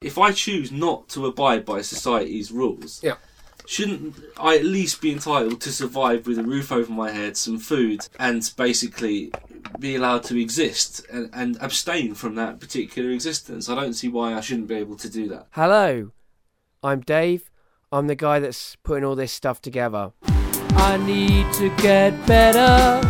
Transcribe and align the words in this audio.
if 0.00 0.16
I 0.16 0.32
choose 0.32 0.72
not 0.72 1.08
to 1.10 1.26
abide 1.26 1.66
by 1.66 1.82
society's 1.82 2.50
rules, 2.50 3.00
Yeah. 3.02 3.16
shouldn't 3.66 4.16
I 4.38 4.56
at 4.56 4.64
least 4.64 5.02
be 5.02 5.12
entitled 5.12 5.60
to 5.60 5.70
survive 5.70 6.26
with 6.26 6.38
a 6.38 6.42
roof 6.42 6.72
over 6.72 6.90
my 6.90 7.10
head, 7.10 7.36
some 7.36 7.58
food, 7.58 8.08
and 8.18 8.50
basically 8.56 9.30
be 9.78 9.96
allowed 9.96 10.22
to 10.24 10.40
exist 10.40 11.04
and, 11.12 11.28
and 11.34 11.58
abstain 11.60 12.14
from 12.14 12.34
that 12.36 12.60
particular 12.60 13.10
existence? 13.10 13.68
I 13.68 13.74
don't 13.74 13.92
see 13.92 14.08
why 14.08 14.32
I 14.34 14.40
shouldn't 14.40 14.68
be 14.68 14.76
able 14.76 14.96
to 14.96 15.10
do 15.10 15.28
that. 15.28 15.48
Hello, 15.50 16.12
I'm 16.82 17.00
Dave. 17.00 17.50
I'm 17.92 18.06
the 18.06 18.14
guy 18.16 18.38
that's 18.38 18.76
putting 18.76 19.04
all 19.04 19.16
this 19.16 19.32
stuff 19.32 19.60
together. 19.60 20.12
I 20.22 20.96
need 20.96 21.52
to 21.54 21.68
get 21.82 22.12
better. 22.26 23.06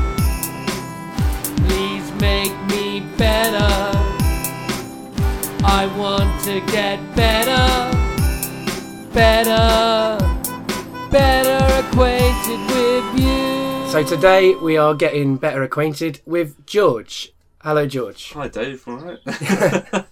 Please 1.69 2.11
make 2.21 2.53
me 2.67 3.01
better. 3.17 3.70
I 5.73 5.87
want 5.97 6.43
to 6.45 6.61
get 6.73 6.99
better, 7.15 7.97
better, 9.15 10.19
better 11.11 11.87
acquainted 11.89 12.61
with 12.75 13.21
you. 13.21 13.89
So 13.91 14.03
today 14.05 14.55
we 14.57 14.77
are 14.77 14.95
getting 14.95 15.37
better 15.37 15.63
acquainted 15.63 16.21
with 16.27 16.67
George. 16.67 17.33
Hello, 17.63 17.87
George. 17.87 18.33
Hi, 18.33 18.49
Dave. 18.49 18.83
All 18.89 18.97
right. 18.97 19.19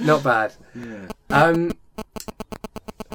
Not 0.00 0.24
bad. 0.24 0.54
yeah. 0.74 1.06
Um, 1.30 1.72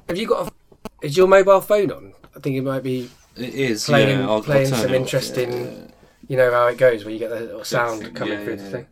have 0.08 0.18
you 0.18 0.26
got? 0.28 0.48
A, 0.48 1.06
is 1.06 1.18
your 1.18 1.28
mobile 1.28 1.62
phone 1.62 1.92
on? 1.92 2.14
I 2.36 2.40
think 2.40 2.56
it 2.56 2.62
might 2.62 2.82
be. 2.84 3.10
It 3.36 3.54
is. 3.54 3.86
Playing- 3.86 4.20
yeah, 4.20 4.26
I'll, 4.26 4.32
I'll 4.36 4.42
playing 4.44 4.68
some 4.68 4.80
it 4.80 4.86
off, 4.86 4.92
interesting- 4.96 5.52
yeah, 5.52 5.60
yeah. 5.60 5.88
You 6.30 6.38
know 6.38 6.52
how 6.52 6.68
it 6.68 6.78
goes, 6.78 7.04
where 7.06 7.14
you 7.14 7.20
get 7.20 7.30
the 7.30 7.40
little 7.42 7.64
sound 7.64 8.16
coming 8.16 8.40
yeah, 8.40 8.44
through 8.44 8.56
the 8.58 8.64
yeah. 8.64 8.70
thing. 8.70 8.88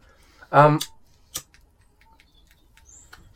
Um, 0.52 0.80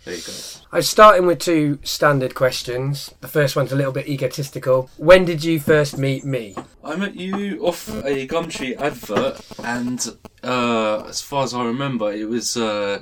There 0.10 0.18
you 0.18 0.24
go. 0.24 0.34
I'm 0.72 0.82
starting 0.82 1.28
with 1.28 1.38
two 1.38 1.78
standard 1.84 2.34
questions. 2.34 3.14
The 3.22 3.28
first 3.28 3.56
one's 3.56 3.72
a 3.72 3.76
little 3.76 3.92
bit 3.92 4.08
egotistical. 4.08 4.90
When 4.98 5.24
did 5.24 5.44
you 5.44 5.60
first 5.60 6.00
meet 6.00 6.26
me? 6.26 6.56
I 6.84 6.96
met 6.96 7.16
you 7.16 7.64
off 7.64 7.88
a 8.04 8.28
Gumtree 8.28 8.76
advert, 8.80 9.40
and 9.64 10.18
uh, 10.44 11.04
as 11.08 11.22
far 11.22 11.44
as 11.44 11.54
I 11.54 11.64
remember, 11.64 12.12
it 12.12 12.28
was. 12.28 12.58
Uh, 12.58 13.02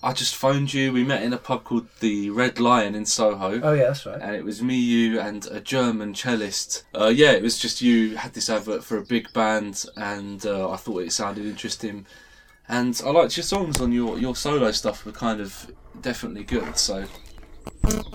I 0.00 0.12
just 0.12 0.36
phoned 0.36 0.72
you. 0.72 0.92
We 0.92 1.02
met 1.02 1.24
in 1.24 1.32
a 1.32 1.38
pub 1.38 1.64
called 1.64 1.88
the 1.98 2.30
Red 2.30 2.60
Lion 2.60 2.94
in 2.94 3.04
Soho. 3.04 3.60
Oh 3.60 3.72
yeah, 3.72 3.88
that's 3.88 4.06
right. 4.06 4.20
And 4.22 4.36
it 4.36 4.44
was 4.44 4.62
me, 4.62 4.76
you, 4.76 5.18
and 5.18 5.44
a 5.48 5.60
German 5.60 6.14
cellist. 6.14 6.84
Uh, 6.94 7.08
yeah, 7.08 7.32
it 7.32 7.42
was 7.42 7.58
just 7.58 7.82
you 7.82 8.16
had 8.16 8.34
this 8.34 8.48
advert 8.48 8.84
for 8.84 8.96
a 8.96 9.04
big 9.04 9.32
band, 9.32 9.84
and 9.96 10.46
uh, 10.46 10.70
I 10.70 10.76
thought 10.76 11.02
it 11.02 11.12
sounded 11.12 11.46
interesting. 11.46 12.06
And 12.68 13.00
I 13.04 13.10
liked 13.10 13.36
your 13.36 13.44
songs 13.44 13.80
on 13.80 13.92
your, 13.92 14.18
your 14.18 14.36
solo 14.36 14.70
stuff 14.72 15.06
were 15.06 15.12
kind 15.12 15.40
of 15.40 15.72
definitely 16.02 16.44
good. 16.44 16.76
So 16.78 17.04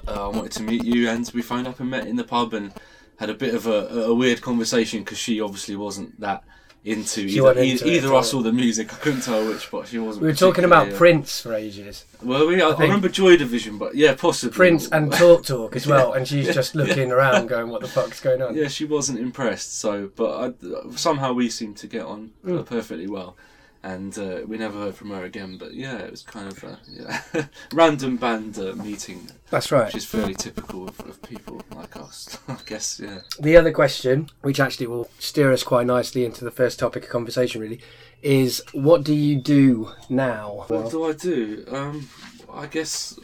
uh, 0.07 0.25
I 0.25 0.27
wanted 0.27 0.51
to 0.53 0.63
meet 0.63 0.83
you, 0.83 1.09
and 1.09 1.29
we 1.33 1.41
phoned 1.41 1.67
up 1.67 1.79
and 1.79 1.89
met 1.89 2.07
in 2.07 2.15
the 2.15 2.23
pub 2.23 2.53
and 2.53 2.73
had 3.19 3.29
a 3.29 3.33
bit 3.33 3.53
of 3.53 3.67
a, 3.67 3.87
a 4.05 4.13
weird 4.13 4.41
conversation 4.41 4.99
because 5.03 5.17
she 5.17 5.39
obviously 5.41 5.75
wasn't 5.75 6.19
that 6.19 6.43
into 6.85 7.29
She 7.29 7.37
either, 7.39 7.51
into 7.57 7.87
it 7.87 7.93
either 7.95 8.09
at 8.09 8.13
us 8.15 8.33
or 8.33 8.43
the 8.43 8.51
music. 8.51 8.91
I 8.93 8.97
couldn't 8.97 9.21
tell 9.21 9.47
which, 9.47 9.71
but 9.71 9.87
she 9.87 9.99
wasn't. 9.99 10.23
We 10.23 10.29
were 10.29 10.35
talking 10.35 10.65
about 10.65 10.91
uh, 10.91 10.97
Prince 10.97 11.39
for 11.39 11.53
ages. 11.53 12.03
Well, 12.21 12.45
we, 12.47 12.61
I, 12.61 12.65
I 12.67 12.69
think- 12.71 12.81
remember 12.81 13.07
Joy 13.07 13.37
Division, 13.37 13.77
but 13.77 13.95
yeah, 13.95 14.15
possibly 14.15 14.53
Prince 14.53 14.89
and 14.89 15.09
Talk 15.13 15.45
Talk 15.45 15.75
as 15.77 15.87
well, 15.87 16.11
and 16.13 16.27
she's 16.27 16.53
just 16.53 16.75
looking 16.75 17.11
around, 17.11 17.47
going, 17.47 17.69
"What 17.69 17.81
the 17.81 17.87
fuck's 17.87 18.19
going 18.19 18.41
on?" 18.41 18.55
Yeah, 18.55 18.67
she 18.67 18.83
wasn't 18.83 19.19
impressed. 19.19 19.79
So, 19.79 20.09
but 20.15 20.53
I, 20.61 20.91
somehow 20.95 21.31
we 21.31 21.49
seemed 21.49 21.77
to 21.77 21.87
get 21.87 22.03
on 22.05 22.31
Mm. 22.45 22.65
perfectly 22.65 23.07
well, 23.07 23.37
and 23.83 24.17
uh, 24.17 24.39
we 24.47 24.57
never 24.57 24.77
heard 24.79 24.95
from 24.95 25.09
her 25.09 25.23
again. 25.25 25.57
But 25.57 25.73
yeah, 25.73 25.97
it 25.97 26.11
was 26.11 26.23
kind 26.23 26.47
of 26.47 26.63
a 26.63 26.79
yeah, 26.87 27.45
random 27.73 28.15
band 28.15 28.57
uh, 28.57 28.73
meeting, 28.75 29.29
That's 29.49 29.71
right. 29.71 29.85
which 29.85 29.95
is 29.95 30.05
fairly 30.05 30.33
typical 30.33 30.87
of, 30.87 30.99
of 31.01 31.21
people 31.21 31.61
like 31.75 31.97
us, 31.97 32.37
I 32.47 32.57
guess. 32.65 32.99
Yeah. 32.99 33.19
The 33.39 33.57
other 33.57 33.73
question, 33.73 34.29
which 34.41 34.59
actually 34.59 34.87
will 34.87 35.09
steer 35.19 35.51
us 35.51 35.63
quite 35.63 35.85
nicely 35.85 36.23
into 36.25 36.45
the 36.45 36.51
first 36.51 36.79
topic 36.79 37.03
of 37.03 37.09
conversation, 37.09 37.61
really, 37.61 37.81
is 38.21 38.63
what 38.71 39.03
do 39.03 39.13
you 39.13 39.35
do 39.35 39.91
now? 40.09 40.63
What 40.67 40.89
do 40.89 41.03
I 41.03 41.11
do? 41.11 41.65
Um, 41.67 42.09
I 42.51 42.67
guess. 42.67 43.19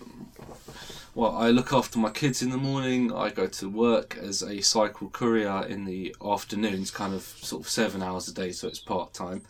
Well, 1.16 1.36
I 1.36 1.50
look 1.50 1.74
after 1.74 2.00
my 2.00 2.12
kids 2.12 2.42
in 2.42 2.50
the 2.50 2.58
morning. 2.58 3.14
I 3.14 3.30
go 3.30 3.48
to 3.48 3.69
work 3.69 4.18
as 4.22 4.42
a 4.42 4.62
cycle 4.62 5.09
courier 5.09 5.66
in 5.68 5.86
the 5.86 6.16
afternoons, 6.24 6.92
kind 6.92 7.14
of 7.14 7.24
sort 7.24 7.64
of 7.64 7.69
seven 7.69 8.03
hours 8.03 8.28
a 8.28 8.34
day, 8.34 8.52
so 8.52 8.68
it's 8.68 8.80
part 8.80 9.14
time. 9.14 9.42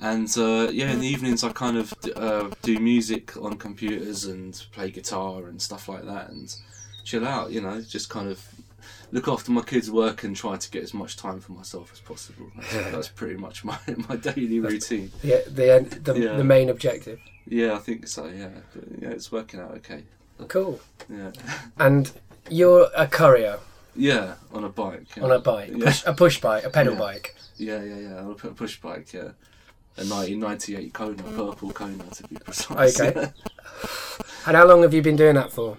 And 0.00 0.28
uh, 0.36 0.68
yeah, 0.72 0.90
in 0.90 1.00
the 1.00 1.06
evenings 1.06 1.44
I 1.44 1.52
kind 1.52 1.76
of 1.76 1.94
uh, 2.16 2.50
do 2.62 2.78
music 2.78 3.36
on 3.36 3.56
computers 3.56 4.24
and 4.24 4.60
play 4.72 4.90
guitar 4.90 5.46
and 5.46 5.60
stuff 5.62 5.88
like 5.88 6.04
that, 6.04 6.30
and 6.30 6.54
chill 7.04 7.26
out. 7.26 7.50
You 7.52 7.60
know, 7.60 7.80
just 7.80 8.10
kind 8.10 8.28
of 8.28 8.44
look 9.12 9.28
after 9.28 9.52
my 9.52 9.62
kids' 9.62 9.90
work 9.90 10.24
and 10.24 10.34
try 10.36 10.56
to 10.56 10.70
get 10.70 10.82
as 10.82 10.92
much 10.92 11.16
time 11.16 11.40
for 11.40 11.52
myself 11.52 11.90
as 11.92 12.00
possible. 12.00 12.50
That's, 12.56 12.72
that's 12.92 13.08
pretty 13.08 13.36
much 13.36 13.64
my 13.64 13.78
my 14.08 14.16
daily 14.16 14.60
routine. 14.60 15.10
Yeah, 15.22 15.38
the 15.46 15.86
the, 16.02 16.18
Yeah. 16.20 16.36
the 16.36 16.44
main 16.44 16.68
objective. 16.68 17.20
Yeah, 17.46 17.74
I 17.74 17.78
think 17.78 18.08
so. 18.08 18.26
Yeah, 18.26 18.48
but, 18.74 18.84
yeah, 19.00 19.10
it's 19.10 19.30
working 19.30 19.60
out 19.60 19.70
okay. 19.76 20.02
Cool. 20.48 20.80
Yeah, 21.08 21.30
And 21.78 22.10
you're 22.50 22.88
a 22.96 23.06
courier 23.06 23.58
yeah, 23.94 24.34
on 24.52 24.64
a 24.64 24.68
bike. 24.68 25.16
Yeah. 25.16 25.22
on 25.24 25.30
a 25.30 25.38
bike, 25.38 25.72
push, 25.78 26.02
a 26.06 26.12
push 26.12 26.40
bike, 26.40 26.64
a 26.64 26.70
pedal 26.70 26.96
bike. 26.96 27.36
Yeah, 27.56 27.80
yeah, 27.82 27.96
yeah. 27.98 28.16
On 28.18 28.32
a 28.32 28.34
pu- 28.34 28.52
push 28.54 28.80
bike. 28.80 29.12
Yeah, 29.12 29.28
a 29.96 30.04
1998 30.04 30.92
Kona, 30.92 31.22
purple 31.22 31.70
Kona 31.72 32.04
to 32.04 32.28
be 32.28 32.36
precise. 32.36 33.00
Okay. 33.00 33.32
And 34.46 34.56
how 34.56 34.66
long 34.66 34.82
have 34.82 34.92
you 34.92 35.00
been 35.00 35.16
doing 35.16 35.36
that 35.36 35.50
for? 35.52 35.78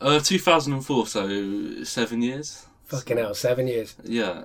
uh, 0.00 0.18
2004, 0.20 1.06
so 1.06 1.84
seven 1.84 2.20
years. 2.20 2.66
Fucking 2.84 3.16
hell, 3.16 3.34
seven 3.34 3.66
years. 3.68 3.94
Yeah, 4.04 4.44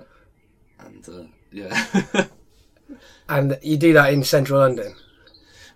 and 0.78 1.08
uh, 1.08 1.24
yeah. 1.50 2.26
And 3.28 3.58
you 3.62 3.76
do 3.76 3.92
that 3.94 4.12
in 4.12 4.22
central 4.24 4.60
London. 4.60 4.94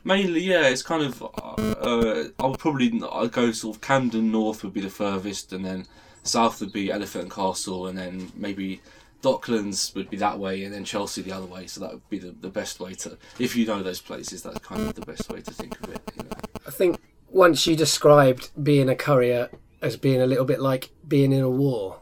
Mainly, 0.05 0.41
yeah, 0.41 0.69
it's 0.69 0.82
kind 0.82 1.03
of. 1.03 1.22
Uh, 1.22 2.25
I 2.38 2.47
would 2.47 2.59
probably 2.59 3.00
I'd 3.12 3.32
go 3.32 3.50
sort 3.53 3.76
of 3.76 3.82
Camden 3.82 4.31
North 4.31 4.62
would 4.62 4.75
be 4.75 4.81
the 4.81 4.91
furthest, 4.91 5.53
and 5.53 5.65
then 5.65 5.87
south 6.22 6.60
would 6.60 6.72
be 6.72 6.91
Elephant 6.93 7.25
and 7.25 7.32
Castle, 7.32 7.87
and 7.87 7.99
then 7.99 8.31
maybe 8.37 8.81
Docklands 9.22 9.94
would 9.94 10.09
be 10.10 10.16
that 10.19 10.38
way, 10.38 10.62
and 10.65 10.72
then 10.72 10.84
Chelsea 10.84 11.22
the 11.22 11.32
other 11.32 11.47
way. 11.47 11.66
So 11.66 11.81
that 11.81 11.93
would 11.93 12.09
be 12.09 12.19
the, 12.19 12.34
the 12.41 12.49
best 12.49 12.81
way 12.81 12.94
to, 12.94 13.16
if 13.38 13.56
you 13.56 13.66
know 13.66 13.82
those 13.82 14.00
places, 14.00 14.43
that's 14.43 14.59
kind 14.60 14.82
of 14.82 14.94
the 14.94 15.06
best 15.06 15.28
way 15.28 15.41
to 15.41 15.50
think 15.50 15.81
of 15.82 15.91
it. 15.91 16.00
You 16.16 16.22
know? 16.25 16.31
I 16.66 16.71
think 16.71 17.00
once 17.28 17.66
you 17.66 17.76
described 17.76 18.50
being 18.62 18.88
a 18.88 18.94
courier 18.94 19.50
as 19.82 19.97
being 19.97 20.21
a 20.21 20.26
little 20.26 20.44
bit 20.44 20.60
like 20.60 20.91
being 21.06 21.32
in 21.32 21.43
a 21.43 21.50
war. 21.50 22.00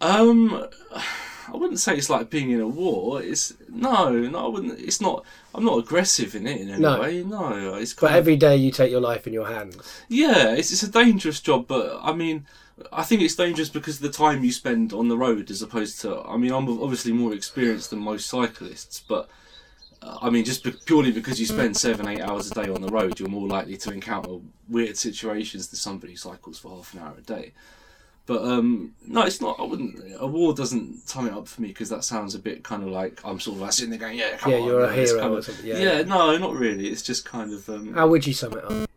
Um, 0.00 0.66
I 1.52 1.56
wouldn't 1.56 1.78
say 1.78 1.96
it's 1.96 2.10
like 2.10 2.28
being 2.28 2.50
in 2.50 2.60
a 2.60 2.66
war. 2.66 3.22
It's 3.22 3.54
no, 3.68 4.10
no, 4.10 4.46
I 4.46 4.48
wouldn't. 4.48 4.80
It's 4.80 5.00
not. 5.00 5.24
I'm 5.54 5.64
not 5.64 5.78
aggressive 5.78 6.34
in 6.34 6.46
it 6.46 6.60
in 6.60 6.70
any 6.70 6.80
No. 6.80 7.00
way. 7.00 7.22
No, 7.22 7.74
it's 7.74 7.94
But 7.94 8.10
of, 8.10 8.16
every 8.16 8.36
day 8.36 8.56
you 8.56 8.70
take 8.70 8.90
your 8.90 9.00
life 9.00 9.26
in 9.26 9.32
your 9.32 9.46
hands. 9.46 10.02
Yeah, 10.08 10.54
it's, 10.54 10.72
it's 10.72 10.82
a 10.82 10.90
dangerous 10.90 11.40
job, 11.40 11.68
but 11.68 12.00
I 12.02 12.12
mean, 12.14 12.46
I 12.92 13.02
think 13.04 13.22
it's 13.22 13.36
dangerous 13.36 13.68
because 13.68 13.96
of 13.96 14.02
the 14.02 14.10
time 14.10 14.42
you 14.44 14.52
spend 14.52 14.92
on 14.92 15.08
the 15.08 15.16
road 15.16 15.50
as 15.50 15.62
opposed 15.62 16.00
to. 16.02 16.20
I 16.22 16.36
mean, 16.36 16.52
I'm 16.52 16.68
obviously 16.82 17.12
more 17.12 17.32
experienced 17.34 17.90
than 17.90 17.98
most 18.00 18.28
cyclists, 18.28 19.00
but 19.06 19.28
uh, 20.00 20.18
I 20.20 20.30
mean, 20.30 20.44
just 20.44 20.64
be- 20.64 20.72
purely 20.86 21.12
because 21.12 21.38
you 21.38 21.46
spend 21.46 21.76
seven, 21.76 22.08
eight 22.08 22.20
hours 22.22 22.50
a 22.50 22.54
day 22.54 22.70
on 22.70 22.80
the 22.80 22.88
road, 22.88 23.20
you're 23.20 23.28
more 23.28 23.46
likely 23.46 23.76
to 23.78 23.92
encounter 23.92 24.38
weird 24.68 24.96
situations 24.96 25.68
than 25.68 25.76
somebody 25.78 26.14
who 26.14 26.16
cycles 26.16 26.58
for 26.58 26.74
half 26.76 26.92
an 26.94 27.00
hour 27.00 27.14
a 27.18 27.20
day. 27.22 27.52
But 28.24 28.42
um, 28.42 28.94
no, 29.06 29.22
it's 29.22 29.40
not. 29.40 29.58
I 29.58 29.64
wouldn't. 29.64 29.98
A 30.18 30.26
war 30.26 30.54
doesn't 30.54 31.08
sum 31.08 31.26
it 31.26 31.32
up 31.32 31.48
for 31.48 31.60
me 31.60 31.68
because 31.68 31.88
that 31.88 32.04
sounds 32.04 32.36
a 32.36 32.38
bit 32.38 32.62
kind 32.62 32.84
of 32.84 32.88
like 32.90 33.20
I'm 33.24 33.40
sort 33.40 33.56
of 33.56 33.62
like 33.62 33.72
sitting 33.72 33.90
there 33.90 33.98
going, 33.98 34.16
"Yeah, 34.16 34.36
come 34.36 34.52
yeah, 34.52 34.58
on." 34.58 34.64
you're 34.64 34.84
a 34.84 34.92
hero 34.94 35.20
kind 35.20 35.34
or 35.34 35.38
of- 35.38 35.44
something. 35.44 35.66
Yeah. 35.66 35.78
yeah, 35.78 36.02
no, 36.02 36.36
not 36.38 36.54
really. 36.54 36.88
It's 36.88 37.02
just 37.02 37.24
kind 37.24 37.52
of. 37.52 37.68
Um, 37.68 37.92
How 37.94 38.06
would 38.06 38.24
you 38.24 38.32
sum 38.32 38.52
it 38.52 38.64
up? 38.64 38.88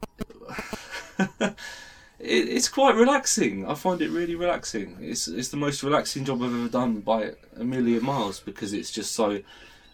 It, 2.26 2.50
it's 2.50 2.68
quite 2.68 2.96
relaxing. 2.96 3.70
I 3.70 3.76
find 3.76 4.02
it 4.02 4.10
really 4.10 4.36
relaxing. 4.36 4.98
It's 5.00 5.28
it's 5.28 5.50
the 5.50 5.58
most 5.58 5.84
relaxing 5.84 6.26
job 6.26 6.42
I've 6.42 6.54
ever 6.54 6.68
done 6.68 7.00
by 7.02 7.34
a 7.58 7.64
million 7.64 8.04
miles 8.04 8.40
because 8.40 8.74
it's 8.74 8.92
just 8.92 9.14
so. 9.14 9.42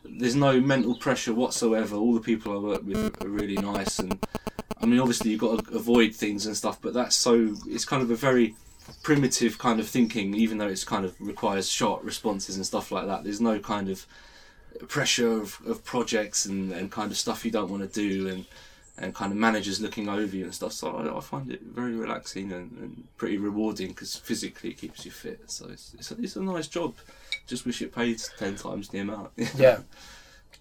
There's 0.03 0.35
no 0.35 0.59
mental 0.59 0.95
pressure 0.95 1.33
whatsoever. 1.33 1.95
All 1.95 2.13
the 2.13 2.21
people 2.21 2.53
I 2.53 2.57
work 2.57 2.83
with 2.83 3.23
are 3.23 3.29
really 3.29 3.57
nice, 3.57 3.99
and 3.99 4.17
I 4.81 4.85
mean, 4.85 4.99
obviously 4.99 5.31
you've 5.31 5.41
got 5.41 5.65
to 5.65 5.75
avoid 5.75 6.15
things 6.15 6.45
and 6.45 6.57
stuff, 6.57 6.79
but 6.81 6.93
that's 6.93 7.15
so. 7.15 7.55
It's 7.67 7.85
kind 7.85 8.01
of 8.01 8.09
a 8.09 8.15
very 8.15 8.55
primitive 9.03 9.57
kind 9.57 9.79
of 9.79 9.87
thinking, 9.87 10.33
even 10.33 10.57
though 10.57 10.67
it's 10.67 10.83
kind 10.83 11.05
of 11.05 11.15
requires 11.19 11.69
short 11.69 12.03
responses 12.03 12.55
and 12.55 12.65
stuff 12.65 12.91
like 12.91 13.05
that. 13.07 13.23
There's 13.23 13.41
no 13.41 13.59
kind 13.59 13.89
of 13.89 14.05
pressure 14.87 15.31
of, 15.31 15.59
of 15.65 15.83
projects 15.83 16.45
and, 16.45 16.71
and 16.71 16.91
kind 16.91 17.11
of 17.11 17.17
stuff 17.17 17.45
you 17.45 17.51
don't 17.51 17.69
want 17.69 17.83
to 17.83 17.89
do 17.89 18.27
and 18.27 18.45
and 18.97 19.15
kind 19.15 19.31
of 19.31 19.37
managers 19.37 19.79
looking 19.81 20.07
over 20.09 20.35
you 20.35 20.45
and 20.45 20.53
stuff. 20.53 20.73
So 20.73 20.95
I, 20.95 21.17
I 21.17 21.19
find 21.21 21.51
it 21.51 21.61
very 21.63 21.95
relaxing 21.95 22.51
and, 22.51 22.71
and 22.79 23.03
pretty 23.17 23.37
rewarding 23.37 23.89
because 23.89 24.15
physically 24.15 24.71
it 24.71 24.77
keeps 24.77 25.05
you 25.05 25.11
fit. 25.11 25.49
So 25.49 25.67
it's, 25.69 25.93
it's, 25.97 26.11
a, 26.11 26.15
it's 26.21 26.35
a 26.35 26.41
nice 26.41 26.67
job. 26.67 26.95
Just 27.47 27.65
wish 27.65 27.81
it 27.81 27.93
paid 27.95 28.21
ten 28.37 28.55
times 28.55 28.89
the 28.89 28.99
amount. 28.99 29.31
Yeah. 29.57 29.79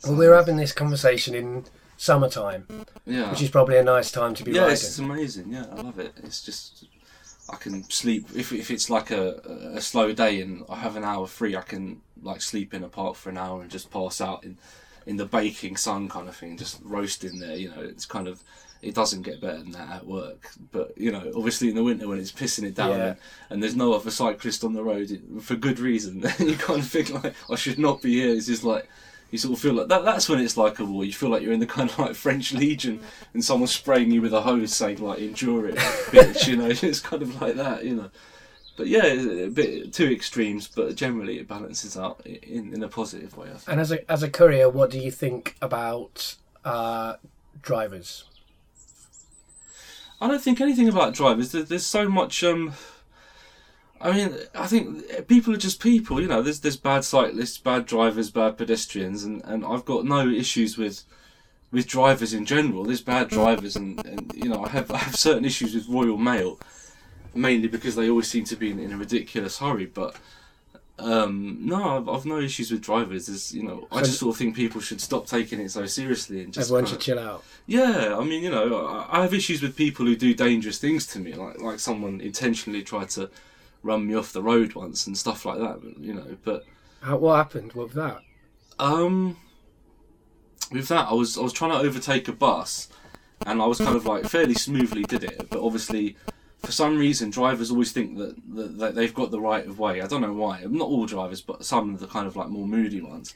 Well, 0.04 0.16
we're 0.16 0.34
having 0.34 0.56
this 0.56 0.72
conversation 0.72 1.34
in 1.34 1.64
summertime, 1.98 2.66
Yeah. 3.04 3.30
which 3.30 3.42
is 3.42 3.50
probably 3.50 3.76
a 3.76 3.82
nice 3.84 4.10
time 4.10 4.34
to 4.34 4.44
be 4.44 4.52
yeah, 4.52 4.60
riding. 4.62 4.72
it's 4.72 4.98
amazing. 4.98 5.52
Yeah, 5.52 5.66
I 5.70 5.82
love 5.82 5.98
it. 5.98 6.14
It's 6.24 6.42
just 6.42 6.86
I 7.52 7.56
can 7.56 7.82
sleep 7.90 8.28
if 8.34 8.52
if 8.52 8.70
it's 8.70 8.88
like 8.88 9.10
a 9.10 9.34
a 9.74 9.80
slow 9.80 10.12
day 10.12 10.40
and 10.40 10.64
I 10.70 10.76
have 10.76 10.96
an 10.96 11.04
hour 11.04 11.26
free. 11.26 11.54
I 11.54 11.60
can 11.62 12.00
like 12.22 12.40
sleep 12.40 12.72
in 12.72 12.82
a 12.82 12.88
park 12.88 13.16
for 13.16 13.28
an 13.28 13.36
hour 13.36 13.60
and 13.60 13.70
just 13.70 13.90
pass 13.90 14.20
out 14.22 14.44
in 14.44 14.56
in 15.10 15.16
the 15.16 15.26
baking 15.26 15.76
sun 15.76 16.08
kind 16.08 16.28
of 16.28 16.36
thing, 16.36 16.56
just 16.56 16.78
roasting 16.84 17.40
there. 17.40 17.56
You 17.56 17.68
know, 17.70 17.80
it's 17.82 18.06
kind 18.06 18.28
of 18.28 18.42
it 18.80 18.94
doesn't 18.94 19.22
get 19.22 19.40
better 19.40 19.58
than 19.58 19.72
that 19.72 19.90
at 19.90 20.06
work. 20.06 20.50
But 20.70 20.96
you 20.96 21.10
know, 21.10 21.32
obviously 21.36 21.68
in 21.68 21.74
the 21.74 21.82
winter 21.82 22.06
when 22.08 22.20
it's 22.20 22.30
pissing 22.32 22.64
it 22.64 22.76
down 22.76 22.90
Yeah. 22.92 23.06
and, 23.08 23.16
and 23.50 23.62
there's 23.62 23.74
no 23.74 23.92
other 23.92 24.10
cyclist 24.12 24.62
on 24.64 24.72
the 24.72 24.84
road 24.84 25.10
it, 25.10 25.20
for 25.42 25.56
good 25.56 25.80
reason, 25.80 26.20
you 26.38 26.54
kind 26.54 26.78
of 26.78 26.86
think 26.86 27.10
like 27.10 27.34
I 27.50 27.56
should 27.56 27.78
not 27.78 28.00
be 28.02 28.12
here. 28.20 28.32
It's 28.34 28.46
just 28.46 28.62
like 28.62 28.88
you 29.32 29.38
sort 29.38 29.54
of 29.54 29.60
feel 29.60 29.74
like 29.74 29.88
that. 29.88 30.04
That's 30.04 30.28
when 30.28 30.38
it's 30.40 30.56
like 30.56 30.78
a 30.78 30.84
war. 30.84 31.04
You 31.04 31.12
feel 31.12 31.28
like 31.28 31.42
you're 31.42 31.52
in 31.52 31.60
the 31.60 31.66
kind 31.76 31.90
of 31.90 31.98
like 31.98 32.14
French 32.14 32.52
Legion, 32.52 33.00
and 33.34 33.44
someone's 33.44 33.72
spraying 33.72 34.12
you 34.12 34.22
with 34.22 34.32
a 34.32 34.40
hose, 34.42 34.72
saying 34.74 34.98
like 35.02 35.18
"endure 35.18 35.66
it, 35.66 35.74
bitch." 36.14 36.46
You 36.46 36.56
know, 36.56 36.68
it's 36.70 37.00
kind 37.00 37.22
of 37.22 37.42
like 37.42 37.56
that. 37.56 37.84
You 37.84 37.96
know, 37.96 38.10
but 38.80 38.88
yeah, 38.88 39.04
a 39.04 39.50
bit 39.50 39.92
two 39.92 40.10
extremes, 40.10 40.66
but 40.66 40.94
generally 40.94 41.38
it 41.38 41.46
balances 41.46 41.98
out 41.98 42.24
in 42.24 42.72
in 42.72 42.82
a 42.82 42.88
positive 42.88 43.36
way. 43.36 43.50
And 43.66 43.78
as 43.78 43.92
a 43.92 44.10
as 44.10 44.22
a 44.22 44.30
courier, 44.30 44.70
what 44.70 44.90
do 44.90 44.98
you 44.98 45.10
think 45.10 45.54
about 45.60 46.36
uh, 46.64 47.16
drivers? 47.60 48.24
I 50.18 50.28
don't 50.28 50.40
think 50.40 50.62
anything 50.62 50.88
about 50.88 51.12
drivers. 51.12 51.52
There's 51.52 51.84
so 51.84 52.08
much. 52.08 52.42
Um, 52.42 52.72
I 54.00 54.12
mean, 54.12 54.38
I 54.54 54.66
think 54.66 55.28
people 55.28 55.52
are 55.52 55.58
just 55.58 55.78
people. 55.82 56.18
You 56.18 56.28
know, 56.28 56.40
there's 56.40 56.60
there's 56.60 56.78
bad 56.78 57.04
cyclists, 57.04 57.58
bad 57.58 57.84
drivers, 57.84 58.30
bad 58.30 58.56
pedestrians, 58.56 59.24
and, 59.24 59.44
and 59.44 59.62
I've 59.62 59.84
got 59.84 60.06
no 60.06 60.26
issues 60.26 60.78
with 60.78 61.04
with 61.70 61.86
drivers 61.86 62.32
in 62.32 62.46
general. 62.46 62.84
There's 62.84 63.02
bad 63.02 63.28
drivers, 63.28 63.76
and, 63.76 64.02
and 64.06 64.32
you 64.34 64.48
know, 64.48 64.64
I 64.64 64.70
have 64.70 64.90
I 64.90 64.96
have 64.96 65.16
certain 65.16 65.44
issues 65.44 65.74
with 65.74 65.86
Royal 65.86 66.16
Mail, 66.16 66.58
mainly 67.34 67.68
because 67.68 67.96
they 67.96 68.08
always 68.10 68.28
seem 68.28 68.44
to 68.44 68.56
be 68.56 68.70
in, 68.70 68.78
in 68.78 68.92
a 68.92 68.96
ridiculous 68.96 69.58
hurry. 69.58 69.86
But 69.86 70.16
um, 70.98 71.58
no, 71.62 71.96
I've, 71.96 72.08
I've 72.08 72.26
no 72.26 72.38
issues 72.38 72.70
with 72.70 72.82
drivers. 72.82 73.26
There's, 73.26 73.54
you 73.54 73.62
know, 73.62 73.88
I 73.90 74.00
just 74.00 74.18
sort 74.18 74.34
of 74.34 74.38
think 74.38 74.54
people 74.54 74.80
should 74.82 75.00
stop 75.00 75.26
taking 75.26 75.58
it 75.60 75.70
so 75.70 75.86
seriously 75.86 76.42
and 76.42 76.52
just 76.52 76.68
Everyone 76.68 76.86
should 76.86 77.00
chill 77.00 77.18
out. 77.18 77.42
yeah, 77.66 78.16
I 78.18 78.24
mean, 78.24 78.42
you 78.42 78.50
know, 78.50 78.86
I 78.86 79.18
I 79.18 79.22
have 79.22 79.32
issues 79.32 79.62
with 79.62 79.76
people 79.76 80.04
who 80.04 80.14
do 80.14 80.34
dangerous 80.34 80.78
things 80.78 81.06
to 81.08 81.18
me, 81.18 81.32
like 81.32 81.60
like 81.60 81.78
someone 81.80 82.20
intentionally 82.20 82.82
tried 82.82 83.08
to 83.10 83.30
run 83.82 84.06
me 84.06 84.14
off 84.14 84.32
the 84.34 84.42
road 84.42 84.74
once 84.74 85.06
and 85.06 85.16
stuff 85.16 85.46
like 85.46 85.58
that. 85.58 85.80
You 85.98 86.14
know, 86.14 86.36
but 86.44 86.64
How, 87.00 87.16
what 87.16 87.36
happened 87.36 87.72
with 87.72 87.94
that? 87.94 88.20
um, 88.78 89.38
with 90.70 90.88
that, 90.88 91.08
I 91.08 91.14
was 91.14 91.38
I 91.38 91.40
was 91.42 91.52
trying 91.54 91.70
to 91.72 91.78
overtake 91.78 92.28
a 92.28 92.32
bus, 92.32 92.88
and 93.46 93.62
I 93.62 93.66
was 93.66 93.78
kind 93.78 93.96
of 93.96 94.04
like 94.04 94.26
fairly 94.26 94.54
smoothly 94.54 95.04
did 95.04 95.24
it, 95.24 95.48
but 95.50 95.60
obviously. 95.64 96.16
For 96.62 96.72
some 96.72 96.98
reason, 96.98 97.30
drivers 97.30 97.70
always 97.70 97.92
think 97.92 98.18
that, 98.18 98.36
that, 98.54 98.78
that 98.78 98.94
they've 98.94 99.14
got 99.14 99.30
the 99.30 99.40
right 99.40 99.66
of 99.66 99.78
way. 99.78 100.02
I 100.02 100.06
don't 100.06 100.20
know 100.20 100.32
why. 100.32 100.62
Not 100.68 100.88
all 100.88 101.06
drivers, 101.06 101.40
but 101.40 101.64
some 101.64 101.94
of 101.94 102.00
the 102.00 102.06
kind 102.06 102.26
of 102.26 102.36
like 102.36 102.48
more 102.48 102.66
moody 102.66 103.00
ones. 103.00 103.34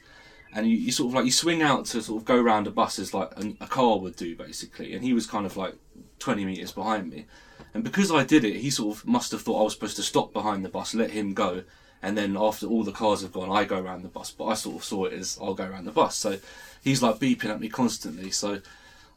And 0.53 0.69
you, 0.69 0.77
you 0.77 0.91
sort 0.91 1.09
of 1.09 1.15
like 1.15 1.25
you 1.25 1.31
swing 1.31 1.61
out 1.61 1.85
to 1.87 2.01
sort 2.01 2.21
of 2.21 2.25
go 2.25 2.39
round 2.39 2.67
a 2.67 2.71
bus 2.71 2.99
as 2.99 3.13
like 3.13 3.31
an, 3.37 3.57
a 3.59 3.67
car 3.67 3.97
would 3.99 4.15
do, 4.15 4.35
basically. 4.35 4.93
And 4.93 5.03
he 5.03 5.11
was 5.13 5.25
kind 5.25 5.45
of 5.45 5.57
like 5.57 5.75
20 6.19 6.45
metres 6.45 6.71
behind 6.71 7.09
me. 7.09 7.25
And 7.73 7.83
because 7.83 8.11
I 8.11 8.23
did 8.23 8.45
it, 8.45 8.57
he 8.57 8.69
sort 8.69 8.97
of 8.97 9.07
must 9.07 9.31
have 9.31 9.41
thought 9.41 9.59
I 9.59 9.63
was 9.63 9.73
supposed 9.73 9.97
to 9.97 10.03
stop 10.03 10.31
behind 10.31 10.63
the 10.63 10.69
bus, 10.69 10.95
let 10.95 11.09
him 11.09 11.33
go, 11.33 11.63
and 12.01 12.17
then 12.17 12.37
after 12.37 12.67
all 12.67 12.83
the 12.83 12.91
cars 12.91 13.21
have 13.21 13.33
gone, 13.33 13.49
I 13.49 13.65
go 13.65 13.79
around 13.79 14.03
the 14.03 14.09
bus. 14.09 14.31
But 14.31 14.45
I 14.45 14.53
sort 14.53 14.77
of 14.77 14.83
saw 14.83 15.05
it 15.05 15.13
as 15.13 15.39
I'll 15.41 15.55
go 15.55 15.65
around 15.65 15.85
the 15.85 15.91
bus. 15.91 16.15
So 16.15 16.37
he's 16.83 17.01
like 17.01 17.15
beeping 17.15 17.49
at 17.49 17.59
me 17.59 17.67
constantly. 17.67 18.29
So 18.31 18.61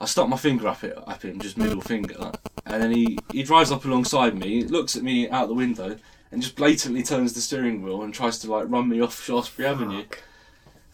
I 0.00 0.06
stuck 0.06 0.28
my 0.28 0.36
finger 0.36 0.68
up 0.68 0.84
it 0.84 0.96
up 0.96 1.22
him, 1.22 1.40
just 1.40 1.58
middle 1.58 1.80
finger, 1.80 2.32
and 2.64 2.82
then 2.82 2.92
he, 2.92 3.18
he 3.32 3.42
drives 3.42 3.72
up 3.72 3.84
alongside 3.84 4.38
me, 4.38 4.62
looks 4.62 4.94
at 4.94 5.02
me 5.02 5.28
out 5.28 5.48
the 5.48 5.54
window, 5.54 5.96
and 6.30 6.42
just 6.42 6.56
blatantly 6.56 7.02
turns 7.02 7.32
the 7.32 7.40
steering 7.40 7.82
wheel 7.82 8.02
and 8.02 8.14
tries 8.14 8.38
to 8.40 8.50
like 8.50 8.70
run 8.70 8.88
me 8.88 9.00
off 9.00 9.20
Shaftesbury 9.24 9.68
Avenue. 9.68 10.04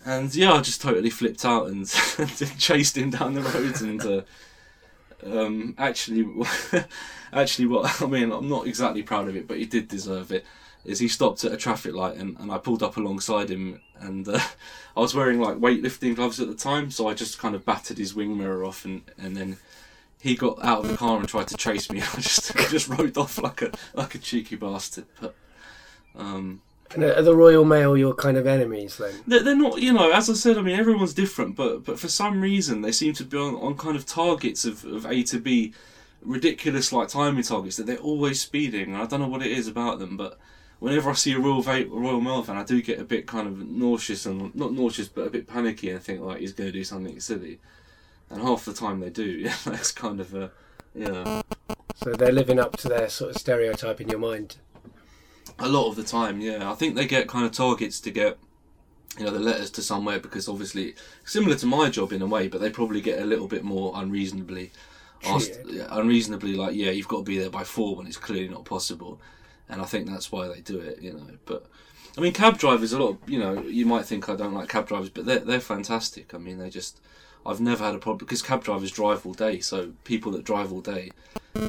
And 0.06 0.34
yeah, 0.34 0.52
I 0.52 0.60
just 0.60 0.82
totally 0.82 1.10
flipped 1.10 1.44
out 1.44 1.68
and 1.68 1.86
chased 2.58 2.96
him 2.96 3.10
down 3.10 3.34
the 3.34 3.40
road. 3.40 3.80
And 3.80 4.02
uh, 4.04 5.40
um, 5.40 5.74
actually, 5.78 6.26
actually, 7.32 7.66
what 7.66 8.02
I 8.02 8.06
mean, 8.06 8.30
I'm 8.30 8.48
not 8.48 8.66
exactly 8.66 9.02
proud 9.02 9.28
of 9.28 9.36
it, 9.36 9.48
but 9.48 9.58
he 9.58 9.66
did 9.66 9.88
deserve 9.88 10.30
it. 10.30 10.44
Is 10.84 10.98
he 10.98 11.08
stopped 11.08 11.44
at 11.44 11.52
a 11.52 11.56
traffic 11.56 11.94
light 11.94 12.16
and, 12.16 12.38
and 12.38 12.52
I 12.52 12.58
pulled 12.58 12.82
up 12.82 12.98
alongside 12.98 13.48
him 13.48 13.80
and 14.00 14.29
uh, 14.29 14.38
I 14.96 15.00
was 15.00 15.14
wearing 15.14 15.41
like 15.41 15.56
weightlifting 15.56 16.17
gloves 16.17 16.41
at 16.41 16.49
the 16.49 16.55
time, 16.55 16.91
so 16.91 17.08
I 17.08 17.14
just 17.14 17.38
kind 17.38 17.55
of 17.55 17.64
battered 17.64 17.99
his 17.99 18.14
wing 18.14 18.37
mirror 18.37 18.64
off 18.64 18.85
and, 18.85 19.02
and 19.19 19.37
then 19.37 19.56
he 20.25 20.35
got 20.35 20.64
out 20.64 20.85
of 20.85 20.91
the 20.91 20.96
car 20.96 21.19
and 21.19 21.29
tried 21.29 21.49
to 21.49 21.56
chase 21.56 21.91
me. 21.91 22.00
I 22.14 22.17
just 22.17 22.56
I 22.56 22.64
just 22.69 22.88
rode 22.88 23.17
off 23.19 23.38
like 23.43 23.61
a 23.62 23.73
like 23.93 24.14
a 24.14 24.19
cheeky 24.19 24.56
bastard. 24.56 25.05
But 25.20 25.35
um, 26.17 26.62
And 26.94 27.05
are 27.05 27.20
the 27.23 27.37
Royal 27.37 27.64
Mail 27.64 27.96
your 27.96 28.14
kind 28.14 28.38
of 28.38 28.46
enemies 28.46 28.96
then? 28.96 29.14
they're, 29.26 29.43
they're 29.43 29.56
not, 29.56 29.82
you 29.82 29.93
know, 29.93 30.11
as 30.12 30.31
I 30.31 30.35
said, 30.35 30.56
I 30.56 30.62
mean, 30.62 30.79
everyone's 30.79 31.12
different, 31.12 31.56
but 31.56 31.85
but 31.85 31.99
for 32.00 32.08
some 32.08 32.41
reason 32.41 32.81
they 32.81 32.93
seem 32.93 33.12
to 33.14 33.25
be 33.25 33.37
on, 33.37 33.55
on 33.56 33.76
kind 33.76 33.96
of 33.96 34.06
targets 34.06 34.64
of, 34.64 34.85
of 34.85 35.05
A 35.05 35.23
to 35.25 35.38
B, 35.38 35.75
ridiculous 36.23 36.91
like 36.91 37.08
timing 37.08 37.43
targets 37.43 37.76
that 37.76 37.87
they're 37.87 37.99
always 37.99 38.41
speeding. 38.41 38.94
And 38.94 39.02
I 39.02 39.06
don't 39.06 39.20
know 39.20 39.29
what 39.29 39.43
it 39.43 39.52
is 39.52 39.69
about 39.69 39.99
them, 39.99 40.17
but 40.17 40.38
whenever 40.84 41.10
I 41.10 41.14
see 41.14 41.32
a 41.32 41.38
Royal 41.38 41.62
Va- 41.62 41.86
Royal 41.88 42.20
Mail 42.20 42.42
fan, 42.42 42.58
I 42.58 42.62
do 42.62 42.82
get 42.82 43.00
a 43.00 43.04
bit 43.04 43.26
kind 43.26 43.48
of 43.48 43.58
nauseous 43.66 44.26
and 44.26 44.54
not 44.54 44.72
nauseous, 44.72 45.08
but 45.08 45.26
a 45.26 45.31
bit 45.31 45.46
panicky 45.46 45.88
and 45.88 46.02
think 46.02 46.20
like 46.20 46.40
he's 46.40 46.52
going 46.52 46.69
to 46.69 46.72
do 46.72 46.84
something 46.84 47.19
silly. 47.20 47.58
And 48.28 48.42
half 48.42 48.66
the 48.66 48.75
time 48.75 49.00
they 49.00 49.10
do. 49.10 49.25
Yeah, 49.44 49.56
that's 49.64 49.92
kind 49.92 50.20
of 50.20 50.34
a 50.34 50.50
yeah. 50.94 51.42
So 51.96 52.12
they're 52.12 52.32
living 52.32 52.58
up 52.58 52.76
to 52.78 52.88
their 52.88 53.08
sort 53.08 53.31
of 53.31 53.40
stereotype 53.40 54.00
in 54.00 54.08
your 54.08 54.19
mind. 54.19 54.56
A 55.58 55.69
lot 55.69 55.88
of 55.88 55.96
the 55.96 56.02
time, 56.02 56.40
yeah. 56.40 56.70
I 56.70 56.75
think 56.75 56.94
they 56.94 57.06
get 57.06 57.28
kind 57.28 57.46
of 57.46 57.52
targets 57.52 57.98
to 58.00 58.10
get, 58.10 58.36
you 59.19 59.25
know, 59.25 59.31
the 59.31 59.40
letters 59.40 59.70
to 59.72 59.82
somewhere 59.82 60.19
because 60.19 60.48
obviously 60.48 60.94
similar 61.25 61.56
to 61.56 61.66
my 61.66 61.88
job 61.88 62.12
in 62.12 62.20
a 62.20 62.26
way, 62.26 62.48
but 62.48 62.60
they 62.60 62.69
probably 62.70 63.00
get 63.00 63.20
a 63.20 63.25
little 63.25 63.48
bit 63.48 63.64
more 63.64 63.92
unreasonably 63.94 64.70
asked, 65.25 65.58
unreasonably 65.90 66.54
like, 66.54 66.75
yeah, 66.75 66.90
you've 66.90 67.08
got 67.08 67.19
to 67.19 67.22
be 67.25 67.38
there 67.38 67.50
by 67.50 67.64
four 67.64 67.96
when 67.96 68.06
it's 68.06 68.16
clearly 68.16 68.48
not 68.48 68.64
possible, 68.64 69.20
and 69.69 69.81
I 69.81 69.84
think 69.84 70.08
that's 70.08 70.31
why 70.31 70.49
they 70.49 70.61
do 70.61 70.78
it, 70.78 71.00
you 71.00 71.12
know. 71.12 71.26
But 71.46 71.66
I 72.16 72.20
mean, 72.20 72.32
cab 72.32 72.58
drivers, 72.58 72.93
a 72.93 72.99
lot, 72.99 73.11
of, 73.11 73.19
you 73.28 73.38
know, 73.38 73.62
you 73.62 73.87
might 73.87 74.05
think 74.05 74.28
I 74.28 74.37
don't 74.37 74.55
like 74.55 74.69
cab 74.69 74.87
drivers, 74.87 75.11
but 75.11 75.26
they're 75.26 75.40
they're 75.40 75.61
fantastic. 75.61 76.34
I 76.34 76.38
mean, 76.38 76.58
they 76.58 76.70
just. 76.70 77.00
I've 77.46 77.61
never 77.61 77.84
had 77.84 77.94
a 77.94 77.99
problem 77.99 78.25
because 78.25 78.40
cab 78.40 78.64
drivers 78.64 78.90
drive 78.90 79.26
all 79.26 79.34
day. 79.34 79.61
So 79.61 79.93
people 80.05 80.32
that 80.32 80.44
drive 80.44 80.72
all 80.72 80.81
day, 80.81 81.11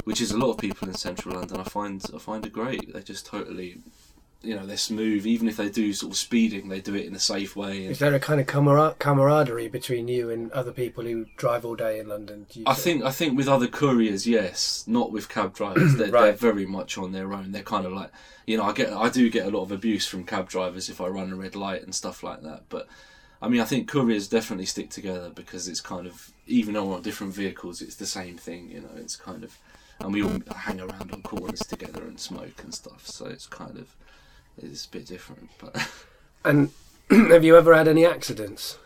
which 0.06 0.21
is 0.21 0.31
a 0.31 0.38
lot 0.38 0.51
of 0.51 0.57
people 0.57 0.88
in 0.88 0.94
central 0.94 1.36
London, 1.36 1.59
I 1.59 1.63
find 1.63 2.01
I 2.15 2.17
find 2.17 2.46
it 2.46 2.53
great. 2.53 2.93
They 2.93 3.01
just 3.01 3.25
totally, 3.25 3.79
you 4.45 4.55
know, 4.55 4.65
they're 4.65 4.77
smooth. 4.77 5.25
Even 5.25 5.47
if 5.47 5.57
they 5.57 5.69
do 5.69 5.93
sort 5.93 6.13
of 6.13 6.17
speeding, 6.17 6.69
they 6.69 6.81
do 6.81 6.95
it 6.95 7.05
in 7.05 7.15
a 7.15 7.19
safe 7.19 7.55
way. 7.55 7.85
Is 7.85 7.99
there 7.99 8.13
a 8.13 8.19
kind 8.19 8.39
of 8.39 8.47
camara- 8.47 8.95
camaraderie 8.99 9.67
between 9.67 10.07
you 10.07 10.29
and 10.29 10.51
other 10.51 10.71
people 10.71 11.03
who 11.03 11.25
drive 11.37 11.65
all 11.65 11.75
day 11.75 11.99
in 11.99 12.07
London? 12.07 12.45
Do 12.49 12.59
you 12.59 12.65
I 12.67 12.73
think 12.73 13.03
I 13.03 13.11
think 13.11 13.37
with 13.37 13.47
other 13.47 13.67
couriers, 13.67 14.27
yes, 14.27 14.83
not 14.87 15.11
with 15.11 15.29
cab 15.29 15.53
drivers. 15.53 15.95
They're, 15.97 16.11
they're 16.11 16.33
very 16.33 16.65
much 16.65 16.97
on 16.97 17.11
their 17.11 17.33
own. 17.33 17.51
They're 17.51 17.63
kind 17.63 17.85
of 17.85 17.93
like, 17.93 18.11
you 18.45 18.57
know, 18.57 18.63
I 18.63 18.73
get 18.73 18.91
I 18.93 19.09
do 19.09 19.29
get 19.29 19.45
a 19.45 19.49
lot 19.49 19.63
of 19.63 19.71
abuse 19.71 20.05
from 20.07 20.23
cab 20.23 20.49
drivers 20.49 20.89
if 20.89 21.01
I 21.01 21.07
run 21.07 21.31
a 21.31 21.35
red 21.35 21.55
light 21.55 21.83
and 21.83 21.93
stuff 21.93 22.23
like 22.23 22.41
that. 22.41 22.63
But 22.69 22.87
I 23.41 23.47
mean, 23.47 23.61
I 23.61 23.65
think 23.65 23.87
couriers 23.87 24.27
definitely 24.27 24.65
stick 24.65 24.89
together 24.89 25.29
because 25.29 25.67
it's 25.67 25.81
kind 25.81 26.07
of 26.07 26.31
even 26.47 26.73
though 26.73 26.85
we're 26.85 26.95
on 26.95 27.01
different 27.01 27.33
vehicles, 27.33 27.81
it's 27.81 27.95
the 27.95 28.05
same 28.05 28.37
thing. 28.37 28.69
You 28.69 28.81
know, 28.81 28.91
it's 28.97 29.15
kind 29.15 29.43
of, 29.43 29.57
and 29.99 30.13
we 30.13 30.23
all 30.23 30.39
hang 30.55 30.79
around 30.79 31.11
on 31.11 31.21
corners 31.21 31.61
together 31.61 32.03
and 32.03 32.19
smoke 32.19 32.63
and 32.63 32.73
stuff. 32.73 33.07
So 33.07 33.25
it's 33.25 33.47
kind 33.47 33.77
of 33.77 33.95
it's 34.62 34.85
a 34.85 34.89
bit 34.89 35.05
different, 35.05 35.50
but. 35.59 35.75
And 36.45 36.69
have 37.09 37.43
you 37.43 37.57
ever 37.57 37.74
had 37.74 37.88
any 37.88 38.05
accidents? 38.05 38.77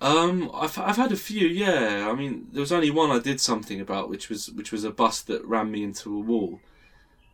Um, 0.00 0.50
I've 0.52 0.78
I've 0.78 0.96
had 0.96 1.12
a 1.12 1.16
few. 1.16 1.46
Yeah, 1.46 2.08
I 2.10 2.14
mean, 2.14 2.48
there 2.52 2.60
was 2.60 2.72
only 2.72 2.90
one 2.90 3.10
I 3.10 3.18
did 3.18 3.40
something 3.40 3.80
about, 3.80 4.08
which 4.08 4.28
was 4.28 4.50
which 4.50 4.72
was 4.72 4.84
a 4.84 4.90
bus 4.90 5.20
that 5.22 5.44
ran 5.44 5.70
me 5.70 5.82
into 5.82 6.14
a 6.14 6.20
wall, 6.20 6.60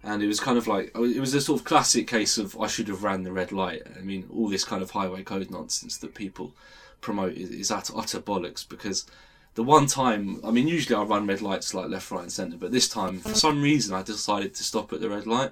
and 0.03 0.23
it 0.23 0.27
was 0.27 0.41
kind 0.41 0.59
of 0.59 0.67
like 0.67 0.93
it 0.95 1.21
was 1.21 1.35
a 1.35 1.41
sort 1.41 1.61
of 1.61 1.65
classic 1.65 2.07
case 2.07 2.39
of 2.39 2.59
I 2.61 2.67
should 2.67 2.89
have 2.89 3.03
ran 3.03 3.23
the 3.23 3.33
red 3.33 3.53
light. 3.53 3.83
I 3.97 4.03
mean, 4.03 4.29
all 4.33 4.49
this 4.49 4.65
kind 4.65 4.83
of 4.83 4.91
highway 4.91 5.23
code 5.23 5.51
nonsense 5.51 5.97
that 5.99 6.15
people 6.15 6.55
promote 7.01 7.35
is, 7.35 7.51
is 7.51 7.71
utter, 7.71 7.95
utter 7.97 8.21
bollocks 8.21 8.69
because 8.69 9.07
the 9.55 9.63
one 9.63 9.87
time, 9.87 10.41
I 10.45 10.51
mean, 10.51 10.69
usually 10.69 10.95
I 10.95 11.03
run 11.03 11.27
red 11.27 11.43
lights 11.43 11.75
like 11.75 11.91
left, 11.91 12.11
right, 12.11 12.23
and 12.23 12.33
centre, 12.33 12.57
but 12.57 12.73
this 12.73 12.89
time 12.89 13.19
for 13.19 13.35
some 13.35 13.61
reason 13.61 13.95
I 13.95 14.03
decided 14.03 14.55
to 14.55 14.63
stop 14.63 14.93
at 14.93 15.01
the 15.01 15.11
red 15.11 15.27
light. 15.27 15.51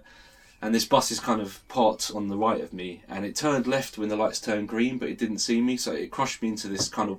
And 0.63 0.75
this 0.75 0.85
bus 0.85 1.11
is 1.11 1.21
kind 1.21 1.41
of 1.41 1.67
parked 1.69 2.11
on 2.15 2.29
the 2.29 2.37
right 2.37 2.61
of 2.61 2.73
me, 2.75 3.03
and 3.09 3.25
it 3.25 3.35
turned 3.35 3.67
left 3.67 3.97
when 3.97 4.11
the 4.11 4.17
lights 4.17 4.41
turned 4.41 4.69
green, 4.69 4.99
but 4.99 5.09
it 5.09 5.17
didn't 5.17 5.39
see 5.39 5.61
me, 5.61 5.77
so 5.79 5.93
it 5.93 6.11
crushed 6.11 6.43
me 6.43 6.49
into 6.49 6.69
this 6.69 6.89
kind 6.89 7.11
of. 7.11 7.19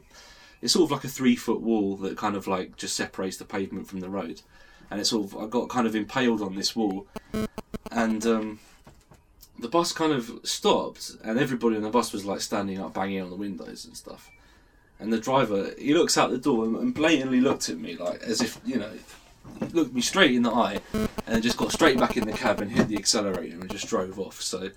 It's 0.62 0.74
sort 0.74 0.86
of 0.86 0.92
like 0.92 1.04
a 1.04 1.08
three 1.08 1.36
foot 1.36 1.60
wall 1.62 1.96
that 1.98 2.18
kind 2.18 2.36
of 2.36 2.46
like 2.46 2.78
just 2.78 2.96
separates 2.96 3.38
the 3.38 3.46
pavement 3.46 3.88
from 3.88 4.00
the 4.00 4.10
road, 4.10 4.42
and 4.92 5.00
it's 5.00 5.10
sort 5.10 5.26
of 5.26 5.38
I 5.38 5.48
got 5.48 5.70
kind 5.70 5.88
of 5.88 5.96
impaled 5.96 6.42
on 6.42 6.54
this 6.56 6.76
wall, 6.76 7.08
and 7.92 8.24
um, 8.28 8.60
the 9.58 9.68
bus 9.68 9.92
kind 9.92 10.14
of 10.14 10.40
stopped, 10.44 11.16
and 11.24 11.40
everybody 11.40 11.76
on 11.78 11.82
the 11.82 11.90
bus 11.90 12.14
was 12.14 12.26
like 12.26 12.42
standing 12.42 12.80
up, 12.80 12.94
banging 12.94 13.22
on 13.22 13.32
the 13.32 13.36
windows 13.36 13.86
and 13.86 13.98
stuff. 13.98 14.30
and 15.00 15.12
the 15.12 15.18
driver 15.20 15.72
he 15.80 15.94
looks 15.96 16.16
out 16.18 16.30
the 16.30 16.38
door 16.38 16.64
and, 16.66 16.76
and 16.76 16.94
blatantly 16.94 17.42
looked 17.42 17.70
at 17.70 17.78
me 17.80 17.96
like 17.98 18.22
as 18.22 18.40
if 18.40 18.62
you 18.64 18.78
know, 18.78 18.92
looked 19.74 19.94
me 19.94 20.02
straight 20.02 20.32
in 20.36 20.44
the 20.44 20.52
eye, 20.52 20.80
and 21.32 21.44
just 21.44 21.58
got 21.58 21.72
straight 21.72 21.98
back 21.98 22.18
in 22.18 22.26
the 22.26 22.34
cab 22.34 22.62
and 22.62 22.72
hit 22.72 22.88
the 22.88 22.98
accelerator 22.98 23.60
and 23.60 23.70
just 23.70 23.88
drove 23.88 24.20
off. 24.20 24.42
So. 24.42 24.72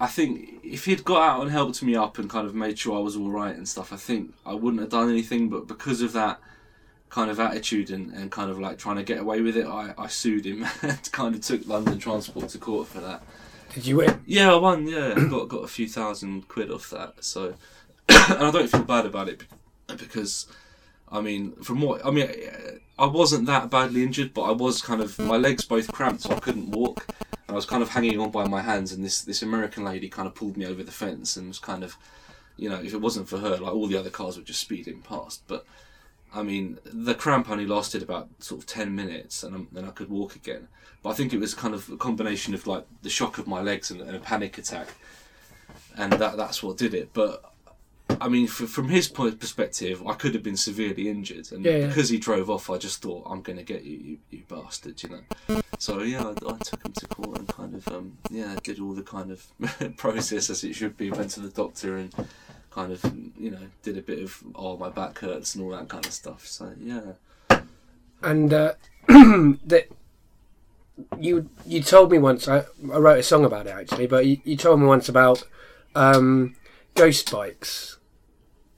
I 0.00 0.06
think 0.06 0.60
if 0.64 0.84
he'd 0.84 1.04
got 1.04 1.22
out 1.22 1.42
and 1.42 1.50
helped 1.50 1.82
me 1.82 1.94
up 1.94 2.18
and 2.18 2.28
kind 2.28 2.46
of 2.46 2.54
made 2.54 2.78
sure 2.78 2.96
I 2.96 3.00
was 3.00 3.16
all 3.16 3.30
right 3.30 3.54
and 3.54 3.68
stuff, 3.68 3.92
I 3.92 3.96
think 3.96 4.32
I 4.44 4.52
wouldn't 4.52 4.80
have 4.80 4.90
done 4.90 5.08
anything. 5.08 5.48
But 5.48 5.68
because 5.68 6.02
of 6.02 6.12
that 6.12 6.40
kind 7.12 7.30
of 7.30 7.38
attitude 7.38 7.90
and, 7.90 8.12
and 8.14 8.30
kind 8.30 8.50
of 8.50 8.58
like 8.58 8.78
trying 8.78 8.96
to 8.96 9.02
get 9.02 9.20
away 9.20 9.42
with 9.42 9.56
it, 9.56 9.66
I, 9.66 9.94
I 9.98 10.06
sued 10.08 10.46
him 10.46 10.66
and 10.82 11.12
kind 11.12 11.34
of 11.34 11.42
took 11.42 11.66
London 11.68 11.98
Transport 11.98 12.48
to 12.50 12.58
court 12.58 12.88
for 12.88 13.00
that. 13.00 13.22
Did 13.74 13.86
you 13.86 13.96
win? 13.96 14.22
Yeah, 14.26 14.52
I 14.52 14.56
won. 14.56 14.86
Yeah, 14.86 15.14
got 15.30 15.48
got 15.48 15.64
a 15.64 15.68
few 15.68 15.88
thousand 15.88 16.48
quid 16.48 16.70
off 16.70 16.90
that. 16.90 17.22
So, 17.24 17.54
and 18.08 18.44
I 18.44 18.50
don't 18.50 18.68
feel 18.68 18.82
bad 18.82 19.06
about 19.06 19.28
it 19.28 19.42
because, 19.86 20.46
I 21.12 21.20
mean, 21.20 21.52
from 21.56 21.82
what 21.82 22.04
I 22.04 22.10
mean, 22.10 22.28
I 22.98 23.06
wasn't 23.06 23.46
that 23.46 23.70
badly 23.70 24.02
injured, 24.02 24.32
but 24.32 24.42
I 24.42 24.52
was 24.52 24.80
kind 24.80 25.02
of 25.02 25.18
my 25.18 25.36
legs 25.36 25.64
both 25.64 25.92
cramped, 25.92 26.22
so 26.22 26.34
I 26.34 26.40
couldn't 26.40 26.70
walk. 26.70 27.06
I 27.48 27.52
was 27.52 27.66
kind 27.66 27.82
of 27.82 27.90
hanging 27.90 28.18
on 28.18 28.30
by 28.30 28.48
my 28.48 28.62
hands, 28.62 28.92
and 28.92 29.04
this 29.04 29.20
this 29.20 29.42
American 29.42 29.84
lady 29.84 30.08
kind 30.08 30.26
of 30.26 30.34
pulled 30.34 30.56
me 30.56 30.64
over 30.64 30.82
the 30.82 30.90
fence 30.90 31.36
and 31.36 31.48
was 31.48 31.58
kind 31.58 31.84
of, 31.84 31.96
you 32.56 32.70
know, 32.70 32.80
if 32.82 32.94
it 32.94 33.00
wasn't 33.00 33.28
for 33.28 33.38
her, 33.38 33.58
like 33.58 33.74
all 33.74 33.86
the 33.86 33.98
other 33.98 34.08
cars 34.08 34.38
were 34.38 34.42
just 34.42 34.60
speeding 34.60 35.02
past. 35.02 35.42
But 35.46 35.66
I 36.34 36.42
mean, 36.42 36.78
the 36.84 37.14
cramp 37.14 37.50
only 37.50 37.66
lasted 37.66 38.02
about 38.02 38.30
sort 38.38 38.60
of 38.62 38.66
ten 38.66 38.94
minutes, 38.94 39.42
and 39.42 39.66
then 39.70 39.84
I 39.84 39.90
could 39.90 40.08
walk 40.08 40.34
again. 40.34 40.68
But 41.02 41.10
I 41.10 41.14
think 41.14 41.34
it 41.34 41.40
was 41.40 41.52
kind 41.52 41.74
of 41.74 41.90
a 41.90 41.96
combination 41.98 42.54
of 42.54 42.66
like 42.66 42.86
the 43.02 43.10
shock 43.10 43.36
of 43.36 43.46
my 43.46 43.60
legs 43.60 43.90
and, 43.90 44.00
and 44.00 44.16
a 44.16 44.20
panic 44.20 44.56
attack, 44.56 44.88
and 45.98 46.12
that 46.14 46.38
that's 46.38 46.62
what 46.62 46.78
did 46.78 46.94
it. 46.94 47.10
But 47.12 47.51
I 48.20 48.28
mean, 48.28 48.44
f- 48.44 48.68
from 48.68 48.88
his 48.88 49.08
point 49.08 49.38
perspective, 49.40 50.06
I 50.06 50.14
could 50.14 50.34
have 50.34 50.42
been 50.42 50.56
severely 50.56 51.08
injured, 51.08 51.50
and 51.52 51.64
Yeah, 51.64 51.76
yeah. 51.78 51.86
because 51.88 52.08
he 52.08 52.18
drove 52.18 52.48
off, 52.50 52.70
I 52.70 52.78
just 52.78 53.02
thought, 53.02 53.26
"I'm 53.26 53.42
going 53.42 53.58
to 53.58 53.64
get 53.64 53.82
you, 53.84 53.96
you, 53.98 54.18
you 54.30 54.42
bastard," 54.48 55.02
you 55.02 55.08
know. 55.10 55.62
So 55.78 56.02
yeah, 56.02 56.22
I, 56.24 56.30
I 56.30 56.58
took 56.58 56.84
him 56.84 56.92
to 56.92 57.06
court 57.08 57.38
and 57.38 57.48
kind 57.48 57.74
of 57.74 57.88
um, 57.88 58.18
yeah 58.30 58.56
did 58.62 58.78
all 58.80 58.92
the 58.94 59.02
kind 59.02 59.30
of 59.30 59.96
process 59.96 60.50
as 60.50 60.62
it 60.64 60.74
should 60.74 60.96
be. 60.96 61.10
Went 61.10 61.30
to 61.32 61.40
the 61.40 61.48
doctor 61.50 61.96
and 61.96 62.14
kind 62.70 62.92
of 62.92 63.04
you 63.38 63.50
know 63.50 63.58
did 63.82 63.98
a 63.98 64.02
bit 64.02 64.22
of 64.22 64.42
oh 64.54 64.76
my 64.76 64.88
back 64.88 65.18
hurts 65.18 65.54
and 65.54 65.64
all 65.64 65.70
that 65.70 65.88
kind 65.88 66.06
of 66.06 66.12
stuff. 66.12 66.46
So 66.46 66.72
yeah, 66.80 67.12
And 68.22 68.52
uh, 68.52 68.74
that 69.08 69.88
you 71.18 71.48
you 71.66 71.82
told 71.82 72.10
me 72.12 72.18
once. 72.18 72.46
I, 72.48 72.58
I 72.92 72.98
wrote 72.98 73.18
a 73.18 73.22
song 73.22 73.44
about 73.44 73.66
it 73.66 73.70
actually, 73.70 74.06
but 74.06 74.26
you, 74.26 74.38
you 74.44 74.56
told 74.56 74.80
me 74.80 74.86
once 74.86 75.08
about 75.08 75.42
um, 75.94 76.54
ghost 76.94 77.30
bikes. 77.32 77.98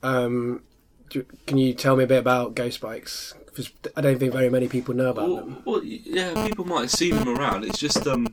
Um, 0.04 0.62
do, 1.10 1.24
can 1.46 1.58
you 1.58 1.74
tell 1.74 1.96
me 1.96 2.04
a 2.04 2.06
bit 2.06 2.18
about 2.18 2.54
ghost 2.54 2.80
bikes? 2.80 3.34
Because 3.46 3.70
I 3.96 4.00
don't 4.00 4.18
think 4.18 4.32
very 4.32 4.50
many 4.50 4.68
people 4.68 4.94
know 4.94 5.10
about 5.10 5.28
well, 5.28 5.36
them. 5.36 5.62
well, 5.64 5.80
yeah, 5.84 6.46
people 6.46 6.64
might 6.64 6.82
have 6.82 6.90
seen 6.90 7.14
them 7.14 7.28
around. 7.28 7.64
It's 7.64 7.78
just 7.78 8.06
um, 8.06 8.26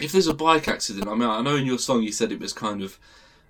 if 0.00 0.12
there's 0.12 0.28
a 0.28 0.34
bike 0.34 0.68
accident. 0.68 1.08
I 1.08 1.14
mean, 1.14 1.28
I 1.28 1.42
know 1.42 1.56
in 1.56 1.66
your 1.66 1.78
song 1.78 2.02
you 2.02 2.12
said 2.12 2.30
it 2.32 2.40
was 2.40 2.52
kind 2.52 2.82
of 2.82 2.98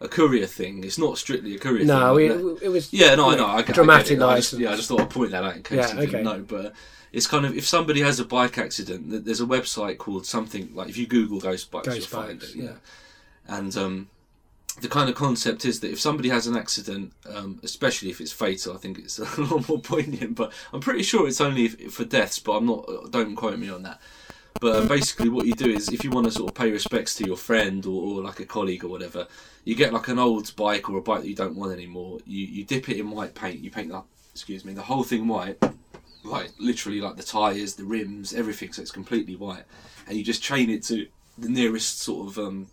a 0.00 0.09
courier 0.09 0.47
thing. 0.47 0.85
It's 0.85 0.99
not 0.99 1.19
strictly 1.19 1.55
a 1.55 1.59
courier 1.59 1.85
No, 1.85 2.17
thing. 2.17 2.57
it, 2.57 2.62
it 2.65 2.69
was 2.71 2.93
Yeah, 2.93 3.15
no, 3.15 3.29
I 3.29 3.33
Yeah, 3.33 3.37
know. 3.38 3.47
I, 3.47 3.59
get- 3.62 3.71
I 3.71 3.73
dramatic 3.75 4.19
it. 4.19 4.23
I 4.23 4.37
just, 4.37 4.53
yeah, 4.55 4.73
I 4.73 4.76
just 4.76 4.88
thought 4.88 5.00
I'd 5.03 5.11
point 5.11 5.31
that 5.33 5.45
out 5.45 5.57
in 5.57 5.62
case 5.62 5.93
Yeah, 5.93 6.00
you 6.00 6.07
didn't 6.07 6.25
know. 6.25 6.45
But 6.47 6.73
it's 7.12 7.26
kind 7.26 7.45
of 7.47 7.57
if 7.57 7.67
somebody 7.67 8.00
has 8.00 8.19
a 8.21 8.25
bike 8.25 8.59
accident, 8.59 9.25
there's 9.25 9.41
a 9.41 9.47
website 9.47 9.99
called 9.99 10.26
something 10.26 10.75
like 10.75 10.88
if 10.88 10.97
you 10.97 11.07
Google 11.07 11.41
ghost 11.41 11.71
bikes, 11.71 11.88
Ghost 11.88 11.99
you'll 11.99 12.07
find 12.23 12.41
bikes, 12.41 12.55
it. 12.55 12.57
Yeah, 12.57 12.65
yeah. 12.65 13.57
and 13.59 13.76
um, 13.76 14.09
the 14.80 14.88
kind 14.88 15.09
of 15.09 15.14
concept 15.14 15.64
is 15.64 15.80
that 15.80 15.90
if 15.90 16.00
somebody 16.00 16.28
has 16.28 16.47
an 16.47 16.56
accident, 16.56 17.12
um, 17.33 17.61
especially 17.62 18.11
if 18.11 18.21
it's 18.21 18.33
fatal, 18.33 18.75
I 18.75 18.76
think 18.76 18.99
it's 18.99 19.18
a 19.38 19.40
lot 19.42 19.68
more 19.68 19.80
poignant. 19.80 20.35
But 20.35 20.52
I'm 20.73 20.80
pretty 20.80 21.02
sure 21.02 21.26
it's 21.26 21.40
only 21.40 21.66
if, 21.66 21.95
for 21.95 22.04
deaths, 22.04 22.38
but 22.38 22.52
I'm 22.52 22.66
not. 22.66 23.11
Don't 23.11 23.37
quote 23.37 23.59
me 23.59 23.71
on 23.71 23.83
that. 23.83 24.00
But 24.61 24.76
um, 24.76 24.88
basically, 24.88 25.28
what 25.28 25.47
you 25.47 25.54
do 25.54 25.68
is, 25.68 25.88
if 25.88 26.04
you 26.04 26.11
want 26.11 26.26
to 26.26 26.33
sort 26.33 26.50
of 26.50 26.54
pay 26.54 26.71
respects 26.71 27.14
to 27.16 27.26
your 27.26 27.37
friend 27.37 27.85
or, 27.85 28.18
or 28.18 28.23
like 28.23 28.40
a 28.40 28.47
colleague 28.47 28.85
or 28.85 28.88
whatever, 28.88 29.26
you 29.64 29.75
get 29.75 29.92
like 29.92 30.09
an 30.09 30.18
old 30.18 30.54
bike 30.56 30.88
or 30.88 30.99
a 30.99 31.02
bike 31.02 31.23
that 31.23 31.28
you 31.28 31.35
don't 31.35 31.56
want 31.56 31.73
anymore. 31.73 32.18
You 32.26 32.47
you 32.47 32.64
dip 32.64 32.88
it 32.88 32.99
in 32.99 33.11
white 33.11 33.35
paint. 33.35 33.61
You 33.61 33.71
paint 33.71 33.88
the 33.88 34.02
excuse 34.33 34.64
me 34.64 34.75
the 34.75 34.83
whole 34.83 35.02
thing 35.02 35.28
white, 35.28 35.59
like 36.25 36.50
literally 36.59 37.00
like 37.00 37.16
the 37.16 37.23
tires, 37.23 37.75
the 37.75 37.85
rims, 37.85 38.35
everything. 38.35 38.73
So 38.73 38.83
it's 38.83 38.90
completely 38.90 39.37
white, 39.37 39.64
and 40.06 40.16
you 40.16 40.25
just 40.25 40.42
chain 40.42 40.71
it 40.71 40.83
to 40.85 41.06
the 41.38 41.49
nearest 41.49 42.00
sort 42.00 42.28
of 42.28 42.38
um, 42.38 42.68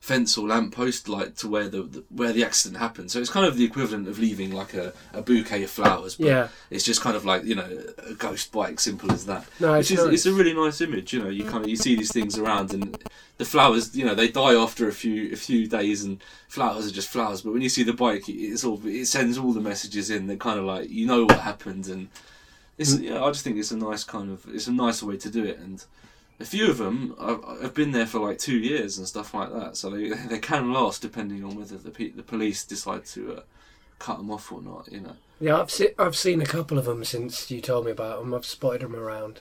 fence 0.00 0.38
or 0.38 0.48
lamppost, 0.48 1.08
like 1.10 1.36
to 1.36 1.46
where 1.46 1.68
the, 1.68 1.82
the 1.82 2.04
where 2.08 2.32
the 2.32 2.42
accident 2.42 2.80
happened. 2.80 3.10
So 3.10 3.20
it's 3.20 3.28
kind 3.30 3.44
of 3.46 3.56
the 3.58 3.64
equivalent 3.64 4.08
of 4.08 4.18
leaving 4.18 4.50
like 4.50 4.72
a, 4.72 4.94
a 5.12 5.20
bouquet 5.20 5.62
of 5.62 5.70
flowers. 5.70 6.16
But 6.16 6.26
Yeah. 6.26 6.48
it's 6.70 6.84
just 6.84 7.02
kind 7.02 7.16
of 7.16 7.24
like 7.26 7.44
you 7.44 7.54
know 7.54 7.68
a 8.08 8.14
ghost 8.14 8.50
bike, 8.50 8.80
simple 8.80 9.12
as 9.12 9.26
that. 9.26 9.44
No, 9.60 9.74
it's 9.74 9.90
nice. 9.90 10.00
it's 10.00 10.26
a 10.26 10.32
really 10.32 10.54
nice 10.54 10.80
image. 10.80 11.12
You 11.12 11.22
know, 11.22 11.28
you 11.28 11.44
kind 11.44 11.62
of 11.64 11.68
you 11.68 11.76
see 11.76 11.96
these 11.96 12.12
things 12.12 12.38
around, 12.38 12.72
and 12.72 12.96
the 13.36 13.44
flowers, 13.44 13.94
you 13.94 14.04
know, 14.06 14.14
they 14.14 14.28
die 14.28 14.54
after 14.54 14.88
a 14.88 14.92
few 14.92 15.32
a 15.32 15.36
few 15.36 15.66
days, 15.66 16.02
and 16.02 16.22
flowers 16.48 16.86
are 16.86 16.90
just 16.92 17.08
flowers. 17.10 17.42
But 17.42 17.52
when 17.52 17.62
you 17.62 17.68
see 17.68 17.82
the 17.82 17.92
bike, 17.92 18.26
it- 18.28 18.32
it's 18.32 18.64
all 18.64 18.80
it 18.86 19.06
sends 19.06 19.36
all 19.36 19.52
the 19.52 19.60
messages 19.60 20.08
in. 20.08 20.26
That 20.28 20.40
kind 20.40 20.58
of 20.58 20.64
like 20.64 20.88
you 20.88 21.06
know 21.06 21.24
what 21.24 21.40
happened, 21.40 21.88
and 21.88 22.08
it's 22.78 22.94
Mm. 22.94 23.02
yeah. 23.02 23.22
I 23.22 23.28
just 23.30 23.44
think 23.44 23.58
it's 23.58 23.70
a 23.70 23.76
nice 23.76 24.04
kind 24.04 24.30
of 24.30 24.46
it's 24.48 24.66
a 24.66 24.72
nicer 24.72 25.04
way 25.04 25.18
to 25.18 25.28
do 25.30 25.44
it, 25.44 25.58
and 25.58 25.84
a 26.40 26.44
few 26.44 26.70
of 26.70 26.78
them 26.78 27.14
have, 27.20 27.44
have 27.60 27.74
been 27.74 27.92
there 27.92 28.06
for 28.06 28.18
like 28.18 28.38
two 28.38 28.58
years 28.58 28.96
and 28.98 29.06
stuff 29.06 29.34
like 29.34 29.52
that. 29.52 29.76
So 29.76 29.90
they 29.90 30.08
they 30.28 30.38
can 30.38 30.72
last 30.72 31.02
depending 31.02 31.44
on 31.44 31.54
whether 31.56 31.76
the 31.76 31.90
pe- 31.90 32.10
the 32.10 32.22
police 32.22 32.64
decide 32.64 33.04
to 33.06 33.36
uh, 33.36 33.40
cut 33.98 34.16
them 34.16 34.30
off 34.30 34.50
or 34.50 34.62
not. 34.62 34.90
You 34.90 35.00
know. 35.00 35.16
Yeah, 35.38 35.60
I've 35.60 35.70
se- 35.70 35.94
I've 35.98 36.16
seen 36.16 36.40
a 36.40 36.46
couple 36.46 36.78
of 36.78 36.86
them 36.86 37.04
since 37.04 37.50
you 37.50 37.60
told 37.60 37.84
me 37.84 37.92
about 37.92 38.20
them. 38.20 38.34
I've 38.34 38.46
spotted 38.46 38.80
them 38.80 38.96
around. 38.96 39.40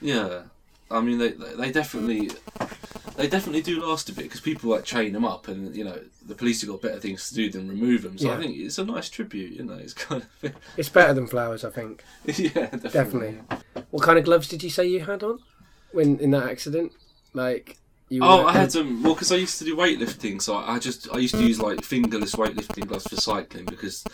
Yeah, 0.00 0.42
I 0.90 1.00
mean 1.00 1.18
they 1.18 1.30
they 1.30 1.70
definitely 1.70 2.30
they 3.16 3.28
definitely 3.28 3.62
do 3.62 3.84
last 3.84 4.08
a 4.08 4.12
bit 4.12 4.24
because 4.24 4.40
people 4.40 4.70
like 4.70 4.84
chain 4.84 5.12
them 5.12 5.24
up, 5.24 5.46
and 5.46 5.74
you 5.74 5.84
know 5.84 6.00
the 6.26 6.34
police 6.34 6.62
have 6.62 6.70
got 6.70 6.82
better 6.82 6.98
things 6.98 7.28
to 7.28 7.34
do 7.34 7.48
than 7.50 7.68
remove 7.68 8.02
them. 8.02 8.18
So 8.18 8.32
I 8.32 8.38
think 8.38 8.56
it's 8.56 8.78
a 8.78 8.84
nice 8.84 9.08
tribute. 9.08 9.52
You 9.52 9.64
know, 9.64 9.74
it's 9.74 9.94
kind 9.94 10.22
of 10.42 10.52
It's 10.76 10.88
better 10.88 11.14
than 11.14 11.26
flowers, 11.28 11.64
I 11.64 11.70
think. 11.70 12.02
yeah, 12.24 12.70
definitely. 12.70 12.90
Definitely. 12.90 13.40
What 13.90 14.02
kind 14.02 14.18
of 14.18 14.24
gloves 14.24 14.48
did 14.48 14.62
you 14.62 14.70
say 14.70 14.86
you 14.86 15.00
had 15.00 15.22
on 15.22 15.40
when 15.92 16.18
in 16.18 16.30
that 16.32 16.48
accident? 16.48 16.92
Like 17.32 17.76
you? 18.08 18.22
Oh, 18.24 18.46
I 18.46 18.52
had 18.52 18.70
them. 18.70 19.02
Well, 19.02 19.14
because 19.14 19.32
I 19.32 19.36
used 19.36 19.58
to 19.58 19.64
do 19.64 19.76
weightlifting, 19.76 20.42
so 20.42 20.56
I 20.56 20.78
just 20.78 21.08
I 21.12 21.18
used 21.18 21.34
to 21.34 21.42
use 21.42 21.60
like 21.60 21.84
fingerless 21.84 22.34
weightlifting 22.34 22.86
gloves 22.86 23.06
for 23.06 23.16
cycling 23.16 23.66
because 23.66 24.04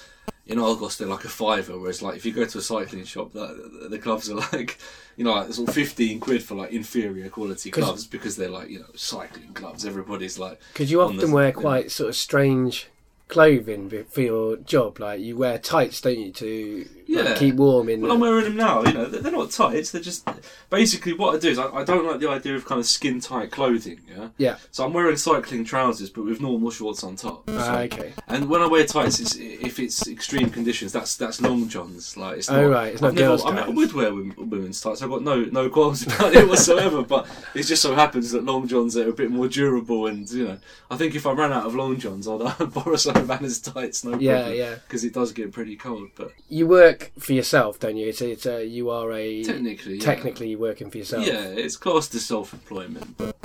in 0.47 0.59
Argos 0.61 0.97
they're 0.97 1.09
like 1.09 1.25
a 1.25 1.29
fiver, 1.29 1.79
whereas 1.79 2.03
like 2.03 2.17
if 2.17 2.25
you 2.27 2.33
go 2.33 2.45
to 2.45 2.59
a 2.59 2.63
cycling 2.63 3.05
shop, 3.05 3.33
the, 3.33 3.89
the 3.91 3.99
gloves 3.99 4.31
are 4.31 4.35
like 4.53 4.79
you 5.17 5.25
know 5.25 5.33
like 5.33 5.53
sort 5.53 5.69
of 5.69 5.75
fifteen 5.75 6.21
quid 6.21 6.43
for 6.43 6.55
like 6.55 6.71
inferior 6.73 7.29
quality 7.31 7.71
gloves 7.71 8.07
because 8.07 8.37
they're 8.37 8.51
like 8.51 8.69
you 8.69 8.81
know 8.81 8.87
cycling 8.95 9.51
gloves. 9.55 9.85
Everybody's 9.87 10.39
like 10.39 10.61
Because 10.73 10.91
you 10.91 11.01
often 11.01 11.17
the- 11.17 11.31
wear 11.31 11.53
quite 11.53 11.91
sort 11.91 12.09
of 12.11 12.17
strange 12.17 12.89
clothing 13.29 14.05
for 14.09 14.21
your 14.21 14.57
job. 14.57 15.01
Like 15.01 15.21
you 15.21 15.37
wear 15.37 15.59
tights, 15.59 16.01
don't 16.01 16.19
you, 16.19 16.33
to 16.33 16.87
like, 17.09 17.37
keep 17.37 17.55
warm 17.57 17.89
in. 17.89 18.01
Well, 18.01 18.09
the- 18.11 18.15
I'm 18.15 18.21
wearing 18.21 18.45
them 18.45 18.57
now. 18.57 18.83
You 18.85 18.93
know, 18.93 19.05
they're 19.07 19.21
they're 19.23 19.33
not 19.33 19.51
tights. 19.51 19.91
They're 19.91 20.01
just 20.01 20.29
basically 20.71 21.13
what 21.13 21.35
I 21.35 21.39
do 21.39 21.49
is 21.51 21.59
I, 21.59 21.67
I 21.69 21.85
don't 21.85 22.07
like 22.07 22.21
the 22.21 22.29
idea 22.29 22.55
of 22.55 22.65
kind 22.65 22.79
of 22.81 22.87
skin 22.87 23.21
tight 23.21 23.51
clothing. 23.51 24.01
Yeah. 24.09 24.29
yeah. 24.39 24.57
So 24.71 24.85
I'm 24.85 24.93
wearing 24.93 25.17
cycling 25.17 25.65
trousers, 25.65 26.11
but 26.11 26.25
with 26.25 26.41
normal 26.41 26.71
shorts 26.71 27.03
on 27.05 27.17
top. 27.17 27.45
Ah, 27.49 27.65
So- 27.65 27.75
okay. 27.81 28.13
And 28.29 28.49
when 28.49 28.63
I 28.63 28.67
wear 28.67 28.85
tights, 28.85 29.21
it's, 29.21 29.35
if 29.37 29.79
it's 29.79 30.07
extreme 30.09 30.51
conditions, 30.51 30.93
that's 30.93 31.17
that's 31.17 31.41
long 31.41 31.69
johns. 31.69 32.17
Like 32.17 32.39
it's 32.39 32.51
not. 32.51 32.59
Oh, 32.61 32.69
right, 32.71 32.93
it's 32.93 33.03
not 33.03 33.09
I've 33.09 33.15
never- 33.15 33.27
girls' 33.29 33.45
I, 33.45 33.51
mean, 33.51 33.59
I 33.65 33.69
would 33.69 33.93
wear 33.93 34.15
women's 34.15 34.81
tights. 34.81 35.03
I've 35.03 35.11
got 35.11 35.23
no 35.23 35.45
no 35.45 35.69
qualms 35.69 36.07
about 36.07 36.35
it 36.35 36.49
whatsoever. 36.49 37.03
but 37.03 37.27
it 37.55 37.65
just 37.65 37.83
so 37.83 37.95
happens 37.95 38.31
that 38.33 38.45
long 38.45 38.67
johns 38.69 38.97
are 38.97 39.09
a 39.09 39.13
bit 39.13 39.31
more 39.31 39.49
durable, 39.49 40.07
and 40.07 40.31
you 40.31 40.47
know, 40.49 40.59
I 40.91 40.97
think 40.97 41.15
if 41.15 41.27
I 41.27 41.33
ran 41.33 41.53
out 41.53 41.67
of 41.67 41.75
long 41.75 41.99
johns, 41.99 42.27
I'd, 42.29 42.41
I'd 42.61 42.73
borrow 42.73 42.97
some 42.97 43.16
Anna's 43.31 43.61
tights. 43.61 44.05
No 44.05 44.13
problem. 44.13 44.29
Yeah, 44.29 44.49
yeah. 44.49 44.75
Because 44.87 45.05
it 45.05 45.13
does 45.13 45.33
get 45.33 45.53
pretty 45.53 45.77
cold, 45.77 46.11
but 46.17 46.33
You 46.49 46.67
work 46.67 47.13
for 47.19 47.33
yourself, 47.33 47.79
don't 47.79 47.97
you? 47.97 48.09
It's, 48.09 48.21
it's 48.21 48.47
a, 48.47 48.65
you 48.65 48.91
are 48.91 49.13
a 49.13 49.43
technically, 49.45 49.99
technically 49.99 50.51
you're 50.51 50.59
working 50.59 50.91
for 50.91 50.99
yourself. 50.99 51.27
Yeah, 51.27 51.45
it's 51.45 51.77
classed 51.77 52.15
as 52.15 52.25
self-employment, 52.27 53.17
but 53.17 53.37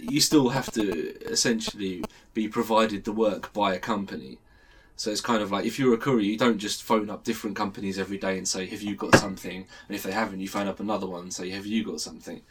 you 0.00 0.20
still 0.20 0.50
have 0.50 0.70
to 0.72 1.20
essentially 1.26 2.04
be 2.34 2.48
provided 2.48 3.04
the 3.04 3.12
work 3.12 3.52
by 3.52 3.74
a 3.74 3.78
company. 3.78 4.38
So 4.96 5.12
it's 5.12 5.20
kind 5.20 5.42
of 5.42 5.52
like 5.52 5.64
if 5.64 5.78
you're 5.78 5.94
a 5.94 5.98
courier, 5.98 6.22
you 6.22 6.36
don't 6.36 6.58
just 6.58 6.82
phone 6.82 7.08
up 7.08 7.22
different 7.22 7.56
companies 7.56 8.00
every 8.00 8.18
day 8.18 8.36
and 8.36 8.48
say, 8.48 8.66
"Have 8.66 8.82
you 8.82 8.96
got 8.96 9.14
something?" 9.14 9.64
And 9.86 9.96
if 9.96 10.02
they 10.02 10.10
haven't, 10.10 10.40
you 10.40 10.48
phone 10.48 10.66
up 10.66 10.80
another 10.80 11.06
one 11.06 11.22
and 11.22 11.32
say, 11.32 11.50
"Have 11.50 11.66
you 11.66 11.84
got 11.84 12.00
something?" 12.00 12.42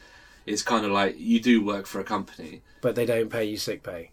It's 0.45 0.61
kind 0.61 0.85
of 0.85 0.91
like 0.91 1.19
you 1.19 1.41
do 1.41 1.61
work 1.61 1.85
for 1.87 1.99
a 1.99 2.05
company. 2.05 2.61
But 2.79 2.95
they 2.95 3.05
don't 3.05 3.29
pay 3.29 3.43
you 3.43 3.57
sick 3.57 3.83
pay. 3.83 4.11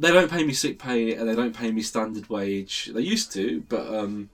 They 0.00 0.12
don't 0.12 0.30
pay 0.30 0.44
me 0.44 0.52
sick 0.52 0.78
pay 0.78 1.14
and 1.14 1.28
they 1.28 1.34
don't 1.34 1.56
pay 1.56 1.72
me 1.72 1.82
standard 1.82 2.30
wage. 2.30 2.90
They 2.94 3.00
used 3.00 3.32
to, 3.32 3.64
but 3.68 3.92
um, 3.92 4.30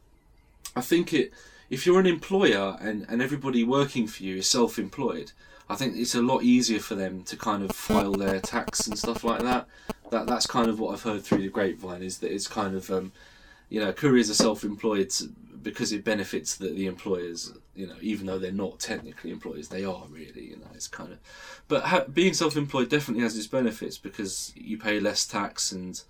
I 0.76 0.80
think 0.80 1.12
it. 1.12 1.32
If 1.70 1.86
you're 1.86 1.98
an 1.98 2.06
employer 2.06 2.76
and, 2.80 3.06
and 3.08 3.22
everybody 3.22 3.64
working 3.64 4.06
for 4.06 4.22
you 4.22 4.36
is 4.36 4.46
self-employed, 4.46 5.32
I 5.68 5.74
think 5.76 5.96
it's 5.96 6.14
a 6.14 6.20
lot 6.20 6.42
easier 6.42 6.78
for 6.78 6.94
them 6.94 7.22
to 7.24 7.36
kind 7.36 7.62
of 7.64 7.74
file 7.74 8.12
their 8.12 8.38
tax 8.40 8.86
and 8.86 8.98
stuff 8.98 9.24
like 9.24 9.40
that. 9.40 9.66
That 10.10 10.26
that's 10.26 10.46
kind 10.46 10.68
of 10.68 10.78
what 10.78 10.92
I've 10.92 11.02
heard 11.02 11.22
through 11.22 11.42
the 11.42 11.48
grapevine 11.48 12.02
is 12.02 12.18
that 12.18 12.32
it's 12.32 12.46
kind 12.46 12.76
of 12.76 12.90
um, 12.90 13.12
you 13.70 13.80
know, 13.80 13.92
couriers 13.92 14.30
are 14.30 14.34
self-employed 14.34 15.12
because 15.64 15.92
it 15.92 16.04
benefits 16.04 16.54
the, 16.56 16.68
the 16.68 16.86
employers. 16.86 17.52
You 17.74 17.88
know, 17.88 17.96
even 18.00 18.26
though 18.26 18.38
they're 18.38 18.52
not 18.52 18.78
technically 18.78 19.32
employers, 19.32 19.68
they 19.68 19.84
are 19.84 20.04
really. 20.08 20.50
You 20.50 20.56
know, 20.58 20.68
it's 20.74 20.86
kind 20.86 21.12
of. 21.12 21.18
But 21.66 21.82
ha- 21.84 22.04
being 22.04 22.34
self-employed 22.34 22.88
definitely 22.88 23.24
has 23.24 23.36
its 23.36 23.48
benefits 23.48 23.98
because 23.98 24.52
you 24.54 24.78
pay 24.78 25.00
less 25.00 25.26
tax 25.26 25.72
and 25.72 26.00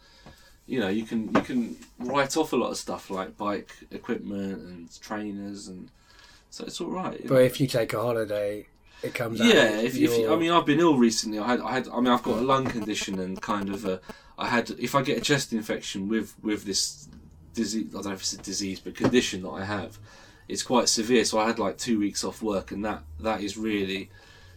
you 0.66 0.80
know 0.80 0.88
you 0.88 1.04
can 1.04 1.34
you 1.34 1.40
can 1.40 1.76
write 1.98 2.36
off 2.36 2.52
a 2.52 2.56
lot 2.56 2.70
of 2.70 2.76
stuff 2.76 3.10
like 3.10 3.36
bike 3.36 3.70
equipment 3.90 4.62
and 4.62 5.00
trainers 5.00 5.68
and 5.68 5.90
so 6.54 6.64
it's 6.64 6.80
all 6.80 6.90
right. 6.90 7.20
But 7.22 7.34
know. 7.34 7.40
if 7.40 7.60
you 7.60 7.66
take 7.66 7.92
a 7.94 8.00
holiday, 8.00 8.66
it 9.02 9.12
comes 9.12 9.40
out. 9.40 9.48
Yeah, 9.48 9.80
if, 9.80 9.96
if 9.96 10.16
you, 10.16 10.32
I 10.32 10.36
mean, 10.36 10.52
I've 10.52 10.64
been 10.64 10.78
ill 10.78 10.96
recently. 10.96 11.40
I 11.40 11.48
had, 11.48 11.60
I 11.60 11.72
had, 11.72 11.88
I 11.88 11.96
mean, 11.96 12.12
I've 12.12 12.22
got 12.22 12.38
a 12.38 12.42
lung 12.42 12.66
condition 12.66 13.18
and 13.18 13.42
kind 13.42 13.70
of 13.70 13.84
a, 13.84 14.00
I 14.38 14.46
had, 14.46 14.70
if 14.70 14.94
I 14.94 15.02
get 15.02 15.18
a 15.18 15.20
chest 15.20 15.52
infection 15.52 16.08
with 16.08 16.34
with 16.42 16.64
this 16.64 17.08
disease, 17.54 17.86
I 17.90 17.92
don't 17.94 18.06
know 18.06 18.12
if 18.12 18.20
it's 18.20 18.32
a 18.34 18.38
disease, 18.38 18.80
but 18.80 18.94
condition 18.94 19.42
that 19.42 19.50
I 19.50 19.64
have, 19.64 19.98
it's 20.48 20.62
quite 20.62 20.88
severe. 20.88 21.24
So 21.24 21.38
I 21.38 21.46
had 21.46 21.58
like 21.58 21.78
two 21.78 21.98
weeks 21.98 22.24
off 22.24 22.42
work, 22.42 22.70
and 22.72 22.84
that 22.84 23.02
that 23.20 23.40
is 23.40 23.56
really, 23.56 24.10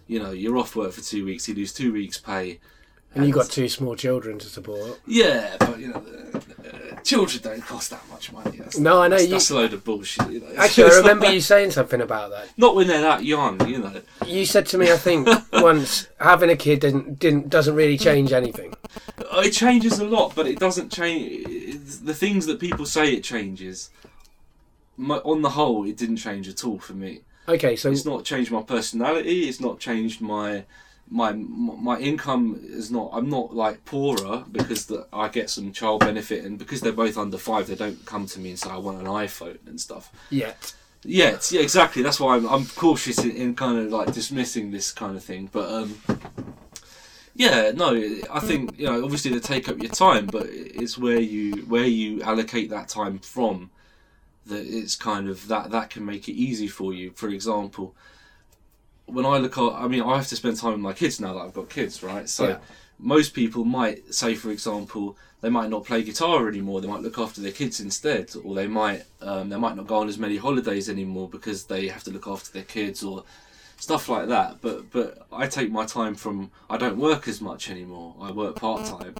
you 0.07 0.19
know, 0.19 0.31
you're 0.31 0.57
off 0.57 0.75
work 0.75 0.91
for 0.91 1.01
two 1.01 1.25
weeks, 1.25 1.47
you 1.47 1.55
lose 1.55 1.73
two 1.73 1.93
weeks' 1.93 2.17
pay. 2.17 2.59
and 3.15 3.25
you've 3.25 3.35
got 3.35 3.49
two 3.49 3.69
small 3.69 3.95
children 3.95 4.37
to 4.39 4.47
support. 4.47 4.99
Yeah, 5.07 5.55
but 5.59 5.79
you 5.79 5.87
know, 5.89 6.03
children 7.07 7.41
don't 7.41 7.61
cost 7.65 7.89
that 7.91 8.07
much 8.09 8.31
money. 8.33 8.57
That's, 8.57 8.77
No, 8.77 9.01
I 9.01 9.07
know, 9.07 9.15
That's, 9.15 9.23
you- 9.23 9.31
that's 9.31 9.49
a 9.49 9.55
load 9.55 9.73
of 9.73 9.83
bullshit. 9.83 10.29
You 10.29 10.39
know? 10.41 10.53
Actually, 10.57 10.91
I 10.91 10.95
remember 10.97 11.31
you 11.31 11.39
saying 11.41 11.71
something 11.71 12.01
about 12.01 12.31
that. 12.31 12.49
Not 12.57 12.75
when 12.75 12.87
they're 12.87 13.01
that 13.01 13.23
young, 13.23 13.65
you 13.67 13.79
know. 13.79 14.01
You 14.25 14.45
said 14.45 14.65
to 14.67 14.77
me, 14.77 14.91
I 14.91 14.97
think 14.97 15.27
once 15.53 16.07
having 16.19 16.49
a 16.49 16.55
kid 16.57 16.81
didn't 16.81 17.17
didn't 17.19 17.49
doesn't 17.49 17.73
really 17.75 17.97
change 17.97 18.33
anything. 18.33 18.73
Uh, 19.19 19.39
it 19.45 19.51
changes 19.51 19.99
a 19.99 20.05
lot, 20.05 20.35
but 20.35 20.45
it 20.47 20.59
doesn't 20.59 20.91
change. 20.91 21.45
The 22.03 22.13
things 22.13 22.45
that 22.47 22.59
people 22.59 22.85
say 22.85 23.13
it 23.13 23.23
changes, 23.23 23.89
my, 24.97 25.17
on 25.17 25.41
the 25.41 25.51
whole, 25.51 25.85
it 25.87 25.95
didn't 25.97 26.17
change 26.17 26.47
at 26.49 26.63
all 26.65 26.77
for 26.79 26.93
me. 26.93 27.21
Okay, 27.47 27.77
so 27.77 27.89
It's 27.89 28.05
not 28.05 28.25
changed 28.25 28.51
my 28.51 28.61
personality. 28.61 29.47
It's 29.47 29.61
not 29.61 29.79
changed 29.79 30.19
my 30.19 30.65
my 31.09 31.31
my 31.33 31.97
income 31.99 32.59
is 32.63 32.91
not. 32.91 33.09
I'm 33.13 33.29
not 33.29 33.55
like 33.55 33.85
poorer 33.85 34.43
because 34.51 34.87
the, 34.87 35.07
I 35.13 35.29
get 35.29 35.49
some 35.49 35.71
child 35.71 36.01
benefit, 36.01 36.43
and 36.43 36.57
because 36.57 36.81
they're 36.81 36.91
both 36.91 37.17
under 37.17 37.37
five, 37.37 37.67
they 37.67 37.75
don't 37.75 38.05
come 38.05 38.25
to 38.27 38.39
me 38.39 38.49
and 38.49 38.59
say 38.59 38.69
I 38.69 38.77
want 38.77 38.99
an 38.99 39.05
iPhone 39.05 39.65
and 39.67 39.79
stuff. 39.79 40.11
yeah, 40.29 40.53
Yeah, 41.03 41.37
yeah, 41.49 41.61
exactly. 41.61 42.03
That's 42.03 42.19
why 42.19 42.35
I'm, 42.35 42.45
I'm 42.47 42.65
cautious 42.65 43.23
in, 43.23 43.31
in 43.31 43.55
kind 43.55 43.79
of 43.79 43.91
like 43.91 44.13
dismissing 44.13 44.71
this 44.71 44.91
kind 44.91 45.15
of 45.15 45.23
thing. 45.23 45.49
But 45.51 45.71
um, 45.71 46.01
yeah, 47.35 47.71
no, 47.73 47.93
I 48.31 48.39
think 48.39 48.77
you 48.77 48.87
know 48.87 49.03
obviously 49.03 49.31
they 49.31 49.39
take 49.39 49.69
up 49.69 49.77
your 49.77 49.91
time, 49.91 50.25
but 50.25 50.47
it's 50.49 50.97
where 50.97 51.19
you 51.19 51.63
where 51.67 51.85
you 51.85 52.21
allocate 52.23 52.69
that 52.71 52.89
time 52.89 53.19
from 53.19 53.69
that 54.47 54.65
it's 54.65 54.95
kind 54.95 55.29
of 55.29 55.47
that 55.47 55.71
that 55.71 55.89
can 55.89 56.05
make 56.05 56.27
it 56.27 56.33
easy 56.33 56.67
for 56.67 56.93
you. 56.93 57.11
For 57.11 57.29
example, 57.29 57.95
when 59.07 59.25
I 59.25 59.37
look 59.37 59.57
at, 59.57 59.73
I 59.73 59.87
mean, 59.87 60.03
I 60.03 60.15
have 60.17 60.27
to 60.27 60.35
spend 60.35 60.57
time 60.57 60.73
with 60.73 60.81
my 60.81 60.93
kids 60.93 61.19
now 61.19 61.33
that 61.33 61.39
I've 61.39 61.53
got 61.53 61.69
kids, 61.69 62.03
right? 62.03 62.29
So 62.29 62.49
Yeah. 62.49 62.57
most 62.99 63.33
people 63.33 63.63
might 63.63 64.13
say, 64.13 64.35
for 64.35 64.51
example, 64.51 65.17
they 65.41 65.49
might 65.49 65.69
not 65.69 65.85
play 65.85 66.03
guitar 66.03 66.47
anymore. 66.47 66.81
They 66.81 66.87
might 66.87 67.01
look 67.01 67.17
after 67.17 67.41
their 67.41 67.51
kids 67.51 67.79
instead, 67.79 68.33
or 68.43 68.53
they 68.55 68.67
might 68.67 69.03
um, 69.21 69.49
they 69.49 69.57
might 69.57 69.75
not 69.75 69.87
go 69.87 69.97
on 69.97 70.09
as 70.09 70.17
many 70.17 70.37
holidays 70.37 70.89
anymore 70.89 71.29
because 71.29 71.65
they 71.65 71.87
have 71.87 72.03
to 72.05 72.11
look 72.11 72.27
after 72.27 72.51
their 72.51 72.63
kids 72.63 73.03
or 73.03 73.23
stuff 73.77 74.09
like 74.09 74.27
that. 74.29 74.61
But 74.61 74.89
but 74.91 75.27
I 75.31 75.47
take 75.47 75.71
my 75.71 75.85
time 75.85 76.15
from 76.15 76.51
I 76.69 76.77
don't 76.77 76.97
work 76.97 77.27
as 77.27 77.39
much 77.39 77.69
anymore. 77.69 78.15
I 78.19 78.31
work 78.31 78.55
part 78.55 78.85
time, 78.85 79.15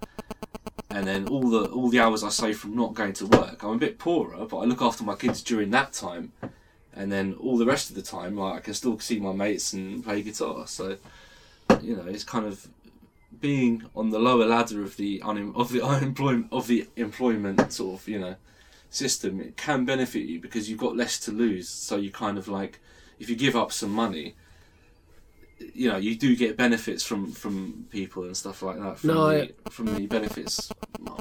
and 0.90 1.06
then 1.06 1.28
all 1.28 1.48
the 1.50 1.66
all 1.70 1.90
the 1.90 2.00
hours 2.00 2.24
I 2.24 2.30
save 2.30 2.58
from 2.58 2.76
not 2.76 2.96
going 2.96 3.14
to 3.14 3.28
work, 3.28 3.64
I'm 3.64 3.72
a 3.74 3.78
bit 3.78 4.00
poorer, 4.00 4.44
but 4.46 4.58
I 4.58 4.66
look 4.66 4.82
after 4.82 5.04
my 5.04 5.16
kids 5.16 5.44
during 5.44 5.70
that 5.72 5.94
time, 5.94 6.32
and 6.94 7.12
then 7.12 7.36
all 7.40 7.58
the 7.58 7.66
rest 7.66 7.90
of 7.90 7.96
the 7.96 8.02
time, 8.02 8.36
like 8.38 8.56
I 8.56 8.60
can 8.60 8.74
still 8.74 9.00
see 9.00 9.20
my 9.20 9.32
mates 9.32 9.74
and 9.74 10.04
play 10.04 10.22
guitar. 10.22 10.68
So 10.68 10.98
you 11.82 11.96
know, 11.96 12.06
it's 12.08 12.24
kind 12.24 12.46
of 12.46 12.68
being 13.40 13.84
on 13.96 14.10
the 14.10 14.20
lower 14.20 14.46
ladder 14.46 14.82
of 14.82 14.98
the 14.98 15.22
un- 15.24 15.54
of 15.56 15.72
the 15.72 15.82
unemployment 15.86 16.48
of 16.52 16.68
the 16.68 16.88
employment 16.96 17.72
sort 17.72 18.02
of 18.02 18.08
you 18.08 18.20
know 18.20 18.36
system. 18.90 19.40
It 19.40 19.58
can 19.58 19.86
benefit 19.86 20.24
you 20.24 20.40
because 20.40 20.70
you've 20.70 20.80
got 20.80 20.96
less 20.96 21.20
to 21.22 21.32
lose. 21.32 21.70
So 21.70 21.98
you 21.98 22.12
kind 22.12 22.38
of 22.38 22.48
like 22.48 22.80
if 23.20 23.30
you 23.30 23.36
give 23.36 23.56
up 23.56 23.72
some 23.72 23.92
money. 23.92 24.36
You 25.74 25.90
know, 25.90 25.98
you 25.98 26.16
do 26.16 26.36
get 26.36 26.56
benefits 26.56 27.04
from, 27.04 27.32
from 27.32 27.88
people 27.90 28.26
and 28.26 28.38
stuff 28.38 28.62
like 28.62 28.78
that. 28.80 29.00
From 29.00 29.08
No, 29.08 29.30
the, 29.30 29.54
from 29.72 29.88
the 29.88 30.06
benefits, 30.06 30.72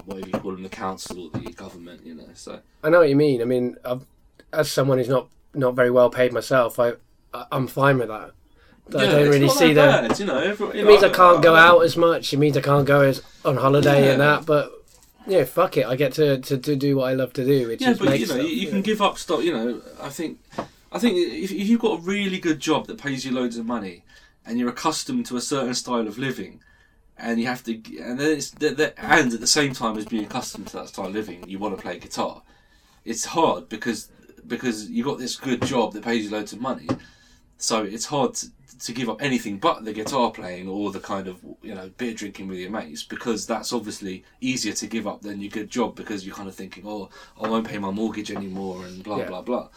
whatever 0.05 0.27
you 0.27 0.33
call 0.33 0.51
them, 0.51 0.61
the 0.61 0.69
council 0.69 1.23
or 1.33 1.39
the 1.39 1.51
government. 1.53 2.05
You 2.05 2.13
know, 2.13 2.29
so 2.35 2.59
I 2.83 2.91
know 2.91 2.99
what 2.99 3.09
you 3.09 3.15
mean. 3.15 3.41
I 3.41 3.45
mean, 3.45 3.77
I've, 3.83 4.05
as 4.53 4.71
someone 4.71 4.99
who's 4.99 5.09
not 5.09 5.29
not 5.57 5.75
very 5.75 5.91
well 5.91 6.09
paid 6.09 6.31
myself, 6.33 6.79
I 6.79 6.93
I- 7.33 7.45
I'm 7.51 7.67
fine 7.67 7.97
with 7.97 8.07
that. 8.07 8.31
I 8.95 9.03
Yeah, 9.03 9.11
don't 9.11 9.21
it's 9.21 9.29
really 9.35 9.49
see 9.49 9.73
that 9.73 10.07
bad, 10.07 10.19
you 10.19 10.25
know, 10.25 10.37
every- 10.39 10.67
you 10.67 10.71
It 10.73 10.83
know, 10.85 10.89
means 10.91 11.03
I 11.03 11.09
can't 11.09 11.41
go 11.43 11.55
I- 11.55 11.67
out 11.67 11.79
as 11.83 11.97
much. 11.97 12.31
It 12.33 12.37
means 12.37 12.55
I 12.55 12.61
can't 12.61 12.85
go 12.85 13.01
as 13.01 13.21
on 13.43 13.57
holiday 13.57 14.11
and 14.11 14.21
that. 14.21 14.45
But 14.45 14.71
yeah, 15.27 15.43
fuck 15.43 15.75
it. 15.75 15.85
I 15.85 15.97
get 15.97 16.13
to, 16.13 16.39
to, 16.39 16.57
to 16.57 16.75
do 16.75 16.95
what 16.97 17.09
I 17.09 17.13
love 17.13 17.33
to 17.33 17.43
do, 17.45 17.67
which 17.67 17.81
Yeah, 17.81 17.91
is 17.91 17.99
but 17.99 18.17
you 18.17 18.25
know, 18.25 18.33
stuff, 18.33 18.37
you, 18.37 18.47
you 18.47 18.65
yeah. 18.65 18.69
can 18.69 18.81
give 18.81 19.01
up 19.01 19.17
stuff. 19.17 19.43
You 19.43 19.53
know, 19.53 19.81
I 20.01 20.07
think, 20.09 20.39
I 20.91 20.99
think 20.99 21.17
if, 21.17 21.51
if 21.51 21.67
you've 21.67 21.81
got 21.81 21.99
a 21.99 22.01
really 22.01 22.39
good 22.39 22.59
job 22.61 22.87
that 22.87 22.97
pays 22.97 23.25
you 23.25 23.33
loads 23.33 23.57
of 23.57 23.65
money, 23.65 24.03
and 24.45 24.57
you're 24.57 24.69
accustomed 24.69 25.25
to 25.25 25.35
a 25.35 25.41
certain 25.41 25.73
style 25.73 26.07
of 26.07 26.17
living, 26.17 26.61
and 27.17 27.41
you 27.41 27.47
have 27.47 27.63
to, 27.65 27.73
and 28.01 28.17
then 28.17 28.37
it's, 28.37 28.51
that- 28.51 28.93
and 28.97 29.33
at 29.33 29.39
the 29.41 29.47
same 29.47 29.73
time 29.73 29.97
as 29.97 30.05
being 30.05 30.23
accustomed 30.23 30.67
to 30.67 30.77
that 30.77 30.87
style 30.87 31.07
of 31.07 31.13
living, 31.13 31.43
you 31.45 31.59
want 31.59 31.75
to 31.75 31.81
play 31.81 31.99
guitar. 31.99 32.41
It's 33.03 33.25
hard 33.25 33.67
because 33.67 34.07
because 34.47 34.89
you 34.89 35.03
got 35.03 35.17
this 35.19 35.35
good 35.35 35.61
job 35.65 35.93
that 35.93 36.03
pays 36.03 36.25
you 36.25 36.31
loads 36.31 36.53
of 36.53 36.61
money, 36.61 36.87
so 37.57 37.83
it's 37.83 38.05
hard 38.05 38.33
to, 38.35 38.47
to 38.79 38.91
give 38.93 39.09
up 39.09 39.21
anything 39.21 39.57
but 39.57 39.83
the 39.85 39.91
guitar 39.93 40.29
playing 40.31 40.67
or 40.67 40.91
the 40.91 40.99
kind 40.99 41.27
of 41.27 41.37
you 41.63 41.73
know 41.73 41.89
beer 41.97 42.13
drinking 42.13 42.47
with 42.47 42.59
your 42.59 42.69
mates 42.69 43.03
because 43.03 43.47
that's 43.47 43.73
obviously 43.73 44.23
easier 44.41 44.73
to 44.73 44.85
give 44.87 45.07
up 45.07 45.21
than 45.21 45.41
your 45.41 45.49
good 45.49 45.69
job 45.69 45.95
because 45.95 46.25
you're 46.25 46.35
kind 46.35 46.47
of 46.47 46.53
thinking 46.55 46.83
oh 46.85 47.09
I 47.41 47.49
won't 47.49 47.67
pay 47.67 47.79
my 47.79 47.89
mortgage 47.91 48.31
anymore 48.31 48.85
and 48.85 49.03
blah 49.03 49.17
Yeah. 49.17 49.27
blah 49.29 49.41
blah. 49.41 49.69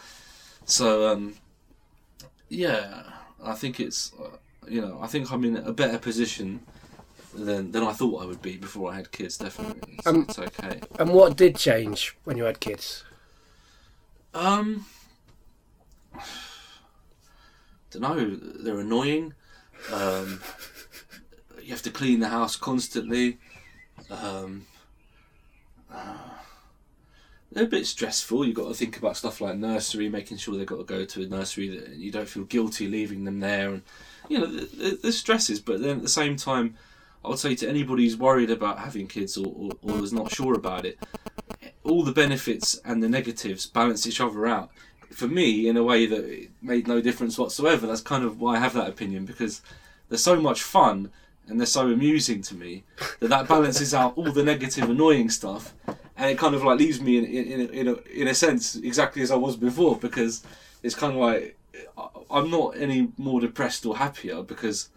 So 0.65 1.07
um, 1.11 1.33
yeah, 2.49 3.03
I 3.43 3.53
think 3.53 3.79
it's 3.79 4.13
uh, 4.21 4.37
you 4.67 4.81
know 4.81 4.99
I 5.01 5.07
think 5.07 5.31
I'm 5.31 5.43
in 5.45 5.57
a 5.57 5.73
better 5.73 5.97
position 5.97 6.59
than 7.33 7.71
than 7.71 7.83
I 7.83 7.93
thought 7.93 8.21
I 8.21 8.25
would 8.25 8.41
be 8.41 8.57
before 8.57 8.91
I 8.91 8.95
had 8.97 9.11
kids. 9.11 9.37
Definitely, 9.37 9.95
it's, 9.97 10.07
Um, 10.07 10.25
it's 10.29 10.37
okay. 10.37 10.81
And 10.99 11.09
what 11.11 11.35
did 11.37 11.55
change 11.55 12.15
when 12.25 12.37
you 12.37 12.43
had 12.43 12.59
kids? 12.59 13.03
Um, 14.33 14.85
don't 17.91 18.01
know. 18.01 18.35
They're 18.35 18.79
annoying. 18.79 19.33
Um, 19.91 20.41
you 21.61 21.71
have 21.71 21.81
to 21.83 21.91
clean 21.91 22.19
the 22.19 22.29
house 22.29 22.55
constantly. 22.55 23.39
Um, 24.09 24.65
uh, 25.93 26.17
they're 27.51 27.65
a 27.65 27.67
bit 27.67 27.85
stressful. 27.85 28.45
You've 28.45 28.55
got 28.55 28.69
to 28.69 28.73
think 28.73 28.97
about 28.97 29.17
stuff 29.17 29.41
like 29.41 29.57
nursery, 29.57 30.07
making 30.07 30.37
sure 30.37 30.55
they've 30.55 30.65
got 30.65 30.77
to 30.77 30.83
go 30.83 31.03
to 31.03 31.23
a 31.23 31.27
nursery 31.27 31.67
that 31.69 31.89
you 31.89 32.11
don't 32.11 32.29
feel 32.29 32.45
guilty 32.45 32.87
leaving 32.87 33.25
them 33.25 33.41
there, 33.41 33.69
and 33.69 33.81
you 34.29 34.39
know 34.39 34.49
th- 34.49 34.71
th- 34.71 35.01
there's 35.01 35.17
stresses. 35.17 35.59
But 35.59 35.81
then 35.81 35.97
at 35.97 36.03
the 36.03 36.09
same 36.09 36.37
time, 36.37 36.77
I 37.23 37.29
would 37.29 37.39
say 37.39 37.55
to 37.55 37.69
anybody 37.69 38.03
who's 38.03 38.17
worried 38.17 38.49
about 38.49 38.79
having 38.79 39.07
kids 39.07 39.37
or, 39.37 39.47
or, 39.55 39.71
or 39.81 40.03
is 40.03 40.13
not 40.13 40.31
sure 40.31 40.55
about 40.55 40.85
it, 40.85 40.97
all 41.83 42.03
the 42.03 42.11
benefits 42.11 42.79
and 42.83 43.01
the 43.01 43.09
negatives 43.09 43.65
balance 43.65 44.07
each 44.07 44.21
other 44.21 44.47
out. 44.47 44.71
For 45.11 45.27
me, 45.27 45.67
in 45.67 45.77
a 45.77 45.83
way 45.83 46.05
that 46.05 46.23
it 46.23 46.51
made 46.61 46.87
no 46.87 47.01
difference 47.01 47.37
whatsoever. 47.37 47.85
That's 47.85 48.01
kind 48.01 48.23
of 48.23 48.39
why 48.39 48.55
I 48.55 48.59
have 48.59 48.73
that 48.73 48.87
opinion 48.87 49.25
because 49.25 49.61
they're 50.09 50.17
so 50.17 50.39
much 50.39 50.61
fun 50.63 51.11
and 51.47 51.59
they're 51.59 51.67
so 51.67 51.87
amusing 51.87 52.41
to 52.43 52.55
me 52.55 52.83
that 53.19 53.29
that 53.29 53.47
balances 53.47 53.93
out 53.93 54.13
all 54.15 54.31
the 54.31 54.43
negative, 54.43 54.89
annoying 54.89 55.29
stuff, 55.29 55.73
and 56.15 56.29
it 56.29 56.37
kind 56.37 56.55
of 56.55 56.63
like 56.63 56.79
leaves 56.79 57.01
me 57.01 57.17
in 57.17 57.25
in 57.25 57.51
in 57.51 57.59
a, 57.59 57.71
in 57.71 57.87
a, 57.87 58.21
in 58.21 58.27
a 58.29 58.35
sense 58.35 58.75
exactly 58.77 59.21
as 59.21 59.31
I 59.31 59.35
was 59.35 59.57
before 59.57 59.97
because 59.97 60.43
it's 60.81 60.95
kind 60.95 61.13
of 61.13 61.19
like 61.19 61.57
I'm 62.29 62.49
not 62.49 62.77
any 62.77 63.11
more 63.17 63.41
depressed 63.41 63.85
or 63.85 63.97
happier 63.97 64.41
because 64.43 64.89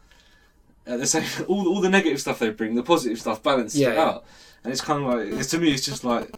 at 0.87 0.99
the 1.01 1.07
same 1.07 1.25
all 1.49 1.68
all 1.68 1.81
the 1.81 1.88
negative 1.90 2.20
stuff 2.20 2.38
they 2.38 2.51
bring, 2.51 2.75
the 2.75 2.83
positive 2.83 3.18
stuff 3.20 3.42
balances 3.42 3.81
Yeah, 3.81 3.90
it 3.90 3.94
yeah. 3.94 4.05
out, 4.05 4.25
and 4.62 4.73
it's 4.73 4.83
kind 4.83 5.05
of 5.05 5.11
like 5.14 5.40
it's, 5.40 5.51
to 5.51 5.59
me 5.59 5.73
it's 5.73 5.85
just 5.85 6.05
like 6.05 6.31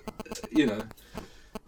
you 0.50 0.66
know. 0.66 0.82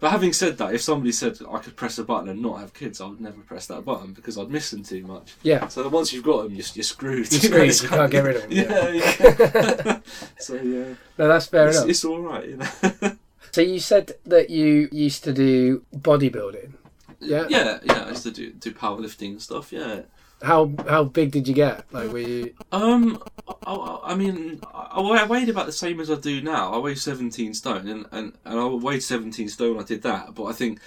But 0.01 0.11
having 0.11 0.31
said 0.31 0.57
that, 0.59 0.73
if 0.73 0.81
somebody 0.81 1.11
said 1.11 1.37
I 1.51 1.57
could 1.59 1.75
press 1.75 1.97
a 1.97 2.05
button 2.05 2.29
and 2.29 2.41
not 2.41 2.59
have 2.61 2.73
kids, 2.73 3.01
I 3.01 3.07
would 3.07 3.19
never 3.19 3.41
press 3.41 3.65
that 3.67 3.83
button 3.83 4.13
because 4.13 4.37
I'd 4.37 4.49
miss 4.49 4.71
them 4.71 4.81
too 4.81 5.03
much. 5.05 5.33
Yeah. 5.43 5.67
So 5.67 5.85
once 5.89 6.13
you've 6.13 6.23
got 6.23 6.43
them, 6.43 6.53
you're, 6.55 6.65
you're 6.73 6.83
screwed. 6.83 7.29
You're 7.33 7.41
screwed, 7.69 7.81
you 7.81 7.89
can't 7.89 8.09
get 8.11 8.23
rid 8.23 8.35
of 8.37 8.43
'em, 8.43 8.51
Yeah, 8.51 8.89
yeah. 8.91 9.99
so 10.37 10.53
yeah, 10.55 10.93
No, 11.17 11.27
that's 11.27 11.47
fair 11.47 11.67
it's, 11.67 11.77
enough. 11.79 11.89
it's 11.89 12.05
all 12.05 12.21
right. 12.21 12.47
You 12.47 12.57
know. 12.57 13.15
So 13.51 13.59
you 13.61 13.79
said 13.79 14.13
that 14.25 14.49
you 14.49 14.87
used 14.91 15.23
to 15.25 15.33
do 15.33 15.83
bodybuilding. 15.93 16.73
Yeah. 17.19 17.47
yeah, 17.49 17.79
yeah. 17.83 18.03
I 18.05 18.09
used 18.09 18.23
to 18.23 18.31
do 18.31 18.53
do 18.53 18.71
powerlifting 18.71 19.31
and 19.31 19.41
stuff. 19.41 19.73
Yeah, 19.73 20.01
How 20.41 20.71
how 20.87 21.03
big 21.03 21.31
did 21.31 21.47
you 21.47 21.53
get? 21.53 21.85
Like, 21.93 22.11
were 22.11 22.19
you? 22.19 22.53
Um, 22.71 23.21
I, 23.65 23.73
I- 23.73 23.99
I 24.11 24.15
mean, 24.15 24.61
I, 24.73 24.99
I 25.01 25.25
weighed 25.27 25.49
about 25.49 25.65
the 25.65 25.71
same 25.71 25.99
as 25.99 26.09
I 26.09 26.15
do 26.15 26.41
now. 26.41 26.73
I 26.73 26.77
weigh 26.79 26.95
17 26.95 27.53
stone, 27.53 27.87
and, 27.87 28.05
and, 28.11 28.33
and 28.45 28.59
I 28.59 28.65
weighed 28.65 29.03
17 29.03 29.49
stone 29.49 29.75
when 29.75 29.83
I 29.83 29.87
did 29.87 30.01
that. 30.03 30.33
But 30.33 30.45
I 30.45 30.53
think 30.53 30.79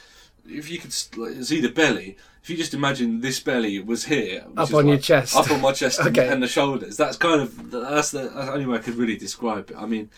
if 0.48 0.70
you 0.70 0.78
could 0.78 0.92
like, 1.16 1.44
see 1.44 1.60
the 1.60 1.68
belly, 1.68 2.16
if 2.42 2.50
you 2.50 2.56
just 2.56 2.72
imagine 2.74 3.20
this 3.20 3.38
belly 3.40 3.78
was 3.78 4.06
here, 4.06 4.44
Up 4.56 4.72
on 4.74 4.88
your 4.88 4.96
chest. 4.98 5.36
up 5.36 5.50
on 5.50 5.60
my 5.60 5.72
chest, 5.72 6.00
and- 6.00 6.08
Okay. 6.16 6.28
and, 6.28 6.42
the 6.42 6.48
shoulders. 6.48 6.96
That's 6.96 7.16
kind 7.16 7.40
of 7.42 7.70
that's 7.70 8.10
the, 8.10 8.22
that's 8.22 8.46
the 8.46 8.52
only 8.52 8.66
way 8.66 8.78
I 8.78 8.80
could 8.80 8.94
really 8.96 9.16
describe 9.16 9.70
it. 9.70 9.76
I 9.76 9.84
mean, 9.86 10.08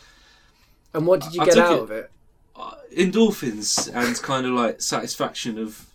And 0.94 1.07
what 1.07 1.20
did 1.20 1.35
you 1.35 1.42
I 1.42 1.44
get 1.47 1.55
took 1.55 1.64
out 1.64 1.73
it- 1.79 1.83
of 1.83 1.90
it? 1.90 2.11
uh, 2.57 2.75
endorphins 2.97 3.92
and 3.92 4.16
kind 4.23 4.47
of 4.47 4.53
like 4.53 4.81
satisfaction 4.81 5.59
of. 5.59 5.87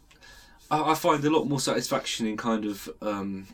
I, 0.70 0.92
I 0.92 0.96
find 0.96 1.24
a 1.26 1.30
lot 1.30 1.46
more 1.46 1.60
satisfaction 1.60 2.28
in 2.28 2.38
kind 2.38 2.66
of 2.66 2.90
um, 3.02 3.48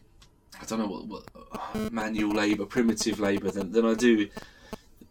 I 0.62 0.66
don't 0.66 0.80
know 0.80 0.88
what, 0.88 1.08
what 1.08 1.92
manual 1.92 2.36
labour, 2.36 2.66
primitive 2.66 3.20
labour 3.20 3.52
than, 3.52 3.72
than 3.72 3.86
I 3.86 3.94
do 3.94 4.30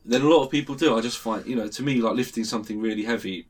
than 0.05 0.23
a 0.23 0.29
lot 0.29 0.45
of 0.45 0.51
people 0.51 0.75
do. 0.75 0.97
I 0.97 1.01
just 1.01 1.19
find 1.19 1.47
you 1.47 1.57
know 1.57 1.69
to 1.69 1.83
me 1.83 2.01
like 2.01 2.15
lifting 2.15 2.45
something 2.45 2.81
really 2.81 3.05
heavy 3.05 3.47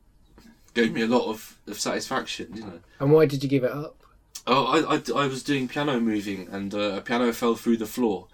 gave 0.73 0.93
me 0.93 1.01
a 1.01 1.07
lot 1.07 1.27
of, 1.29 1.57
of 1.67 1.79
satisfaction. 1.79 2.51
You 2.53 2.61
know. 2.61 2.79
And 2.99 3.11
why 3.11 3.25
did 3.25 3.41
you 3.41 3.49
give 3.49 3.63
it 3.63 3.71
up? 3.71 3.95
Oh, 4.45 4.65
I, 4.65 4.95
I, 4.95 5.23
I 5.23 5.27
was 5.27 5.41
doing 5.41 5.67
piano 5.67 5.99
moving 5.99 6.47
and 6.51 6.73
uh, 6.73 6.97
a 6.97 7.01
piano 7.01 7.33
fell 7.33 7.55
through 7.55 7.77
the 7.77 7.87
floor. 7.87 8.27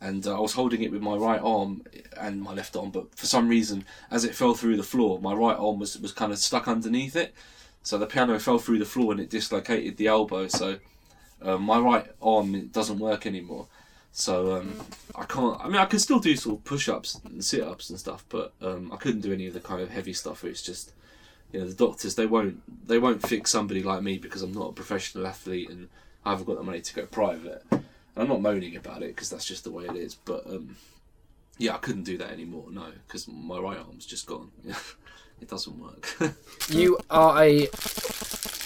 And 0.00 0.26
uh, 0.26 0.36
I 0.36 0.40
was 0.40 0.52
holding 0.52 0.82
it 0.82 0.92
with 0.92 1.00
my 1.00 1.16
right 1.16 1.40
arm 1.40 1.84
and 2.20 2.42
my 2.42 2.52
left 2.52 2.76
arm, 2.76 2.90
but 2.90 3.14
for 3.14 3.24
some 3.24 3.48
reason, 3.48 3.86
as 4.10 4.24
it 4.24 4.34
fell 4.34 4.52
through 4.52 4.76
the 4.76 4.82
floor, 4.82 5.18
my 5.20 5.32
right 5.32 5.56
arm 5.56 5.78
was, 5.78 5.98
was 5.98 6.12
kind 6.12 6.32
of 6.32 6.38
stuck 6.38 6.68
underneath 6.68 7.16
it. 7.16 7.32
So 7.84 7.98
the 7.98 8.06
piano 8.06 8.38
fell 8.38 8.58
through 8.58 8.78
the 8.78 8.86
floor 8.86 9.12
and 9.12 9.20
it 9.20 9.30
dislocated 9.30 9.98
the 9.98 10.08
elbow. 10.08 10.48
So 10.48 10.78
uh, 11.42 11.58
my 11.58 11.78
right 11.78 12.06
arm 12.20 12.68
doesn't 12.68 12.98
work 12.98 13.26
anymore. 13.26 13.68
So 14.10 14.56
um, 14.56 14.80
I 15.14 15.24
can't. 15.24 15.60
I 15.60 15.66
mean, 15.66 15.76
I 15.76 15.84
can 15.84 15.98
still 15.98 16.18
do 16.18 16.34
sort 16.34 16.58
of 16.58 16.64
push-ups 16.64 17.20
and 17.24 17.44
sit-ups 17.44 17.90
and 17.90 17.98
stuff, 17.98 18.24
but 18.28 18.52
um, 18.62 18.90
I 18.92 18.96
couldn't 18.96 19.20
do 19.20 19.32
any 19.32 19.46
of 19.46 19.54
the 19.54 19.60
kind 19.60 19.82
of 19.82 19.90
heavy 19.90 20.14
stuff. 20.14 20.44
It's 20.44 20.62
just 20.62 20.92
you 21.52 21.60
know 21.60 21.66
the 21.66 21.74
doctors 21.74 22.14
they 22.14 22.26
won't 22.26 22.62
they 22.88 22.98
won't 22.98 23.26
fix 23.26 23.50
somebody 23.50 23.82
like 23.82 24.02
me 24.02 24.18
because 24.18 24.42
I'm 24.42 24.52
not 24.52 24.70
a 24.70 24.72
professional 24.72 25.26
athlete 25.26 25.68
and 25.68 25.88
I 26.24 26.30
haven't 26.30 26.46
got 26.46 26.56
the 26.56 26.62
money 26.62 26.80
to 26.80 26.94
go 26.94 27.06
private. 27.06 27.64
And 27.70 27.82
I'm 28.16 28.28
not 28.28 28.40
moaning 28.40 28.76
about 28.76 29.02
it 29.02 29.14
because 29.14 29.28
that's 29.28 29.44
just 29.44 29.64
the 29.64 29.72
way 29.72 29.84
it 29.84 29.96
is. 29.96 30.14
But 30.14 30.46
um, 30.46 30.76
yeah, 31.58 31.74
I 31.74 31.78
couldn't 31.78 32.04
do 32.04 32.16
that 32.18 32.30
anymore. 32.30 32.66
No, 32.70 32.86
because 33.06 33.28
my 33.28 33.58
right 33.58 33.78
arm's 33.78 34.06
just 34.06 34.26
gone. 34.26 34.52
it 35.40 35.48
doesn't 35.48 35.78
work. 35.78 36.16
You 36.70 36.98
are 37.10 37.42
a 37.44 37.68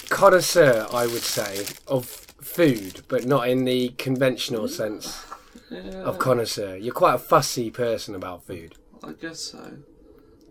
connoisseur, 0.09 0.87
I 0.91 1.05
would 1.05 1.21
say, 1.21 1.65
of 1.85 2.05
food, 2.05 3.01
but 3.09 3.25
not 3.25 3.49
in 3.49 3.65
the 3.65 3.89
conventional 3.97 4.65
mm. 4.65 4.69
sense 4.69 5.25
yeah, 5.69 6.03
of 6.03 6.17
connoisseur. 6.17 6.77
You're 6.77 6.93
quite 6.93 7.15
a 7.15 7.19
fussy 7.19 7.71
person 7.71 8.15
about 8.15 8.45
food. 8.45 8.75
I 9.03 9.11
guess 9.11 9.39
so. 9.39 9.79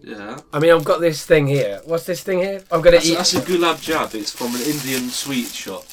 Yeah, 0.00 0.38
I 0.52 0.60
mean, 0.60 0.72
I've 0.72 0.84
got 0.84 1.00
this 1.00 1.26
thing 1.26 1.48
here. 1.48 1.80
What's 1.84 2.04
this 2.04 2.22
thing 2.22 2.38
here? 2.38 2.62
I'm 2.70 2.82
gonna 2.82 2.96
that's, 2.96 3.08
eat. 3.08 3.14
that's 3.16 3.34
a 3.34 3.40
gulab 3.40 3.80
jab. 3.82 4.14
It's 4.14 4.32
from 4.32 4.54
an 4.54 4.62
Indian 4.62 5.08
sweet 5.08 5.48
shop. 5.48 5.84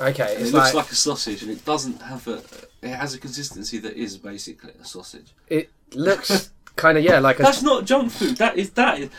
okay, 0.00 0.34
it 0.36 0.52
looks 0.52 0.52
like, 0.52 0.74
like 0.74 0.90
a 0.90 0.96
sausage, 0.96 1.42
and 1.42 1.50
it 1.50 1.64
doesn't 1.64 2.02
have 2.02 2.26
a. 2.26 2.42
It 2.82 2.88
has 2.88 3.14
a 3.14 3.18
consistency 3.18 3.78
that 3.78 3.94
is 3.94 4.16
basically 4.16 4.72
a 4.80 4.84
sausage. 4.84 5.34
it 5.48 5.70
looks 5.94 6.50
kind 6.78 6.96
of 6.96 7.04
yeah, 7.04 7.18
like 7.18 7.38
a. 7.38 7.42
That's 7.42 7.62
not 7.62 7.84
junk 7.84 8.10
food. 8.10 8.36
That 8.38 8.56
is 8.56 8.70
that 8.70 8.98
is. 9.00 9.10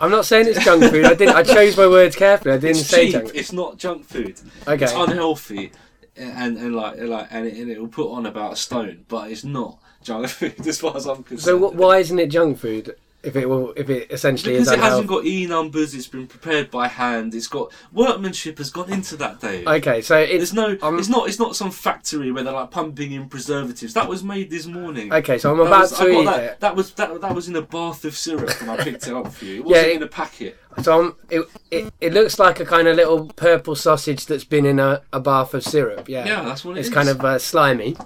I'm 0.00 0.10
not 0.10 0.26
saying 0.26 0.48
it's 0.48 0.62
junk 0.64 0.84
food. 0.84 1.04
I 1.06 1.14
didn't. 1.14 1.34
I 1.36 1.42
chose 1.42 1.76
my 1.76 1.86
words 1.86 2.14
carefully. 2.16 2.54
I 2.54 2.58
didn't 2.58 2.76
It's 2.78 2.86
say 2.88 3.06
cheap. 3.06 3.12
junk. 3.12 3.30
It's 3.34 3.52
not 3.52 3.78
junk 3.78 4.04
food. 4.04 4.38
Okay. 4.68 4.84
It's 4.84 4.92
unhealthy, 4.92 5.72
and 6.16 6.58
and 6.58 6.74
like 6.76 6.98
and 6.98 7.08
like 7.08 7.28
and 7.30 7.46
it, 7.46 7.56
and 7.56 7.70
it 7.70 7.80
will 7.80 7.88
put 7.88 8.10
on 8.12 8.26
about 8.26 8.52
a 8.52 8.56
stone, 8.56 9.04
but 9.08 9.30
it's 9.30 9.44
not 9.44 9.78
junk 10.02 10.28
food 10.38 10.66
as 10.66 10.80
far 10.80 10.96
as 10.96 11.06
I'm 11.06 11.22
concerned. 11.22 11.40
So 11.40 11.58
wh- 11.70 11.74
why 11.74 11.98
isn't 11.98 12.18
it 12.18 12.26
junk 12.28 12.58
food? 12.58 12.94
If 13.22 13.36
it 13.36 13.46
will, 13.46 13.72
if 13.76 13.90
it 13.90 14.10
essentially 14.10 14.54
Because 14.54 14.68
is 14.68 14.72
it 14.74 14.78
hasn't 14.80 15.06
got 15.06 15.26
e 15.26 15.46
numbers, 15.46 15.94
it's 15.94 16.06
been 16.06 16.26
prepared 16.26 16.70
by 16.70 16.88
hand. 16.88 17.34
It's 17.34 17.48
got 17.48 17.70
workmanship 17.92 18.56
has 18.56 18.70
gone 18.70 18.90
into 18.90 19.14
that, 19.18 19.40
Dave. 19.40 19.66
Okay, 19.66 20.00
so 20.00 20.16
it's 20.16 20.30
There's 20.32 20.54
no, 20.54 20.78
um, 20.80 20.98
it's 20.98 21.08
not, 21.10 21.28
it's 21.28 21.38
not 21.38 21.54
some 21.54 21.70
factory 21.70 22.32
where 22.32 22.42
they're 22.42 22.52
like 22.54 22.70
pumping 22.70 23.12
in 23.12 23.28
preservatives. 23.28 23.92
That 23.92 24.08
was 24.08 24.24
made 24.24 24.48
this 24.48 24.64
morning. 24.64 25.12
okay. 25.12 25.36
So 25.36 25.50
I'm 25.52 25.58
That 25.58 25.66
about 25.66 25.80
was- 25.82 25.92
I 26.00 26.04
to 26.06 26.12
got 26.12 26.20
eat 26.20 26.24
that, 26.24 26.42
it. 26.44 26.60
that 26.60 26.76
was 26.76 26.92
that, 26.94 27.20
that 27.20 27.34
was 27.34 27.48
in 27.48 27.56
a 27.56 27.62
bath 27.62 28.06
of 28.06 28.16
syrup 28.16 28.58
when 28.60 28.70
I 28.70 28.82
picked 28.82 29.06
it 29.06 29.12
up 29.14 29.30
for 29.32 29.44
you. 29.44 29.56
It 29.56 29.64
wasn't 29.66 29.86
it- 29.88 29.96
in 29.96 30.02
a 30.02 30.06
packet. 30.08 30.56
So 30.82 30.98
I'm, 31.00 31.16
it, 31.28 31.46
it 31.70 31.92
it 32.00 32.12
looks 32.14 32.38
like 32.38 32.58
a 32.60 32.64
kind 32.64 32.88
of 32.88 32.96
little 32.96 33.26
purple 33.26 33.74
sausage 33.74 34.24
that's 34.26 34.44
been 34.44 34.64
in 34.64 34.78
a, 34.78 35.02
a 35.12 35.20
bath 35.20 35.52
of 35.52 35.62
syrup. 35.62 36.08
Yeah. 36.08 36.24
Yeah, 36.24 36.42
that's 36.44 36.64
what 36.64 36.76
it 36.76 36.80
it's 36.80 36.88
is. 36.88 36.94
kind 36.94 37.08
of 37.10 37.22
uh, 37.22 37.38
slimy, 37.38 37.96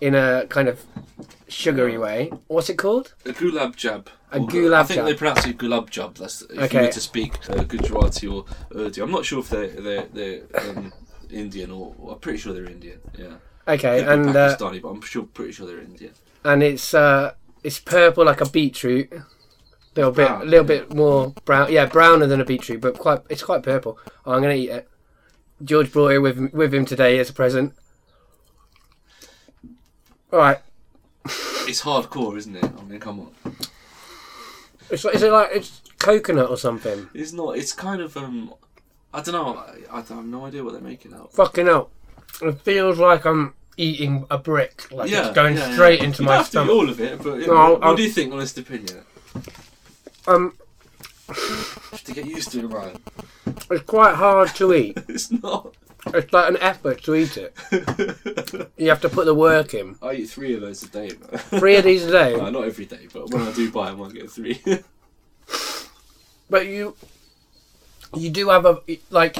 in 0.00 0.14
a 0.14 0.46
kind 0.48 0.68
of 0.68 0.84
sugary 1.48 1.98
way. 1.98 2.30
What's 2.46 2.70
it 2.70 2.76
called? 2.76 3.14
A 3.26 3.30
gulab 3.30 3.76
jab. 3.76 4.08
A 4.32 4.38
Or- 4.38 4.46
gulab 4.46 4.80
I 4.80 4.82
think 4.84 4.96
jab. 4.98 5.06
they 5.06 5.14
pronounce 5.14 5.46
it 5.46 5.58
gulab 5.58 5.90
jab. 5.90 6.14
That's 6.14 6.42
if 6.42 6.72
you 6.72 6.80
were 6.80 6.88
to 6.88 7.00
speak 7.00 7.32
uh, 7.50 7.64
Gujarati 7.64 8.26
or 8.28 8.44
Urdu. 8.74 9.02
I'm 9.02 9.10
not 9.10 9.24
sure 9.24 9.40
if 9.40 9.48
they're 9.50 9.68
they're, 9.68 10.06
they're 10.12 10.42
um, 10.68 10.92
Indian 11.30 11.70
or 11.72 11.94
I'm 12.10 12.18
pretty 12.18 12.38
sure 12.38 12.52
they're 12.52 12.64
Indian. 12.70 13.00
Yeah, 13.18 13.34
Okay, 13.68 14.04
and 14.04 14.28
uh, 14.36 14.56
Pakistani, 14.56 14.80
but 14.82 14.88
I'm 14.88 15.00
sure 15.02 15.24
pretty 15.24 15.52
sure 15.52 15.66
they're 15.66 15.80
Indian. 15.80 16.12
and 16.44 16.62
it's 16.62 16.94
uh 16.94 17.32
it's 17.62 17.78
purple 17.78 18.24
like 18.24 18.40
a 18.40 18.48
beetroot. 18.48 19.12
Little 19.96 20.12
bit, 20.12 20.28
Brown, 20.28 20.42
a 20.42 20.44
little 20.44 20.70
yeah. 20.70 20.78
bit 20.80 20.94
more 20.94 21.34
brown. 21.44 21.72
Yeah, 21.72 21.86
browner 21.86 22.26
than 22.26 22.40
a 22.40 22.44
beetroot, 22.44 22.80
but 22.80 22.96
quite. 22.96 23.20
It's 23.28 23.42
quite 23.42 23.64
purple. 23.64 23.98
Oh, 24.24 24.32
I'm 24.32 24.40
gonna 24.40 24.54
eat 24.54 24.70
it. 24.70 24.88
George 25.64 25.90
brought 25.92 26.12
it 26.12 26.20
with 26.20 26.52
with 26.54 26.72
him 26.72 26.84
today 26.84 27.18
as 27.18 27.28
a 27.28 27.32
present. 27.32 27.74
Right. 30.32 30.58
It's 31.24 31.82
hardcore, 31.82 32.36
isn't 32.36 32.56
it? 32.56 32.64
I 32.64 32.82
mean, 32.84 33.00
come 33.00 33.20
on. 33.20 33.56
It's 34.90 35.04
like, 35.04 35.14
is 35.16 35.22
it 35.22 35.30
like 35.32 35.50
it's 35.52 35.82
coconut 35.98 36.50
or 36.50 36.56
something? 36.56 37.08
It's 37.14 37.32
not. 37.32 37.56
It's 37.58 37.72
kind 37.72 38.00
of 38.00 38.16
um. 38.16 38.54
I 39.12 39.20
don't 39.22 39.34
know. 39.34 39.56
I, 39.56 39.98
I 39.98 40.02
have 40.02 40.24
no 40.24 40.46
idea 40.46 40.62
what 40.64 40.72
they're 40.72 40.80
making 40.82 41.14
out. 41.14 41.32
Fucking 41.32 41.66
hell! 41.66 41.90
It 42.42 42.60
feels 42.62 42.98
like 42.98 43.24
I'm 43.24 43.54
eating 43.76 44.24
a 44.30 44.38
brick. 44.38 44.90
Like 44.90 45.10
yeah, 45.10 45.26
it's 45.26 45.34
going 45.34 45.56
yeah, 45.56 45.68
yeah. 45.68 45.74
straight 45.74 46.00
into 46.02 46.22
you 46.22 46.28
my 46.28 46.36
have 46.36 46.50
to 46.50 46.60
eat 46.60 46.64
stomach. 46.64 46.74
all 46.74 46.88
of 46.88 47.00
it, 47.00 47.22
but 47.22 47.38
No, 47.40 47.56
I'll- 47.56 47.72
what 47.74 47.84
I'll- 47.84 47.96
do 47.96 48.02
you 48.02 48.10
think? 48.10 48.32
Honest 48.32 48.58
opinion. 48.58 49.04
Um, 50.26 50.54
have 51.28 52.02
to 52.04 52.12
get 52.12 52.26
used 52.26 52.52
to 52.52 52.60
it, 52.60 52.68
man. 52.70 52.96
it's 53.70 53.84
quite 53.84 54.14
hard 54.14 54.54
to 54.56 54.74
eat. 54.74 54.98
It's 55.08 55.30
not. 55.30 55.74
It's 56.06 56.32
like 56.32 56.48
an 56.48 56.56
effort 56.58 57.02
to 57.04 57.14
eat 57.14 57.36
it. 57.36 57.54
You 58.76 58.88
have 58.88 59.00
to 59.02 59.08
put 59.08 59.26
the 59.26 59.34
work 59.34 59.74
in. 59.74 59.96
I 60.02 60.14
eat 60.14 60.30
three 60.30 60.54
of 60.54 60.62
those 60.62 60.82
a 60.82 60.88
day, 60.88 61.08
man. 61.08 61.38
Three 61.38 61.76
of 61.76 61.84
these 61.84 62.04
a 62.06 62.10
day. 62.10 62.36
No, 62.36 62.50
not 62.50 62.64
every 62.64 62.86
day, 62.86 63.06
but 63.12 63.30
when 63.30 63.42
I 63.42 63.52
do 63.52 63.70
buy 63.70 63.90
them, 63.90 64.02
I 64.02 64.10
get 64.10 64.30
three. 64.30 64.60
But 66.48 66.66
you, 66.66 66.96
you 68.14 68.30
do 68.30 68.48
have 68.48 68.64
a 68.66 68.80
like. 69.10 69.36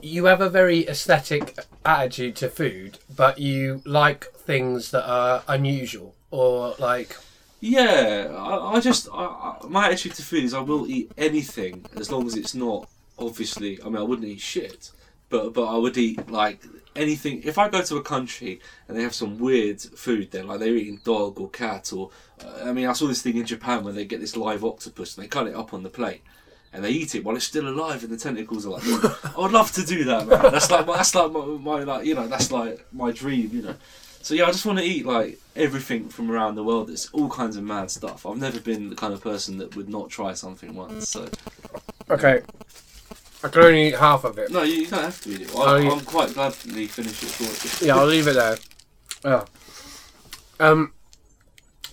You 0.00 0.26
have 0.26 0.40
a 0.40 0.50
very 0.50 0.86
aesthetic 0.86 1.56
attitude 1.84 2.36
to 2.36 2.48
food, 2.48 2.98
but 3.14 3.38
you 3.38 3.82
like 3.84 4.26
things 4.32 4.90
that 4.90 5.08
are 5.08 5.42
unusual 5.48 6.14
or 6.30 6.74
like. 6.78 7.16
yeah, 7.60 8.26
I, 8.36 8.74
I 8.74 8.80
just 8.80 9.08
I, 9.12 9.24
I, 9.24 9.56
my 9.68 9.86
attitude 9.86 10.14
to 10.14 10.22
food 10.22 10.44
is 10.44 10.54
I 10.54 10.60
will 10.60 10.86
eat 10.88 11.12
anything 11.16 11.86
as 11.96 12.10
long 12.10 12.26
as 12.26 12.34
it's 12.34 12.54
not 12.54 12.88
obviously. 13.22 13.80
I 13.82 13.86
mean, 13.86 13.96
I 13.96 14.02
wouldn't 14.02 14.28
eat 14.28 14.40
shit, 14.40 14.90
but 15.28 15.52
but 15.54 15.64
I 15.64 15.76
would 15.76 15.96
eat 15.96 16.30
like 16.30 16.64
anything. 16.94 17.42
If 17.44 17.58
I 17.58 17.68
go 17.68 17.82
to 17.82 17.96
a 17.96 18.02
country 18.02 18.60
and 18.88 18.96
they 18.96 19.02
have 19.02 19.14
some 19.14 19.38
weird 19.38 19.80
food, 19.80 20.30
there, 20.30 20.44
like 20.44 20.60
they're 20.60 20.76
eating 20.76 21.00
dog 21.04 21.40
or 21.40 21.48
cat, 21.48 21.92
or 21.92 22.10
uh, 22.44 22.64
I 22.68 22.72
mean, 22.72 22.86
I 22.86 22.92
saw 22.92 23.06
this 23.06 23.22
thing 23.22 23.36
in 23.36 23.46
Japan 23.46 23.84
where 23.84 23.92
they 23.92 24.04
get 24.04 24.20
this 24.20 24.36
live 24.36 24.64
octopus 24.64 25.16
and 25.16 25.24
they 25.24 25.28
cut 25.28 25.46
it 25.46 25.54
up 25.54 25.72
on 25.72 25.82
the 25.82 25.90
plate. 25.90 26.22
And 26.74 26.82
they 26.82 26.90
eat 26.90 27.14
it 27.14 27.22
while 27.22 27.36
it's 27.36 27.44
still 27.44 27.68
alive, 27.68 28.02
and 28.02 28.10
the 28.10 28.16
tentacles 28.16 28.64
are 28.64 28.70
like. 28.70 28.82
"Mm, 28.82 29.36
I 29.36 29.40
would 29.42 29.52
love 29.52 29.72
to 29.72 29.84
do 29.84 30.04
that, 30.04 30.26
man. 30.26 30.40
That's 30.40 30.70
like 30.70 30.86
my, 30.86 30.96
that's 30.96 31.14
like 31.14 31.30
my, 31.30 31.44
my 31.44 31.84
like 31.84 32.06
you 32.06 32.14
know 32.14 32.26
that's 32.26 32.50
like 32.50 32.86
my 32.92 33.10
dream, 33.12 33.50
you 33.52 33.60
know. 33.60 33.74
So 34.22 34.32
yeah, 34.34 34.44
I 34.44 34.52
just 34.52 34.64
want 34.64 34.78
to 34.78 34.84
eat 34.84 35.04
like 35.04 35.38
everything 35.54 36.08
from 36.08 36.30
around 36.30 36.54
the 36.54 36.64
world. 36.64 36.88
It's 36.88 37.10
all 37.10 37.28
kinds 37.28 37.56
of 37.56 37.64
mad 37.64 37.90
stuff. 37.90 38.24
I've 38.24 38.38
never 38.38 38.58
been 38.58 38.88
the 38.88 38.96
kind 38.96 39.12
of 39.12 39.20
person 39.20 39.58
that 39.58 39.76
would 39.76 39.90
not 39.90 40.08
try 40.08 40.32
something 40.32 40.74
once. 40.74 41.10
So 41.10 41.28
Okay, 42.10 42.42
I 43.44 43.48
can 43.48 43.62
only 43.62 43.88
eat 43.88 43.96
half 43.96 44.24
of 44.24 44.38
it. 44.38 44.50
no, 44.50 44.62
you, 44.62 44.74
you 44.74 44.86
don't 44.86 45.02
have 45.02 45.20
to 45.22 45.30
eat 45.30 45.40
it. 45.42 45.50
Oh, 45.54 45.62
I, 45.62 45.80
I'm 45.80 46.00
quite 46.00 46.32
glad 46.34 46.54
gladly 46.54 46.86
finish 46.86 47.22
it 47.22 47.28
for 47.28 47.84
you. 47.84 47.88
Yeah, 47.88 47.98
I'll 47.98 48.06
leave 48.06 48.28
it 48.28 48.34
there. 48.34 48.56
Oh. 49.24 49.44
Um, 50.58 50.94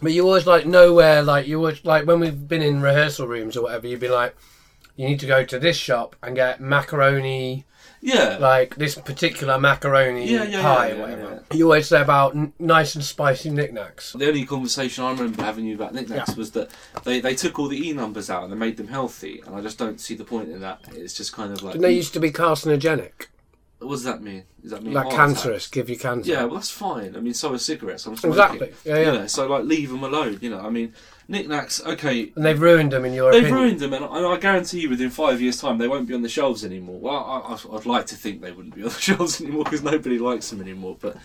but 0.01 0.13
you 0.13 0.25
always 0.25 0.47
like 0.47 0.65
nowhere 0.65 1.21
like 1.21 1.45
you 1.45 1.57
always 1.57 1.85
like 1.85 2.07
when 2.07 2.19
we've 2.19 2.47
been 2.47 2.63
in 2.63 2.81
rehearsal 2.81 3.27
rooms 3.27 3.55
or 3.55 3.61
whatever. 3.61 3.85
You'd 3.85 3.99
be 3.99 4.07
like, 4.07 4.35
you 4.95 5.07
need 5.07 5.19
to 5.19 5.27
go 5.27 5.45
to 5.45 5.59
this 5.59 5.77
shop 5.77 6.15
and 6.23 6.35
get 6.35 6.59
macaroni, 6.59 7.65
Yeah. 8.01 8.37
like 8.39 8.75
this 8.75 8.95
particular 8.95 9.59
macaroni 9.59 10.25
Yeah, 10.29 10.43
yeah, 10.43 10.61
pie 10.61 10.87
yeah, 10.89 10.93
yeah, 10.95 11.01
whatever. 11.01 11.43
You 11.53 11.65
always 11.65 11.87
say 11.87 12.01
about 12.01 12.35
n- 12.35 12.53
nice 12.59 12.95
and 12.95 13.03
spicy 13.03 13.49
Nik 13.49 13.73
Naks. 13.73 14.17
The 14.17 14.27
only 14.27 14.45
conversation 14.45 15.03
I 15.03 15.11
remember 15.11 15.43
having 15.43 15.65
you 15.65 15.75
about 15.75 15.93
Nik 15.93 16.07
Naks 16.07 16.29
Yeah. 16.29 16.35
was 16.35 16.51
that 16.51 16.69
they, 17.03 17.19
they 17.19 17.35
took 17.35 17.59
all 17.59 17.67
the 17.67 17.89
e 17.89 17.91
numbers 17.93 18.29
out 18.29 18.43
and 18.43 18.51
they 18.53 18.57
made 18.57 18.77
them 18.77 18.87
healthy, 18.87 19.43
and 19.45 19.55
I 19.55 19.61
just 19.61 19.77
don't 19.77 19.99
see 19.99 20.15
the 20.15 20.23
point 20.23 20.49
in 20.49 20.61
that. 20.61 20.79
It's 20.93 21.13
just 21.13 21.33
kind 21.33 21.51
of 21.51 21.61
like 21.61 21.73
Didn't 21.73 21.83
they 21.83 21.93
used 21.93 22.13
to 22.13 22.19
be 22.19 22.31
carcinogenic? 22.31 23.27
What 23.79 23.91
does 23.91 24.03
that 24.03 24.21
mean? 24.21 24.43
Does 24.61 24.71
that 24.71 24.83
mean 24.83 24.93
like 24.93 25.05
heart 25.05 25.15
cancerous, 25.15 25.63
attacks? 25.63 25.67
give 25.69 25.89
you 25.89 25.97
cancer. 25.97 26.29
Yeah, 26.31 26.43
well, 26.45 26.55
that's 26.55 26.69
fine. 26.69 27.15
I 27.15 27.19
mean, 27.21 27.33
so 27.33 27.53
are 27.53 27.57
cigarettes. 27.57 28.05
I'm 28.05 28.15
smoking. 28.17 28.31
exactly. 28.41 28.73
Yeah, 28.83 28.97
You 28.99 29.05
yeah. 29.05 29.11
know, 29.11 29.27
so 29.27 29.47
like, 29.47 29.63
leave 29.63 29.89
them 29.89 30.03
alone. 30.03 30.37
You 30.41 30.49
know, 30.49 30.59
I 30.59 30.69
mean, 30.69 30.93
Nik 31.29 31.47
Naks. 31.47 31.85
Okay, 31.85 32.31
And 32.35 32.43
they've 32.43 32.59
ruined 32.59 32.91
them 32.91 33.05
in 33.05 33.13
your 33.13 33.29
opinion. 33.29 33.43
they've 33.43 33.51
opinion. 33.51 33.79
ruined 33.79 33.79
them, 33.81 33.93
and, 33.93 34.17
and 34.17 34.25
I 34.25 34.37
guarantee 34.37 34.81
you, 34.81 34.89
within 34.89 35.11
five 35.11 35.39
years' 35.39 35.61
time, 35.61 35.77
they 35.77 35.87
won't 35.87 36.07
be 36.07 36.15
on 36.15 36.23
the 36.23 36.27
shelves 36.29 36.65
anymore. 36.65 36.99
Well, 36.99 37.15
I, 37.15 37.53
I, 37.53 37.77
I'd 37.77 37.85
like 37.85 38.07
to 38.07 38.15
think 38.15 38.41
they 38.41 38.51
wouldn't 38.51 38.73
be 38.75 38.81
on 38.81 38.89
the 38.89 38.95
shelves 38.99 39.39
anymore 39.39 39.63
because 39.63 39.83
nobody 39.83 40.17
likes 40.17 40.49
them 40.49 40.59
anymore. 40.59 40.97
But 40.99 41.17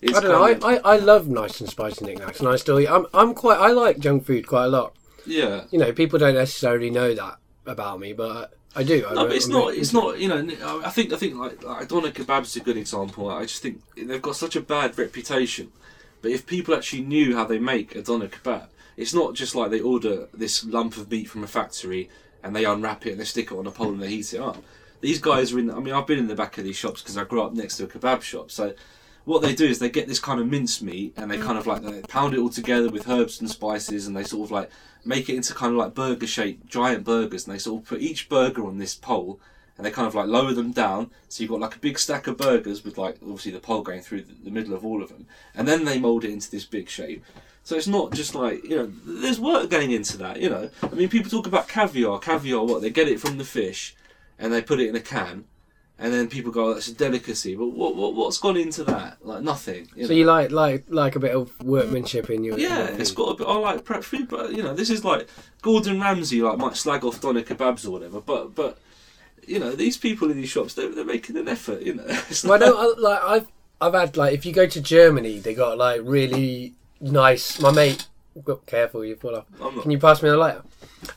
it's 0.00 0.16
I 0.16 0.22
don't 0.22 0.60
know. 0.60 0.68
I, 0.68 0.74
I, 0.76 0.94
I 0.94 0.96
love 0.96 1.28
nice 1.28 1.60
and 1.60 1.68
spicy 1.68 2.06
Nik 2.06 2.18
Naks, 2.20 2.40
and 2.40 2.48
I 2.48 2.56
still 2.56 2.80
eat. 2.80 2.88
I'm 2.88 3.06
I'm 3.12 3.34
quite. 3.34 3.58
I 3.58 3.68
like 3.72 3.98
junk 3.98 4.24
food 4.24 4.46
quite 4.46 4.64
a 4.64 4.68
lot. 4.68 4.96
yeah. 5.26 5.64
You 5.70 5.78
know, 5.78 5.92
people 5.92 6.18
don't 6.18 6.34
necessarily 6.34 6.90
know 6.90 7.14
that 7.14 7.36
about 7.66 8.00
me, 8.00 8.14
but 8.14 8.54
I 8.74 8.82
do. 8.82 9.04
I 9.06 9.12
No, 9.12 9.26
but 9.26 9.36
it's 9.36 9.44
I'm 9.44 9.52
not. 9.52 9.66
really 9.66 9.78
It's 9.78 9.92
not. 9.92 10.18
You 10.18 10.28
know, 10.28 10.82
I 10.84 10.88
think. 10.88 11.12
I 11.12 11.16
think 11.16 11.34
like, 11.36 11.62
like 11.62 11.86
Doner 11.86 12.10
Kebab's 12.12 12.56
a 12.56 12.60
good 12.60 12.78
example. 12.78 13.28
I 13.30 13.42
just 13.42 13.60
think 13.60 13.82
they've 13.94 14.22
got 14.22 14.36
such 14.36 14.56
a 14.56 14.60
bad 14.62 14.96
reputation. 14.96 15.70
But 16.22 16.30
if 16.32 16.46
people 16.46 16.74
actually 16.74 17.02
knew 17.02 17.34
how 17.34 17.44
they 17.44 17.58
make 17.58 17.94
a 17.94 18.02
doner 18.02 18.28
kebab, 18.28 18.66
it's 19.00 19.14
not 19.14 19.34
just 19.34 19.54
like 19.54 19.70
they 19.70 19.80
order 19.80 20.28
this 20.34 20.62
lump 20.62 20.98
of 20.98 21.10
meat 21.10 21.24
from 21.24 21.42
a 21.42 21.46
factory 21.46 22.10
and 22.42 22.54
they 22.54 22.66
unwrap 22.66 23.06
it 23.06 23.12
and 23.12 23.20
they 23.20 23.24
stick 23.24 23.50
it 23.50 23.56
on 23.56 23.66
a 23.66 23.70
pole 23.70 23.92
and 23.92 24.02
they 24.02 24.08
heat 24.10 24.34
it 24.34 24.40
up. 24.40 24.62
These 25.00 25.20
guys 25.20 25.54
are 25.54 25.58
in. 25.58 25.70
I 25.70 25.80
mean, 25.80 25.94
I've 25.94 26.06
been 26.06 26.18
in 26.18 26.28
the 26.28 26.34
back 26.34 26.58
of 26.58 26.64
these 26.64 26.76
shops 26.76 27.00
because 27.00 27.16
I 27.16 27.24
grew 27.24 27.42
up 27.42 27.54
next 27.54 27.78
to 27.78 27.84
a 27.84 27.86
kebab 27.86 28.20
shop. 28.20 28.50
So 28.50 28.74
what 29.24 29.40
they 29.40 29.54
do 29.54 29.64
is 29.64 29.78
they 29.78 29.88
get 29.88 30.06
this 30.06 30.20
kind 30.20 30.38
of 30.38 30.46
mince 30.46 30.82
meat 30.82 31.14
and 31.16 31.30
they 31.30 31.38
mm. 31.38 31.44
kind 31.44 31.56
of 31.56 31.66
like 31.66 31.82
they 31.82 32.02
pound 32.02 32.34
it 32.34 32.40
all 32.40 32.50
together 32.50 32.90
with 32.90 33.08
herbs 33.08 33.40
and 33.40 33.50
spices 33.50 34.06
and 34.06 34.14
they 34.14 34.24
sort 34.24 34.48
of 34.48 34.50
like 34.50 34.70
make 35.02 35.30
it 35.30 35.36
into 35.36 35.54
kind 35.54 35.72
of 35.72 35.78
like 35.78 35.94
burger 35.94 36.26
shaped 36.26 36.66
giant 36.66 37.02
burgers 37.02 37.46
and 37.46 37.54
they 37.54 37.58
sort 37.58 37.80
of 37.80 37.88
put 37.88 38.02
each 38.02 38.28
burger 38.28 38.66
on 38.66 38.76
this 38.76 38.94
pole 38.94 39.40
and 39.76 39.86
they 39.86 39.90
kind 39.90 40.08
of 40.08 40.14
like 40.14 40.26
lower 40.26 40.52
them 40.52 40.72
down 40.72 41.10
so 41.28 41.42
you've 41.42 41.50
got 41.50 41.60
like 41.60 41.76
a 41.76 41.78
big 41.78 41.98
stack 41.98 42.26
of 42.26 42.36
burgers 42.36 42.84
with 42.84 42.98
like 42.98 43.16
obviously 43.22 43.52
the 43.52 43.60
pole 43.60 43.82
going 43.82 44.02
through 44.02 44.20
the, 44.20 44.34
the 44.44 44.50
middle 44.50 44.74
of 44.74 44.84
all 44.84 45.02
of 45.02 45.08
them 45.08 45.26
and 45.54 45.66
then 45.66 45.84
they 45.84 45.98
mold 45.98 46.24
it 46.24 46.30
into 46.30 46.50
this 46.50 46.64
big 46.64 46.88
shape 46.88 47.24
so 47.70 47.76
it's 47.76 47.86
not 47.86 48.12
just 48.12 48.34
like 48.34 48.64
you 48.64 48.74
know 48.76 48.90
there's 49.22 49.38
work 49.38 49.70
going 49.70 49.92
into 49.92 50.16
that 50.18 50.40
you 50.40 50.50
know 50.50 50.68
i 50.82 50.94
mean 50.98 51.08
people 51.08 51.30
talk 51.30 51.46
about 51.46 51.68
caviar 51.68 52.18
caviar 52.18 52.64
what 52.64 52.82
they 52.82 52.90
get 52.90 53.06
it 53.06 53.20
from 53.20 53.38
the 53.38 53.44
fish 53.44 53.94
and 54.40 54.52
they 54.52 54.60
put 54.60 54.80
it 54.80 54.88
in 54.88 54.96
a 54.96 55.00
can 55.00 55.44
and 56.02 56.12
then 56.12 56.26
people 56.28 56.50
go 56.50 56.64
oh, 56.70 56.74
that's 56.74 56.88
a 56.88 56.94
delicacy 56.94 57.54
but 57.54 57.66
what, 57.68 57.94
what 57.94 58.14
what's 58.14 58.38
gone 58.38 58.56
into 58.56 58.82
that 58.82 59.24
like 59.24 59.42
nothing 59.42 59.86
you 59.94 60.04
So 60.04 60.10
know? 60.12 60.16
you 60.18 60.24
like 60.24 60.50
like 60.50 60.82
like 60.88 61.14
a 61.14 61.20
bit 61.20 61.30
of 61.40 61.52
workmanship 61.62 62.28
in 62.28 62.42
your 62.42 62.58
Yeah, 62.58 62.86
it's 62.88 63.12
got 63.12 63.28
a 63.32 63.34
bit. 63.36 63.46
I 63.46 63.56
like 63.68 63.84
prep 63.84 64.02
food, 64.02 64.26
but 64.28 64.52
you 64.56 64.62
know, 64.64 64.74
this 64.74 64.90
is 64.90 65.04
like 65.04 65.28
Gordon 65.62 66.00
Ramsay, 66.00 66.42
like 66.42 66.58
might 66.58 66.76
slag 66.76 67.04
off 67.04 67.20
doner 67.20 67.42
kebabs 67.42 67.86
or 67.86 67.90
whatever. 67.92 68.20
But 68.32 68.54
but 68.60 68.78
you 69.46 69.58
know, 69.62 69.72
these 69.84 69.96
people 70.06 70.30
in 70.30 70.36
these 70.40 70.48
shops, 70.48 70.72
they're, 70.74 70.92
they're 70.94 71.04
making 71.16 71.36
an 71.36 71.48
effort. 71.48 71.82
You 71.82 71.94
know, 71.98 72.06
Well, 72.44 72.54
I 72.54 72.56
not- 72.56 72.60
don't, 72.60 72.78
I, 72.80 73.00
like 73.08 73.22
I've 73.34 73.46
I've 73.82 73.94
had 74.00 74.16
like 74.16 74.32
if 74.38 74.46
you 74.46 74.52
go 74.54 74.66
to 74.66 74.80
Germany, 74.80 75.38
they 75.38 75.54
got 75.54 75.76
like 75.76 76.00
really 76.02 76.74
nice. 77.00 77.60
My 77.60 77.70
mate, 77.72 78.06
careful, 78.66 79.04
you 79.04 79.16
fall 79.16 79.36
off. 79.36 79.82
Can 79.82 79.90
you 79.90 79.98
pass 79.98 80.22
me 80.22 80.30
the 80.30 80.36
lighter? 80.36 80.62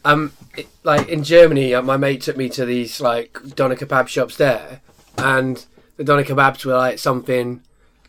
Um, 0.06 0.34
it, 0.58 0.68
like 0.84 1.08
in 1.10 1.24
Germany, 1.24 1.74
uh, 1.74 1.82
my 1.82 1.98
mate 1.98 2.22
took 2.22 2.38
me 2.38 2.50
to 2.50 2.66
these 2.66 3.02
like 3.02 3.38
doner 3.56 3.76
kebab 3.76 4.08
shops 4.08 4.38
there, 4.38 4.82
and 5.18 5.66
the 5.98 6.04
doner 6.04 6.24
kebabs 6.24 6.66
were 6.66 6.78
like 6.78 7.00
something 7.00 7.62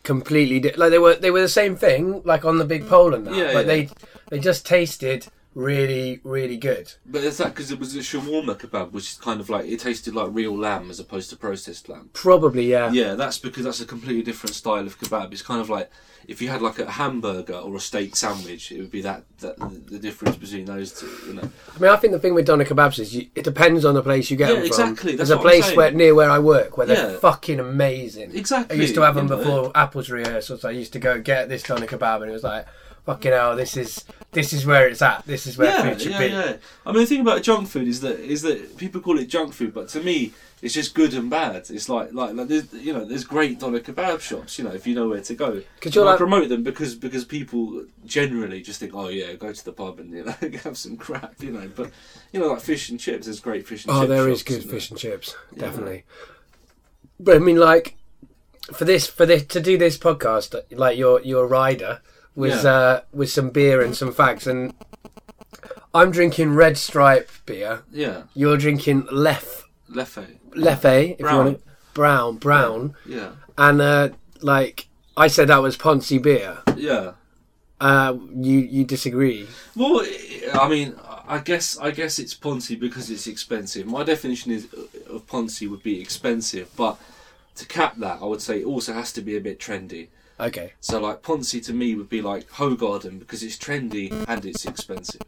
completely 0.03 0.59
di- 0.59 0.73
like 0.73 0.91
they 0.91 0.99
were 0.99 1.15
they 1.15 1.31
were 1.31 1.41
the 1.41 1.49
same 1.49 1.75
thing 1.75 2.21
like 2.23 2.45
on 2.45 2.57
the 2.59 2.65
big 2.65 2.87
pole 2.87 3.13
and 3.13 3.25
that, 3.27 3.35
Yeah, 3.35 3.53
but 3.53 3.65
yeah. 3.65 3.73
they 3.73 3.89
they 4.29 4.39
just 4.39 4.65
tasted 4.65 5.27
really 5.55 6.19
really 6.23 6.57
good. 6.57 6.93
But 7.05 7.23
is 7.23 7.37
that 7.37 7.55
because 7.55 7.71
it 7.71 7.79
was 7.79 7.95
a 7.95 7.99
shawarma 7.99 8.59
kebab, 8.59 8.91
which 8.91 9.11
is 9.11 9.17
kind 9.17 9.39
of 9.39 9.49
like 9.49 9.65
it 9.65 9.79
tasted 9.79 10.13
like 10.13 10.29
real 10.31 10.55
lamb 10.55 10.89
as 10.91 10.99
opposed 10.99 11.29
to 11.31 11.37
processed 11.37 11.89
lamb? 11.89 12.09
Probably 12.13 12.69
yeah. 12.69 12.91
Yeah, 12.91 13.15
that's 13.15 13.39
because 13.39 13.63
that's 13.63 13.81
a 13.81 13.85
completely 13.85 14.21
different 14.21 14.55
style 14.55 14.85
of 14.85 14.99
kebab. 14.99 15.31
It's 15.31 15.41
kind 15.41 15.61
of 15.61 15.69
like 15.69 15.89
if 16.27 16.41
you 16.41 16.49
had 16.49 16.61
like 16.61 16.79
a 16.79 16.89
hamburger 16.91 17.53
or 17.55 17.75
a 17.75 17.79
steak 17.79 18.15
sandwich, 18.15 18.71
it 18.71 18.79
would 18.79 18.91
be 18.91 19.01
that, 19.01 19.23
that 19.39 19.57
the 19.87 19.99
difference 19.99 20.35
between 20.35 20.65
those 20.65 20.91
two. 20.99 21.09
You 21.27 21.33
know. 21.35 21.49
I 21.75 21.79
mean, 21.79 21.91
I 21.91 21.95
think 21.95 22.13
the 22.13 22.19
thing 22.19 22.33
with 22.33 22.45
doner 22.47 22.65
kebabs 22.65 22.99
is 22.99 23.15
you, 23.15 23.27
it 23.35 23.43
depends 23.43 23.85
on 23.85 23.93
the 23.93 24.03
place 24.03 24.29
you 24.29 24.35
get 24.37 24.49
Yeah, 24.49 24.55
them 24.55 24.65
exactly, 24.65 25.11
from. 25.11 25.17
that's 25.17 25.29
There's 25.29 25.39
a 25.39 25.41
place 25.41 25.75
where 25.75 25.91
near 25.91 26.13
where 26.15 26.29
I 26.29 26.39
work 26.39 26.77
where 26.77 26.87
they're 26.87 27.11
Yeah. 27.13 27.19
fucking 27.19 27.59
amazing. 27.59 28.35
Exactly. 28.35 28.77
I 28.77 28.81
used 28.81 28.95
to 28.95 29.01
have 29.01 29.15
them 29.15 29.27
before 29.27 29.71
Apple's 29.75 30.09
rehearsals. 30.09 30.65
I 30.65 30.71
used 30.71 30.93
to 30.93 30.99
go 30.99 31.21
get 31.21 31.47
this 31.47 31.63
doner 31.63 31.85
kebab, 31.87 32.21
and 32.21 32.29
it 32.29 32.33
was 32.33 32.43
like, 32.43 32.65
fucking 33.05 33.31
hell, 33.31 33.55
this 33.55 33.77
is 33.77 34.03
this 34.31 34.51
is 34.51 34.65
where 34.65 34.87
it's 34.87 35.01
at. 35.01 35.25
This 35.25 35.47
is 35.47 35.57
where 35.57 35.69
yeah, 35.69 35.81
food 35.81 36.01
should 36.01 36.11
yeah, 36.11 36.19
be. 36.19 36.25
yeah. 36.27 36.55
I 36.85 36.91
mean, 36.91 37.01
the 37.01 37.05
thing 37.05 37.21
about 37.21 37.41
junk 37.43 37.67
food 37.67 37.87
is 37.87 38.01
that 38.01 38.19
is 38.19 38.41
that 38.41 38.77
people 38.77 39.01
call 39.01 39.17
it 39.17 39.27
junk 39.27 39.53
food, 39.53 39.73
but 39.73 39.87
to 39.89 40.01
me, 40.01 40.33
it's 40.61 40.73
just 40.73 40.93
good 40.93 41.13
and 41.13 41.29
bad. 41.29 41.55
It's 41.69 41.87
like 41.89 42.13
like, 42.13 42.33
like 42.33 42.47
there's, 42.47 42.73
you 42.73 42.91
know, 42.93 43.05
there's 43.05 43.23
great 43.23 43.59
doner 43.59 43.79
kebab 43.79 44.19
shops, 44.19 44.57
you 44.57 44.65
know, 44.65 44.71
if 44.71 44.85
you 44.87 44.95
know 44.95 45.07
where 45.09 45.21
to 45.21 45.35
go. 45.35 45.61
'Cause 45.79 45.95
you're 45.95 46.05
And 46.05 46.13
I 46.13 46.17
promote 46.17 46.49
them 46.49 46.63
because 46.63 46.95
because 46.95 47.23
people 47.23 47.85
generally 48.05 48.61
just 48.61 48.79
think, 48.79 48.93
oh 48.93 49.07
yeah, 49.07 49.33
go 49.33 49.53
to 49.53 49.65
the 49.65 49.71
pub 49.71 49.99
and 49.99 50.11
you 50.11 50.25
know 50.25 50.35
have 50.63 50.77
some 50.77 50.97
crap, 50.97 51.41
you 51.41 51.51
know. 51.51 51.69
But 51.75 51.91
you 52.31 52.39
know, 52.39 52.47
like 52.47 52.61
fish 52.61 52.89
and 52.89 52.99
chips, 52.99 53.25
there's 53.25 53.39
great 53.39 53.67
fish 53.67 53.85
and 53.85 53.91
oh, 53.91 54.01
chips. 54.01 54.11
Oh, 54.11 54.13
there 54.13 54.29
is 54.29 54.43
good 54.43 54.63
fish 54.63 54.89
and 54.89 54.99
chips, 54.99 55.35
definitely. 55.55 56.03
But 57.19 57.37
I 57.37 57.39
mean, 57.39 57.57
like 57.57 57.95
for 58.73 58.85
this 58.85 59.07
for 59.07 59.25
this 59.25 59.45
to 59.45 59.61
do 59.61 59.77
this 59.77 59.97
podcast, 59.97 60.59
like 60.71 60.97
your 60.97 61.21
your 61.21 61.47
rider 61.47 62.01
was 62.35 62.63
Yeah. 62.63 62.71
uh, 62.71 63.01
with 63.13 63.29
some 63.29 63.49
beer 63.49 63.81
and 63.81 63.95
some 63.95 64.11
facts, 64.13 64.45
and 64.47 64.73
I'm 65.93 66.11
drinking 66.11 66.53
Red 66.55 66.77
Stripe 66.77 67.29
beer. 67.45 67.83
Yeah, 67.91 68.23
You're 68.33 68.57
drinking 68.57 69.07
Lef 69.11 69.63
Leffe. 69.89 70.25
Leffe, 70.51 71.11
if 71.13 71.17
Brown. 71.19 71.33
you 71.33 71.43
want 71.51 71.57
to 71.59 71.63
brown 71.93 72.35
brown, 72.37 72.95
Yeah, 73.05 73.31
and 73.57 73.81
uh, 73.81 74.09
like 74.41 74.87
I 75.15 75.27
said, 75.27 75.47
that 75.47 75.61
was 75.61 75.77
Ponzi 75.77 76.21
beer. 76.21 76.57
yeah. 76.75 77.11
Uh, 77.79 78.17
you 78.33 78.59
you 78.59 78.85
disagree? 78.85 79.47
Well, 79.75 80.01
I 80.53 80.69
mean, 80.69 80.95
I 81.27 81.39
guess 81.39 81.77
I 81.77 81.91
guess 81.91 82.19
it's 82.19 82.33
Ponzi 82.33 82.79
because 82.79 83.09
it's 83.09 83.27
expensive. 83.27 83.85
My 83.85 84.03
definition 84.03 84.51
is 84.53 84.67
of 85.09 85.27
Ponzi 85.27 85.69
would 85.69 85.83
be 85.83 85.99
expensive, 86.01 86.69
but 86.77 86.97
to 87.55 87.65
cap 87.65 87.95
that, 87.97 88.19
I 88.21 88.25
would 88.25 88.41
say 88.41 88.61
it 88.61 88.65
also 88.65 88.93
has 88.93 89.11
to 89.13 89.21
be 89.21 89.35
a 89.35 89.41
bit 89.41 89.59
trendy. 89.59 90.07
Okay. 90.39 90.73
So 90.79 90.99
like 90.99 91.21
Ponzi 91.21 91.63
to 91.65 91.73
me 91.73 91.95
would 91.95 92.09
be 92.09 92.21
like 92.21 92.49
Hoegaarden 92.51 93.19
because 93.19 93.43
it's 93.43 93.57
trendy 93.57 94.11
and 94.27 94.45
it's 94.45 94.65
expensive. 94.65 95.21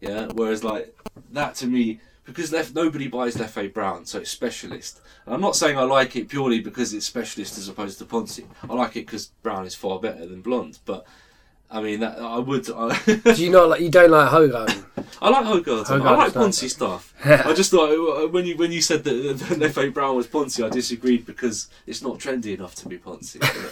Yeah. 0.00 0.28
Whereas 0.34 0.64
like 0.64 0.96
that 1.32 1.54
to 1.56 1.66
me 1.66 2.00
because 2.24 2.52
left 2.52 2.74
nobody 2.74 3.08
buys 3.08 3.36
Leffe 3.36 3.72
Brown, 3.72 4.04
so 4.04 4.20
it's 4.20 4.30
specialist. 4.30 5.00
And 5.26 5.34
I'm 5.34 5.40
not 5.40 5.56
saying 5.56 5.78
I 5.78 5.82
like 5.82 6.14
it 6.16 6.28
purely 6.28 6.60
because 6.60 6.94
it's 6.94 7.06
specialist 7.06 7.58
as 7.58 7.68
opposed 7.68 7.98
to 7.98 8.04
Ponzi. 8.04 8.44
I 8.68 8.74
like 8.74 8.96
it 8.96 9.06
because 9.06 9.26
Brown 9.42 9.66
is 9.66 9.74
far 9.74 9.98
better 9.98 10.26
than 10.26 10.40
blonde, 10.40 10.78
but. 10.84 11.06
I 11.72 11.80
mean, 11.80 12.00
that 12.00 12.18
I 12.18 12.38
would. 12.38 12.68
I, 12.70 12.98
Do 13.34 13.44
you 13.44 13.50
not 13.50 13.68
like 13.68 13.80
you 13.80 13.90
don't 13.90 14.10
like 14.10 14.30
Hoegaarden? 14.30 14.84
I 15.22 15.28
like 15.30 15.44
Hoegaarden. 15.44 16.04
I 16.04 16.16
like. 16.16 16.32
Ponzi 16.32 16.68
stuff. 16.68 17.14
I 17.24 17.52
just 17.52 17.70
thought 17.70 17.90
uh, 17.90 18.26
when 18.28 18.44
you 18.44 18.56
when 18.56 18.72
you 18.72 18.82
said 18.82 19.04
that, 19.04 19.12
that 19.74 19.94
Brown 19.94 20.16
was 20.16 20.26
Ponzi, 20.26 20.64
I 20.64 20.68
disagreed 20.68 21.26
because 21.26 21.68
it's 21.86 22.02
not 22.02 22.18
trendy 22.18 22.54
enough 22.56 22.74
to 22.76 22.88
be 22.88 22.98
Ponzi. 22.98 23.34
you 23.34 23.62
know. 23.62 23.68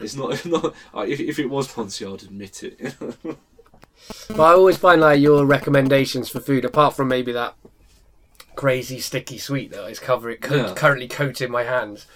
it's 0.00 0.14
not. 0.16 0.44
not 0.44 0.74
uh, 0.94 1.00
if, 1.08 1.18
if 1.20 1.38
it 1.38 1.46
was 1.48 1.68
Ponzi, 1.68 2.12
I'd 2.12 2.22
admit 2.24 2.62
it. 2.62 2.94
But 4.28 4.40
I 4.40 4.52
always 4.52 4.78
find 4.78 5.00
like 5.00 5.20
your 5.20 5.44
recommendations 5.44 6.28
for 6.30 6.40
food, 6.40 6.64
apart 6.64 6.94
from 6.96 7.08
maybe 7.08 7.32
that 7.32 7.54
crazy 8.56 8.98
sticky 8.98 9.38
sweet 9.38 9.70
that 9.72 9.86
is 9.88 9.98
covering 9.98 10.38
co- 10.38 10.56
Yeah. 10.56 10.74
currently 10.74 11.06
coating 11.06 11.50
my 11.50 11.64
hands, 11.64 12.06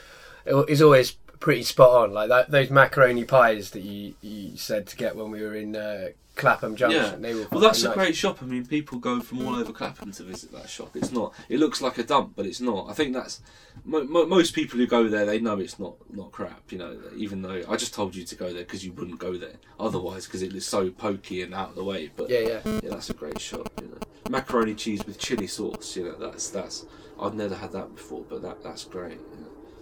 is 0.46 0.80
always 0.82 1.16
pretty 1.44 1.62
spot 1.62 1.90
on. 1.90 2.14
Like 2.14 2.30
that 2.30 2.50
those 2.50 2.70
macaroni 2.70 3.24
pies 3.24 3.70
that 3.72 3.83
you, 3.83 4.14
you 4.22 4.57
said 4.57 4.87
to 4.87 4.96
get 4.96 5.14
when 5.14 5.30
we 5.30 5.42
were 5.42 5.54
in 5.54 5.76
uh, 5.76 6.09
Clapham 6.37 6.74
Junction. 6.74 7.02
Yeah. 7.02 7.16
They 7.16 7.35
were 7.35 7.46
well, 7.52 7.61
that's 7.61 7.83
a 7.83 7.88
nice. 7.88 7.94
great 7.94 8.16
shop. 8.16 8.38
I 8.40 8.46
mean, 8.46 8.64
people 8.64 8.98
go 8.98 9.20
from 9.20 9.46
all 9.46 9.54
over 9.54 9.70
Clapham 9.70 10.11
to 10.12 10.22
visit 10.22 10.52
that 10.52 10.70
shop. 10.70 10.96
It's 10.96 11.12
not. 11.12 11.35
It 11.50 11.59
looks 11.59 11.83
like 11.83 11.98
a 11.98 12.02
dump, 12.02 12.33
but 12.35 12.46
it's 12.46 12.62
not. 12.62 12.88
I 12.88 12.94
think 12.94 13.12
that's 13.12 13.42
mo- 13.85 14.04
mo- 14.04 14.24
most 14.24 14.54
people 14.54 14.78
who 14.78 14.87
go 14.87 15.07
there. 15.07 15.26
They 15.26 15.38
know 15.38 15.59
it's 15.59 15.78
not 15.78 15.96
not 16.11 16.33
crap. 16.33 16.72
You 16.72 16.78
know, 16.78 16.98
even 17.14 17.42
though 17.42 17.62
I 17.68 17.76
just 17.76 17.92
told 17.92 18.16
you 18.16 18.24
to 18.24 18.35
go 18.35 18.46
there 18.46 18.64
because 18.64 18.83
you 18.83 18.94
wouldn't 18.94 19.18
go 19.18 19.37
there 19.37 19.57
otherwise 19.78 20.24
because 20.24 20.40
it 20.40 20.54
is 20.54 20.64
so 20.64 20.88
pokey 20.88 21.42
and 21.42 21.52
out 21.52 21.70
of 21.70 21.74
the 21.74 21.85
way. 21.85 22.11
But 22.16 22.30
Yeah, 22.30 22.40
yeah. 22.40 22.61
Yeah, 22.64 22.88
that's 22.88 23.11
a 23.11 23.14
great 23.14 23.38
shop. 23.38 23.70
You 23.83 23.88
know, 23.88 23.98
macaroni 24.30 24.74
cheese 24.74 25.04
with 25.04 25.18
chili 25.18 25.46
sauce. 25.46 25.94
You 25.94 26.04
know, 26.04 26.16
that's 26.16 26.48
that's. 26.48 26.87
I've 27.20 27.35
never 27.35 27.54
had 27.54 27.72
that 27.72 27.94
before, 27.94 28.24
but 28.30 28.40
that 28.40 28.64
that's 28.64 28.85
great. 28.85 29.20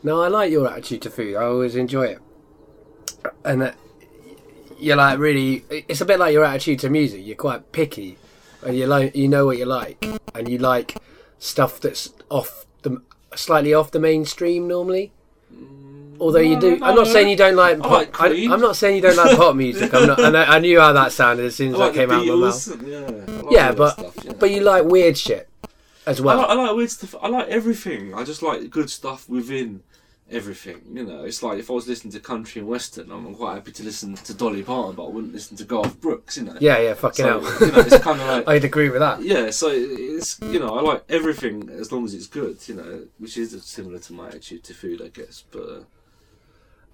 No, 0.03 0.21
I 0.21 0.29
like 0.29 0.51
your 0.51 0.69
attitude 0.69 1.03
to 1.03 1.11
food. 1.11 1.37
I 1.37 1.45
always 1.45 1.77
enjoy 1.77 2.07
it. 2.07 2.19
And 3.45 3.63
uh, 3.63 3.73
you're 4.79 4.97
like 4.97 5.19
really. 5.19 5.65
It's 5.71 6.01
a 6.01 6.05
bit 6.05 6.19
like 6.19 6.33
your 6.33 6.45
attitude 6.45 6.81
to 6.81 6.91
music. 6.91 7.25
You're 7.25 7.37
quite 7.37 7.71
picky, 7.73 8.19
and 8.65 8.77
you 8.77 8.87
like 8.87 9.15
you 9.15 9.29
know 9.29 9.47
what 9.47 9.59
you 9.59 9.65
like, 9.65 10.05
and 10.35 10.49
you 10.49 10.59
like 10.59 10.97
stuff 11.39 11.81
that's 11.81 12.13
off 12.31 12.67
the 12.83 13.01
slightly 13.35 13.73
off 13.73 13.93
the 13.93 14.01
mainstream 14.01 14.67
normally. 14.67 15.13
Although 16.21 16.41
you 16.41 16.59
do, 16.59 16.79
no, 16.79 16.87
I'm 16.87 16.95
not 16.95 17.07
no. 17.07 17.13
saying 17.13 17.29
you 17.29 17.37
don't 17.37 17.57
like 17.57 17.79
I 17.79 17.81
pop. 17.81 17.91
like 17.91 18.21
I, 18.21 18.29
am 18.29 18.61
not 18.61 18.77
saying 18.77 18.97
you 18.97 19.03
don't 19.03 19.17
like 19.17 19.37
pop 19.37 19.57
music. 19.57 19.93
I'm 19.95 20.07
not. 20.07 20.21
I, 20.21 20.31
know, 20.31 20.43
I 20.43 20.59
knew 20.59 20.81
how 20.81 20.93
that 20.93 21.13
sounded 21.13 21.47
as 21.47 21.57
soon 21.57 21.75
as 21.75 21.81
I 21.81 21.85
like 21.87 21.95
that 21.95 22.01
came 22.01 22.11
out 22.11 22.29
of 22.29 22.29
my 22.29 22.47
mouth. 22.47 23.51
Yeah, 23.51 23.51
Yeah, 23.51 23.73
but 23.73 23.91
stuff, 23.91 24.25
yeah. 24.25 24.33
but 24.39 24.51
you 24.51 24.61
like 24.61 24.85
weird 24.85 25.19
shit 25.19 25.49
as 26.07 26.21
I 26.21 26.25
well. 26.25 26.39
like, 26.39 26.49
I 26.49 26.55
like 26.55 26.77
weird 26.77 26.91
stuff. 26.91 27.15
I 27.21 27.29
like 27.29 27.49
everything. 27.49 28.15
I 28.15 28.25
just 28.25 28.43
like 28.43 28.69
good 28.71 28.91
stuff 28.91 29.29
within 29.29 29.83
everything. 30.31 30.81
You 30.93 31.05
know, 31.05 31.25
it's 31.25 31.43
like 31.43 31.59
if 31.59 31.71
I 31.71 31.75
was 31.75 31.87
listening 31.89 32.13
to 32.13 32.21
country 32.21 32.61
and 32.61 32.69
western, 32.69 33.11
I'm 33.11 33.35
quite 33.35 33.55
happy 33.55 33.73
to 33.73 33.83
listen 33.83 34.15
to 34.15 34.35
Dolly 34.35 34.63
Parton, 34.63 34.95
but 34.97 35.07
I 35.07 35.09
wouldn't 35.11 35.33
listen 35.33 35.57
to 35.59 35.65
Garth 35.65 36.01
Brooks. 36.01 36.37
You 36.37 36.45
know. 36.45 36.57
Yeah, 36.61 36.79
yeah, 36.79 36.95
fucking 36.95 37.25
So, 37.25 37.41
hell. 37.41 37.67
you 37.69 37.73
know, 37.73 37.79
it's 37.81 37.99
kind 37.99 38.21
of 38.21 38.27
like 38.29 38.49
I'd 38.49 38.65
agree 38.65 38.89
with 38.89 39.01
that. 39.01 39.23
yeah. 39.23 39.51
So 39.51 39.69
it's 39.71 40.41
you 40.41 40.59
know 40.59 40.77
I 40.79 40.81
like 40.83 41.05
everything 41.09 41.69
as 41.71 41.93
long 41.93 42.05
as 42.05 42.15
it's 42.15 42.27
good. 42.27 42.57
You 42.69 42.75
know, 42.77 43.07
which 43.19 43.37
is 43.37 43.63
similar 43.65 43.99
to 44.01 44.13
my 44.13 44.29
attitude 44.29 44.65
to 44.65 44.75
food, 44.75 45.03
I 45.03 45.09
guess. 45.09 45.45
But 45.51 45.63
uh, 45.69 45.81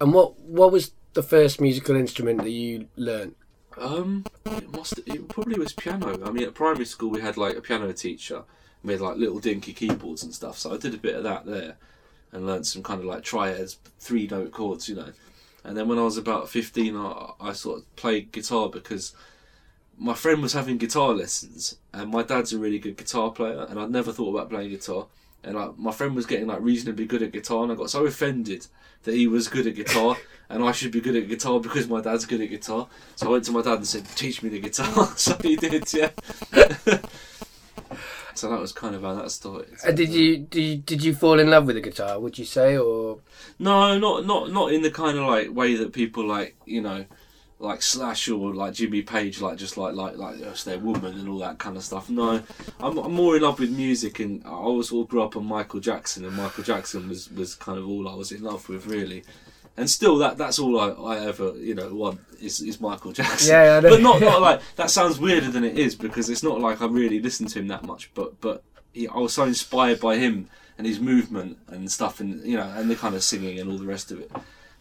And 0.01 0.13
what 0.13 0.39
what 0.39 0.71
was 0.71 0.91
the 1.13 1.23
first 1.23 1.59
musical 1.61 1.95
instrument 1.95 2.41
that 2.43 2.51
you 2.51 2.87
learnt? 2.95 3.35
Um, 3.77 4.25
it 4.45 4.69
must. 4.73 4.99
It 5.05 5.29
probably 5.29 5.57
was 5.57 5.71
piano. 5.73 6.19
I 6.25 6.31
mean, 6.31 6.43
at 6.43 6.53
primary 6.53 6.85
school 6.85 7.09
we 7.11 7.21
had 7.21 7.37
like 7.37 7.55
a 7.55 7.61
piano 7.61 7.91
teacher. 7.93 8.43
We 8.83 8.93
had 8.93 9.01
like 9.01 9.17
little 9.17 9.39
dinky 9.39 9.73
keyboards 9.73 10.23
and 10.23 10.33
stuff. 10.33 10.57
So 10.57 10.73
I 10.73 10.77
did 10.77 10.93
a 10.93 10.97
bit 10.97 11.15
of 11.15 11.23
that 11.23 11.45
there, 11.45 11.77
and 12.31 12.45
learned 12.45 12.67
some 12.67 12.83
kind 12.83 12.99
of 12.99 13.05
like 13.05 13.23
triads, 13.23 13.77
three 13.99 14.27
note 14.27 14.51
chords, 14.51 14.87
you 14.87 14.95
know. 14.95 15.11
And 15.63 15.75
then 15.75 15.87
when 15.87 15.99
I 15.99 16.03
was 16.03 16.17
about 16.17 16.49
fifteen, 16.49 16.95
I, 16.95 17.31
I 17.39 17.53
sort 17.53 17.79
of 17.79 17.95
played 17.95 18.31
guitar 18.31 18.69
because 18.69 19.13
my 19.97 20.13
friend 20.13 20.41
was 20.41 20.53
having 20.53 20.77
guitar 20.77 21.13
lessons, 21.13 21.75
and 21.93 22.09
my 22.09 22.23
dad's 22.23 22.53
a 22.53 22.57
really 22.57 22.79
good 22.79 22.97
guitar 22.97 23.31
player, 23.31 23.65
and 23.69 23.79
I'd 23.79 23.91
never 23.91 24.11
thought 24.11 24.33
about 24.33 24.49
playing 24.49 24.69
guitar. 24.69 25.07
And 25.43 25.55
like, 25.55 25.77
my 25.77 25.91
friend 25.91 26.15
was 26.15 26.25
getting 26.25 26.47
like 26.47 26.61
reasonably 26.61 27.05
good 27.05 27.21
at 27.21 27.31
guitar, 27.31 27.63
and 27.63 27.71
I 27.71 27.75
got 27.75 27.89
so 27.89 28.05
offended 28.05 28.67
that 29.03 29.15
he 29.15 29.27
was 29.27 29.47
good 29.47 29.67
at 29.67 29.75
guitar, 29.75 30.17
and 30.49 30.63
I 30.63 30.71
should 30.71 30.91
be 30.91 31.01
good 31.01 31.15
at 31.15 31.27
guitar 31.27 31.59
because 31.59 31.87
my 31.87 32.01
dad's 32.01 32.25
good 32.25 32.41
at 32.41 32.49
guitar. 32.49 32.87
So 33.15 33.27
I 33.27 33.31
went 33.31 33.43
to 33.45 33.51
my 33.51 33.61
dad 33.61 33.77
and 33.77 33.87
said, 33.87 34.05
"Teach 34.15 34.41
me 34.41 34.49
the 34.49 34.59
guitar." 34.59 35.07
so 35.17 35.37
he 35.41 35.55
did, 35.57 35.91
yeah. 35.93 36.11
so 38.39 38.49
that 38.49 38.59
was 38.59 38.71
kind 38.71 38.95
of 38.95 39.01
how 39.01 39.15
that 39.15 39.31
started. 39.31 39.77
And 39.85 39.97
did 39.97 40.09
you 40.09 40.37
did 40.37 40.63
you, 40.63 40.77
did 40.77 41.03
you 41.03 41.13
fall 41.13 41.39
in 41.39 41.49
love 41.49 41.67
with 41.67 41.75
the 41.75 41.81
guitar? 41.81 42.19
Would 42.19 42.39
you 42.39 42.45
say, 42.45 42.77
or 42.77 43.19
No, 43.59 43.97
not 43.99 44.25
not 44.25 44.51
not 44.51 44.71
in 44.71 44.81
the 44.81 44.91
kind 44.91 45.17
of 45.17 45.25
like 45.25 45.53
way 45.53 45.75
that 45.75 45.91
people 45.91 46.25
like 46.25 46.55
you 46.65 46.81
know, 46.81 47.05
like 47.59 47.81
Slash 47.81 48.29
or 48.29 48.53
like 48.53 48.73
Jimmy 48.73 49.01
Page, 49.01 49.41
like 49.41 49.57
just 49.57 49.77
like 49.77 49.93
like 49.93 50.15
like 50.15 50.41
us 50.41 50.63
their 50.63 50.79
woman 50.79 51.19
and 51.19 51.27
all 51.27 51.39
that 51.39 51.57
kind 51.57 51.75
of 51.75 51.83
stuff. 51.83 52.09
No, 52.09 52.41
I'm, 52.79 52.97
I'm 52.97 53.13
more 53.13 53.35
in 53.35 53.43
love 53.43 53.59
with 53.59 53.71
music, 53.71 54.19
and 54.19 54.41
I 54.45 54.51
always 54.51 54.91
all 54.91 55.03
grew 55.03 55.21
up 55.21 55.35
on 55.35 55.45
Michael 55.45 55.81
Jackson, 55.81 56.23
and 56.23 56.35
Michael 56.35 56.63
Jackson 56.63 57.09
was 57.09 57.29
was 57.31 57.55
kind 57.55 57.77
of 57.77 57.87
all 57.87 58.07
I 58.07 58.15
was 58.15 58.31
in 58.31 58.41
love 58.41 58.69
with, 58.69 58.87
really. 58.87 59.23
And 59.79 59.89
still, 59.89 60.17
that 60.17 60.37
that's 60.37 60.59
all 60.59 60.77
I, 60.77 60.89
I 60.89 61.25
ever 61.25 61.55
you 61.55 61.73
know 61.73 61.95
want 61.95 62.19
is, 62.41 62.59
is 62.59 62.81
Michael 62.81 63.13
Jackson. 63.13 63.53
Yeah, 63.53 63.79
know. 63.79 63.89
but 63.89 64.01
not 64.01 64.19
not 64.19 64.41
like 64.49 64.61
that 64.75 64.91
sounds 64.91 65.17
weirder 65.17 65.49
than 65.49 65.63
it 65.63 65.79
is 65.79 65.95
because 65.95 66.29
it's 66.29 66.43
not 66.43 66.59
like 66.59 66.81
I 66.81 66.85
really 66.87 67.21
listen 67.21 67.47
to 67.47 67.59
him 67.59 67.67
that 67.69 67.85
much. 67.85 68.11
But 68.13 68.41
but 68.41 68.61
he, 68.91 69.07
I 69.07 69.17
was 69.17 69.33
so 69.33 69.45
inspired 69.45 70.01
by 70.01 70.17
him 70.17 70.49
and 70.77 70.85
his 70.85 70.99
movement 70.99 71.59
and 71.69 71.89
stuff, 71.89 72.19
and 72.19 72.43
you 72.43 72.57
know, 72.57 72.69
and 72.75 72.91
the 72.91 72.95
kind 72.97 73.15
of 73.15 73.23
singing 73.23 73.57
and 73.57 73.71
all 73.71 73.77
the 73.77 73.85
rest 73.85 74.11
of 74.11 74.19
it. 74.19 74.29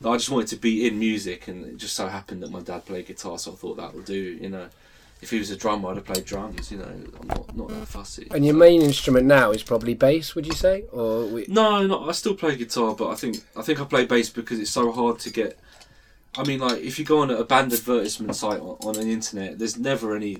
That 0.00 0.08
I 0.08 0.16
just 0.16 0.30
wanted 0.30 0.48
to 0.48 0.56
be 0.56 0.88
in 0.88 0.98
music, 0.98 1.46
and 1.46 1.64
it 1.64 1.76
just 1.76 1.94
so 1.94 2.08
happened 2.08 2.42
that 2.42 2.50
my 2.50 2.60
dad 2.60 2.84
played 2.84 3.06
guitar, 3.06 3.38
so 3.38 3.52
I 3.52 3.54
thought 3.54 3.76
that 3.76 3.94
would 3.94 4.04
do. 4.04 4.14
You 4.14 4.48
know, 4.48 4.68
if 5.20 5.30
he 5.30 5.38
was 5.38 5.50
a 5.50 5.56
drummer, 5.56 5.90
I'd 5.90 5.96
have 5.96 6.04
played 6.04 6.24
drums. 6.24 6.70
You 6.70 6.78
know, 6.78 6.84
I'm 6.84 7.26
not 7.26 7.56
not 7.56 7.68
that 7.68 7.86
fussy. 7.88 8.28
and 8.30 8.44
your 8.44 8.54
main 8.54 8.82
instrument 8.82 9.26
now 9.26 9.50
is 9.50 9.62
probably 9.62 9.94
bass? 9.94 10.34
Would 10.34 10.46
you 10.46 10.52
say, 10.52 10.84
or 10.92 11.26
we, 11.26 11.44
No, 11.48 11.86
no, 11.86 12.08
I 12.08 12.12
still 12.12 12.34
play 12.34 12.56
guitar, 12.56 12.94
but 12.94 13.10
I 13.10 13.14
think 13.14 13.38
I 13.56 13.62
think 13.62 13.80
I 13.80 13.84
play 13.84 14.04
bass 14.04 14.30
because 14.30 14.58
it's 14.60 14.70
so 14.70 14.92
hard 14.92 15.18
to 15.20 15.30
get. 15.30 15.58
I 16.36 16.44
mean, 16.44 16.60
like 16.60 16.80
if 16.82 16.98
you 16.98 17.04
go 17.04 17.20
on 17.20 17.30
a 17.30 17.42
band 17.42 17.72
advertisement 17.72 18.36
site 18.36 18.60
on, 18.60 18.76
on 18.84 18.96
an 18.96 19.08
internet, 19.08 19.58
there's 19.58 19.78
never 19.78 20.14
any 20.14 20.38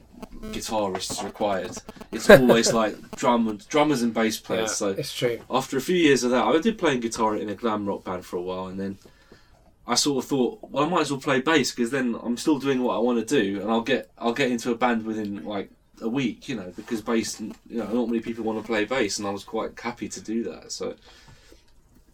guitarists 0.52 1.24
required. 1.24 1.76
It's 2.12 2.30
always 2.30 2.72
like 2.72 3.16
drum 3.16 3.48
and, 3.48 3.68
drummers 3.68 4.02
and 4.02 4.14
bass 4.14 4.38
players. 4.38 4.76
So 4.76 4.90
it's 4.90 5.12
true. 5.12 5.40
after 5.50 5.76
a 5.76 5.80
few 5.80 5.96
years 5.96 6.22
of 6.22 6.30
that, 6.30 6.44
I 6.44 6.58
did 6.60 6.78
playing 6.78 7.00
guitar 7.00 7.36
in 7.36 7.48
a 7.48 7.54
glam 7.54 7.86
rock 7.86 8.04
band 8.04 8.24
for 8.24 8.36
a 8.36 8.42
while, 8.42 8.66
and 8.66 8.78
then 8.78 8.98
I 9.88 9.94
sort 9.94 10.22
of 10.22 10.28
thought, 10.28 10.58
well, 10.62 10.84
I 10.84 10.88
might 10.88 11.00
as 11.00 11.10
well 11.10 11.20
play 11.20 11.40
bass 11.40 11.72
because 11.72 11.90
then 11.90 12.14
I'm 12.22 12.36
still 12.36 12.58
doing 12.58 12.82
what 12.82 12.94
I 12.94 12.98
want 12.98 13.26
to 13.26 13.42
do, 13.42 13.62
and 13.62 13.70
I'll 13.70 13.80
get 13.80 14.10
I'll 14.18 14.34
get 14.34 14.50
into 14.50 14.70
a 14.70 14.74
band 14.74 15.06
within 15.06 15.44
like 15.46 15.70
a 16.02 16.08
week, 16.08 16.46
you 16.46 16.56
know, 16.56 16.70
because 16.76 17.00
bass, 17.00 17.40
you 17.40 17.54
know, 17.70 17.86
not 17.86 18.06
many 18.08 18.20
people 18.20 18.44
want 18.44 18.60
to 18.60 18.66
play 18.66 18.84
bass, 18.84 19.18
and 19.18 19.26
I 19.26 19.30
was 19.30 19.44
quite 19.44 19.80
happy 19.80 20.08
to 20.10 20.20
do 20.20 20.44
that. 20.44 20.72
So 20.72 20.94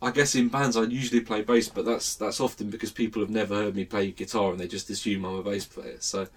I 0.00 0.12
guess 0.12 0.36
in 0.36 0.48
bands 0.48 0.76
I 0.76 0.82
usually 0.84 1.20
play 1.20 1.42
bass, 1.42 1.68
but 1.68 1.84
that's 1.84 2.14
that's 2.14 2.40
often 2.40 2.70
because 2.70 2.92
people 2.92 3.20
have 3.20 3.30
never 3.30 3.56
heard 3.56 3.74
me 3.74 3.84
play 3.84 4.12
guitar 4.12 4.52
and 4.52 4.60
they 4.60 4.68
just 4.68 4.88
assume 4.88 5.24
I'm 5.24 5.34
a 5.34 5.42
bass 5.42 5.66
player. 5.66 5.96
So. 5.98 6.28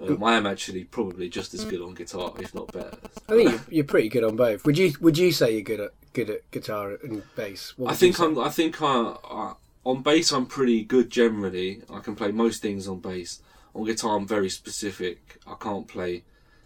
Um, 0.00 0.24
I 0.24 0.34
am 0.34 0.46
actually 0.46 0.82
probably 0.82 1.28
just 1.28 1.54
as 1.54 1.64
good 1.64 1.80
on 1.80 1.94
guitar, 1.94 2.32
if 2.40 2.52
not 2.56 2.72
better. 2.72 2.96
I 3.28 3.32
think 3.32 3.50
you're, 3.50 3.60
you're 3.70 3.84
pretty 3.84 4.08
good 4.08 4.24
on 4.24 4.34
both. 4.34 4.64
Would 4.64 4.76
you 4.76 4.94
Would 5.00 5.16
you 5.16 5.30
say 5.30 5.52
you're 5.52 5.62
good 5.62 5.78
at 5.78 5.92
good 6.12 6.28
at 6.28 6.50
guitar 6.50 6.98
and 7.04 7.22
bass? 7.36 7.74
I 7.78 7.82
would 7.82 7.90
you 7.90 7.96
think? 7.96 8.18
I'm. 8.18 8.38
I 8.38 8.48
think 8.48 8.82
I, 8.82 9.14
I 9.30 9.52
on 9.84 10.02
bass 10.02 10.32
I'm 10.32 10.46
pretty 10.46 10.84
good 10.84 11.10
generally. 11.10 11.82
I 11.92 12.00
can 12.00 12.14
play 12.14 12.32
most 12.32 12.62
things 12.62 12.88
on 12.88 13.00
bass. 13.00 13.40
On 13.74 13.84
guitar 13.84 14.16
I'm 14.16 14.26
very 14.26 14.50
specific. 14.50 15.38
I 15.46 15.54
can't 15.58 15.88
play 15.88 16.24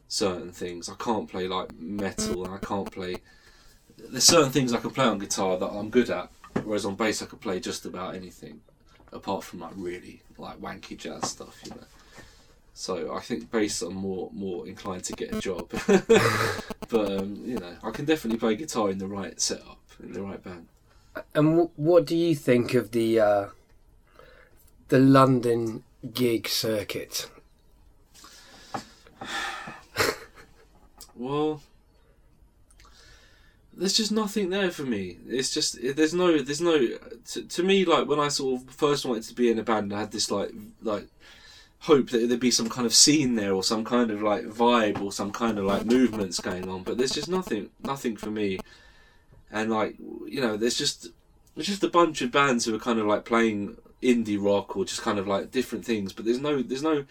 certain 0.09 0.53
things. 0.53 0.89
I 0.89 0.95
can't 0.95 1.29
play 1.29 1.49
like 1.49 1.75
metal, 1.79 2.45
and 2.45 2.55
I 2.55 2.59
can't 2.59 2.91
play. 2.91 3.17
There's 3.97 4.25
certain 4.25 4.53
things 4.53 4.73
I 4.73 4.79
can 4.79 4.91
play 4.91 5.07
on 5.07 5.19
guitar 5.19 5.57
that 5.59 5.67
I'm 5.67 5.91
good 5.91 6.11
at, 6.11 6.31
whereas 6.65 6.85
on 6.85 6.97
bass 6.97 7.23
I 7.23 7.27
could 7.27 7.41
play 7.41 7.61
just 7.61 7.87
about 7.87 8.15
anything, 8.15 8.61
apart 9.13 9.45
from 9.45 9.61
like 9.61 9.73
really 9.77 10.23
like 10.39 10.61
wanky 10.61 10.97
jazz 10.97 11.31
stuff, 11.31 11.61
you 11.65 11.71
know. 11.71 11.87
So 12.75 13.15
I 13.15 13.21
think 13.21 13.51
bass 13.51 13.81
I'm 13.83 13.95
more 13.95 14.31
more 14.33 14.67
inclined 14.67 15.05
to 15.05 15.15
get 15.15 15.35
a 15.35 15.41
job, 15.41 15.71
but 16.89 17.13
um, 17.13 17.43
you 17.45 17.59
know 17.59 17.75
I 17.83 17.91
can 17.91 18.05
definitely 18.05 18.39
play 18.39 18.57
guitar 18.57 18.91
in 18.91 18.99
the 18.99 19.07
right 19.07 19.41
setup 19.41 19.81
in 20.03 20.13
the 20.13 20.23
right 20.23 20.43
band. 20.43 20.69
And 21.35 21.47
w- 21.51 21.71
what 21.77 22.07
do 22.07 22.17
you 22.17 22.35
think 22.35 22.75
of 22.75 22.91
the 22.91 23.21
uh, 23.21 23.47
the 24.89 24.99
London 24.99 25.85
gig 26.13 26.49
circuit? 26.49 27.29
Well, 31.19 31.63
there's 33.77 33.97
just 33.97 34.13
nothing 34.13 34.51
there 34.51 34.71
for 34.71 34.83
me. 34.83 35.19
It's 35.29 35.53
just 35.53 35.79
there's 35.97 36.15
no 36.15 36.39
there's 36.39 36.61
no 36.61 36.89
to, 37.29 37.43
to 37.43 37.63
me 37.63 37.85
like 37.85 38.09
when 38.09 38.21
I 38.21 38.29
sort 38.29 38.63
of 38.63 38.71
first 38.71 39.05
wanted 39.05 39.25
to 39.25 39.35
be 39.35 39.51
in 39.51 39.59
a 39.59 39.63
band, 39.63 39.93
I 39.93 40.01
had 40.01 40.13
this 40.13 40.31
like 40.31 40.51
like 40.83 41.07
hope 41.81 42.11
that 42.11 42.27
there'd 42.29 42.41
be 42.41 42.51
some 42.51 42.69
kind 42.69 42.87
of 42.87 42.95
scene 42.95 43.35
there 43.35 43.53
or 43.53 43.63
some 43.63 43.85
kind 43.85 44.11
of 44.11 44.23
like 44.23 44.45
vibe 44.47 45.01
or 45.01 45.13
some 45.13 45.31
kind 45.31 45.59
of 45.59 45.65
like 45.65 45.85
movements 45.85 46.41
going 46.41 46.69
on. 46.69 46.83
But 46.83 46.99
there's 46.99 47.13
just 47.13 47.29
nothing 47.29 47.71
nothing 47.83 48.17
for 48.17 48.31
me. 48.31 48.59
And 49.51 49.71
like 49.71 49.97
you 50.27 50.41
know, 50.41 50.57
there's 50.57 50.77
just 50.77 51.09
there's 51.55 51.67
just 51.67 51.85
a 51.85 51.89
bunch 51.89 52.23
of 52.23 52.33
bands 52.33 52.65
who 52.65 52.75
are 52.75 52.81
kind 52.81 52.99
of 52.99 53.07
like 53.07 53.25
playing 53.25 53.77
indie 54.03 54.43
rock 54.43 54.77
or 54.77 54.85
just 54.85 55.03
kind 55.03 55.19
of 55.19 55.27
like 55.27 55.51
different 55.51 55.85
things. 55.85 56.13
But 56.13 56.25
there's 56.25 56.41
no 56.41 56.63
there's 56.63 56.83
no 56.83 57.05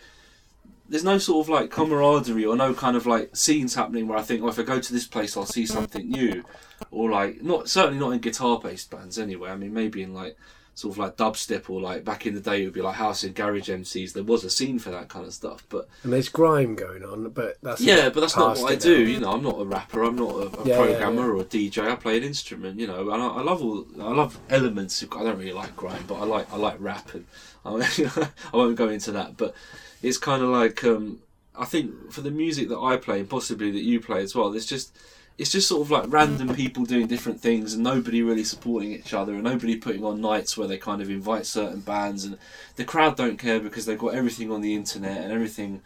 there's 0.88 1.04
no 1.04 1.18
sort 1.18 1.46
of 1.46 1.50
like 1.50 1.72
camaraderie 1.72 2.46
or 2.46 2.56
no 2.56 2.74
kind 2.74 2.96
of 2.96 3.06
like 3.06 3.36
scenes 3.36 3.74
happening 3.74 4.08
where 4.08 4.18
I 4.18 4.22
think, 4.22 4.44
oh, 4.44 4.50
if 4.50 4.60
I 4.60 4.64
go 4.64 4.80
to 4.80 4.94
this 4.94 5.08
place, 5.08 5.36
I'll 5.36 5.46
see 5.46 5.66
something 5.66 6.08
new, 6.10 6.46
or 6.92 7.10
like 7.10 7.42
not 7.42 7.70
certainly 7.70 8.00
not 8.00 8.12
in 8.12 8.20
guitar 8.20 8.60
based 8.60 8.92
bands 8.92 9.18
anyway. 9.18 9.50
I 9.50 9.56
mean, 9.56 9.74
maybe 9.74 10.04
in 10.04 10.14
like 10.14 10.38
sort 10.76 10.94
of 10.94 10.98
like 10.98 11.16
dubstep 11.16 11.70
or 11.70 11.80
like 11.80 12.04
back 12.04 12.28
in 12.28 12.36
the 12.36 12.42
day 12.42 12.62
it 12.62 12.66
would 12.66 12.74
be 12.74 12.82
like 12.82 12.96
house 12.96 13.24
and 13.24 13.34
garage 13.34 13.70
MCs. 13.70 14.12
There 14.14 14.24
was 14.24 14.44
a 14.44 14.50
scene 14.50 14.78
for 14.78 14.92
that 14.92 15.08
kind 15.08 15.26
of 15.26 15.34
stuff, 15.34 15.66
but 15.70 15.88
And 16.04 16.12
there's 16.12 16.28
grime 16.28 16.76
going 16.76 17.04
on, 17.04 17.30
but 17.30 17.58
that's 17.64 17.80
yeah, 17.80 18.10
but 18.10 18.20
that's 18.20 18.36
not 18.36 18.58
what 18.60 18.74
I 18.74 18.76
do. 18.76 19.04
now. 19.06 19.10
You 19.10 19.20
know, 19.22 19.32
I'm 19.32 19.42
not 19.44 19.60
a 19.62 19.64
rapper. 19.66 20.04
I'm 20.04 20.18
not 20.18 20.32
a, 20.32 20.60
a 20.60 20.68
Yeah, 20.68 20.78
yeah, 20.78 20.78
programmer 20.78 21.34
or 21.34 21.42
a 21.42 21.46
DJ. 21.46 21.90
I 21.90 21.96
play 21.96 22.18
an 22.18 22.24
instrument. 22.24 22.78
You 22.78 22.88
know, 22.88 23.10
and 23.10 23.24
I, 23.24 23.28
I 23.28 23.42
love 23.42 23.62
all. 23.64 23.86
I 24.00 24.12
love 24.12 24.38
elements. 24.50 25.02
Of, 25.02 25.14
I 25.14 25.24
don't 25.24 25.40
really 25.40 25.54
like 25.54 25.76
grime, 25.78 26.04
but 26.08 26.16
I 26.16 26.26
like 26.26 26.52
I 26.52 26.58
like 26.58 26.76
rap, 26.80 27.14
and 27.14 27.26
I, 27.66 28.30
I 28.54 28.58
won't 28.58 28.76
go 28.76 28.90
into 28.90 29.14
that. 29.14 29.38
But 29.38 29.56
it's 30.04 30.18
kind 30.18 30.44
of 30.44 30.50
like 30.50 30.84
um, 30.84 31.20
I 31.58 31.64
think 31.64 32.12
for 32.12 32.20
the 32.20 32.32
music 32.32 32.68
that 32.68 32.80
I 32.80 32.98
play, 32.98 33.22
and 33.22 33.30
possibly 33.30 33.72
that 33.72 33.82
you 33.84 34.02
play 34.02 34.22
as 34.24 34.36
well. 34.36 34.52
There's 34.52 34.66
just 34.66 34.94
it's 35.38 35.52
just 35.52 35.68
sort 35.68 35.82
of 35.82 35.92
like 35.92 36.06
random 36.08 36.56
people 36.56 36.86
doing 36.86 37.08
different 37.08 37.42
things 37.42 37.74
and 37.74 37.84
nobody 37.84 38.22
really 38.24 38.44
supporting 38.44 38.92
each 38.94 39.14
other 39.14 39.34
and 39.34 39.44
nobody 39.44 39.76
putting 39.76 40.04
on 40.06 40.22
nights 40.22 40.58
where 40.58 40.68
they 40.68 40.78
kind 40.78 41.02
of 41.02 41.10
invite 41.10 41.46
certain 41.46 41.82
bands 41.82 42.24
and 42.24 42.38
the 42.78 42.86
crowd 42.86 43.18
don't 43.18 43.38
care 43.38 43.60
because 43.60 43.86
they've 43.86 44.00
got 44.00 44.14
everything 44.14 44.50
on 44.52 44.62
the 44.62 44.74
internet 44.74 45.22
and 45.22 45.32
everything 45.34 45.82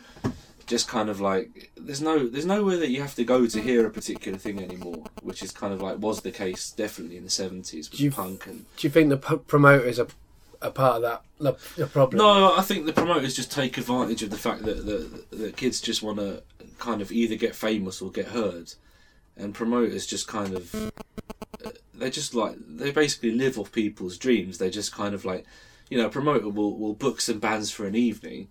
just 0.67 0.88
kind 0.88 1.09
of 1.09 1.19
like 1.19 1.71
there's 1.75 1.99
no 2.01 2.27
there's 2.27 2.45
nowhere 2.45 2.77
that 2.77 2.91
you 2.91 3.01
have 3.01 3.15
to 3.15 3.23
go 3.23 3.47
to 3.47 3.59
hear 3.59 3.88
a 3.88 3.89
particular 3.89 4.38
thing 4.38 4.62
anymore 4.62 5.04
which 5.23 5.41
is 5.41 5.52
kind 5.52 5.73
of 5.73 5.81
like 5.81 5.97
was 5.97 6.21
the 6.21 6.31
case 6.31 6.69
definitely 6.69 7.17
in 7.17 7.23
the 7.23 7.29
70s 7.29 7.89
with 7.89 7.97
Do 7.97 8.04
you- 8.04 8.12
punk 8.12 8.45
and 8.45 8.65
Do 8.77 8.85
you 8.85 8.91
think 8.91 9.10
the 9.10 9.17
p- 9.17 9.37
promoters 9.47 10.00
are 10.00 10.08
a 10.62 10.69
part 10.69 10.97
of 10.97 11.02
that 11.02 11.23
the, 11.39 11.54
the 11.75 11.87
problem? 11.87 12.19
No, 12.19 12.56
I 12.56 12.62
think 12.62 12.85
the 12.85 12.93
promoters 12.93 13.33
just 13.35 13.52
take 13.52 13.77
advantage 13.79 14.21
of 14.21 14.29
the 14.29 14.37
fact 14.37 14.62
that 14.65 14.85
the, 14.85 15.25
the 15.35 15.52
kids 15.54 15.81
just 15.81 16.04
want 16.04 16.19
to 16.19 16.43
kind 16.77 17.02
of 17.02 17.12
either 17.12 17.35
get 17.35 17.56
famous 17.56 18.00
or 18.02 18.12
get 18.12 18.27
heard, 18.27 18.73
and 19.40 19.54
promoters 19.54 20.06
just 20.06 20.27
kind 20.27 20.54
of 20.56 20.75
uh, 21.65 21.69
they 21.96 22.10
just 22.10 22.33
like 22.35 22.56
they 22.67 22.92
basically 22.92 23.31
live 23.31 23.58
off 23.58 23.71
people's 23.71 24.17
dreams. 24.17 24.58
They 24.58 24.69
just 24.69 24.92
kind 24.92 25.13
of 25.15 25.25
like, 25.25 25.46
you 25.90 25.98
know, 25.98 26.06
a 26.08 26.10
promoter 26.10 26.50
will 26.50 26.77
will 26.77 26.94
book 26.94 27.21
some 27.21 27.40
bands 27.40 27.71
for 27.71 27.85
an 27.87 27.96
evening, 27.96 28.48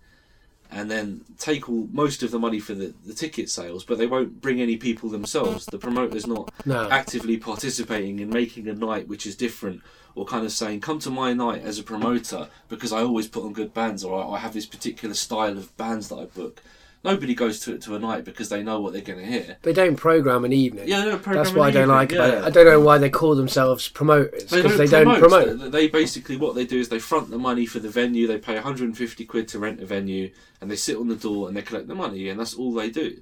and 0.71 0.89
then 0.91 1.21
take 1.37 1.69
all 1.69 1.87
most 1.91 2.21
of 2.23 2.31
the 2.31 2.39
money 2.39 2.59
for 2.59 2.73
the, 2.73 2.93
the 3.05 3.13
ticket 3.13 3.49
sales, 3.49 3.83
but 3.83 3.97
they 3.97 4.07
won't 4.07 4.41
bring 4.41 4.61
any 4.61 4.77
people 4.77 5.09
themselves. 5.09 5.65
The 5.65 5.79
promoter's 5.79 6.27
not 6.27 6.51
No. 6.65 6.89
actively 6.89 7.37
participating 7.37 8.19
in 8.19 8.29
making 8.29 8.67
a 8.67 8.73
night 8.73 9.07
which 9.07 9.25
is 9.25 9.35
different 9.35 9.81
or 10.15 10.25
kind 10.25 10.43
of 10.45 10.51
saying 10.51 10.81
come 10.81 10.99
to 10.99 11.09
my 11.09 11.33
night 11.33 11.61
as 11.63 11.79
a 11.79 11.83
promoter 11.83 12.49
because 12.67 12.91
I 12.91 13.01
always 13.01 13.27
put 13.27 13.45
on 13.45 13.53
good 13.53 13.73
bands 13.73 14.03
or 14.03 14.21
I, 14.21 14.35
I 14.35 14.39
have 14.39 14.53
this 14.53 14.65
particular 14.65 15.13
style 15.15 15.57
of 15.57 15.75
bands 15.77 16.09
that 16.09 16.17
I 16.17 16.25
book. 16.25 16.61
Nobody 17.01 17.33
goes 17.33 17.61
to 17.61 17.77
to 17.77 17.95
a 17.95 17.99
night 17.99 18.25
because 18.25 18.49
they 18.49 18.61
know 18.61 18.81
what 18.81 18.91
they're 18.91 19.01
going 19.01 19.19
to 19.19 19.25
hear. 19.25 19.57
They 19.61 19.71
don't 19.71 19.95
program 19.95 20.43
an 20.43 20.51
evening. 20.51 20.85
Yeah, 20.85 20.99
they 20.99 21.11
don't 21.11 21.23
program 21.23 21.45
That's 21.45 21.55
what 21.55 21.69
I 21.69 21.71
don't 21.71 21.83
evening, 21.83 21.95
like 21.95 22.11
about 22.11 22.33
it. 22.33 22.43
I 22.43 22.49
don't 22.49 22.65
know 22.65 22.81
why 22.81 22.97
they 22.97 23.09
call 23.09 23.35
themselves 23.35 23.87
promoters 23.87 24.43
because 24.43 24.77
they 24.77 24.85
don't 24.85 25.17
promote. 25.17 25.59
They, 25.59 25.69
they 25.69 25.87
basically 25.87 26.35
what 26.35 26.55
they 26.55 26.65
do 26.65 26.77
is 26.77 26.89
they 26.89 26.99
front 26.99 27.29
the 27.29 27.37
money 27.37 27.65
for 27.65 27.79
the 27.79 27.89
venue. 27.89 28.27
They 28.27 28.37
pay 28.37 28.55
150 28.55 29.25
quid 29.25 29.47
to 29.49 29.59
rent 29.59 29.79
a 29.79 29.85
venue, 29.85 30.29
and 30.59 30.69
they 30.69 30.75
sit 30.75 30.97
on 30.97 31.07
the 31.07 31.15
door 31.15 31.47
and 31.47 31.55
they 31.55 31.61
collect 31.61 31.87
the 31.87 31.95
money, 31.95 32.27
and 32.27 32.37
that's 32.37 32.53
all 32.53 32.73
they 32.73 32.89
do. 32.89 33.21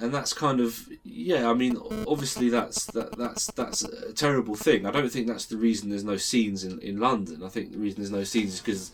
And 0.00 0.12
that's 0.12 0.32
kind 0.32 0.58
of 0.58 0.88
yeah. 1.04 1.48
I 1.48 1.54
mean, 1.54 1.76
obviously 2.08 2.48
that's 2.48 2.86
that 2.86 3.16
that's 3.16 3.46
that's 3.52 3.84
a 3.84 4.12
terrible 4.12 4.56
thing. 4.56 4.86
I 4.86 4.90
don't 4.90 5.10
think 5.10 5.28
that's 5.28 5.46
the 5.46 5.56
reason 5.56 5.90
there's 5.90 6.02
no 6.02 6.16
scenes 6.16 6.64
in 6.64 6.80
in 6.80 6.98
London. 6.98 7.44
I 7.44 7.48
think 7.48 7.70
the 7.70 7.78
reason 7.78 8.00
there's 8.00 8.10
no 8.10 8.24
scenes 8.24 8.54
is 8.54 8.60
because 8.60 8.90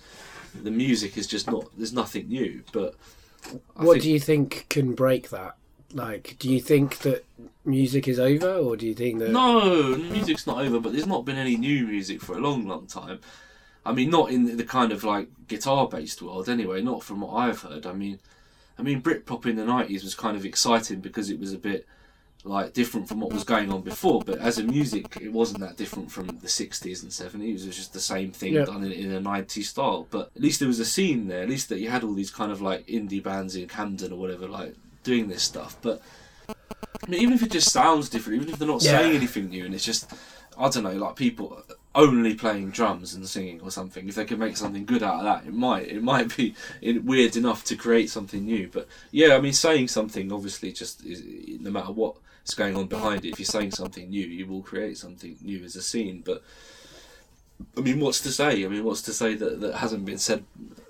the 0.62 0.70
music 0.70 1.16
is 1.16 1.26
just 1.26 1.50
not. 1.50 1.70
There's 1.76 1.94
nothing 1.94 2.28
new. 2.28 2.62
But 2.72 2.96
I 3.76 3.84
What 3.84 3.94
think- 3.94 4.02
do 4.02 4.10
you 4.10 4.20
think 4.20 4.66
can 4.68 4.94
break 4.94 5.30
that? 5.30 5.56
Like, 5.92 6.36
do 6.40 6.50
you 6.50 6.60
think 6.60 6.98
that 6.98 7.24
music 7.64 8.08
is 8.08 8.18
over, 8.18 8.52
or 8.52 8.76
do 8.76 8.84
you 8.86 8.94
think 8.94 9.20
that? 9.20 9.30
No, 9.30 9.94
music's 9.96 10.46
not 10.46 10.58
over, 10.64 10.80
but 10.80 10.92
there's 10.92 11.06
not 11.06 11.24
been 11.24 11.36
any 11.36 11.56
new 11.56 11.86
music 11.86 12.20
for 12.20 12.36
a 12.36 12.40
long, 12.40 12.66
long 12.66 12.86
time. 12.86 13.20
I 13.86 13.92
mean, 13.92 14.10
not 14.10 14.30
in 14.30 14.56
the 14.56 14.64
kind 14.64 14.90
of 14.92 15.04
like 15.04 15.28
guitar-based 15.46 16.20
world, 16.22 16.48
anyway. 16.48 16.82
Not 16.82 17.04
from 17.04 17.20
what 17.20 17.34
I've 17.34 17.60
heard. 17.62 17.86
I 17.86 17.92
mean, 17.92 18.18
I 18.78 18.82
mean, 18.82 19.02
Britpop 19.02 19.46
in 19.46 19.54
the 19.56 19.62
'90s 19.62 20.02
was 20.02 20.14
kind 20.16 20.36
of 20.36 20.44
exciting 20.44 21.00
because 21.00 21.30
it 21.30 21.38
was 21.38 21.52
a 21.52 21.58
bit 21.58 21.86
like 22.44 22.74
different 22.74 23.08
from 23.08 23.20
what 23.20 23.32
was 23.32 23.42
going 23.44 23.72
on 23.72 23.80
before. 23.80 24.22
But 24.24 24.38
as 24.38 24.58
a 24.58 24.64
music, 24.64 25.16
it 25.20 25.32
wasn't 25.32 25.60
that 25.60 25.76
different 25.76 26.12
from 26.12 26.26
the 26.26 26.46
'60s 26.48 27.02
and 27.02 27.10
'70s. 27.10 27.60
It 27.62 27.66
was 27.66 27.76
just 27.76 27.92
the 27.92 28.00
same 28.00 28.30
thing 28.32 28.54
done 28.64 28.84
in, 28.84 28.92
in 28.92 29.12
a 29.12 29.20
'90s 29.20 29.64
style. 29.64 30.06
But 30.10 30.30
at 30.36 30.42
least 30.42 30.60
there 30.60 30.68
was 30.68 30.80
a 30.80 30.84
scene 30.84 31.28
there. 31.28 31.42
At 31.42 31.48
least 31.48 31.68
that 31.70 31.80
you 31.80 31.88
had 31.90 32.04
all 32.04 32.14
these 32.14 32.30
kind 32.30 32.52
of 32.52 32.60
like 32.60 32.86
indie 32.86 33.22
bands 33.22 33.56
in 33.56 33.66
Camden 33.66 34.12
or 34.12 34.16
whatever, 34.16 34.46
like 34.46 34.74
doing 35.02 35.28
this 35.28 35.42
stuff. 35.42 35.76
But 35.82 36.02
I 36.48 37.10
mean, 37.10 37.20
even 37.20 37.34
if 37.34 37.42
it 37.42 37.50
just 37.50 37.72
sounds 37.72 38.08
different, 38.08 38.40
even 38.42 38.52
if 38.52 38.58
they're 38.58 38.68
not 38.68 38.82
Yeah. 38.82 38.98
saying 38.98 39.16
anything 39.16 39.48
new, 39.48 39.64
and 39.64 39.74
it's 39.74 39.84
just, 39.84 40.10
I 40.58 40.68
don't 40.68 40.84
know, 40.84 40.92
like 40.92 41.16
people 41.16 41.62
only 41.94 42.34
playing 42.34 42.70
drums 42.70 43.14
and 43.14 43.28
singing 43.28 43.60
or 43.60 43.70
something. 43.70 44.08
If 44.08 44.16
they 44.16 44.24
could 44.24 44.38
make 44.38 44.56
something 44.56 44.84
good 44.84 45.02
out 45.02 45.18
of 45.20 45.24
that, 45.24 45.46
it 45.46 45.54
might, 45.54 45.86
it 45.88 46.02
might 46.02 46.36
be 46.36 46.54
weird 46.82 47.36
enough 47.36 47.64
to 47.66 47.76
create 47.76 48.10
something 48.10 48.44
new. 48.44 48.68
But 48.72 48.88
yeah, 49.12 49.34
I 49.36 49.40
mean, 49.40 49.52
saying 49.52 49.88
something 49.88 50.32
obviously 50.32 50.72
just 50.72 51.04
is, 51.04 51.22
no 51.60 51.70
matter 51.70 51.92
what's 52.44 52.52
going 52.54 52.76
on 52.76 52.86
behind 52.86 53.24
it. 53.24 53.30
If 53.30 53.38
you're 53.38 53.46
saying 53.46 53.70
something 53.70 54.10
new, 54.10 54.26
you 54.26 54.46
will 54.46 54.60
create 54.60 54.98
something 54.98 55.38
new 55.40 55.64
as 55.64 55.76
a 55.76 55.82
scene. 55.82 56.22
But 56.22 56.42
I 57.74 57.80
mean, 57.80 58.00
what's 58.00 58.20
to 58.20 58.30
say? 58.30 58.62
I 58.66 58.68
mean, 58.68 58.84
what's 58.84 59.00
to 59.02 59.14
say 59.14 59.34
that 59.34 59.62
that 59.62 59.76
hasn't 59.76 60.04
been 60.04 60.18
said 60.18 60.44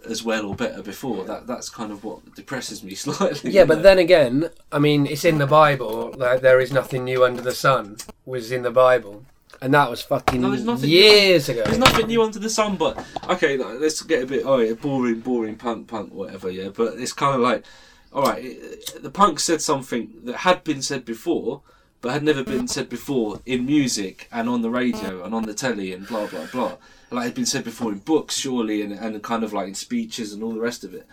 as 0.05 0.25
well 0.25 0.47
or 0.47 0.57
better 0.57 0.83
before? 0.83 1.23
That 1.25 1.47
that's 1.47 1.69
kind 1.69 1.93
of 1.93 2.03
what 2.03 2.35
depresses 2.35 2.83
me 2.83 2.95
slightly. 2.97 3.53
Yeah, 3.53 3.67
but 3.67 3.77
know? 3.77 3.83
then 3.83 3.99
again, 4.01 4.51
I 4.73 4.81
mean, 4.81 5.07
it's 5.07 5.25
in 5.25 5.39
the 5.39 5.47
Bible 5.47 6.11
that 6.19 6.43
there 6.43 6.61
is 6.61 6.73
nothing 6.73 7.05
new 7.05 7.25
under 7.25 7.41
the 7.41 7.55
sun. 7.55 7.99
Was 8.27 8.51
in 8.51 8.63
the 8.63 8.73
Bible, 8.73 9.25
and 9.63 9.73
that 9.75 9.89
was 9.89 10.03
fucking 10.03 10.41
No, 10.41 10.51
nothing- 10.57 10.91
years 10.91 11.49
ago. 11.49 11.63
There's 11.67 11.79
nothing 11.79 12.09
new 12.09 12.21
under 12.21 12.41
the 12.41 12.51
sun, 12.51 12.75
but 12.75 12.99
okay, 13.29 13.57
like, 13.57 13.79
let's 13.79 14.03
get 14.03 14.25
a 14.25 14.27
bit 14.27 14.43
oh 14.45 14.59
yeah, 14.59 14.73
boring, 14.73 15.21
boring 15.21 15.55
punk, 15.55 15.87
punk, 15.87 16.13
whatever. 16.13 16.51
Yeah, 16.51 16.71
but 16.71 16.95
it's 16.95 17.13
kind 17.13 17.37
of 17.37 17.43
like, 17.43 17.65
all 18.15 18.23
right, 18.23 18.57
the 19.03 19.11
punk 19.11 19.41
said 19.41 19.61
something 19.61 20.13
that 20.23 20.37
had 20.37 20.63
been 20.63 20.83
said 20.83 21.05
before, 21.05 21.63
but 22.01 22.13
had 22.13 22.23
never 22.23 22.45
been 22.45 22.69
said 22.69 22.89
before 22.89 23.41
in 23.45 23.67
music 23.67 24.29
and 24.31 24.49
on 24.49 24.63
the 24.63 24.71
radio 24.71 25.25
and 25.25 25.35
on 25.35 25.43
the 25.43 25.55
telly 25.55 25.93
and 25.93 26.07
blah 26.07 26.27
blah 26.29 26.47
blah. 26.53 26.77
Like 27.11 27.23
it 27.23 27.27
had 27.29 27.35
been 27.35 27.47
said 27.47 27.65
before 27.65 27.91
in 27.91 27.99
books, 27.99 28.37
surely, 28.37 28.83
and 28.83 28.93
and 28.93 29.21
kind 29.23 29.43
of 29.43 29.53
like 29.53 29.67
in 29.67 29.75
speeches 29.75 30.33
and 30.33 30.45
all 30.45 30.53
the 30.53 30.61
rest 30.61 30.85
of 30.85 30.95
it. 30.95 31.09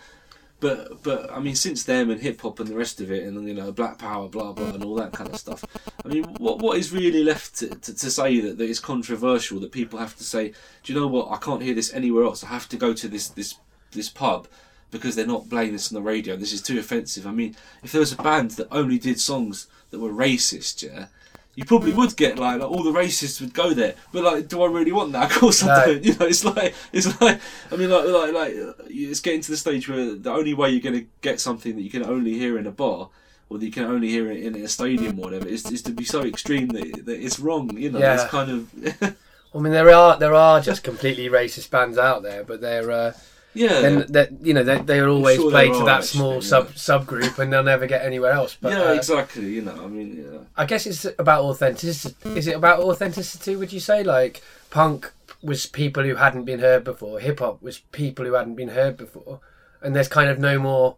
But 0.60 1.02
but 1.02 1.32
I 1.32 1.40
mean, 1.40 1.56
since 1.56 1.82
then 1.82 2.08
and 2.08 2.20
hip 2.20 2.40
hop 2.40 2.60
and 2.60 2.68
the 2.68 2.76
rest 2.76 3.00
of 3.00 3.10
it, 3.10 3.24
and 3.24 3.48
you 3.48 3.54
know, 3.54 3.72
Black 3.72 3.98
Power, 3.98 4.28
blah 4.28 4.52
blah, 4.52 4.70
and 4.70 4.84
all 4.84 4.94
that 4.94 5.12
kind 5.12 5.28
of 5.28 5.40
stuff. 5.40 5.64
I 6.04 6.08
mean, 6.08 6.22
what 6.34 6.60
what 6.60 6.78
is 6.78 6.92
really 6.92 7.24
left 7.24 7.56
to, 7.56 7.68
to, 7.70 7.94
to 7.94 8.10
say 8.12 8.38
that, 8.38 8.58
that 8.58 8.70
is 8.70 8.78
controversial 8.78 9.58
that 9.58 9.72
people 9.72 9.98
have 9.98 10.16
to 10.18 10.24
say? 10.24 10.52
Do 10.84 10.92
you 10.92 11.00
know 11.00 11.08
what? 11.08 11.32
I 11.32 11.38
can't 11.38 11.62
hear 11.62 11.74
this 11.74 11.92
anywhere 11.92 12.22
else. 12.22 12.44
I 12.44 12.48
have 12.48 12.68
to 12.68 12.76
go 12.76 12.92
to 12.92 13.08
this 13.08 13.28
this 13.28 13.56
this 13.90 14.08
pub 14.08 14.46
because 14.92 15.16
they're 15.16 15.26
not 15.26 15.50
playing 15.50 15.72
this 15.72 15.90
on 15.90 15.96
the 15.96 16.08
radio. 16.08 16.36
This 16.36 16.52
is 16.52 16.62
too 16.62 16.78
offensive. 16.78 17.26
I 17.26 17.32
mean, 17.32 17.56
if 17.82 17.90
there 17.90 17.98
was 18.00 18.12
a 18.12 18.16
band 18.16 18.52
that 18.52 18.68
only 18.70 18.98
did 18.98 19.18
songs 19.18 19.66
that 19.90 19.98
were 19.98 20.10
racist, 20.12 20.82
yeah. 20.84 21.06
You 21.54 21.66
probably 21.66 21.92
would 21.92 22.16
get 22.16 22.38
like, 22.38 22.60
like 22.60 22.70
all 22.70 22.82
the 22.82 22.92
racists 22.98 23.38
would 23.40 23.52
go 23.52 23.74
there, 23.74 23.94
but 24.10 24.24
like, 24.24 24.48
do 24.48 24.62
I 24.62 24.68
really 24.68 24.92
want 24.92 25.12
that? 25.12 25.30
Of 25.32 25.38
course 25.38 25.62
I 25.62 25.66
No. 25.66 25.84
don't. 25.94 26.04
You 26.04 26.14
know, 26.16 26.26
it's 26.26 26.44
like 26.46 26.74
it's 26.94 27.20
like 27.20 27.40
I 27.70 27.76
mean, 27.76 27.90
like 27.90 28.06
like 28.06 28.32
like 28.32 28.54
it's 28.88 29.20
getting 29.20 29.42
to 29.42 29.50
the 29.50 29.56
stage 29.58 29.86
where 29.88 30.14
the 30.14 30.30
only 30.30 30.54
way 30.54 30.70
you're 30.70 30.80
going 30.80 30.98
to 31.00 31.06
get 31.20 31.40
something 31.40 31.74
that 31.76 31.82
you 31.82 31.90
can 31.90 32.04
only 32.06 32.34
hear 32.38 32.56
in 32.56 32.66
a 32.66 32.70
bar 32.70 33.10
or 33.50 33.58
that 33.58 33.66
you 33.66 33.70
can 33.72 33.84
only 33.84 34.08
hear 34.08 34.30
it 34.30 34.42
in 34.42 34.54
a 34.56 34.66
stadium 34.68 35.18
or 35.18 35.24
whatever 35.24 35.46
is, 35.46 35.70
is 35.70 35.82
to 35.82 35.90
be 35.92 36.04
so 36.04 36.22
extreme 36.22 36.68
that, 36.68 37.04
that 37.04 37.20
it's 37.22 37.38
wrong. 37.38 37.76
You 37.76 37.90
know, 37.90 37.98
Yeah. 37.98 38.14
it's 38.14 38.30
kind 38.30 38.50
of 38.50 39.14
I 39.54 39.58
mean, 39.58 39.74
there 39.74 39.90
are 39.92 40.18
there 40.18 40.34
are 40.34 40.58
just 40.62 40.82
completely 40.82 41.28
racist 41.28 41.68
bands 41.68 41.98
out 41.98 42.22
there, 42.22 42.44
but 42.44 42.62
they're 42.62 42.90
uh, 42.90 43.12
yeah. 43.54 43.80
then 43.80 44.06
that 44.12 44.30
you 44.42 44.54
know 44.54 44.62
they 44.62 44.78
they'll 44.78 45.10
always 45.10 45.36
sure 45.36 45.50
play 45.50 45.68
to 45.68 45.84
that 45.84 46.00
actually, 46.00 46.06
small 46.06 46.34
yeah. 46.34 46.40
sub 46.40 46.68
subgroup, 46.68 47.38
and 47.38 47.52
they'll 47.52 47.62
never 47.62 47.86
get 47.86 48.04
anywhere 48.04 48.32
else. 48.32 48.56
But 48.60 48.72
yeah, 48.72 48.82
uh, 48.82 48.92
exactly. 48.94 49.48
You 49.48 49.62
know, 49.62 49.72
I 49.72 49.86
mean, 49.86 50.28
yeah. 50.30 50.38
I 50.56 50.64
guess 50.64 50.86
it's 50.86 51.04
about 51.18 51.44
authenticity. 51.44 52.30
Is 52.30 52.46
it 52.46 52.56
about 52.56 52.80
authenticity? 52.80 53.56
Would 53.56 53.72
you 53.72 53.80
say 53.80 54.02
like 54.02 54.42
punk 54.70 55.12
was 55.42 55.66
people 55.66 56.04
who 56.04 56.14
hadn't 56.14 56.44
been 56.44 56.60
heard 56.60 56.84
before, 56.84 57.18
hip 57.18 57.40
hop 57.40 57.62
was 57.62 57.78
people 57.78 58.24
who 58.24 58.34
hadn't 58.34 58.54
been 58.54 58.68
heard 58.68 58.96
before, 58.96 59.40
and 59.80 59.94
there's 59.94 60.08
kind 60.08 60.30
of 60.30 60.38
no 60.38 60.58
more 60.58 60.96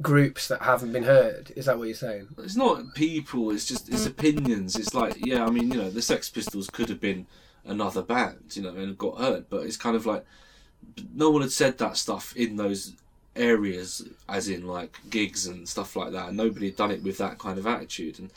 groups 0.00 0.48
that 0.48 0.62
haven't 0.62 0.92
been 0.92 1.04
heard. 1.04 1.52
Is 1.54 1.66
that 1.66 1.78
what 1.78 1.84
you're 1.84 1.94
saying? 1.94 2.28
it's 2.38 2.56
not 2.56 2.94
people. 2.94 3.50
It's 3.50 3.66
just 3.66 3.88
it's 3.88 4.06
opinions. 4.06 4.76
It's 4.76 4.94
like 4.94 5.16
yeah, 5.24 5.44
I 5.44 5.50
mean, 5.50 5.70
you 5.70 5.78
know, 5.78 5.90
the 5.90 6.02
Sex 6.02 6.28
Pistols 6.30 6.68
could 6.70 6.88
have 6.88 7.00
been 7.00 7.26
another 7.64 8.02
band, 8.02 8.54
you 8.54 8.62
know, 8.62 8.70
and 8.70 8.98
got 8.98 9.18
heard, 9.18 9.48
but 9.48 9.64
it's 9.66 9.76
kind 9.76 9.96
of 9.96 10.06
like 10.06 10.24
no 11.14 11.30
one 11.30 11.42
had 11.42 11.52
said 11.52 11.78
that 11.78 11.96
stuff 11.96 12.34
in 12.36 12.56
those 12.56 12.94
areas, 13.34 14.06
as 14.28 14.48
in 14.48 14.66
like 14.66 14.98
gigs 15.10 15.46
and 15.46 15.68
stuff 15.68 15.96
like 15.96 16.12
that, 16.12 16.28
and 16.28 16.36
nobody 16.36 16.66
had 16.66 16.76
done 16.76 16.90
it 16.90 17.02
with 17.02 17.18
that 17.18 17.38
kind 17.38 17.58
of 17.58 17.66
attitude. 17.66 18.18
And 18.18 18.30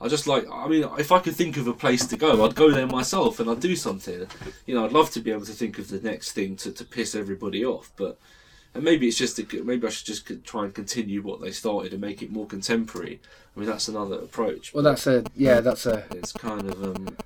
I 0.00 0.08
just 0.08 0.26
like, 0.26 0.46
I 0.50 0.66
mean, 0.68 0.88
if 0.98 1.12
I 1.12 1.20
could 1.20 1.36
think 1.36 1.56
of 1.56 1.66
a 1.66 1.72
place 1.72 2.06
to 2.06 2.16
go, 2.16 2.44
I'd 2.44 2.54
go 2.54 2.70
there 2.70 2.86
myself 2.86 3.40
and 3.40 3.48
I'd 3.48 3.60
do 3.60 3.76
something. 3.76 4.26
You 4.66 4.74
know, 4.74 4.84
I'd 4.84 4.92
love 4.92 5.10
to 5.12 5.20
be 5.20 5.30
able 5.30 5.46
to 5.46 5.52
think 5.52 5.78
of 5.78 5.88
the 5.88 6.00
next 6.00 6.32
thing 6.32 6.56
to, 6.56 6.72
to 6.72 6.84
piss 6.84 7.14
everybody 7.14 7.64
off, 7.64 7.92
but. 7.96 8.18
And 8.74 8.84
maybe 8.84 9.06
it's 9.06 9.18
just 9.18 9.38
a, 9.38 9.62
maybe 9.62 9.86
I 9.86 9.90
should 9.90 10.06
just 10.06 10.44
try 10.44 10.64
and 10.64 10.74
continue 10.74 11.20
what 11.20 11.42
they 11.42 11.50
started 11.50 11.92
and 11.92 12.00
make 12.00 12.22
it 12.22 12.32
more 12.32 12.46
contemporary. 12.46 13.20
I 13.54 13.60
mean, 13.60 13.68
that's 13.68 13.86
another 13.86 14.16
approach. 14.16 14.72
Well, 14.72 14.82
that's 14.82 15.06
a 15.06 15.24
yeah, 15.36 15.60
that's 15.60 15.84
a. 15.84 16.04
It's 16.12 16.32
kind 16.32 16.70
of 16.70 16.82
um, 16.82 17.16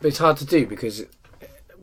But 0.00 0.08
it's 0.08 0.18
hard 0.18 0.36
to 0.38 0.46
do 0.46 0.66
because 0.66 1.04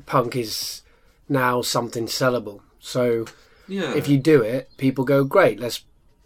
punk 0.06 0.36
is 0.36 0.82
now 1.30 1.62
something 1.62 2.06
sellable. 2.06 2.62
So 2.80 3.26
yeah. 3.68 3.94
if 3.94 4.08
you 4.08 4.18
do 4.18 4.42
it, 4.42 4.70
people 4.78 5.04
go, 5.06 5.24
"Great, 5.24 5.60
let's 5.60 5.84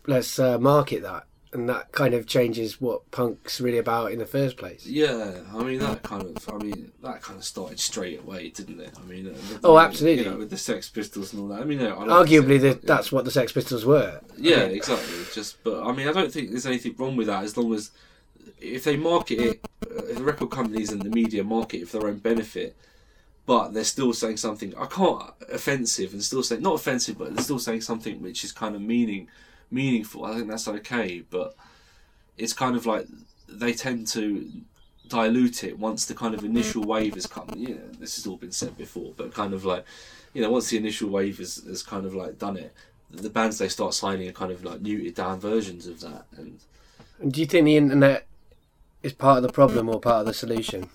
let's 0.07 0.37
uh, 0.39 0.59
market 0.59 1.01
that," 1.03 1.25
and 1.53 1.67
that 1.69 1.91
kind 1.91 2.13
of 2.13 2.27
changes 2.27 2.79
what 2.79 3.09
punk's 3.11 3.59
really 3.59 3.77
about 3.77 4.11
in 4.11 4.19
the 4.19 4.25
first 4.25 4.57
place. 4.57 4.85
Yeah, 4.85 5.39
I 5.53 5.63
mean 5.63 5.79
that 5.79 6.03
kind 6.03 6.23
of. 6.23 6.49
I 6.49 6.57
mean 6.63 6.91
that 7.03 7.21
kind 7.21 7.37
of 7.39 7.45
started 7.45 7.79
straight 7.79 8.19
away, 8.19 8.49
didn't 8.49 8.79
it? 8.79 8.91
I 8.97 9.05
mean, 9.05 9.27
uh, 9.27 9.57
Oh, 9.63 9.73
the- 9.75 9.81
absolutely. 9.81 10.23
You 10.23 10.31
know, 10.31 10.37
with 10.37 10.49
the 10.49 10.57
Sex 10.57 10.89
Pistols 10.89 11.33
and 11.33 11.41
all 11.41 11.47
that. 11.49 11.61
I 11.61 11.65
mean, 11.65 11.81
I 11.81 11.93
like 11.93 12.27
Arguably, 12.27 12.59
the, 12.59 12.73
the, 12.73 12.79
that's 12.83 13.11
what 13.11 13.25
the 13.25 13.31
Sex 13.31 13.51
Pistols 13.51 13.85
were. 13.85 14.21
Yeah, 14.37 14.57
I 14.57 14.67
mean, 14.67 14.77
exactly. 14.77 15.17
Just, 15.33 15.63
but 15.63 15.83
I 15.83 15.91
mean, 15.93 16.07
I 16.07 16.13
don't 16.13 16.31
think 16.31 16.51
there's 16.51 16.65
anything 16.65 16.95
wrong 16.97 17.15
with 17.15 17.27
that 17.27 17.43
as 17.43 17.57
long 17.57 17.73
as 17.73 17.91
if 18.59 18.83
they 18.83 18.95
market 18.95 19.39
it, 19.39 19.65
uh, 19.83 20.03
if 20.03 20.17
the 20.17 20.23
record 20.23 20.51
companies 20.51 20.91
and 20.91 21.01
the 21.01 21.09
media 21.09 21.43
market 21.43 21.81
it 21.81 21.89
for 21.89 21.99
their 21.99 22.09
own 22.09 22.17
benefit, 22.19 22.75
but 23.45 23.73
they're 23.73 23.83
still 23.83 24.13
saying 24.13 24.37
something 24.37 24.73
I 24.77 24.85
can't 24.85 25.23
offensive 25.51 26.13
and 26.13 26.23
still 26.23 26.43
saying 26.43 26.61
not 26.61 26.75
offensive, 26.75 27.17
but 27.17 27.33
they're 27.33 27.43
still 27.43 27.59
saying 27.59 27.81
something 27.81 28.21
which 28.21 28.43
is 28.43 28.51
kind 28.51 28.75
of 28.75 28.81
meaning 28.81 29.27
meaningful. 29.69 30.25
I 30.25 30.35
think 30.35 30.49
that's 30.49 30.67
okay, 30.67 31.23
but 31.29 31.55
it's 32.37 32.53
kind 32.53 32.75
of 32.75 32.85
like 32.85 33.07
they 33.47 33.73
tend 33.73 34.07
to 34.07 34.49
dilute 35.07 35.63
it 35.63 35.77
once 35.77 36.05
the 36.05 36.13
kind 36.13 36.33
of 36.33 36.41
mm-hmm. 36.41 36.51
initial 36.51 36.83
wave 36.83 37.15
has 37.15 37.27
come. 37.27 37.49
You 37.55 37.75
know, 37.75 37.89
this 37.99 38.15
has 38.15 38.27
all 38.27 38.37
been 38.37 38.51
said 38.51 38.77
before, 38.77 39.13
but 39.17 39.33
kind 39.33 39.53
of 39.53 39.65
like 39.65 39.85
you 40.33 40.41
know, 40.41 40.51
once 40.51 40.69
the 40.69 40.77
initial 40.77 41.09
wave 41.09 41.39
has, 41.39 41.55
has 41.67 41.83
kind 41.83 42.05
of 42.05 42.15
like 42.15 42.39
done 42.39 42.57
it, 42.57 42.73
the 43.09 43.29
bands 43.29 43.57
they 43.57 43.67
start 43.67 43.93
signing 43.93 44.29
are 44.29 44.33
kind 44.33 44.51
of 44.51 44.63
like 44.63 44.81
muted 44.81 45.15
down 45.15 45.39
versions 45.39 45.87
of 45.87 45.99
that, 46.01 46.25
and 46.37 46.59
And 47.19 47.31
do 47.31 47.39
you 47.39 47.45
think 47.45 47.65
the 47.65 47.77
internet 47.77 48.25
is 49.03 49.13
part 49.13 49.37
of 49.37 49.43
the 49.43 49.51
problem 49.51 49.89
or 49.89 49.99
part 49.99 50.21
of 50.21 50.25
the 50.25 50.33
solution? 50.33 50.89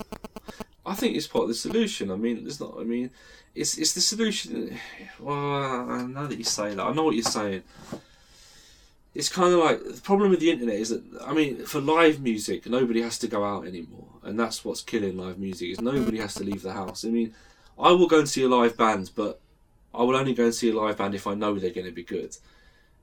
I 0.87 0.95
think 0.95 1.15
it's 1.15 1.27
part 1.27 1.43
of 1.43 1.49
the 1.49 1.55
solution. 1.55 2.11
I 2.11 2.15
mean, 2.15 2.43
it's 2.45 2.59
not. 2.61 2.75
I 2.79 2.83
mean, 2.83 3.11
it's 3.53 3.77
it's 3.77 3.93
the 3.93 4.01
solution. 4.01 4.79
Well, 5.19 6.07
now 6.07 6.27
that 6.27 6.37
you 6.37 6.45
say 6.45 6.73
that, 6.73 6.83
I 6.83 6.93
know 6.93 7.03
what 7.03 7.15
you're 7.15 7.23
saying. 7.23 7.63
It's 9.13 9.29
kind 9.29 9.51
of 9.53 9.59
like 9.59 9.83
the 9.83 10.01
problem 10.01 10.29
with 10.29 10.39
the 10.39 10.51
internet 10.51 10.75
is 10.75 10.89
that 10.89 11.03
I 11.25 11.33
mean, 11.33 11.65
for 11.65 11.81
live 11.81 12.21
music, 12.21 12.67
nobody 12.67 13.01
has 13.01 13.19
to 13.19 13.27
go 13.27 13.43
out 13.43 13.67
anymore, 13.67 14.07
and 14.23 14.39
that's 14.39 14.63
what's 14.63 14.81
killing 14.81 15.17
live 15.17 15.39
music. 15.39 15.71
Is 15.71 15.81
nobody 15.81 16.19
has 16.19 16.35
to 16.35 16.43
leave 16.43 16.61
the 16.61 16.73
house. 16.73 17.03
I 17.03 17.09
mean, 17.09 17.33
I 17.77 17.91
will 17.91 18.07
go 18.07 18.19
and 18.19 18.29
see 18.29 18.43
a 18.43 18.47
live 18.47 18.77
band, 18.77 19.11
but 19.15 19.41
I 19.93 20.03
will 20.03 20.15
only 20.15 20.33
go 20.33 20.45
and 20.45 20.55
see 20.55 20.69
a 20.69 20.79
live 20.79 20.97
band 20.97 21.15
if 21.15 21.27
I 21.27 21.33
know 21.33 21.57
they're 21.57 21.71
going 21.71 21.87
to 21.87 21.91
be 21.91 22.03
good. 22.03 22.37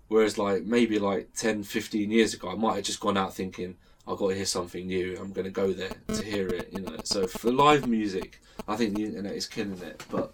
Whereas, 0.09 0.39
like 0.39 0.63
maybe 0.65 0.99
like 0.99 1.35
10, 1.35 1.65
15 1.65 2.11
years 2.11 2.33
ago, 2.35 2.51
I 2.51 2.55
might 2.55 2.77
have 2.77 2.85
just 2.85 3.01
gone 3.01 3.17
out 3.17 3.35
thinking 3.35 3.77
I've 4.07 4.19
got 4.19 4.29
to 4.31 4.35
hear 4.35 4.45
something 4.45 4.87
new. 4.87 5.17
I'm 5.21 5.33
going 5.33 5.47
to 5.47 5.51
go 5.51 5.73
there 5.73 5.91
to 6.09 6.23
hear 6.25 6.49
it. 6.49 6.69
You 6.73 6.81
know, 6.81 6.97
so 7.05 7.27
for 7.27 7.51
live 7.51 7.87
music, 7.89 8.41
I 8.69 8.77
think 8.77 8.95
the 8.97 9.05
internet 9.05 9.33
is 9.33 9.47
killing 9.47 9.81
it, 9.83 10.03
but 10.11 10.33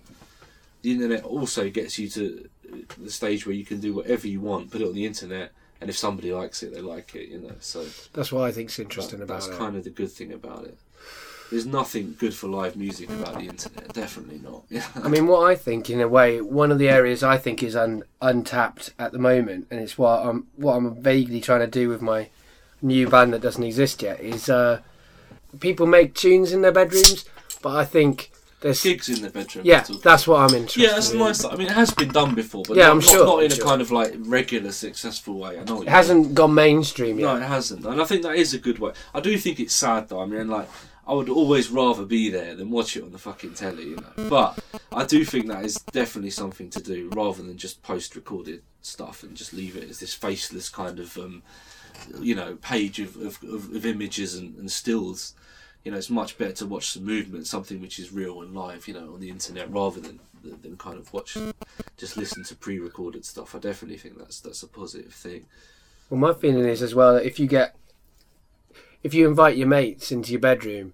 the 0.83 0.93
internet 0.93 1.25
also 1.25 1.71
gets 1.71 1.99
you 1.99 2.09
to 2.11 2.49
the 2.99 3.11
stage 3.11 3.47
where 3.47 3.55
you 3.55 3.65
can 3.65 3.81
do 3.81 3.95
whatever 3.95 4.27
you 4.27 4.41
want, 4.41 4.71
put 4.71 4.81
it 4.81 4.89
on 4.89 4.95
the 4.95 5.07
internet, 5.07 5.53
and 5.81 5.89
if 5.89 5.97
somebody 5.97 6.33
likes 6.33 6.63
it, 6.63 6.75
they 6.75 6.81
like 6.81 7.15
it. 7.15 7.29
You 7.29 7.39
know, 7.41 7.55
so 7.61 7.85
That's 8.13 8.33
what 8.33 8.43
I 8.43 8.47
think 8.53 8.71
think's 8.71 8.79
interesting 8.81 9.19
that- 9.21 9.25
about 9.25 9.43
that's 9.43 9.55
it. 9.55 9.59
kind 9.59 9.77
of 9.77 9.85
the 9.85 9.91
good 9.91 10.11
thing 10.11 10.33
about 10.33 10.65
it. 10.65 10.77
There's 11.51 11.67
nothing 11.67 12.15
good 12.17 12.33
for 12.33 12.47
live 12.47 12.77
music 12.77 13.09
about 13.11 13.35
the 13.35 13.47
internet. 13.49 13.93
Definitely 13.93 14.39
not. 14.39 14.63
Yeah. 14.69 14.87
I 15.03 15.09
mean, 15.09 15.27
what 15.27 15.51
I 15.51 15.57
think, 15.57 15.91
in 15.91 16.01
a 16.01 16.07
way, 16.07 16.41
one 16.41 16.71
of 16.71 16.79
the 16.79 16.89
areas 16.89 17.25
I 17.25 17.39
think 17.39 17.61
is 17.65 17.75
un, 17.75 18.05
untapped 18.23 18.93
at 19.01 19.11
the 19.11 19.19
moment, 19.19 19.67
and 19.69 19.81
it's 19.81 19.99
what 19.99 20.25
I'm 20.25 20.47
what 20.55 20.75
I'm 20.77 20.95
vaguely 21.03 21.41
trying 21.41 21.59
to 21.61 21.67
do 21.67 21.89
with 21.89 22.03
my 22.03 22.29
new 22.83 23.09
band 23.09 23.33
that 23.33 23.41
doesn't 23.43 23.63
exist 23.65 24.03
yet, 24.03 24.21
is 24.21 24.49
uh, 24.49 24.81
people 25.61 25.87
make 25.87 26.15
tunes 26.15 26.53
in 26.53 26.63
their 26.63 26.73
bedrooms, 26.73 27.25
but 27.63 27.77
I 27.77 27.85
think 27.85 28.31
there's 28.61 28.83
Gigs 28.83 29.09
in 29.09 29.23
the 29.23 29.31
bedroom. 29.31 29.65
yeah, 29.65 29.85
that's 30.03 30.27
what 30.27 30.41
I'm 30.41 30.55
interested. 30.55 30.83
Yeah, 30.83 30.91
that's 30.95 31.13
in. 31.13 31.19
nice. 31.19 31.45
I 31.45 31.57
mean, 31.57 31.69
it 31.69 31.73
has 31.73 31.93
been 31.93 32.11
done 32.11 32.35
before, 32.35 32.63
but 32.69 32.77
Yeah, 32.77 32.85
not, 32.85 32.91
I'm 32.91 32.97
not- 32.99 33.05
sure, 33.05 33.25
not 33.25 33.43
in 33.45 33.53
I'm 33.53 33.59
a 33.59 33.63
kind 33.63 33.81
of 33.81 33.91
like 33.91 34.15
regular, 34.19 34.71
successful 34.73 35.39
way. 35.39 35.59
I 35.59 35.65
know 35.65 35.83
It 35.83 35.89
hasn't 35.89 36.35
gone 36.35 36.55
mainstream 36.55 37.17
mean. 37.17 37.25
No, 37.25 37.37
it 37.37 37.43
hasn't, 37.43 37.87
and 37.87 38.01
I 38.01 38.05
think 38.05 38.23
that 38.23 38.37
is 38.37 38.53
a 38.55 38.59
good 38.59 38.79
way. 38.79 38.93
I 39.15 39.21
do 39.21 39.37
think 39.39 39.61
it's 39.61 39.75
sad 39.75 40.09
though. 40.09 40.21
I 40.21 40.27
mean, 40.27 40.49
like, 40.49 40.69
I 41.07 41.15
would 41.15 41.31
always 41.31 41.71
rather 41.71 42.05
be 42.05 42.29
there 42.31 42.55
than 42.55 42.71
watch 42.71 42.97
it 42.97 43.03
on 43.03 43.11
the 43.13 43.19
fucking 43.19 43.55
telly, 43.55 43.85
you 43.89 43.97
know. 43.97 44.29
But 44.29 44.59
I 44.93 45.05
do 45.05 45.25
think 45.25 45.47
that 45.49 45.65
is 45.65 45.77
definitely 45.93 46.31
something 46.31 46.69
to 46.71 46.81
do 46.83 47.11
rather 47.17 47.43
than 47.43 47.57
just 47.57 47.83
post-recorded 47.83 48.63
stuff 48.83 49.23
and 49.25 49.35
just 49.37 49.53
leave 49.55 49.75
it 49.77 49.89
as 49.91 49.99
this 50.01 50.15
faceless 50.15 50.69
kind 50.69 51.01
of, 51.01 51.17
um, 51.19 51.43
you 52.21 52.35
know, 52.35 52.57
page 52.57 53.01
of, 53.01 53.17
of, 53.17 53.43
of, 53.43 53.87
images 53.87 54.35
and, 54.35 54.57
and 54.59 54.71
stills. 54.71 55.35
You 55.85 55.93
know, 55.93 55.99
it's 55.99 56.11
much 56.11 56.37
better 56.37 56.53
to 56.53 56.67
watch 56.67 56.91
some 56.91 57.05
movement, 57.05 57.47
something 57.47 57.81
which 57.81 57.99
is 57.99 58.13
real 58.13 58.43
and 58.43 58.55
live, 58.55 58.87
you 58.87 58.95
know, 58.95 59.15
on 59.15 59.21
the 59.21 59.31
internet 59.31 59.73
rather 59.73 60.01
than 60.01 60.21
than 60.43 60.77
kind 60.77 60.99
of 60.99 61.13
watch, 61.13 61.37
just 61.97 62.17
listen 62.17 62.45
to 62.45 62.55
pre-recorded 62.55 63.25
stuff. 63.25 63.55
I 63.55 63.59
definitely 63.59 63.99
think 63.99 64.19
that's 64.19 64.41
that's 64.41 64.63
a 64.63 64.69
positive 64.69 65.13
thing. 65.13 65.47
Well, 66.09 66.21
my 66.21 66.33
feeling 66.33 66.67
is 66.67 66.83
as 66.83 66.95
well 66.95 67.15
that 67.15 67.27
if 67.27 67.39
you 67.39 67.47
get 67.47 67.77
if 69.03 69.15
you 69.15 69.29
invite 69.29 69.57
your 69.57 69.69
mates 69.69 70.13
into 70.13 70.33
your 70.33 70.41
bedroom 70.41 70.93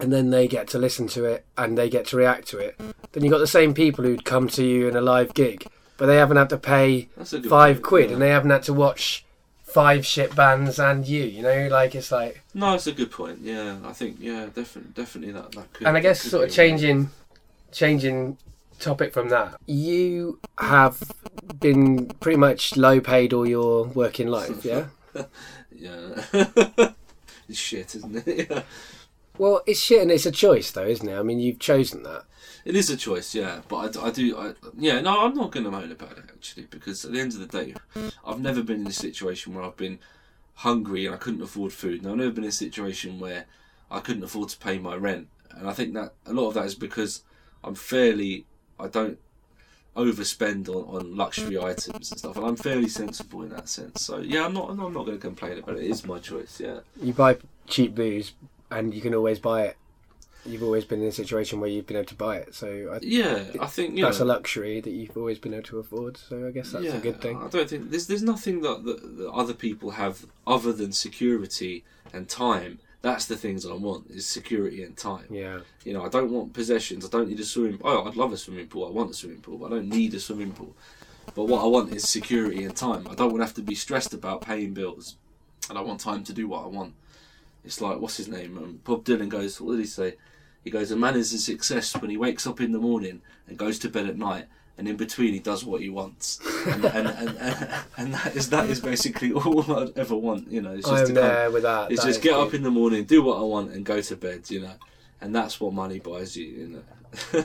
and 0.00 0.12
then 0.12 0.30
they 0.30 0.48
get 0.48 0.68
to 0.68 0.78
listen 0.78 1.06
to 1.08 1.24
it 1.24 1.44
and 1.56 1.78
they 1.78 1.88
get 1.88 2.06
to 2.06 2.16
react 2.16 2.48
to 2.48 2.58
it, 2.58 2.78
then 3.12 3.22
you've 3.22 3.30
got 3.30 3.38
the 3.38 3.46
same 3.46 3.74
people 3.74 4.04
who'd 4.04 4.24
come 4.24 4.48
to 4.48 4.64
you 4.64 4.88
in 4.88 4.96
a 4.96 5.00
live 5.00 5.34
gig, 5.34 5.66
but 5.96 6.06
they 6.06 6.16
haven't 6.16 6.36
had 6.36 6.48
to 6.50 6.58
pay 6.58 7.08
That's 7.16 7.32
a 7.32 7.40
good 7.40 7.50
five 7.50 7.76
point, 7.76 7.84
quid 7.84 8.06
yeah. 8.08 8.12
and 8.14 8.22
they 8.22 8.30
haven't 8.30 8.50
had 8.50 8.64
to 8.64 8.72
watch 8.72 9.24
five 9.72 10.04
shit 10.06 10.34
bands 10.36 10.78
and 10.78 11.06
you, 11.06 11.24
you 11.24 11.42
know, 11.42 11.68
like 11.68 11.94
it's 11.94 12.12
like 12.12 12.42
No, 12.54 12.74
it's 12.74 12.86
a 12.86 12.92
good 12.92 13.10
point. 13.10 13.40
Yeah, 13.42 13.78
I 13.84 13.92
think 13.92 14.16
yeah, 14.20 14.46
definitely, 14.54 14.92
definitely 14.94 15.32
that 15.32 15.52
that 15.52 15.72
could. 15.72 15.86
and 15.86 15.96
I 15.96 16.00
guess 16.00 16.20
sort 16.20 16.44
of 16.48 16.54
changing 16.54 17.10
changing 17.72 18.36
topic 18.78 19.12
from 19.12 19.28
that. 19.30 19.54
You 19.66 20.38
have 20.58 21.02
been 21.60 22.06
pretty 22.20 22.38
much 22.38 22.76
low 22.76 23.00
paid 23.00 23.32
all 23.32 23.46
your 23.48 23.84
working 23.84 24.28
life, 24.28 24.64
yeah? 24.72 24.86
Yeah, 25.74 26.24
it's 27.48 27.58
shit, 27.58 27.94
isn't 27.94 28.26
it? 28.26 28.50
Yeah. 28.50 28.62
Well, 29.38 29.62
it's 29.66 29.80
shit 29.80 30.02
and 30.02 30.10
it's 30.10 30.26
a 30.26 30.30
choice 30.30 30.70
though, 30.70 30.86
isn't 30.86 31.08
it? 31.08 31.18
I 31.18 31.22
mean, 31.22 31.40
you've 31.40 31.58
chosen 31.58 32.02
that. 32.02 32.24
It 32.64 32.76
is 32.76 32.90
a 32.90 32.96
choice, 32.96 33.34
yeah. 33.34 33.60
But 33.68 33.96
I, 33.96 34.06
I 34.06 34.10
do, 34.10 34.36
I, 34.36 34.52
yeah. 34.78 35.00
No, 35.00 35.24
I'm 35.24 35.34
not 35.34 35.50
going 35.50 35.64
to 35.64 35.70
moan 35.70 35.90
about 35.90 36.18
it 36.18 36.24
actually, 36.28 36.66
because 36.70 37.04
at 37.04 37.12
the 37.12 37.20
end 37.20 37.32
of 37.32 37.40
the 37.40 37.46
day, 37.46 37.74
I've 38.24 38.40
never 38.40 38.62
been 38.62 38.82
in 38.82 38.86
a 38.86 38.92
situation 38.92 39.54
where 39.54 39.64
I've 39.64 39.76
been 39.76 39.98
hungry 40.54 41.06
and 41.06 41.14
I 41.14 41.18
couldn't 41.18 41.42
afford 41.42 41.72
food. 41.72 42.02
And 42.02 42.10
I've 42.10 42.18
never 42.18 42.30
been 42.30 42.44
in 42.44 42.50
a 42.50 42.52
situation 42.52 43.18
where 43.18 43.46
I 43.90 44.00
couldn't 44.00 44.22
afford 44.22 44.50
to 44.50 44.58
pay 44.58 44.78
my 44.78 44.94
rent. 44.94 45.28
And 45.50 45.68
I 45.68 45.72
think 45.72 45.94
that 45.94 46.14
a 46.26 46.32
lot 46.32 46.48
of 46.48 46.54
that 46.54 46.66
is 46.66 46.74
because 46.74 47.22
I'm 47.64 47.74
fairly, 47.74 48.46
I 48.78 48.88
don't 48.88 49.18
overspend 49.96 50.68
on, 50.68 50.96
on 50.96 51.16
luxury 51.16 51.58
items 51.58 52.10
and 52.10 52.18
stuff, 52.18 52.36
and 52.36 52.46
I'm 52.46 52.56
fairly 52.56 52.88
sensible 52.88 53.42
in 53.42 53.50
that 53.50 53.68
sense. 53.68 54.02
So 54.02 54.18
yeah, 54.18 54.44
I'm 54.44 54.54
not, 54.54 54.70
I'm 54.70 54.78
not 54.78 54.92
going 54.92 55.12
to 55.12 55.18
complain 55.18 55.58
about 55.58 55.76
it. 55.76 55.84
It 55.84 55.90
is 55.90 56.06
my 56.06 56.18
choice, 56.18 56.60
yeah. 56.60 56.80
You 57.02 57.12
buy 57.12 57.36
cheap 57.66 57.94
booze 57.94 58.32
and 58.72 58.94
you 58.94 59.00
can 59.00 59.14
always 59.14 59.38
buy 59.38 59.62
it. 59.62 59.76
You've 60.44 60.64
always 60.64 60.84
been 60.84 61.00
in 61.00 61.06
a 61.06 61.12
situation 61.12 61.60
where 61.60 61.70
you've 61.70 61.86
been 61.86 61.96
able 61.96 62.08
to 62.08 62.14
buy 62.16 62.38
it, 62.38 62.52
so 62.52 62.66
I, 62.92 62.98
Yeah, 63.00 63.44
I 63.60 63.66
think 63.66 63.96
you 63.96 64.04
that's 64.04 64.18
know, 64.18 64.24
a 64.24 64.34
luxury 64.34 64.80
that 64.80 64.90
you've 64.90 65.16
always 65.16 65.38
been 65.38 65.54
able 65.54 65.62
to 65.68 65.78
afford. 65.78 66.16
So 66.16 66.48
I 66.48 66.50
guess 66.50 66.72
that's 66.72 66.84
a 66.92 66.98
good 66.98 67.20
thing. 67.20 67.36
I 67.36 67.46
don't 67.48 67.68
think 67.70 67.90
there's 67.90 68.08
there's 68.08 68.24
nothing 68.24 68.60
that, 68.62 68.82
that, 68.84 69.18
that 69.18 69.30
other 69.30 69.54
people 69.54 69.92
have 69.92 70.26
other 70.44 70.72
than 70.72 70.90
security 70.92 71.84
and 72.12 72.28
time. 72.28 72.80
That's 73.02 73.26
the 73.26 73.36
things 73.36 73.64
I 73.66 73.74
want 73.74 74.10
is 74.10 74.26
security 74.26 74.82
and 74.82 74.96
time. 74.96 75.26
Yeah, 75.30 75.60
You 75.84 75.92
know, 75.92 76.04
I 76.04 76.08
don't 76.08 76.30
want 76.30 76.52
possessions. 76.52 77.04
I 77.04 77.08
don't 77.08 77.28
need 77.28 77.40
a 77.40 77.44
swimming. 77.44 77.80
Oh, 77.84 78.04
I'd 78.04 78.16
love 78.16 78.32
a 78.32 78.36
swimming 78.36 78.68
pool. 78.68 78.86
I 78.86 78.90
want 78.90 79.10
a 79.10 79.14
swimming 79.14 79.40
pool, 79.40 79.58
but 79.58 79.66
I 79.66 79.70
don't 79.70 79.88
need 79.88 80.14
a 80.14 80.20
swimming 80.20 80.52
pool. 80.52 80.74
But 81.34 81.44
what 81.44 81.62
I 81.62 81.66
want 81.66 81.94
is 81.94 82.08
security 82.08 82.64
and 82.64 82.76
time. 82.76 83.06
I 83.08 83.14
don't 83.14 83.30
want 83.30 83.40
to 83.42 83.44
have 83.46 83.54
to 83.54 83.62
be 83.62 83.74
stressed 83.76 84.12
about 84.12 84.42
paying 84.42 84.72
bills, 84.72 85.16
and 85.68 85.78
I 85.78 85.80
want 85.82 86.00
time 86.00 86.24
to 86.24 86.32
do 86.32 86.46
what 86.48 86.64
I 86.64 86.68
want. 86.68 86.94
It's 87.64 87.80
like 87.80 87.98
what's 88.00 88.16
his 88.16 88.28
name? 88.28 88.58
Um, 88.58 88.80
Bob 88.84 89.04
Dylan 89.04 89.28
goes. 89.28 89.60
What 89.60 89.72
did 89.72 89.80
he 89.80 89.86
say? 89.86 90.14
He 90.64 90.70
goes, 90.70 90.90
"A 90.90 90.96
man 90.96 91.16
is 91.16 91.32
a 91.32 91.38
success 91.38 91.94
when 91.96 92.10
he 92.10 92.16
wakes 92.16 92.46
up 92.46 92.60
in 92.60 92.72
the 92.72 92.78
morning 92.78 93.20
and 93.48 93.58
goes 93.58 93.78
to 93.80 93.88
bed 93.88 94.06
at 94.06 94.16
night, 94.18 94.46
and 94.78 94.88
in 94.88 94.96
between 94.96 95.32
he 95.32 95.38
does 95.40 95.64
what 95.64 95.80
he 95.80 95.88
wants." 95.88 96.40
And 96.66 96.84
and, 96.98 97.08
and, 97.08 97.36
and, 97.38 97.68
and 97.96 98.14
that 98.14 98.34
is 98.36 98.50
that 98.50 98.68
is 98.68 98.80
basically 98.80 99.32
all 99.40 99.72
I'd 99.76 99.96
ever 99.98 100.16
want. 100.16 100.50
You 100.50 100.62
know, 100.62 100.72
it's 100.72 100.88
just 100.88 101.00
I'm 101.00 101.06
come, 101.06 101.14
there 101.14 101.50
with 101.50 101.62
that. 101.64 101.90
it's 101.92 102.02
That 102.02 102.08
just 102.08 102.22
get 102.22 102.34
up 102.34 102.54
in 102.54 102.62
the 102.62 102.70
morning, 102.70 103.04
do 103.04 103.22
what 103.22 103.38
I 103.38 103.42
want, 103.42 103.72
and 103.72 103.84
go 103.84 104.00
to 104.00 104.16
bed. 104.16 104.50
You 104.50 104.60
know, 104.62 104.74
and 105.20 105.34
that's 105.34 105.60
what 105.60 105.72
money 105.72 105.98
buys 106.00 106.36
you. 106.36 106.46
You 106.46 106.84
know. 107.34 107.44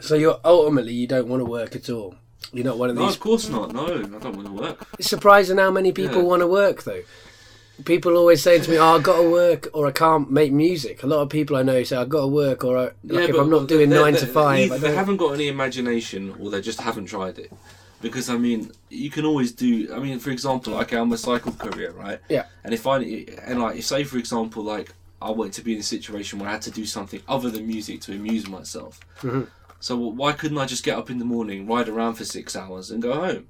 So 0.00 0.14
you're 0.14 0.40
ultimately 0.44 0.94
you 0.94 1.06
don't 1.06 1.28
want 1.28 1.40
to 1.40 1.44
work 1.44 1.76
at 1.76 1.90
all. 1.90 2.14
You're 2.52 2.64
not 2.64 2.78
one 2.78 2.90
of 2.90 2.96
no, 2.96 3.06
these. 3.06 3.14
of 3.14 3.20
course 3.20 3.48
not. 3.48 3.72
No, 3.72 3.86
I 3.86 4.02
don't 4.02 4.36
want 4.36 4.46
to 4.46 4.52
work. 4.52 4.86
It's 4.98 5.08
surprising 5.08 5.58
how 5.58 5.70
many 5.70 5.92
people 5.92 6.18
Yeah. 6.18 6.22
want 6.28 6.40
to 6.40 6.46
work 6.46 6.82
though. 6.84 7.02
People 7.84 8.16
always 8.16 8.42
say 8.42 8.60
to 8.60 8.70
me, 8.70 8.78
"Oh, 8.78 8.94
I've 8.96 9.02
got 9.02 9.22
to 9.22 9.30
work, 9.30 9.68
or 9.72 9.86
I 9.86 9.90
can't 9.92 10.30
make 10.30 10.52
music." 10.52 11.02
A 11.02 11.06
lot 11.06 11.20
of 11.20 11.28
people 11.30 11.56
I 11.56 11.62
know 11.62 11.82
say, 11.82 11.96
"I've 11.96 12.08
got 12.08 12.20
to 12.22 12.26
work, 12.28 12.64
or 12.64 12.76
I, 12.78 12.82
like 13.04 13.30
if 13.30 13.36
I'm 13.36 13.50
not 13.50 13.66
doing 13.66 13.90
they- 13.90 13.96
nine 13.98 14.12
they- 14.14 14.20
to 14.20 14.26
five, 14.26 14.70
I 14.70 14.74
either 14.76 14.78
they 14.88 14.94
haven't 14.94 15.16
got 15.16 15.32
any 15.32 15.48
imagination, 15.48 16.34
or 16.38 16.50
they 16.50 16.60
just 16.60 16.80
haven't 16.80 17.06
tried 17.06 17.38
it. 17.38 17.50
Because 18.00 18.28
I 18.28 18.36
mean, 18.36 18.72
you 18.90 19.10
can 19.10 19.24
always 19.24 19.52
do. 19.52 19.92
I 19.94 19.98
mean, 20.00 20.18
for 20.18 20.30
example, 20.30 20.74
like 20.74 20.92
I'm 20.92 21.12
a 21.12 21.18
cycle 21.18 21.52
courier, 21.52 21.92
right? 21.92 22.18
Yeah. 22.28 22.44
And 22.64 22.74
if 22.74 22.86
I 22.86 22.98
and 22.98 23.60
like, 23.62 23.78
if 23.78 23.86
say 23.86 24.04
for 24.04 24.18
example, 24.18 24.62
like 24.62 24.92
I 25.20 25.30
wanted 25.30 25.54
to 25.54 25.62
be 25.62 25.72
in 25.74 25.80
a 25.80 25.84
situation 25.84 26.38
where 26.38 26.48
I 26.48 26.52
had 26.52 26.62
to 26.62 26.70
do 26.70 26.84
something 26.84 27.20
other 27.28 27.48
than 27.48 27.66
music 27.66 28.00
to 28.02 28.12
amuse 28.12 28.48
myself. 28.48 29.00
Mhm. 29.22 29.46
So 29.80 29.96
why 29.96 30.32
couldn't 30.32 30.58
I 30.58 30.66
just 30.66 30.84
get 30.84 30.96
up 30.98 31.10
in 31.10 31.18
the 31.18 31.24
morning, 31.24 31.66
ride 31.66 31.88
around 31.88 32.14
for 32.14 32.24
six 32.24 32.54
hours, 32.54 32.90
and 32.90 33.00
go 33.02 33.14
home? 33.14 33.46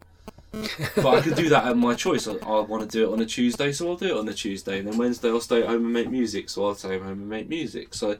But 0.53 1.07
I 1.07 1.21
could 1.21 1.35
do 1.35 1.49
that 1.49 1.65
at 1.65 1.77
my 1.77 1.95
choice. 1.95 2.29
I, 2.29 2.33
I 2.35 2.61
want 2.61 2.83
to 2.83 2.89
do 2.89 3.09
it 3.09 3.13
on 3.13 3.21
a 3.21 3.27
Tuesday, 3.27 3.73
so 3.73 3.89
I'll 3.89 3.97
do 3.97 4.07
it 4.15 4.17
on 4.19 4.29
a 4.29 4.35
Tuesday. 4.35 4.79
And 4.79 4.87
then 4.89 4.99
Wednesday, 4.99 5.29
I'll 5.29 5.41
stay 5.41 5.63
at 5.63 5.69
home 5.69 5.85
and 5.85 5.93
make 5.93 6.11
music, 6.11 6.51
so 6.51 6.67
I'll 6.67 6.75
stay 6.75 6.97
at 6.97 7.01
home 7.03 7.21
and 7.21 7.29
make 7.29 7.49
music. 7.49 7.95
So 7.95 8.19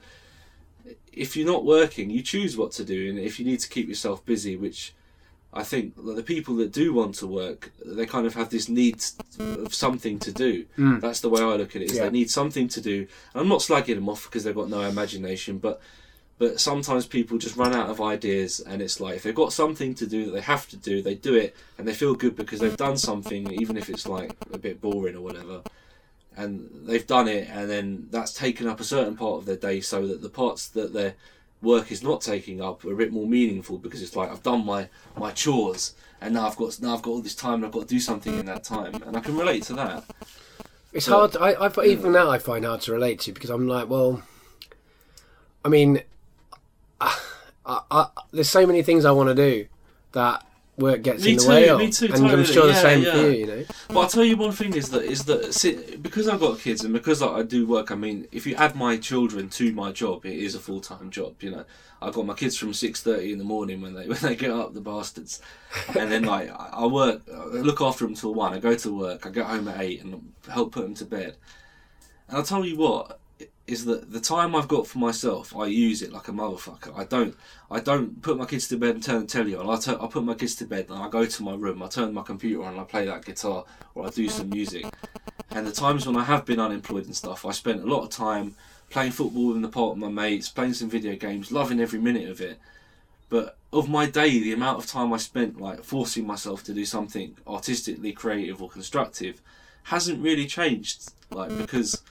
if 1.13 1.37
you're 1.37 1.47
not 1.47 1.65
working, 1.65 2.11
you 2.11 2.23
choose 2.23 2.57
what 2.57 2.73
to 2.73 2.85
do. 2.85 3.11
And 3.11 3.19
if 3.19 3.39
you 3.39 3.45
need 3.45 3.61
to 3.61 3.69
keep 3.69 3.89
yourself 3.89 4.25
busy, 4.25 4.57
which 4.57 4.95
I 5.53 5.63
think 5.63 5.95
the 6.03 6.23
people 6.23 6.57
that 6.57 6.73
do 6.73 6.95
want 6.95 7.15
to 7.17 7.27
work, 7.27 7.71
they 7.85 8.07
kind 8.07 8.27
of 8.27 8.35
have 8.35 8.49
this 8.49 8.69
need 8.69 9.05
of 9.39 9.75
something 9.75 10.19
to 10.21 10.33
do. 10.33 10.65
Mm. 10.79 11.01
That's 11.03 11.21
the 11.21 11.29
way 11.29 11.43
I 11.43 11.57
look 11.57 11.77
at 11.77 11.83
it. 11.83 11.91
Is 11.91 11.99
Yeah. 11.99 12.05
they 12.05 12.11
need 12.11 12.31
something 12.31 12.69
to 12.69 12.81
do. 12.81 13.07
And 13.35 13.43
I'm 13.43 13.49
not 13.49 13.61
slagging 13.61 13.97
them 13.97 14.09
off 14.09 14.25
because 14.25 14.45
they've 14.45 14.55
got 14.55 14.71
no 14.71 14.81
imagination, 14.81 15.59
but 15.59 15.81
but 16.43 16.59
sometimes 16.61 17.07
people 17.07 17.39
just 17.39 17.57
run 17.57 17.73
out 17.73 17.89
of 17.89 18.01
ideas, 18.01 18.59
and 18.59 18.83
it's 18.83 18.99
like 18.99 19.15
if 19.15 19.23
they've 19.23 19.33
got 19.33 19.53
something 19.53 19.95
to 19.95 20.09
do 20.09 20.25
that 20.25 20.33
they 20.33 20.41
have 20.41 20.69
to 20.69 20.77
do, 20.77 21.01
they 21.01 21.15
do 21.15 21.37
it, 21.37 21.55
and 21.79 21.87
they 21.87 21.95
feel 21.95 22.17
good 22.17 22.35
because 22.35 22.59
they've 22.59 22.77
done 22.77 22.97
something, 22.97 23.49
even 23.53 23.77
if 23.77 23.89
it's 23.89 24.09
like 24.09 24.35
a 24.53 24.59
bit 24.59 24.81
boring 24.81 25.15
or 25.15 25.21
whatever. 25.21 25.63
And 26.37 26.69
they've 26.85 27.07
done 27.07 27.29
it, 27.29 27.49
and 27.49 27.71
then 27.71 28.09
that's 28.11 28.33
taken 28.33 28.67
up 28.67 28.81
a 28.81 28.85
certain 28.85 29.17
part 29.17 29.35
of 29.39 29.45
their 29.45 29.55
day, 29.55 29.81
so 29.81 30.05
that 30.09 30.21
the 30.21 30.29
parts 30.29 30.67
that 30.71 30.93
their 30.93 31.15
work 31.61 31.93
is 31.93 32.03
not 32.03 32.23
taking 32.23 32.61
up 32.61 32.85
are 32.85 32.93
a 32.93 32.97
bit 32.97 33.13
more 33.13 33.29
meaningful 33.29 33.79
because 33.79 34.03
it's 34.03 34.17
like 34.17 34.29
I've 34.29 34.43
done 34.43 34.67
my 34.67 34.89
my 35.17 35.31
chores, 35.31 35.95
and 36.21 36.35
now 36.35 36.49
I've 36.49 36.57
got 36.57 36.81
now 36.81 36.97
I've 36.97 37.03
got 37.03 37.13
all 37.13 37.23
this 37.23 37.37
time, 37.37 37.55
and 37.55 37.67
I've 37.67 37.71
got 37.71 37.83
to 37.87 37.95
do 37.95 38.01
something 38.01 38.37
in 38.37 38.47
that 38.47 38.65
time, 38.65 38.95
and 39.07 39.17
I 39.17 39.21
can 39.21 39.37
relate 39.37 39.63
to 39.65 39.75
that. 39.75 40.03
It's 40.93 41.07
But- 41.07 41.37
hard. 41.37 41.57
I, 41.57 41.67
I 41.83 41.85
even 41.87 42.11
now 42.11 42.31
I 42.33 42.39
find 42.39 42.65
hard 42.65 42.81
to 42.81 42.93
relate 42.93 43.21
to 43.21 43.33
because 43.33 43.51
I'm 43.51 43.69
like, 43.69 43.89
well, 43.89 44.23
I 45.65 45.69
mean, 45.69 46.03
I, 47.65 47.81
I, 47.91 48.07
there's 48.33 48.49
so 48.51 48.67
many 48.67 48.83
things 48.83 49.05
I 49.05 49.11
want 49.13 49.29
to 49.29 49.35
do 49.35 49.67
that 50.13 50.45
work 50.79 51.03
gets 51.03 51.23
Me 51.25 51.33
in 51.33 51.37
the 51.37 51.43
too, 51.43 51.49
way 51.49 51.69
of. 51.69 51.79
me 51.79 51.91
too, 51.91 52.07
and 52.07 52.15
I'm 52.15 52.21
totally. 52.23 52.45
sure 52.45 52.67
the 52.67 52.73
Yeah, 52.73 52.81
same 52.83 53.03
yeah. 53.03 53.13
for 53.13 53.19
you. 53.19 53.29
You 53.31 53.47
know. 53.47 53.65
But 53.89 53.99
I'll 54.01 54.09
tell 54.09 54.25
you 54.25 54.37
one 54.37 54.53
thing 54.53 54.75
is 54.75 54.91
that 54.91 55.03
is 55.05 55.25
that 55.27 55.55
see, 55.55 55.97
because 55.97 56.29
I've 56.29 56.41
got 56.41 56.59
kids 56.59 56.83
and 56.85 56.93
because 56.93 57.21
like, 57.23 57.31
I 57.31 57.43
do 57.43 57.67
work. 57.67 57.91
I 57.91 57.95
mean, 57.95 58.27
if 58.33 58.47
you 58.47 58.55
add 58.57 58.75
my 58.75 58.97
children 58.97 59.49
to 59.51 59.73
my 59.73 59.93
job, 59.93 60.25
it 60.27 60.35
is 60.37 60.55
a 60.55 60.59
full 60.61 60.81
time 60.81 61.11
job. 61.11 61.35
You 61.43 61.51
know, 61.53 61.65
I've 62.01 62.15
got 62.15 62.27
my 62.27 62.35
kids 62.35 62.57
from 62.57 62.73
six 62.75 63.03
thirty 63.03 63.33
in 63.33 63.39
the 63.39 63.45
morning 63.45 63.81
when 63.81 63.95
they 63.95 64.07
when 64.09 64.19
they 64.23 64.35
get 64.35 64.51
up, 64.51 64.75
the 64.75 64.81
bastards, 64.81 65.41
and 65.99 66.11
then 66.11 66.25
like 66.25 66.51
I 66.51 66.71
I 66.73 66.87
work, 66.87 67.23
I 67.33 67.45
look 67.47 67.81
after 67.81 68.05
them 68.05 68.15
till 68.15 68.35
one. 68.35 68.55
I 68.55 68.59
go 68.59 68.75
to 68.75 68.99
work. 68.99 69.27
I 69.27 69.31
get 69.31 69.47
home 69.47 69.69
at 69.69 69.81
eight 69.81 70.03
and 70.03 70.33
help 70.49 70.73
put 70.73 70.83
them 70.83 70.95
to 70.95 71.05
bed. 71.05 71.37
And 72.29 72.39
I'll 72.39 72.43
tell 72.45 72.65
you 72.65 72.77
what 72.79 73.21
is 73.73 73.87
that 73.87 74.13
the 74.13 74.21
time 74.21 74.55
I've 74.55 74.69
got 74.69 74.87
for 74.87 74.99
myself, 74.99 75.57
I 75.57 75.65
use 75.65 76.03
it 76.03 76.13
like 76.13 76.29
a 76.29 76.33
motherfucker. 76.33 76.95
I 76.95 77.05
don't, 77.05 77.35
I 77.71 77.81
don't 77.81 78.21
put 78.21 78.37
my 78.37 78.45
kids 78.45 78.69
to 78.69 78.77
bed 78.77 78.97
and 78.97 79.03
turn 79.03 79.23
the 79.23 79.27
telly 79.27 79.55
on. 79.55 79.67
I 79.67 80.07
put 80.09 80.25
my 80.25 80.35
kids 80.35 80.55
to 80.57 80.67
bed 80.67 80.91
and 80.91 81.03
I 81.03 81.09
go 81.09 81.25
to 81.25 81.43
my 81.43 81.55
room. 81.55 81.83
I 81.83 81.89
turn 81.89 82.13
my 82.13 82.23
computer 82.23 82.63
on 82.65 82.73
and 82.73 82.81
I 82.83 82.85
play 82.85 83.07
that 83.07 83.25
guitar 83.25 83.65
or 83.95 84.07
I 84.07 84.11
do 84.11 84.29
some 84.29 84.51
music. 84.51 84.85
And 85.51 85.67
the 85.67 85.73
times 85.73 86.07
when 86.07 86.19
I 86.19 86.25
have 86.25 86.45
been 86.45 86.61
unemployed 86.61 87.07
and 87.07 87.17
stuff, 87.17 87.47
I 87.47 87.53
spent 87.53 87.83
a 87.83 87.87
lot 87.87 88.03
of 88.03 88.11
time 88.11 88.57
playing 88.91 89.13
football 89.13 89.55
in 89.55 89.63
the 89.63 89.69
park 89.69 89.95
with 89.95 90.01
my 90.01 90.11
mates, 90.11 90.51
playing 90.51 90.75
some 90.75 90.91
video 90.91 91.17
games, 91.17 91.51
loving 91.51 91.81
every 91.81 91.99
minute 91.99 92.29
of 92.29 92.43
it. 92.43 92.61
But 93.31 93.57
of 93.73 93.89
my 93.89 94.05
day, 94.05 94.39
the 94.39 94.53
amount 94.53 94.81
of 94.81 94.87
time 94.87 95.15
I 95.15 95.17
spent 95.17 95.59
like 95.59 95.83
forcing 95.83 96.27
myself 96.27 96.63
to 96.65 96.75
do 96.75 96.85
something 96.85 97.39
artistically 97.47 98.13
creative 98.13 98.61
or 98.63 98.69
constructive 98.69 99.41
hasn't 99.85 100.23
really 100.23 100.47
changed. 100.47 101.11
Like 101.31 101.57
because 101.57 102.03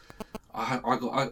I, 0.53 0.79
I 0.85 0.97
got, 0.97 1.13
I, 1.13 1.29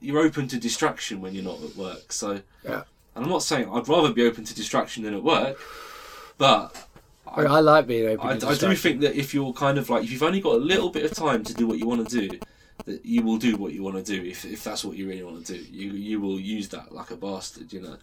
you're 0.00 0.20
open 0.20 0.48
to 0.48 0.58
distraction 0.58 1.20
when 1.20 1.34
you're 1.34 1.44
not 1.44 1.62
at 1.62 1.76
work. 1.76 2.12
So, 2.12 2.40
Yeah. 2.64 2.82
and 3.14 3.24
I'm 3.24 3.30
not 3.30 3.42
saying 3.42 3.68
I'd 3.70 3.88
rather 3.88 4.12
be 4.12 4.26
open 4.26 4.44
to 4.44 4.54
distraction 4.54 5.04
than 5.04 5.14
at 5.14 5.22
work, 5.22 5.58
but 6.38 6.86
I, 7.26 7.42
I 7.42 7.60
like 7.60 7.86
being 7.86 8.08
open. 8.08 8.26
I, 8.28 8.38
to 8.38 8.48
I 8.48 8.54
do 8.54 8.74
think 8.74 9.00
that 9.00 9.14
if 9.14 9.34
you're 9.34 9.52
kind 9.52 9.78
of 9.78 9.90
like 9.90 10.04
if 10.04 10.10
you've 10.12 10.22
only 10.22 10.40
got 10.40 10.54
a 10.54 10.58
little 10.58 10.90
bit 10.90 11.04
of 11.04 11.12
time 11.12 11.44
to 11.44 11.54
do 11.54 11.66
what 11.66 11.78
you 11.78 11.86
want 11.86 12.08
to 12.08 12.28
do, 12.28 12.38
that 12.86 13.04
you 13.04 13.22
will 13.22 13.38
do 13.38 13.56
what 13.56 13.72
you 13.72 13.82
want 13.82 13.96
to 13.96 14.02
do 14.02 14.22
if, 14.28 14.44
if 14.44 14.64
that's 14.64 14.84
what 14.84 14.96
you 14.96 15.08
really 15.08 15.22
want 15.22 15.44
to 15.46 15.54
do. 15.54 15.58
You 15.70 15.92
you 15.92 16.20
will 16.20 16.38
use 16.40 16.68
that 16.70 16.92
like 16.92 17.10
a 17.10 17.16
bastard, 17.16 17.72
you 17.72 17.80
know. 17.80 17.96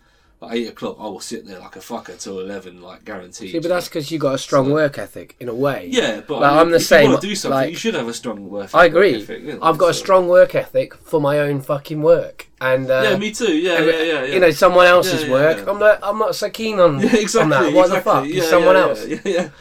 At 0.43 0.55
eight 0.55 0.69
o'clock, 0.69 0.97
I 0.99 1.03
will 1.03 1.19
sit 1.19 1.45
there 1.45 1.59
like 1.59 1.75
a 1.75 1.79
fucker 1.79 2.19
till 2.19 2.39
eleven, 2.39 2.81
like 2.81 3.05
guaranteed. 3.05 3.51
See, 3.51 3.59
but 3.59 3.67
that's 3.69 3.87
because 3.87 4.09
you 4.09 4.17
got 4.17 4.33
a 4.33 4.37
strong 4.39 4.65
So- 4.65 4.73
work 4.73 4.97
ethic 4.97 5.35
in 5.39 5.47
a 5.49 5.53
way. 5.53 5.87
yeah, 5.91 6.21
but 6.27 6.39
Like, 6.41 6.49
I 6.51 6.53
mean, 6.53 6.59
I'm 6.61 6.69
the 6.71 6.77
if 6.77 6.83
same, 6.85 7.03
You 7.03 7.09
want 7.11 7.21
to 7.21 7.27
do 7.27 7.35
something, 7.35 7.55
like- 7.59 7.69
you 7.69 7.75
should 7.75 7.93
have 7.93 8.07
a 8.07 8.13
strong 8.13 8.49
work. 8.49 8.63
Ethic. 8.63 8.75
I 8.75 8.85
agree. 8.85 9.21
ethic, 9.21 9.41
you 9.43 9.53
know, 9.53 9.59
I've 9.61 9.77
got 9.77 9.91
a 9.91 9.93
strong 9.93 10.27
work 10.27 10.55
ethic 10.55 10.95
for 10.95 11.21
my 11.21 11.37
own 11.37 11.61
fucking 11.61 12.01
work, 12.01 12.47
and 12.59 12.89
uh, 12.89 13.01
Yeah, 13.03 13.17
me 13.17 13.31
too. 13.31 13.55
Yeah, 13.55 13.79
yeah, 13.81 13.91
yeah, 13.91 14.03
yeah. 14.03 14.33
you 14.33 14.39
know 14.39 14.49
someone 14.49 14.87
else's 14.87 15.25
Yeah, 15.25 15.31
work. 15.31 15.67
I'm 15.67 15.77
not. 15.77 15.99
I'm 16.01 16.17
not 16.17 16.35
so 16.35 16.49
keen 16.49 16.79
on, 16.79 16.99
yeah, 17.01 17.15
exactly. 17.17 17.41
on 17.41 17.49
that. 17.51 17.73
What 17.73 17.85
exactly. 17.95 18.31
the 18.33 18.39
fuck? 18.41 18.49
Someone 18.49 18.75
else. 18.77 19.05
Yeah, 19.07 19.19
yeah. 19.25 19.49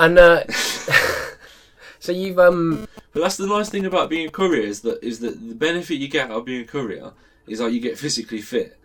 And 0.00 0.16
uh, 0.16 0.44
so 1.98 2.12
you've 2.12 2.38
um. 2.38 2.86
But 3.12 3.20
that's 3.20 3.36
the 3.36 3.46
nice 3.46 3.68
thing 3.68 3.84
about 3.86 4.10
being 4.10 4.28
a 4.28 4.30
courier 4.30 4.62
is 4.62 4.80
that 4.82 5.02
is 5.02 5.20
that 5.20 5.48
the 5.48 5.54
benefit 5.54 5.96
you 5.98 6.08
get 6.08 6.30
out 6.30 6.36
of 6.38 6.44
being 6.44 6.60
a 6.62 6.66
courier 6.66 7.12
is 7.46 7.58
that 7.58 7.72
you 7.72 7.80
get 7.80 7.98
physically 7.98 8.40
fit. 8.40 8.77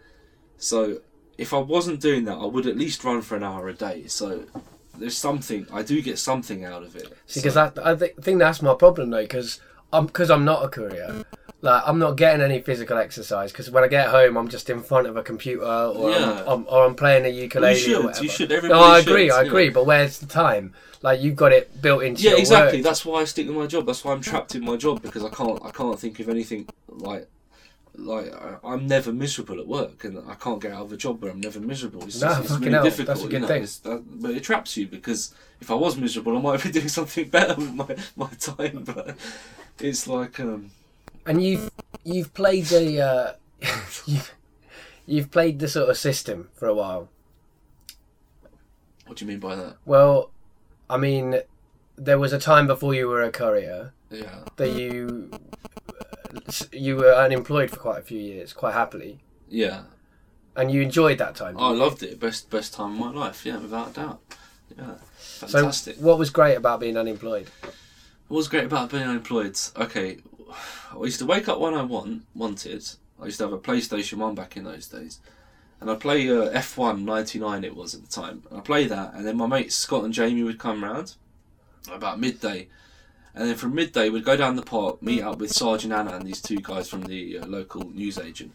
So 0.63 0.99
if 1.37 1.53
I 1.53 1.57
wasn't 1.57 1.99
doing 1.99 2.23
that, 2.25 2.37
I 2.37 2.45
would 2.45 2.65
at 2.67 2.77
least 2.77 3.03
run 3.03 3.21
for 3.21 3.35
an 3.35 3.43
hour 3.43 3.67
a 3.67 3.73
day. 3.73 4.07
So 4.07 4.43
there's 4.97 5.17
something 5.17 5.67
I 5.73 5.81
do 5.83 6.01
get 6.01 6.17
something 6.19 6.63
out 6.63 6.83
of 6.83 6.95
it. 6.95 7.07
See, 7.27 7.39
because 7.41 7.55
So- 7.55 7.71
that 7.75 7.85
I 7.85 7.95
th- 7.95 8.15
think 8.21 8.39
that's 8.39 8.61
my 8.61 8.73
problem 8.75 9.09
though, 9.09 9.23
because 9.23 9.59
I'm 9.91 10.05
because 10.07 10.29
I'm 10.31 10.45
not 10.45 10.63
a 10.63 10.69
courier. 10.69 11.25
Like 11.61 11.83
I'm 11.85 11.97
not 11.97 12.17
getting 12.17 12.41
any 12.41 12.59
physical 12.61 12.97
exercise 12.97 13.51
because 13.51 13.71
when 13.71 13.83
I 13.83 13.87
get 13.87 14.09
home, 14.09 14.37
I'm 14.37 14.49
just 14.49 14.69
in 14.69 14.81
front 14.83 15.07
of 15.07 15.15
a 15.17 15.23
computer 15.23 15.63
or 15.65 16.11
Yeah. 16.11 16.41
I'm, 16.41 16.47
I'm 16.47 16.65
or 16.69 16.85
I'm 16.85 16.95
playing 16.95 17.25
a 17.25 17.29
ukulele. 17.29 17.73
you 17.73 17.79
should, 17.79 18.21
you 18.21 18.29
should. 18.29 18.49
No, 18.49 18.55
Everybody 18.57 18.81
I 18.83 18.99
should, 19.01 19.09
agree. 19.09 19.31
I 19.31 19.37
you 19.37 19.43
know. 19.43 19.49
agree. 19.49 19.69
But 19.69 19.85
where's 19.85 20.17
the 20.19 20.25
time? 20.27 20.73
Like 21.01 21.21
you've 21.21 21.35
got 21.35 21.51
it 21.53 21.81
built 21.81 22.03
into 22.03 22.21
Yeah, 22.23 22.35
exactly. 22.37 22.79
work. 22.79 22.83
That's 22.85 23.05
why 23.05 23.21
I 23.21 23.23
stick 23.25 23.47
with 23.47 23.55
my 23.57 23.67
job. 23.67 23.85
That's 23.85 24.03
why 24.05 24.13
I'm 24.13 24.21
trapped 24.21 24.55
in 24.55 24.63
my 24.65 24.75
job 24.77 25.01
because 25.01 25.23
I 25.23 25.29
can't. 25.29 25.59
I 25.63 25.71
can't 25.71 25.99
think 25.99 26.19
of 26.19 26.29
anything 26.29 26.67
like. 26.87 27.27
Like 27.95 28.33
I- 28.33 28.57
I'm 28.63 28.87
never 28.87 29.13
miserable 29.13 29.59
at 29.59 29.67
work, 29.67 30.03
and 30.03 30.17
I 30.27 30.33
can't 30.35 30.59
get 30.61 30.71
out 30.71 30.81
of 30.85 30.91
a 30.93 30.97
job 30.97 31.21
where 31.21 31.31
I'm 31.31 31.39
never 31.39 31.59
miserable. 31.59 32.03
It's, 32.03 32.19
No, 32.21 32.27
just, 32.29 32.39
it's 32.41 32.49
fucking 32.49 32.63
really 32.65 32.73
hell, 32.75 32.83
difficult. 32.83 33.07
that's 33.07 33.19
a 33.19 33.23
you 33.23 33.29
good 33.29 33.41
know, 33.41 33.47
thing. 33.47 33.61
that- 33.83 34.21
but 34.21 34.31
it 34.31 34.43
traps 34.43 34.75
you 34.77 34.87
because 34.87 35.33
if 35.61 35.69
I 35.69 35.75
was 35.75 35.95
miserable, 35.95 36.35
I 36.37 36.41
might 36.41 36.63
be 36.63 36.71
doing 36.79 36.87
something 36.87 37.29
better 37.29 37.55
with 37.55 37.73
my, 37.73 37.95
my 38.15 38.29
time. 38.39 38.83
But 38.85 39.15
it's 39.79 40.07
like, 40.07 40.39
um, 40.39 40.71
And 41.25 41.43
you've 41.43 41.69
you've 42.03 42.33
played 42.33 42.65
the 42.65 43.01
uh, 43.01 43.33
you've, 44.07 44.33
you've 45.05 45.29
played 45.31 45.59
the 45.59 45.67
sort 45.67 45.89
of 45.89 45.97
system 45.97 46.49
for 46.55 46.67
a 46.67 46.73
while. 46.73 47.09
what 49.05 49.17
do 49.17 49.25
you 49.25 49.29
mean 49.29 49.39
by 49.39 49.55
that? 49.55 49.77
Well, 49.85 50.31
I 50.89 50.97
mean, 50.97 51.39
there 51.95 52.17
was 52.19 52.33
a 52.33 52.39
time 52.39 52.65
before 52.67 52.93
you 52.95 53.07
were 53.07 53.21
a 53.21 53.31
courier 53.31 53.93
Yeah, 54.09 54.39
that 54.57 54.69
you 54.71 55.29
you 56.71 56.95
were 56.95 57.13
unemployed 57.13 57.69
for 57.69 57.77
quite 57.77 57.99
a 57.99 58.03
few 58.03 58.19
years, 58.19 58.53
quite 58.53 58.73
happily, 58.73 59.19
yeah. 59.47 59.83
and 60.55 60.71
you 60.71 60.81
enjoyed 60.81 61.17
that 61.19 61.35
time. 61.35 61.57
I 61.57 61.69
loved 61.69 62.03
it. 62.03 62.19
Best 62.19 62.49
best 62.49 62.73
time 62.73 62.93
of 62.93 62.99
my 62.99 63.11
life. 63.11 63.45
Yeah, 63.45 63.57
without 63.57 63.91
a 63.91 63.93
doubt. 63.93 64.21
Yeah, 64.77 64.95
so, 65.19 65.71
what 65.99 66.17
was 66.17 66.29
great 66.29 66.55
about 66.55 66.79
being 66.79 66.97
unemployed? 66.97 67.49
What 68.27 68.37
was 68.37 68.47
great 68.47 68.65
about 68.65 68.89
being 68.89 69.03
unemployed? 69.03 69.59
Okay, 69.75 70.17
I 70.91 71.03
used 71.03 71.19
to 71.19 71.25
wake 71.25 71.47
up 71.47 71.59
when 71.59 71.73
I 71.73 71.83
want 71.83 72.23
wanted. 72.33 72.83
I 73.21 73.25
used 73.25 73.37
to 73.37 73.45
have 73.45 73.53
a 73.53 73.59
PlayStation 73.59 74.17
One 74.17 74.35
back 74.35 74.57
in 74.57 74.63
those 74.63 74.87
days, 74.87 75.19
and 75.79 75.89
I'd 75.89 75.99
play 75.99 76.29
uh, 76.29 76.49
F1 76.51 77.03
'99. 77.03 77.63
It 77.63 77.75
was 77.75 77.93
at 77.93 78.01
the 78.01 78.07
time. 78.07 78.43
I 78.55 78.59
play 78.59 78.87
that, 78.87 79.13
and 79.13 79.25
then 79.25 79.37
my 79.37 79.47
mates 79.47 79.75
Scott 79.75 80.03
and 80.03 80.13
Jamie 80.13 80.43
would 80.43 80.59
come 80.59 80.83
round 80.83 81.15
about 81.91 82.19
midday, 82.19 82.69
and 83.35 83.47
then 83.47 83.55
from 83.55 83.75
midday 83.75 84.09
we'd 84.09 84.25
go 84.25 84.37
down 84.37 84.55
the 84.55 84.61
park, 84.61 85.01
meet 85.01 85.21
up 85.21 85.39
with 85.39 85.51
Sergeant 85.51 85.93
Anna 85.93 86.15
and 86.15 86.25
these 86.25 86.41
two 86.41 86.57
guys 86.57 86.89
from 86.89 87.03
the 87.03 87.39
uh, 87.39 87.45
local 87.45 87.89
newsagent, 87.89 88.51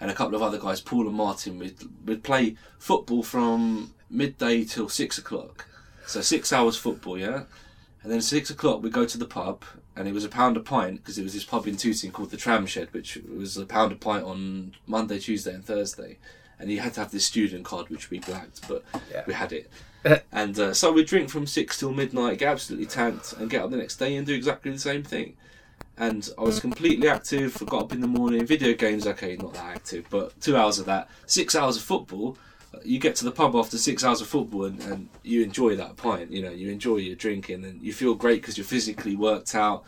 and 0.00 0.10
a 0.10 0.14
couple 0.14 0.34
of 0.34 0.42
other 0.42 0.58
guys, 0.58 0.80
Paul 0.80 1.06
and 1.06 1.16
Martin. 1.16 1.58
We'd 1.58 1.78
we'd 2.04 2.22
play 2.22 2.56
football 2.78 3.22
from 3.22 3.94
midday 4.10 4.64
till 4.64 4.88
six 4.88 5.18
o'clock, 5.18 5.66
so 6.06 6.20
six 6.20 6.52
hours 6.52 6.76
football, 6.76 7.18
yeah. 7.18 7.44
And 8.02 8.12
then 8.12 8.20
six 8.20 8.50
o'clock 8.50 8.82
we'd 8.82 8.92
go 8.92 9.06
to 9.06 9.18
the 9.18 9.26
pub, 9.26 9.64
and 9.96 10.06
it 10.06 10.12
was 10.12 10.24
a 10.24 10.28
pound 10.28 10.56
a 10.56 10.60
pint 10.60 10.96
because 10.96 11.18
it 11.18 11.22
was 11.22 11.32
this 11.32 11.44
pub 11.44 11.66
in 11.66 11.76
Tooting 11.76 12.10
called 12.10 12.30
the 12.30 12.36
Tram 12.36 12.66
Shed, 12.66 12.92
which 12.92 13.18
was 13.36 13.56
a 13.56 13.66
pound 13.66 13.92
a 13.92 13.96
pint 13.96 14.24
on 14.24 14.74
Monday, 14.86 15.18
Tuesday, 15.18 15.54
and 15.54 15.64
Thursday. 15.64 16.18
And 16.58 16.70
you 16.70 16.80
had 16.80 16.94
to 16.94 17.00
have 17.00 17.10
this 17.10 17.24
student 17.24 17.64
card, 17.64 17.88
which 17.88 18.10
we 18.10 18.20
blagged, 18.20 18.66
but 18.68 18.84
Yeah. 19.10 19.24
we 19.26 19.34
had 19.34 19.52
it. 19.52 19.70
and 20.32 20.58
uh, 20.58 20.74
so 20.74 20.92
we 20.92 21.02
drink 21.04 21.30
from 21.30 21.46
six 21.46 21.78
till 21.78 21.92
midnight, 21.92 22.38
get 22.38 22.48
absolutely 22.48 22.86
tanked, 22.86 23.32
and 23.34 23.50
get 23.50 23.62
up 23.62 23.70
the 23.70 23.76
next 23.76 23.96
day 23.96 24.16
and 24.16 24.26
do 24.26 24.34
exactly 24.34 24.70
the 24.70 24.78
same 24.78 25.02
thing. 25.02 25.36
And 25.96 26.28
I 26.36 26.42
was 26.42 26.58
completely 26.60 27.08
active. 27.08 27.56
I 27.62 27.64
got 27.66 27.82
up 27.84 27.92
in 27.92 28.00
the 28.00 28.06
morning. 28.08 28.44
Video 28.44 28.74
games, 28.74 29.06
okay, 29.06 29.36
not 29.36 29.54
that 29.54 29.64
active, 29.76 30.06
but 30.10 30.38
two 30.40 30.56
hours 30.56 30.78
of 30.78 30.86
that. 30.86 31.08
Six 31.26 31.54
hours 31.54 31.76
of 31.76 31.82
football. 31.82 32.36
You 32.84 32.98
get 32.98 33.14
to 33.16 33.24
the 33.24 33.30
pub 33.30 33.54
after 33.54 33.78
six 33.78 34.02
hours 34.02 34.20
of 34.20 34.26
football, 34.26 34.64
and, 34.64 34.80
and 34.82 35.08
you 35.22 35.42
enjoy 35.42 35.76
that 35.76 35.96
pint. 35.96 36.32
You 36.32 36.42
know, 36.42 36.50
you 36.50 36.70
enjoy 36.70 36.96
your 36.96 37.14
drinking, 37.14 37.64
and 37.64 37.80
you 37.80 37.92
feel 37.92 38.14
great 38.14 38.40
because 38.42 38.58
you're 38.58 38.64
physically 38.64 39.14
worked 39.14 39.54
out. 39.54 39.84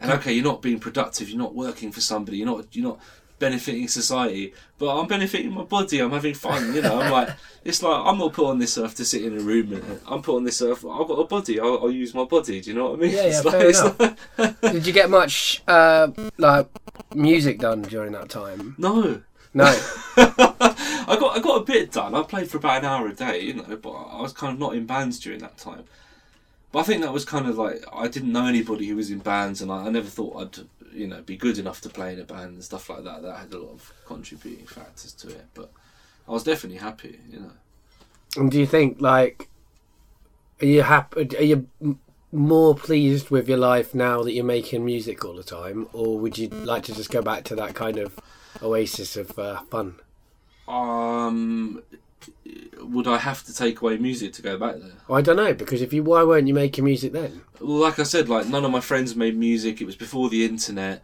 And 0.00 0.10
okay, 0.12 0.32
you're 0.32 0.44
not 0.44 0.62
being 0.62 0.80
productive. 0.80 1.28
You're 1.28 1.38
not 1.38 1.54
working 1.54 1.92
for 1.92 2.00
somebody. 2.00 2.38
You're 2.38 2.46
not. 2.46 2.74
You're 2.74 2.88
not 2.88 3.00
benefiting 3.38 3.88
society. 3.88 4.54
But 4.78 4.98
I'm 4.98 5.06
benefiting 5.06 5.52
my 5.52 5.64
body. 5.64 6.00
I'm 6.00 6.10
having 6.10 6.34
fun. 6.34 6.74
You 6.74 6.82
know, 6.82 7.00
I'm 7.00 7.10
like, 7.10 7.30
it's 7.64 7.82
like 7.82 8.06
I'm 8.06 8.18
not 8.18 8.32
put 8.32 8.46
on 8.46 8.58
this 8.58 8.76
earth 8.78 8.94
to 8.96 9.04
sit 9.04 9.24
in 9.24 9.38
a 9.38 9.40
room. 9.40 9.72
And, 9.72 10.00
I'm 10.06 10.22
put 10.22 10.36
on 10.36 10.44
this 10.44 10.60
earth. 10.62 10.84
I've 10.84 11.08
got 11.08 11.14
a 11.14 11.24
body. 11.24 11.60
I'll, 11.60 11.78
I'll 11.82 11.90
use 11.90 12.14
my 12.14 12.24
body. 12.24 12.60
Do 12.60 12.70
you 12.70 12.76
know 12.76 12.90
what 12.90 12.98
I 12.98 13.02
mean? 13.02 13.10
Yeah, 13.12 13.26
yeah, 13.26 13.42
fair 13.42 13.68
enough. 13.70 14.00
like- 14.38 14.60
Did 14.72 14.86
you 14.86 14.92
get 14.92 15.10
much 15.10 15.62
uh, 15.68 16.08
like 16.38 16.68
music 17.14 17.58
done 17.60 17.82
during 17.82 18.12
that 18.12 18.28
time? 18.28 18.74
no. 18.78 19.22
No. 19.56 19.66
I 20.16 21.16
got 21.20 21.36
I 21.36 21.40
got 21.40 21.60
a 21.60 21.64
bit 21.64 21.92
done. 21.92 22.12
I 22.14 22.24
played 22.24 22.50
for 22.50 22.56
about 22.56 22.78
an 22.78 22.86
hour 22.86 23.06
a 23.06 23.14
day, 23.14 23.40
you 23.40 23.54
know, 23.54 23.76
but 23.76 23.92
I 23.92 24.20
was 24.20 24.32
kind 24.32 24.52
of 24.52 24.58
not 24.58 24.74
in 24.74 24.84
bands 24.84 25.20
during 25.20 25.38
that 25.40 25.58
time. 25.58 25.84
But 26.72 26.80
I 26.80 26.82
think 26.82 27.02
that 27.02 27.12
was 27.12 27.24
kind 27.24 27.46
of 27.46 27.56
like 27.56 27.84
I 27.92 28.08
didn't 28.08 28.32
know 28.32 28.46
anybody 28.46 28.88
who 28.88 28.96
was 28.96 29.12
in 29.12 29.20
bands, 29.20 29.62
and 29.62 29.70
I, 29.70 29.86
I 29.86 29.90
never 29.90 30.08
thought 30.08 30.36
I'd 30.58 30.66
you 30.94 31.06
know 31.06 31.20
be 31.22 31.36
good 31.36 31.58
enough 31.58 31.80
to 31.82 31.88
play 31.88 32.12
in 32.12 32.20
a 32.20 32.24
band 32.24 32.54
and 32.54 32.64
stuff 32.64 32.88
like 32.88 33.04
that. 33.04 33.22
That 33.22 33.36
had 33.36 33.52
a 33.52 33.58
lot 33.58 33.72
of 33.72 33.92
contributing 34.06 34.66
factors 34.66 35.12
to 35.14 35.28
it, 35.28 35.46
but 35.54 35.70
I 36.28 36.30
was 36.30 36.44
definitely 36.44 36.78
happy, 36.78 37.18
you 37.28 37.40
know. 37.40 37.52
And 38.36 38.50
do 38.50 38.58
you 38.58 38.66
think 38.66 39.00
like 39.00 39.48
are 40.60 40.66
you 40.66 40.82
happy? 40.82 41.36
Are 41.36 41.42
you 41.42 41.68
more 42.32 42.74
pleased 42.74 43.30
with 43.30 43.48
your 43.48 43.58
life 43.58 43.94
now 43.94 44.22
that 44.22 44.32
you're 44.32 44.44
making 44.44 44.84
music 44.84 45.24
all 45.24 45.34
the 45.34 45.44
time, 45.44 45.88
or 45.92 46.18
would 46.18 46.38
you 46.38 46.48
like 46.48 46.84
to 46.84 46.94
just 46.94 47.10
go 47.10 47.22
back 47.22 47.44
to 47.44 47.56
that 47.56 47.74
kind 47.74 47.98
of 47.98 48.18
oasis 48.62 49.16
of 49.16 49.38
uh, 49.38 49.60
fun? 49.70 49.96
Um, 50.66 51.82
would 52.80 53.06
I 53.06 53.18
have 53.18 53.42
to 53.44 53.54
take 53.54 53.80
away 53.80 53.96
music 53.96 54.32
to 54.34 54.42
go 54.42 54.58
back 54.58 54.76
there? 54.76 54.92
I 55.10 55.20
don't 55.20 55.36
know 55.36 55.54
because 55.54 55.82
if 55.82 55.92
you, 55.92 56.02
why 56.02 56.22
weren't 56.24 56.48
you 56.48 56.54
making 56.54 56.84
music 56.84 57.12
then? 57.12 57.42
Well, 57.60 57.78
like 57.78 57.98
I 57.98 58.02
said, 58.02 58.28
like 58.28 58.46
none 58.46 58.64
of 58.64 58.70
my 58.70 58.80
friends 58.80 59.16
made 59.16 59.36
music. 59.36 59.80
It 59.80 59.86
was 59.86 59.96
before 59.96 60.28
the 60.28 60.44
internet. 60.44 61.02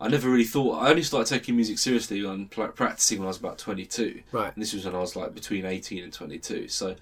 I 0.00 0.08
never 0.08 0.28
really 0.28 0.44
thought. 0.44 0.82
I 0.82 0.90
only 0.90 1.04
started 1.04 1.32
taking 1.32 1.54
music 1.54 1.78
seriously 1.78 2.24
and 2.24 2.50
practicing 2.50 3.18
when 3.18 3.26
I 3.26 3.28
was 3.28 3.38
about 3.38 3.58
22. 3.58 4.22
Right. 4.32 4.52
And 4.52 4.60
this 4.60 4.74
was 4.74 4.84
when 4.84 4.96
I 4.96 4.98
was 4.98 5.14
like 5.14 5.32
between 5.32 5.64
18 5.64 6.02
and 6.02 6.12
22. 6.12 6.68
So 6.68 6.96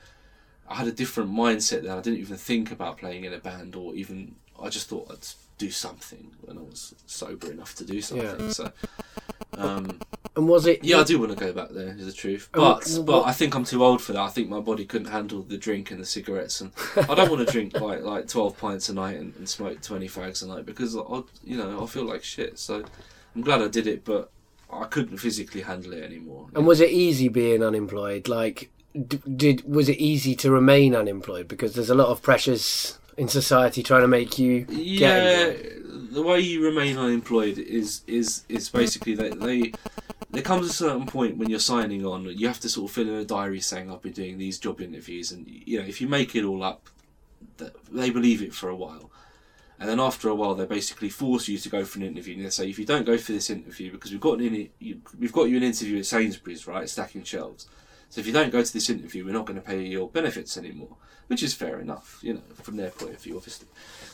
I 0.69 0.75
had 0.75 0.87
a 0.87 0.93
different 0.93 1.33
mindset 1.33 1.83
then. 1.83 1.93
I 1.93 2.01
didn't 2.03 2.21
even 2.21 2.37
think 2.37 2.71
about 2.71 2.99
playing 2.99 3.25
in 3.25 3.33
a 3.33 3.39
band 3.39 3.75
or 3.75 3.95
even. 3.95 4.37
I 4.63 4.69
just 4.69 4.89
thought 4.89 5.11
I'd 5.11 5.27
do 5.57 5.71
something 5.71 6.33
when 6.43 6.59
I 6.59 6.61
was 6.61 6.95
sober 7.07 7.51
enough 7.51 7.75
to 7.77 7.85
do 7.85 8.03
something. 8.03 8.41
Yeah. 8.41 8.51
So. 8.51 8.73
Um, 9.55 9.99
And 10.41 10.49
was 10.49 10.65
it? 10.67 10.83
yeah, 10.83 11.01
I 11.01 11.05
do 11.05 11.19
want 11.19 11.33
to 11.33 11.37
go 11.39 11.53
back 11.53 11.69
there. 11.71 11.95
Is 11.99 12.07
the 12.07 12.13
truth, 12.13 12.49
but 12.53 12.61
what- 12.87 13.07
but 13.07 13.23
I 13.25 13.33
think 13.33 13.55
I'm 13.55 13.65
too 13.65 13.85
old 13.85 14.01
for 14.01 14.15
that. 14.15 14.23
I 14.23 14.29
think 14.31 14.49
my 14.49 14.61
body 14.61 14.87
couldn't 14.87 15.09
handle 15.09 15.43
the 15.43 15.59
drink 15.59 15.91
and 15.91 16.01
the 16.01 16.07
cigarettes, 16.07 16.61
and 16.63 16.73
I 16.97 17.15
don't 17.15 17.31
want 17.31 17.47
to 17.47 17.53
drink 17.53 17.79
like 17.79 18.03
like 18.03 18.27
twelve 18.27 18.57
pints 18.57 18.89
a 18.89 18.95
night 18.95 19.17
and, 19.19 19.35
and 19.37 19.47
smoke 19.47 19.83
twenty 19.83 20.09
fags 20.09 20.43
a 20.43 20.47
night 20.47 20.65
because 20.65 20.97
I 20.97 21.21
you 21.45 21.57
know 21.59 21.83
I 21.83 21.87
feel 21.87 22.05
like 22.05 22.25
shit. 22.25 22.59
So 22.59 22.83
I'm 23.37 23.43
glad 23.43 23.61
I 23.61 23.69
did 23.69 23.87
it, 23.87 24.05
but 24.05 24.31
I 24.73 24.85
couldn't 24.85 25.19
physically 25.19 25.61
handle 25.61 25.93
it 25.93 26.03
anymore. 26.03 26.49
And 26.55 26.67
was 26.67 26.81
it 26.81 26.91
easy 26.91 27.29
being 27.29 27.63
unemployed? 27.63 28.29
Like, 28.29 28.71
d- 28.95 29.21
did 29.37 29.63
was 29.71 29.89
it 29.91 29.99
easy 29.99 30.35
to 30.37 30.51
remain 30.51 30.95
unemployed? 30.95 31.49
Because 31.49 31.75
there's 31.75 31.91
a 31.91 31.95
lot 31.95 32.09
of 32.09 32.23
pressures 32.23 32.99
in 33.19 33.29
society 33.29 33.83
trying 33.83 34.01
to 34.03 34.09
make 34.09 34.39
you 34.39 34.65
yeah, 34.71 35.53
the 36.13 36.23
way 36.23 36.41
you 36.41 36.65
remain 36.65 36.97
unemployed 36.97 37.59
is 37.59 38.03
is 38.07 38.45
is 38.49 38.69
basically 38.71 39.15
that 39.17 39.39
they. 39.41 39.73
There 40.33 40.43
comes 40.43 40.69
a 40.69 40.73
certain 40.73 41.07
point 41.07 41.39
when 41.39 41.51
you're 41.51 41.59
signing 41.59 42.07
on, 42.07 42.25
you 42.25 42.47
have 42.47 42.61
to 42.61 42.69
sort 42.69 42.89
of 42.89 42.95
fill 42.95 43.09
in 43.09 43.15
a 43.15 43.25
diary 43.25 43.61
saying 43.61 43.91
I've 43.91 44.03
been 44.03 44.13
doing 44.13 44.39
these 44.39 44.59
job 44.59 44.81
interviews, 44.81 45.33
and 45.33 45.45
you 45.49 45.81
know 45.81 45.87
if 45.87 46.01
you 46.01 46.07
make 46.07 46.37
it 46.37 46.45
all 46.45 46.63
up, 46.63 46.89
they 47.91 48.11
believe 48.11 48.41
it 48.41 48.55
for 48.55 48.69
a 48.69 48.77
while, 48.77 49.11
and 49.81 49.89
then 49.89 49.99
after 49.99 50.29
a 50.29 50.35
while 50.35 50.55
they 50.55 50.67
basically 50.67 51.09
force 51.09 51.49
you 51.49 51.59
to 51.59 51.69
go 51.69 51.85
for 51.85 51.99
an 51.99 52.05
interview. 52.05 52.37
And 52.37 52.45
they 52.45 52.51
say 52.51 52.71
if 52.71 52.79
you 52.79 52.85
don't 52.87 53.07
go 53.07 53.19
for 53.19 53.33
this 53.33 53.51
interview 53.51 53.91
because 53.91 54.13
we've 54.13 54.21
got 54.21 54.39
an 54.39 54.69
you, 54.79 55.01
we've 55.19 55.33
got 55.33 55.45
you 55.45 55.57
an 55.57 55.65
interview 55.65 55.99
at 55.99 56.07
Sainsbury's, 56.07 56.67
right, 56.67 56.89
stacking 56.89 57.25
shelves. 57.25 57.67
So 58.09 58.21
if 58.21 58.27
you 58.27 58.33
don't 58.33 58.51
go 58.51 58.63
to 58.63 58.73
this 58.73 58.91
interview, 58.91 59.25
we're 59.25 59.33
not 59.33 59.47
going 59.47 59.61
to 59.61 59.67
pay 59.67 59.83
you 59.83 59.89
your 59.89 60.09
benefits 60.09 60.57
anymore, 60.57 60.97
which 61.29 61.45
is 61.45 61.55
fair 61.55 61.81
enough, 61.81 62.19
you 62.23 62.35
know, 62.35 62.43
from 62.55 62.77
their 62.77 62.91
point 62.91 63.15
of 63.15 63.23
view, 63.23 63.37
obviously. 63.37 63.69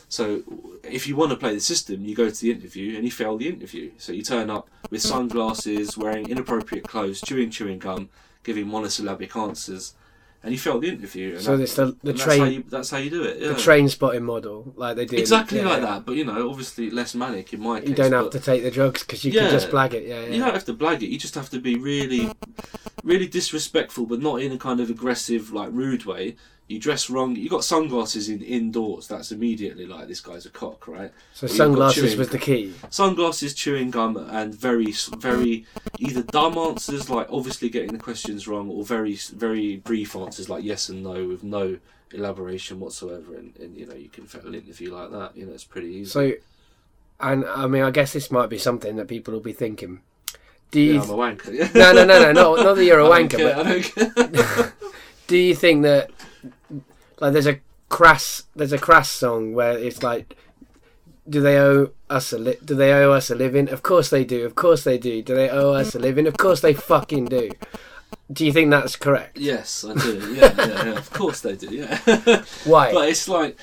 So 0.09 0.43
if 0.83 1.07
you 1.07 1.15
want 1.15 1.31
to 1.31 1.37
play 1.37 1.53
the 1.53 1.59
system, 1.59 2.05
you 2.05 2.15
go 2.15 2.29
to 2.29 2.41
the 2.41 2.51
interview 2.51 2.95
and 2.95 3.03
you 3.03 3.11
fail 3.11 3.37
the 3.37 3.49
interview. 3.49 3.91
So 3.97 4.11
you 4.13 4.23
turn 4.23 4.49
up 4.49 4.69
with 4.89 5.01
sunglasses, 5.01 5.97
wearing 5.97 6.29
inappropriate 6.29 6.87
clothes, 6.87 7.21
chewing 7.21 7.49
chewing 7.49 7.79
gum, 7.79 8.09
giving 8.43 8.67
monosyllabic 8.67 9.35
answers, 9.35 9.95
and 10.43 10.53
you 10.53 10.57
fail 10.59 10.79
the 10.79 10.87
interview. 10.87 11.33
And 11.33 11.41
So 11.41 11.57
that- 11.57 11.63
it's 11.63 11.75
the 11.75 11.85
the 12.03 12.11
and 12.11 12.19
that's 12.19 12.21
how 12.21 12.35
train 12.37 12.53
you 12.53 12.63
that's 12.69 12.89
how 12.89 12.97
you 12.99 13.09
do 13.09 13.23
it. 13.23 13.41
Yeah. 13.41 13.47
the 13.49 13.55
Trainspotting 13.55 14.21
model, 14.21 14.73
like 14.77 14.95
they 14.95 15.05
did. 15.05 15.19
exactly 15.19 15.59
yeah, 15.59 15.65
like 15.65 15.81
yeah. 15.81 15.85
that, 15.87 16.05
but 16.05 16.15
you 16.15 16.23
know, 16.23 16.49
obviously 16.49 16.89
less 16.89 17.13
manic 17.13 17.51
in 17.53 17.59
my 17.59 17.81
case. 17.81 17.89
You 17.89 17.95
don't 17.95 18.13
have 18.13 18.29
to 18.29 18.39
take 18.39 18.63
the 18.63 18.71
drugs 18.71 19.01
because 19.03 19.25
you 19.25 19.33
can 19.33 19.49
just 19.51 19.69
blag 19.69 19.93
it. 19.93 20.07
Yeah, 20.07 20.21
yeah. 20.21 20.27
you 20.27 20.39
don't 20.39 20.53
have 20.53 20.65
to 20.65 20.73
blag 20.73 21.01
it. 21.01 21.07
You 21.09 21.17
just 21.19 21.35
have 21.35 21.49
to 21.49 21.59
be 21.59 21.75
really, 21.75 22.31
really 23.03 23.27
disrespectful, 23.27 24.05
but 24.05 24.21
not 24.21 24.41
in 24.41 24.53
a 24.53 24.57
kind 24.57 24.79
of 24.79 24.89
aggressive, 24.89 25.51
like 25.51 25.69
rude 25.73 26.05
way. 26.05 26.37
You 26.67 26.79
dress 26.79 27.09
wrong. 27.09 27.37
You 27.37 27.49
got 27.49 27.63
sunglasses 27.63 28.27
in 28.27 28.41
indoors. 28.41 29.07
That's 29.07 29.31
immediately 29.31 29.85
like 29.85 30.09
this 30.09 30.19
guy's 30.19 30.45
a 30.45 30.49
cock, 30.49 30.85
right? 30.87 31.13
so 31.33 31.47
sunglasses 31.47 32.17
was 32.17 32.29
the 32.29 32.37
key. 32.37 32.73
Sunglasses, 32.89 33.53
chewing 33.53 33.89
gum, 33.89 34.17
and 34.17 34.53
very, 34.53 34.93
very 35.17 35.65
either 35.97 36.23
dumb 36.23 36.57
answers, 36.57 37.09
like 37.09 37.27
obviously 37.31 37.69
getting 37.69 37.93
the 37.93 37.97
questions 37.97 38.49
wrong, 38.49 38.69
or 38.69 38.83
very, 38.83 39.15
very 39.15 39.77
brief 39.77 40.13
answers, 40.13 40.49
like 40.49 40.63
yes 40.65 40.89
and 40.89 41.03
no, 41.03 41.25
with 41.25 41.41
no 41.41 41.77
elaboration 42.13 42.81
whatsoever. 42.81 43.35
And, 43.35 43.55
and 43.57 43.77
you 43.77 43.85
know, 43.85 43.95
you 43.95 44.09
can 44.09 44.25
fail 44.25 44.47
an 44.47 44.55
interview 44.55 44.93
like 44.93 45.11
that. 45.11 45.37
You 45.37 45.45
know, 45.45 45.53
it's 45.53 45.63
pretty 45.63 45.87
easy. 45.87 46.09
So, 46.09 46.33
and 47.21 47.45
I 47.45 47.67
mean, 47.67 47.83
I 47.83 47.91
guess 47.91 48.11
this 48.11 48.29
might 48.29 48.49
be 48.49 48.57
something 48.57 48.97
that 48.97 49.07
people 49.07 49.33
will 49.33 49.39
be 49.39 49.53
thinking. 49.53 50.01
Do 50.71 50.81
you? 50.81 50.95
yeah, 50.95 51.01
I'm 51.03 51.09
a 51.09 51.13
wanker. 51.13 51.73
No, 51.73 51.93
no, 51.93 52.03
no, 52.03 52.19
no, 52.19 52.31
not 52.33 52.63
not 52.63 52.73
that 52.75 52.83
you're 52.83 52.99
a 52.99 53.09
I 53.09 53.21
don't 53.21 53.29
wanker, 53.29 53.37
care, 53.37 53.55
but 53.55 53.67
I 53.67 53.71
don't 53.71 54.55
care. 54.55 54.73
do 55.27 55.37
you 55.37 55.55
think 55.55 55.83
that 55.83 56.11
like 57.19 57.33
there's 57.33 57.47
a 57.47 57.59
Crass 57.89 58.43
there's 58.55 58.73
a 58.73 58.77
Crass 58.77 59.09
song 59.09 59.53
where 59.53 59.77
it's 59.77 60.03
like 60.03 60.35
do 61.29 61.41
they 61.41 61.57
owe 61.57 61.91
us 62.09 62.31
a 62.33 62.37
li- 62.37 62.57
do 62.63 62.75
they 62.75 62.91
owe 62.93 63.11
us 63.11 63.29
a 63.29 63.35
living 63.35 63.69
of 63.69 63.81
course 63.83 64.09
they 64.09 64.23
do 64.23 64.45
of 64.45 64.55
course 64.55 64.83
they 64.83 64.97
do 64.97 65.21
do 65.21 65.35
they 65.35 65.49
owe 65.49 65.73
us 65.73 65.95
a 65.95 65.99
living 65.99 66.27
of 66.27 66.37
course 66.37 66.61
they 66.61 66.73
fucking 66.73 67.25
do 67.25 67.49
do 68.31 68.45
you 68.45 68.51
think 68.51 68.69
that's 68.71 68.95
correct 68.95 69.37
Yes, 69.37 69.85
I 69.85 69.93
do. 69.93 70.33
Yeah, 70.33 70.53
yeah, 70.57 70.85
yeah. 70.85 70.97
Of 70.97 71.11
course 71.11 71.41
they 71.41 71.55
do. 71.55 71.67
Yeah, 71.73 71.97
why 72.65 72.93
but 72.93 73.09
it's 73.09 73.27
like, 73.27 73.57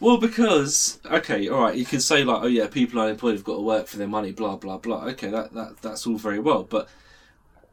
well, 0.00 0.18
because 0.18 1.00
okay, 1.06 1.48
all 1.48 1.62
right, 1.62 1.76
you 1.76 1.84
can 1.84 2.00
say 2.00 2.24
like, 2.24 2.42
oh 2.42 2.46
yeah, 2.46 2.66
people 2.68 3.00
unemployed 3.00 3.34
have 3.34 3.44
got 3.44 3.56
to 3.56 3.62
work 3.62 3.86
for 3.86 3.96
their 3.96 4.08
money, 4.08 4.32
blah 4.32 4.56
blah 4.56 4.78
blah. 4.78 5.04
Okay, 5.06 5.30
that 5.30 5.52
that 5.54 5.80
that's 5.82 6.06
all 6.06 6.16
very 6.16 6.38
well, 6.38 6.62
but 6.64 6.88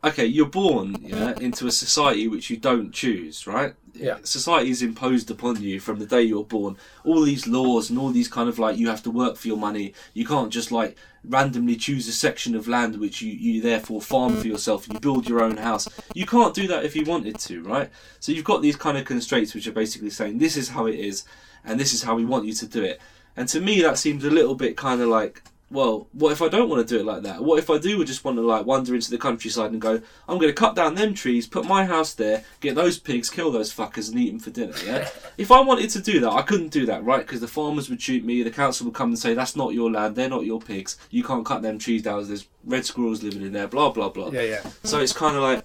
okay, 0.03 0.25
you're 0.25 0.47
born 0.47 0.97
yeah 1.01 1.33
into 1.39 1.67
a 1.67 1.71
society 1.71 2.27
which 2.27 2.49
you 2.49 2.57
don't 2.57 2.91
choose, 2.91 3.47
right? 3.47 3.75
Yeah. 3.93 4.17
Society 4.23 4.69
is 4.69 4.81
imposed 4.81 5.29
upon 5.29 5.61
you 5.61 5.79
from 5.79 5.99
the 5.99 6.05
day 6.05 6.21
you're 6.21 6.43
born. 6.43 6.77
All 7.03 7.21
these 7.21 7.47
laws 7.47 7.89
and 7.89 7.99
all 7.99 8.09
these 8.09 8.27
kind 8.27 8.49
of 8.49 8.57
like 8.57 8.77
you 8.77 8.87
have 8.87 9.03
to 9.03 9.11
work 9.11 9.37
for 9.37 9.47
your 9.47 9.57
money. 9.57 9.93
You 10.13 10.25
can't 10.25 10.51
just 10.51 10.71
like 10.71 10.97
randomly 11.23 11.75
choose 11.75 12.07
a 12.07 12.11
section 12.11 12.55
of 12.55 12.67
land 12.67 12.97
which 12.97 13.21
you, 13.21 13.31
you 13.31 13.61
therefore 13.61 14.01
farm 14.01 14.37
for 14.37 14.47
yourself 14.47 14.85
and 14.85 14.95
you 14.95 14.99
build 14.99 15.27
your 15.29 15.43
own 15.43 15.57
house. 15.57 15.87
You 16.15 16.25
can't 16.25 16.55
do 16.55 16.67
that 16.67 16.83
if 16.83 16.95
you 16.95 17.03
wanted 17.05 17.37
to, 17.39 17.61
right? 17.63 17.89
So 18.19 18.31
you've 18.31 18.45
got 18.45 18.61
these 18.61 18.75
kind 18.75 18.97
of 18.97 19.05
constraints 19.05 19.53
which 19.53 19.67
are 19.67 19.73
basically 19.73 20.09
saying 20.09 20.37
this 20.37 20.57
is 20.57 20.69
how 20.69 20.87
it 20.87 20.95
is 20.95 21.25
and 21.63 21.79
this 21.79 21.93
is 21.93 22.03
how 22.03 22.15
we 22.15 22.25
want 22.25 22.45
you 22.45 22.53
to 22.53 22.67
do 22.67 22.83
it. 22.83 22.99
And 23.35 23.47
to 23.49 23.61
me 23.61 23.81
that 23.81 23.97
seems 23.97 24.23
a 24.23 24.31
little 24.31 24.55
bit 24.55 24.77
kind 24.77 25.01
of 25.01 25.09
like 25.09 25.43
well, 25.71 26.07
what 26.11 26.33
if 26.33 26.41
I 26.41 26.49
don't 26.49 26.67
want 26.69 26.85
to 26.85 26.93
do 26.93 26.99
it 26.99 27.05
like 27.05 27.23
that? 27.23 27.43
What 27.43 27.57
if 27.57 27.69
I 27.69 27.77
do 27.77 28.03
just 28.03 28.25
want 28.25 28.37
to 28.37 28.41
like 28.41 28.65
wander 28.65 28.93
into 28.93 29.09
the 29.09 29.17
countryside 29.17 29.71
and 29.71 29.79
go, 29.79 30.01
I'm 30.27 30.37
going 30.37 30.49
to 30.49 30.53
cut 30.53 30.75
down 30.75 30.95
them 30.95 31.13
trees, 31.13 31.47
put 31.47 31.65
my 31.65 31.85
house 31.85 32.13
there, 32.13 32.43
get 32.59 32.75
those 32.75 32.99
pigs, 32.99 33.29
kill 33.29 33.51
those 33.51 33.73
fuckers, 33.73 34.09
and 34.11 34.19
eat 34.19 34.31
them 34.31 34.39
for 34.39 34.49
dinner? 34.49 34.73
Yeah. 34.85 35.09
if 35.37 35.49
I 35.51 35.61
wanted 35.61 35.89
to 35.91 36.01
do 36.01 36.19
that, 36.19 36.29
I 36.29 36.41
couldn't 36.41 36.69
do 36.69 36.85
that, 36.87 37.03
right? 37.05 37.25
Because 37.25 37.39
the 37.39 37.47
farmers 37.47 37.89
would 37.89 38.01
shoot 38.01 38.25
me, 38.25 38.43
the 38.43 38.51
council 38.51 38.85
would 38.85 38.95
come 38.95 39.09
and 39.09 39.19
say, 39.19 39.33
that's 39.33 39.55
not 39.55 39.73
your 39.73 39.89
land, 39.89 40.15
they're 40.15 40.29
not 40.29 40.45
your 40.45 40.59
pigs, 40.59 40.97
you 41.09 41.23
can't 41.23 41.45
cut 41.45 41.61
them 41.61 41.79
trees 41.79 42.03
down. 42.03 42.27
There's 42.27 42.47
red 42.65 42.85
squirrels 42.85 43.23
living 43.23 43.41
in 43.41 43.53
there, 43.53 43.67
blah 43.67 43.89
blah 43.91 44.09
blah. 44.09 44.29
yeah 44.31 44.41
yeah 44.41 44.69
So 44.83 44.99
it's 44.99 45.13
kind 45.13 45.35
of 45.37 45.41
like 45.41 45.63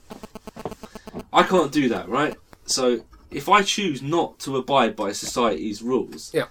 I 1.32 1.42
can't 1.42 1.72
do 1.72 1.88
that, 1.88 2.09
right? 2.09 2.36
So 2.66 3.00
if 3.30 3.48
I 3.48 3.62
choose 3.62 4.02
not 4.02 4.38
to 4.40 4.57
abide 4.57 4.94
by 4.96 5.12
society's 5.12 5.82
rules, 5.82 6.32
Yeah. 6.32 6.46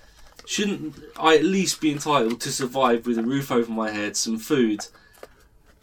Shouldn't 0.46 0.96
I 1.18 1.36
at 1.36 1.44
least 1.44 1.82
be 1.82 1.92
entitled 1.92 2.42
to 2.42 2.52
survive 2.52 3.06
with 3.08 3.18
a 3.18 3.24
roof 3.24 3.52
over 3.52 3.72
my 3.72 3.92
head, 3.92 4.16
some 4.18 4.38
food, 4.38 4.86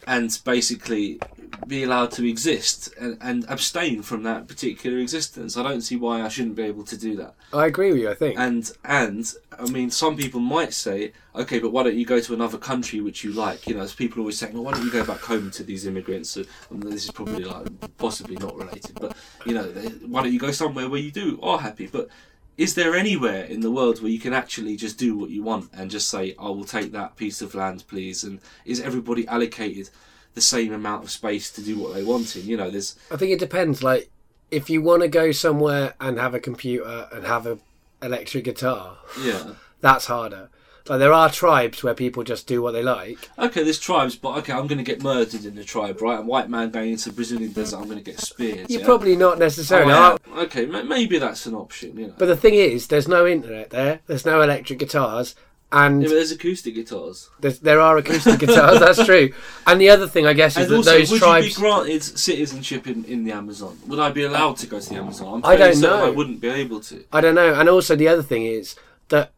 and 0.05 0.37
basically 0.43 1.19
be 1.67 1.83
allowed 1.83 2.11
to 2.11 2.27
exist 2.27 2.93
and, 2.99 3.17
and 3.21 3.45
abstain 3.47 4.01
from 4.01 4.23
that 4.23 4.47
particular 4.47 4.97
existence? 4.97 5.55
I 5.55 5.63
don't 5.63 5.81
see 5.81 5.95
why 5.95 6.21
I 6.21 6.27
shouldn't 6.27 6.55
be 6.55 6.63
able 6.63 6.83
to 6.85 6.97
do 6.97 7.15
that. 7.17 7.35
i 7.53 7.67
agree 7.67 7.91
with 7.91 8.01
you 8.01 8.09
i 8.09 8.15
think 8.15 8.37
And 8.37 8.69
and 8.83 9.33
I 9.57 9.65
mean, 9.69 9.91
some 9.91 10.17
people 10.17 10.39
might 10.39 10.73
say, 10.73 11.13
okay, 11.35 11.59
but 11.59 11.71
why 11.71 11.83
don't 11.83 11.95
you 11.95 12.05
go 12.07 12.19
to 12.19 12.33
another 12.33 12.57
country 12.57 12.99
which 13.01 13.23
you 13.23 13.31
like? 13.33 13.67
You 13.67 13.75
know, 13.75 13.81
as 13.81 13.93
people 13.93 14.19
always 14.21 14.39
saying, 14.39 14.53
well, 14.53 14.63
why 14.63 14.71
don't 14.71 14.83
you 14.83 14.91
go 14.91 15.05
back 15.05 15.19
home 15.21 15.51
to 15.51 15.63
these 15.63 15.85
immigrants? 15.85 16.35
And 16.35 16.47
this 16.81 17.05
is 17.05 17.11
probably 17.11 17.43
like 17.45 17.67
possibly 17.97 18.35
not 18.37 18.55
related, 18.57 18.99
but 18.99 19.15
you 19.45 19.53
know, 19.53 19.71
they- 19.71 19.89
why 20.07 20.23
don't 20.23 20.33
you 20.33 20.39
go 20.39 20.51
somewhere 20.51 20.89
where 20.89 20.99
you 20.99 21.11
do 21.11 21.39
are 21.43 21.59
happy? 21.59 21.85
But 21.85 22.09
is 22.57 22.75
there 22.75 22.95
anywhere 22.95 23.43
in 23.43 23.61
the 23.61 23.71
world 23.71 24.01
where 24.01 24.11
you 24.11 24.19
can 24.19 24.33
actually 24.33 24.75
just 24.75 24.97
do 24.97 25.17
what 25.17 25.29
you 25.29 25.43
want 25.43 25.69
and 25.73 25.89
just 25.89 26.09
say, 26.09 26.35
I 26.39 26.49
will 26.49 26.65
take 26.65 26.91
that 26.91 27.15
piece 27.15 27.41
of 27.41 27.55
land, 27.55 27.83
please? 27.87 28.23
And 28.23 28.39
is 28.65 28.79
everybody 28.79 29.27
allocated 29.27 29.89
the 30.33 30.41
same 30.41 30.71
amount 30.71 31.03
of 31.03 31.11
space 31.11 31.51
to 31.51 31.61
do 31.61 31.77
what 31.77 31.93
they 31.93 32.03
want 32.03 32.35
in? 32.35 32.45
You 32.45 32.57
know, 32.57 32.69
there's 32.69 32.95
i 33.11 33.17
think 33.17 33.31
it 33.31 33.39
depends 33.39 33.83
like 33.83 34.09
if 34.51 34.69
you 34.69 34.81
want 34.81 35.01
to 35.01 35.07
go 35.07 35.31
somewhere 35.31 35.95
and 35.99 36.19
have 36.19 36.35
a 36.35 36.39
computer 36.39 37.07
and 37.11 37.25
have 37.25 37.47
a 37.47 37.57
electric 38.03 38.43
guitar 38.43 38.97
yeah. 39.21 39.53
that's 39.81 40.05
harder 40.05 40.49
like 40.89 40.99
there 40.99 41.13
are 41.13 41.29
tribes 41.29 41.83
where 41.83 41.93
people 41.93 42.23
just 42.23 42.45
do 42.47 42.61
what 42.61 42.71
they 42.71 42.83
like 42.83 43.29
Okay, 43.39 43.63
there's 43.63 43.79
tribes, 43.79 44.15
but 44.15 44.37
okay, 44.39 44.53
I'm 44.53 44.67
going 44.67 44.77
to 44.79 44.83
get 44.83 45.01
murdered 45.01 45.45
in 45.45 45.55
the 45.55 45.63
tribe, 45.63 46.01
right? 46.01 46.19
A 46.19 46.21
white 46.21 46.49
man 46.49 46.71
going 46.71 46.91
into 46.91 47.09
the 47.09 47.15
Brazilian 47.15 47.51
desert, 47.53 47.77
I'm 47.77 47.85
going 47.85 47.97
to 47.97 48.03
get 48.03 48.19
speared. 48.19 48.69
you're 48.69 48.81
yeah? 48.81 48.85
probably 48.85 49.15
not 49.15 49.35
Oh, 49.35 49.39
necessarily 49.39 49.93
I 49.93 50.11
am. 50.11 50.17
Okay, 50.39 50.65
maybe 50.65 51.17
that's 51.19 51.45
an 51.45 51.55
option, 51.55 51.97
you 51.97 52.07
know. 52.07 52.13
But 52.17 52.25
the 52.27 52.37
thing 52.37 52.55
is, 52.55 52.87
there's 52.87 53.07
no 53.07 53.25
internet 53.25 53.69
there. 53.69 54.01
There's 54.07 54.25
no 54.25 54.41
electric 54.41 54.79
guitars, 54.79 55.35
and 55.71 56.01
yeah, 56.03 56.09
but 56.09 56.13
there's 56.15 56.31
acoustic 56.31 56.75
guitars. 56.75 57.29
there's, 57.39 57.59
there 57.59 57.79
are 57.79 57.97
acoustic 57.97 58.39
guitars. 58.39 58.79
That's 58.79 59.05
true. 59.11 59.33
And 59.65 59.81
the 59.81 59.89
other 59.89 60.07
thing, 60.07 60.27
I 60.27 60.33
guess, 60.33 60.55
is 60.57 60.65
And 60.65 60.71
that 60.71 60.75
also, 60.77 60.91
those 60.91 61.11
would 61.11 61.19
tribes. 61.19 61.47
you 61.47 61.55
be 61.55 61.61
granted 61.61 62.03
citizenship 62.03 62.85
in, 62.87 63.05
in 63.05 63.23
the 63.23 63.31
Amazon? 63.31 63.79
Would 63.87 63.99
I 63.99 64.11
be 64.11 64.23
allowed 64.23 64.57
to 64.57 64.67
go 64.67 64.79
to 64.79 64.87
the 64.89 64.95
Amazon? 64.95 65.41
I'm 65.43 65.45
I 65.45 65.55
don't 65.55 65.79
know. 65.79 66.05
I 66.05 66.09
wouldn't 66.09 66.41
be 66.41 66.49
able 66.49 66.79
to. 66.81 67.03
I 67.11 67.21
don't 67.21 67.35
know. 67.35 67.53
And 67.55 67.67
also, 67.69 67.95
the 67.95 68.07
other 68.07 68.21
thing 68.23 68.45
is 68.45 68.75
that 69.09 69.31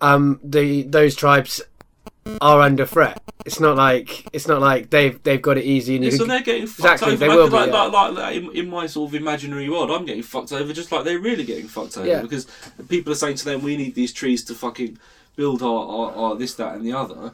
um, 0.00 0.40
the 0.42 0.82
those 0.82 1.14
tribes 1.14 1.62
are 2.40 2.60
under 2.62 2.86
threat. 2.86 3.20
It's 3.44 3.60
not 3.60 3.76
like 3.76 4.26
it's 4.32 4.48
not 4.48 4.60
like 4.60 4.90
they've 4.90 5.22
they've 5.22 5.42
got 5.42 5.58
it 5.58 5.64
easy 5.64 5.96
and 5.96 6.04
Yeah, 6.04 6.10
so 6.12 6.18
can, 6.18 6.28
they're 6.28 6.40
getting 6.42 6.66
fucked 6.66 7.02
Exactly, 7.02 7.12
over. 7.12 7.16
they 7.18 7.28
like, 7.28 7.36
will 7.36 7.46
be, 7.48 7.52
like, 7.52 7.70
yeah. 7.70 7.82
like, 7.82 7.92
like, 7.92 8.12
like 8.14 8.36
in, 8.36 8.50
in 8.56 8.70
my 8.70 8.86
sort 8.86 9.10
of 9.10 9.14
imaginary 9.14 9.68
world, 9.68 9.90
I'm 9.90 10.06
getting 10.06 10.22
fucked 10.22 10.52
over 10.52 10.72
just 10.72 10.90
like 10.90 11.04
they're 11.04 11.18
really 11.18 11.44
getting 11.44 11.68
fucked 11.68 11.96
over 11.98 12.06
Yeah. 12.06 12.22
because 12.22 12.46
people 12.88 13.12
are 13.12 13.16
saying 13.16 13.36
to 13.36 13.44
them, 13.44 13.62
"We 13.62 13.76
need 13.76 13.94
these 13.94 14.12
trees 14.12 14.42
to 14.44 14.54
fucking 14.54 14.98
build 15.36 15.62
our, 15.62 15.86
our, 15.86 16.12
our 16.12 16.36
this, 16.36 16.54
that, 16.54 16.74
and 16.76 16.86
the 16.86 16.92
other. 16.92 17.32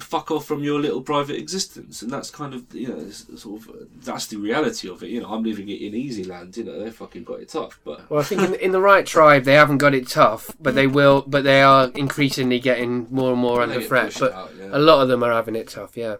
Fuck 0.00 0.30
off 0.30 0.46
from 0.46 0.64
your 0.64 0.80
little 0.80 1.02
private 1.02 1.36
existence, 1.36 2.00
and 2.00 2.10
that's 2.10 2.30
kind 2.30 2.54
of 2.54 2.74
you 2.74 2.88
know 2.88 3.10
sort 3.10 3.60
of 3.60 3.88
that's 4.02 4.26
the 4.26 4.38
reality 4.38 4.88
of 4.88 5.02
it. 5.02 5.10
You 5.10 5.20
know, 5.20 5.28
I'm 5.28 5.42
living 5.42 5.68
it 5.68 5.82
in 5.82 5.94
easy 5.94 6.24
land. 6.24 6.56
You 6.56 6.64
know, 6.64 6.82
they 6.82 6.90
fucking 6.90 7.24
got 7.24 7.40
it 7.40 7.50
tough, 7.50 7.78
but 7.84 8.08
Well, 8.08 8.20
I 8.20 8.22
think 8.22 8.40
in, 8.40 8.54
in 8.54 8.72
the 8.72 8.80
right 8.80 9.04
tribe 9.04 9.44
they 9.44 9.52
haven't 9.52 9.78
got 9.78 9.94
it 9.94 10.08
tough, 10.08 10.50
but 10.58 10.74
they 10.74 10.86
will. 10.86 11.24
But 11.26 11.44
they 11.44 11.60
are 11.60 11.90
increasingly 11.94 12.58
getting 12.58 13.06
more 13.10 13.32
and 13.32 13.40
more 13.40 13.60
under 13.60 13.82
threat. 13.82 14.16
But 14.18 14.32
out, 14.32 14.52
yeah. 14.58 14.70
a 14.72 14.78
lot 14.78 15.02
of 15.02 15.08
them 15.08 15.22
are 15.22 15.32
having 15.32 15.56
it 15.56 15.68
tough. 15.68 15.94
Yeah, 15.94 16.16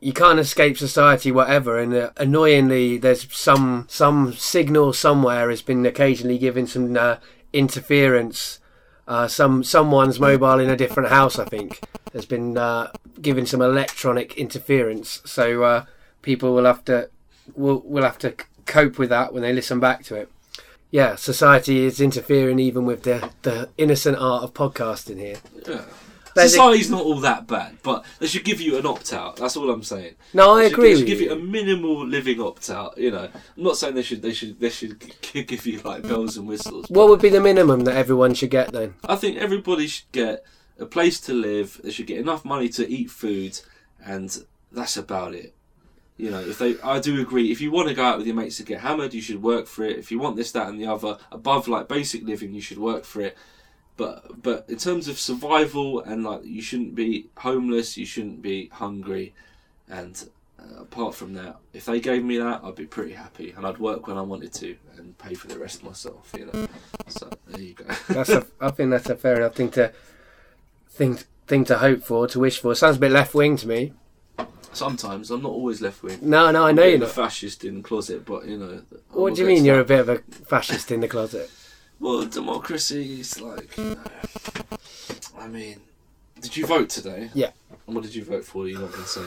you 0.00 0.12
can't 0.12 0.40
escape 0.40 0.76
society, 0.76 1.30
whatever. 1.30 1.78
And 1.78 1.94
uh, 1.94 2.10
annoyingly, 2.16 2.98
there's 2.98 3.32
some 3.32 3.86
some 3.88 4.32
signal 4.32 4.92
somewhere 4.92 5.48
has 5.48 5.62
been 5.62 5.86
occasionally 5.86 6.38
giving 6.38 6.66
some 6.66 6.96
uh, 6.96 7.16
interference. 7.52 8.58
Uh, 9.06 9.26
some 9.28 9.64
someone's 9.64 10.20
mobile 10.20 10.60
in 10.60 10.70
a 10.70 10.76
different 10.76 11.08
house, 11.08 11.38
I 11.38 11.44
think, 11.44 11.80
has 12.12 12.26
been 12.26 12.56
uh, 12.58 12.90
giving 13.20 13.46
some 13.46 13.62
electronic 13.62 14.36
interference. 14.38 15.20
So 15.24 15.62
uh, 15.62 15.84
people 16.22 16.54
will 16.54 16.64
have 16.64 16.84
to 16.86 17.08
will 17.56 17.80
will 17.84 18.04
have 18.04 18.18
to 18.18 18.34
cope 18.66 18.98
with 18.98 19.08
that 19.10 19.32
when 19.32 19.42
they 19.42 19.52
listen 19.52 19.80
back 19.80 20.04
to 20.04 20.14
it. 20.16 20.30
Yeah, 20.90 21.16
society 21.16 21.84
is 21.86 22.00
interfering 22.02 22.58
even 22.58 22.84
with 22.84 23.04
the, 23.04 23.30
the 23.42 23.70
innocent 23.78 24.18
art 24.18 24.42
of 24.42 24.52
podcasting 24.52 25.18
here. 25.18 25.36
Yeah. 25.66 25.80
There's 26.34 26.52
a- 26.52 26.56
Society's 26.56 26.90
not 26.90 27.02
all 27.02 27.20
that 27.20 27.46
bad, 27.46 27.76
but 27.82 28.04
they 28.18 28.26
should 28.26 28.44
give 28.44 28.60
you 28.60 28.76
an 28.78 28.84
opt 28.86 29.12
out. 29.12 29.36
That's 29.36 29.56
all 29.56 29.70
I'm 29.70 29.82
saying. 29.82 30.14
No, 30.34 30.52
I 30.52 30.62
They 30.62 30.68
should- 30.68 30.72
agree 30.74 30.88
They 30.88 30.94
should 30.94 31.00
with 31.00 31.06
give 31.08 31.20
you. 31.22 31.26
you 31.28 31.32
a 31.32 31.38
minimal 31.38 32.06
living 32.06 32.40
opt 32.42 32.68
out. 32.70 32.96
You 32.98 33.10
know, 33.10 33.24
I'm 33.56 33.62
not 33.62 33.76
saying 33.78 33.94
they 33.94 34.02
should. 34.02 34.20
They 34.22 34.32
should. 34.34 34.60
They 34.60 34.68
should 34.70 34.98
give 35.46 35.66
you 35.66 35.80
like 35.80 36.02
bells 36.02 36.36
and 36.36 36.46
whistles. 36.46 36.86
What 36.90 37.08
would 37.08 37.20
be 37.22 37.28
the 37.30 37.40
minimum 37.40 37.80
that 37.84 37.96
everyone 37.96 38.34
should 38.34 38.50
get 38.50 38.72
then? 38.72 38.94
I 39.04 39.16
think 39.16 39.38
everybody 39.38 39.86
should 39.86 40.10
get 40.12 40.44
a 40.78 40.86
place 40.86 41.20
to 41.20 41.32
live. 41.32 41.80
They 41.82 41.90
should 41.90 42.06
get 42.06 42.18
enough 42.18 42.44
money 42.44 42.68
to 42.70 42.88
eat 42.88 43.10
food, 43.10 43.60
and 44.04 44.44
that's 44.70 44.96
about 44.96 45.34
it. 45.34 45.54
You 46.16 46.30
know, 46.30 46.40
if 46.40 46.58
they, 46.58 46.78
I 46.82 47.00
do 47.00 47.20
agree. 47.20 47.50
If 47.50 47.60
you 47.60 47.70
want 47.72 47.88
to 47.88 47.94
go 47.94 48.04
out 48.04 48.18
with 48.18 48.26
your 48.26 48.36
mates 48.36 48.58
to 48.58 48.62
get 48.62 48.80
hammered, 48.80 49.14
you 49.14 49.22
should 49.22 49.42
work 49.42 49.66
for 49.66 49.84
it. 49.84 49.98
If 49.98 50.10
you 50.10 50.18
want 50.18 50.36
this, 50.36 50.52
that, 50.52 50.68
and 50.68 50.80
the 50.80 50.86
other 50.86 51.18
above 51.32 51.68
like 51.68 51.88
basic 51.88 52.24
living, 52.24 52.52
you 52.52 52.60
should 52.60 52.78
work 52.78 53.04
for 53.04 53.22
it. 53.22 53.36
But 53.96 54.42
but 54.42 54.64
in 54.68 54.76
terms 54.76 55.08
of 55.08 55.18
survival 55.18 56.00
and 56.00 56.24
like, 56.24 56.44
you 56.44 56.62
shouldn't 56.62 56.94
be 56.94 57.28
homeless. 57.38 57.96
You 57.96 58.06
shouldn't 58.06 58.40
be 58.40 58.68
hungry, 58.68 59.34
and 59.88 60.28
uh, 60.58 60.82
apart 60.82 61.14
from 61.14 61.34
that, 61.34 61.56
if 61.72 61.86
they 61.86 62.00
gave 62.00 62.24
me 62.24 62.38
that, 62.38 62.62
I'd 62.62 62.76
be 62.76 62.86
pretty 62.86 63.12
happy, 63.12 63.52
and 63.56 63.66
I'd 63.66 63.78
work 63.78 64.06
when 64.06 64.16
I 64.16 64.22
wanted 64.22 64.52
to 64.54 64.76
and 64.96 65.16
pay 65.18 65.34
for 65.34 65.48
the 65.48 65.58
rest 65.58 65.82
myself. 65.82 66.32
You 66.38 66.46
know, 66.46 66.68
so 67.08 67.30
there 67.48 67.60
you 67.60 67.74
go. 67.74 67.84
That's 68.08 68.30
a, 68.30 68.46
I 68.60 68.70
think 68.70 68.90
that's 68.90 69.10
a 69.10 69.16
fair 69.16 69.36
enough 69.36 69.54
thing 69.54 69.70
to 69.72 69.92
thing 70.92 71.18
thing 71.46 71.64
to 71.66 71.78
hope 71.78 72.02
for, 72.02 72.26
to 72.28 72.38
wish 72.38 72.58
for. 72.60 72.74
Sounds 72.74 72.96
a 72.96 73.00
bit 73.00 73.12
left 73.12 73.34
wing 73.34 73.56
to 73.58 73.68
me. 73.68 73.92
Sometimes 74.72 75.30
I'm 75.30 75.42
not 75.42 75.50
always 75.52 75.82
left 75.82 76.02
wing. 76.02 76.18
No, 76.22 76.50
no, 76.50 76.64
I 76.64 76.70
I'm 76.70 76.76
know 76.76 76.82
you're 76.84 76.92
bit 76.98 77.02
a 77.02 77.06
not. 77.06 77.10
fascist 77.14 77.64
in 77.64 77.76
the 77.76 77.82
closet, 77.82 78.24
but 78.24 78.46
you 78.46 78.56
know. 78.56 78.82
I'm 78.90 79.00
What 79.10 79.34
do 79.34 79.42
you 79.42 79.46
mean 79.46 79.64
you're 79.64 79.80
a 79.80 79.84
bit 79.84 80.00
of 80.00 80.08
a 80.08 80.18
fascist 80.18 80.90
in 80.90 81.00
the 81.00 81.08
closet? 81.08 81.50
Well, 82.00 82.24
democracy 82.24 83.20
is 83.20 83.40
like. 83.40 83.76
You 83.76 83.84
know, 83.96 83.98
I 85.38 85.46
mean, 85.48 85.80
did 86.40 86.56
you 86.56 86.66
vote 86.66 86.88
today? 86.88 87.30
Yeah. 87.34 87.50
And 87.86 87.94
what 87.94 88.04
did 88.04 88.14
you 88.14 88.24
vote 88.24 88.44
for? 88.44 88.66
You're 88.66 88.80
not 88.80 88.92
going 88.92 89.02
to 89.02 89.08
say. 89.08 89.26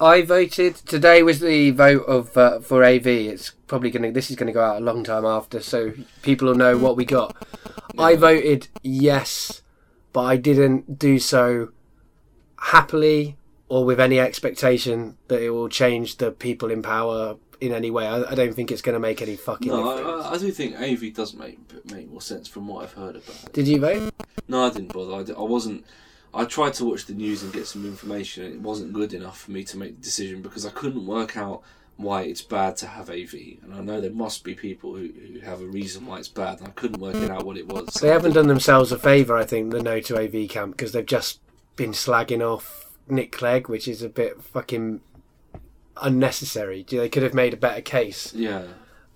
I 0.00 0.22
voted. 0.22 0.76
Today 0.76 1.22
was 1.22 1.40
the 1.40 1.70
vote 1.70 2.04
of 2.06 2.36
uh, 2.36 2.60
for 2.60 2.84
AV. 2.84 3.06
It's 3.06 3.50
probably 3.66 3.90
gonna. 3.90 4.12
This 4.12 4.30
is 4.30 4.36
gonna 4.36 4.52
go 4.52 4.62
out 4.62 4.80
a 4.80 4.84
long 4.84 5.02
time 5.04 5.24
after, 5.24 5.60
so 5.60 5.92
people 6.22 6.48
will 6.48 6.54
know 6.54 6.76
what 6.78 6.96
we 6.96 7.04
got. 7.04 7.34
I 7.98 8.14
voted 8.16 8.68
yes, 8.82 9.62
but 10.12 10.22
I 10.22 10.36
didn't 10.36 10.98
do 10.98 11.18
so 11.18 11.70
happily 12.58 13.36
or 13.68 13.84
with 13.84 14.00
any 14.00 14.18
expectation 14.18 15.16
that 15.28 15.42
it 15.42 15.50
will 15.50 15.68
change 15.68 16.16
the 16.16 16.30
people 16.30 16.70
in 16.70 16.82
power 16.82 17.36
in 17.60 17.72
any 17.72 17.90
way. 17.90 18.06
I, 18.06 18.22
I 18.30 18.34
don't 18.34 18.54
think 18.54 18.70
it's 18.70 18.82
going 18.82 18.94
to 18.94 19.00
make 19.00 19.20
any 19.20 19.36
fucking 19.36 19.68
No, 19.70 19.96
difference. 19.96 20.24
I, 20.26 20.34
I 20.34 20.38
do 20.38 20.50
think 20.52 20.76
AV 20.80 21.12
does 21.14 21.34
make 21.34 21.58
make 21.92 22.08
more 22.10 22.20
sense 22.20 22.48
from 22.48 22.66
what 22.68 22.84
I've 22.84 22.92
heard 22.92 23.16
about 23.16 23.44
it. 23.44 23.52
Did 23.52 23.68
you 23.68 23.80
vote? 23.80 24.12
No, 24.48 24.64
I 24.66 24.70
didn't 24.70 24.92
bother. 24.92 25.14
I, 25.14 25.22
di- 25.24 25.34
I 25.34 25.42
wasn't. 25.42 25.84
I 26.32 26.44
tried 26.44 26.74
to 26.74 26.84
watch 26.84 27.06
the 27.06 27.14
news 27.14 27.42
and 27.42 27.52
get 27.52 27.66
some 27.66 27.84
information, 27.86 28.44
and 28.44 28.54
it 28.54 28.60
wasn't 28.60 28.92
good 28.92 29.12
enough 29.14 29.40
for 29.40 29.50
me 29.50 29.64
to 29.64 29.78
make 29.78 29.96
the 29.96 30.02
decision 30.02 30.42
because 30.42 30.64
I 30.66 30.70
couldn't 30.70 31.06
work 31.06 31.36
out 31.36 31.62
why 31.98 32.22
it's 32.22 32.42
bad 32.42 32.76
to 32.78 32.86
have 32.86 33.10
AV. 33.10 33.34
And 33.62 33.74
I 33.74 33.80
know 33.80 34.00
there 34.00 34.10
must 34.10 34.44
be 34.44 34.54
people 34.54 34.94
who, 34.94 35.08
who 35.08 35.40
have 35.40 35.60
a 35.60 35.66
reason 35.66 36.06
why 36.06 36.18
it's 36.18 36.28
bad, 36.28 36.60
and 36.60 36.68
I 36.68 36.70
couldn't 36.70 37.00
work 37.00 37.16
it 37.16 37.30
out 37.30 37.44
what 37.44 37.58
it 37.58 37.66
was. 37.66 37.86
They 37.94 38.08
haven't 38.08 38.32
done 38.32 38.46
themselves 38.46 38.92
a 38.92 38.98
favour, 38.98 39.36
I 39.36 39.44
think, 39.44 39.72
the 39.72 39.82
No 39.82 40.00
to 40.00 40.16
AV 40.16 40.48
camp, 40.48 40.76
because 40.76 40.92
they've 40.92 41.04
just 41.04 41.40
been 41.76 41.90
slagging 41.90 42.40
off 42.40 42.92
Nick 43.08 43.32
Clegg, 43.32 43.68
which 43.68 43.88
is 43.88 44.02
a 44.02 44.08
bit 44.08 44.40
fucking 44.40 45.00
unnecessary. 46.00 46.86
They 46.88 47.08
could 47.08 47.24
have 47.24 47.34
made 47.34 47.52
a 47.52 47.58
better 47.58 47.82
case. 47.82 48.32
Yeah. 48.32 48.62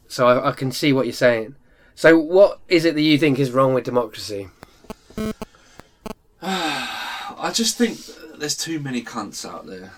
So 0.09 0.27
I, 0.27 0.51
I 0.51 0.53
can 0.53 0.73
see 0.73 0.93
what 0.93 1.07
you're 1.07 1.13
saying. 1.13 1.55
So 1.95 2.19
what 2.19 2.61
is 2.69 2.85
it 2.85 2.95
that 2.95 3.03
you 3.03 3.17
think 3.17 3.39
is 3.39 3.53
wrong 3.53 3.75
with 3.75 3.85
democracy? 3.85 4.49
I 6.43 7.51
just 7.53 7.79
think 7.79 7.99
there's 8.39 8.57
too 8.57 8.81
many 8.81 9.03
cunts 9.03 9.49
out 9.49 9.67
there, 9.67 9.93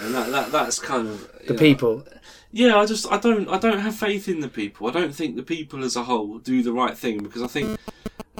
and 0.00 0.14
that, 0.14 0.30
that 0.30 0.52
that's 0.52 0.78
kind 0.78 1.08
of 1.08 1.30
The 1.46 1.54
know, 1.54 1.58
people. 1.58 2.04
Yeah, 2.52 2.78
I 2.78 2.86
just 2.86 3.10
I 3.10 3.18
don't 3.18 3.48
I 3.48 3.58
don't 3.58 3.78
have 3.78 3.94
faith 3.94 4.28
in 4.28 4.40
the 4.40 4.48
people. 4.48 4.88
I 4.88 4.92
don't 4.92 5.14
think 5.14 5.36
the 5.36 5.42
people 5.42 5.84
as 5.84 5.96
a 5.96 6.04
whole 6.04 6.38
do 6.38 6.62
the 6.62 6.72
right 6.72 6.96
thing 6.96 7.22
because 7.22 7.42
I 7.42 7.46
think 7.46 7.78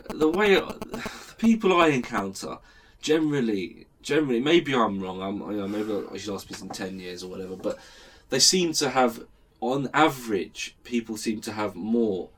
the 0.08 0.28
way 0.28 0.54
the 0.54 1.34
people 1.38 1.80
I 1.80 1.88
encounter 1.88 2.58
generally 3.00 3.86
generally 4.02 4.40
maybe 4.40 4.74
I'm 4.74 5.00
wrong. 5.00 5.22
I'm 5.22 5.40
you 5.52 5.58
know 5.58 5.68
maybe 5.68 6.06
I 6.12 6.16
should 6.16 6.34
ask 6.34 6.48
this 6.48 6.62
in 6.62 6.70
ten 6.70 6.98
years 6.98 7.22
or 7.22 7.28
whatever. 7.28 7.56
But 7.56 7.78
they 8.30 8.38
seem 8.38 8.72
to 8.74 8.90
have 8.90 9.24
on 9.60 9.90
average 9.92 10.76
people 10.84 11.16
seem 11.16 11.40
to 11.42 11.52
have 11.52 11.76
more 11.76 12.30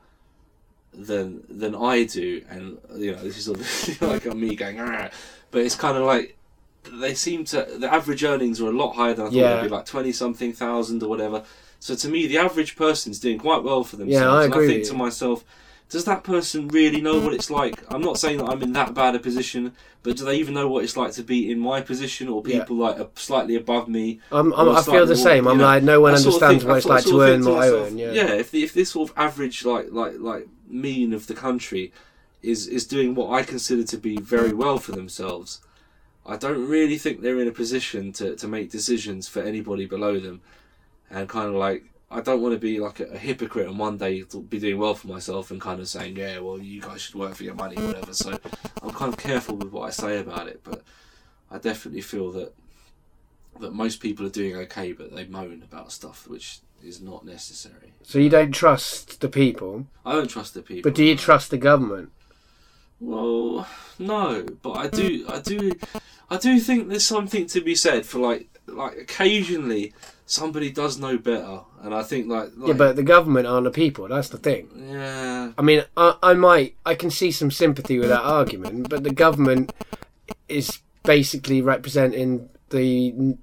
than 0.93 1.43
than 1.49 1.73
I 1.73 2.03
do, 2.03 2.43
and 2.49 2.77
you 2.95 3.13
know 3.13 3.23
this 3.23 3.37
is 3.37 3.49
obviously 3.49 4.07
like 4.07 4.25
me 4.35 4.55
going, 4.55 4.79
ah, 4.79 5.09
but 5.51 5.61
it's 5.61 5.75
kind 5.75 5.97
of 5.97 6.03
like 6.03 6.37
they 6.99 7.13
seem 7.13 7.43
to 7.45 7.67
the 7.77 7.91
average 7.91 8.23
earnings 8.23 8.61
are 8.61 8.67
a 8.67 8.71
lot 8.71 8.93
higher 8.95 9.13
than 9.13 9.25
I 9.27 9.29
thought 9.29 9.35
Yeah. 9.35 9.55
they'd 9.57 9.63
be, 9.63 9.69
like 9.69 9.85
twenty 9.85 10.11
something 10.11 10.53
thousand 10.53 11.01
or 11.03 11.09
whatever. 11.09 11.43
So 11.79 11.95
to 11.95 12.07
me, 12.07 12.27
the 12.27 12.37
average 12.37 12.75
person's 12.75 13.19
doing 13.19 13.37
quite 13.39 13.63
well 13.63 13.83
for 13.83 13.97
themselves. 13.97 14.23
Yeah, 14.23 14.31
I 14.31 14.45
agree. 14.45 14.63
and 14.65 14.71
I 14.71 14.73
think 14.75 14.87
to 14.87 14.93
myself, 14.93 15.43
does 15.89 16.05
that 16.05 16.23
person 16.23 16.67
really 16.69 17.01
know 17.01 17.19
what 17.19 17.33
it's 17.33 17.49
like? 17.51 17.75
I'm 17.93 18.01
not 18.01 18.17
saying 18.17 18.37
that 18.37 18.45
I'm 18.49 18.61
in 18.63 18.71
that 18.73 18.93
bad 18.93 19.15
a 19.15 19.19
position, 19.19 19.73
but 20.01 20.15
do 20.17 20.23
they 20.23 20.37
even 20.37 20.53
know 20.53 20.67
what 20.69 20.83
it's 20.85 20.95
like 20.95 21.11
to 21.13 21.23
be 21.23 21.51
in 21.51 21.59
my 21.59 21.81
position 21.81 22.29
or 22.29 22.41
Yeah. 22.45 22.59
people 22.59 22.77
like 22.77 22.97
slightly 23.15 23.55
above 23.55 23.87
me? 23.89 24.19
I'm, 24.31 24.53
I'm, 24.53 24.69
I 24.69 24.81
feel 24.81 25.05
the 25.05 25.15
same. 25.15 25.43
more, 25.43 25.51
I'm 25.53 25.59
know, 25.59 25.63
like, 25.65 25.83
no 25.83 25.99
one 26.01 26.13
I 26.13 26.17
sort 26.17 26.35
of 26.35 26.43
understands 26.43 26.63
think- 26.63 26.69
what 26.69 26.77
it's 26.77 26.85
like 26.87 27.03
to 27.05 27.21
earn 27.21 27.45
what 27.45 27.63
I 27.63 27.69
earn. 27.69 27.97
Yeah. 27.97 28.11
yeah. 28.13 28.33
If 28.33 28.51
the, 28.51 28.63
if 28.63 28.73
this 28.73 28.91
sort 28.91 29.09
of 29.09 29.17
average 29.17 29.65
like 29.65 29.87
like 29.91 30.13
like 30.19 30.47
mean 30.69 31.13
of 31.13 31.27
the 31.27 31.33
country 31.35 31.91
is 32.41 32.65
is 32.67 32.85
doing 32.87 33.13
what 33.13 33.29
I 33.31 33.43
consider 33.43 33.83
to 33.83 33.97
be 33.97 34.17
very 34.17 34.53
well 34.53 34.77
for 34.77 34.93
themselves, 34.93 35.59
I 36.25 36.37
don't 36.37 36.67
really 36.67 36.97
think 36.97 37.21
they're 37.21 37.39
in 37.39 37.47
a 37.47 37.51
position 37.51 38.13
to 38.13 38.35
to 38.35 38.47
make 38.47 38.71
decisions 38.71 39.27
for 39.27 39.41
anybody 39.41 39.85
below 39.85 40.19
them, 40.19 40.41
and 41.09 41.27
kind 41.29 41.47
of 41.49 41.55
like. 41.55 41.85
I 42.11 42.21
don't 42.21 42.43
want 42.43 42.53
to 42.53 42.59
be 42.59 42.79
like 42.79 42.99
a, 42.99 43.05
a 43.05 43.17
hypocrite 43.17 43.67
and 43.67 43.79
one 43.79 43.97
day 43.97 44.23
be 44.47 44.59
doing 44.59 44.77
well 44.77 44.93
for 44.93 45.07
myself 45.07 45.49
and 45.49 45.59
kind 45.59 45.79
of 45.79 45.87
saying, 45.87 46.15
yeah, 46.15 46.37
well, 46.37 46.59
you 46.59 46.79
guys 46.79 47.01
should 47.01 47.15
work 47.15 47.33
for 47.33 47.43
your 47.43 47.55
money, 47.55 47.75
whatever. 47.75 48.13
So 48.13 48.37
I'm 48.83 48.91
kind 48.91 49.11
of 49.11 49.17
careful 49.17 49.55
with 49.55 49.71
what 49.71 49.87
I 49.87 49.89
say 49.89 50.19
about 50.19 50.47
it, 50.47 50.61
but 50.63 50.83
I 51.49 51.57
definitely 51.57 52.01
feel 52.01 52.31
that 52.33 52.53
that 53.59 53.73
most 53.73 53.99
people 53.99 54.27
are 54.27 54.29
doing 54.29 54.55
okay, 54.57 54.91
but 54.91 55.15
they 55.15 55.25
moan 55.25 55.63
about 55.63 55.91
stuff 55.91 56.27
which 56.27 56.59
is 56.83 57.01
not 57.01 57.25
necessary. 57.25 57.93
So 58.03 58.19
you 58.19 58.29
don't 58.29 58.51
trust 58.51 59.21
the 59.21 59.29
people, 59.29 59.87
I 60.05 60.11
don't 60.13 60.29
trust 60.29 60.53
the 60.53 60.61
people. 60.61 60.89
but 60.89 60.95
do 60.95 61.03
you 61.03 61.15
trust 61.15 61.49
the 61.49 61.57
government? 61.57 62.11
Well, 62.99 63.67
no, 63.99 64.45
but 64.61 64.73
I 64.73 64.87
do. 64.87 65.25
I 65.27 65.39
do. 65.39 65.71
I 66.33 66.37
do 66.37 66.59
think 66.59 66.89
there's 66.89 67.05
something 67.05 67.45
to 67.47 67.61
be 67.61 67.75
said 67.75 68.05
for 68.05 68.17
like, 68.19 68.47
like 68.65 68.97
occasionally 68.97 69.93
somebody 70.25 70.71
does 70.71 70.97
know 70.97 71.17
better, 71.17 71.59
and 71.83 71.93
I 71.93 72.01
think 72.01 72.27
like, 72.27 72.49
like 72.57 72.69
Yeah, 72.69 72.73
but 72.73 72.95
the 72.95 73.03
government 73.03 73.45
aren't 73.45 73.65
the 73.65 73.71
people. 73.71 74.07
That's 74.07 74.29
the 74.29 74.39
thing. 74.39 74.69
yeah, 74.89 75.51
I 75.57 75.61
mean, 75.61 75.83
I, 75.95 76.15
I 76.23 76.33
might, 76.33 76.75
I 76.85 76.95
can 76.95 77.11
see 77.11 77.31
some 77.31 77.51
sympathy 77.51 77.99
with 77.99 78.09
that 78.09 78.23
argument, 78.23 78.89
but 78.89 79.03
the 79.03 79.13
government 79.13 79.73
is 80.47 80.79
basically 81.03 81.61
representing 81.61 82.49
the 82.69 83.37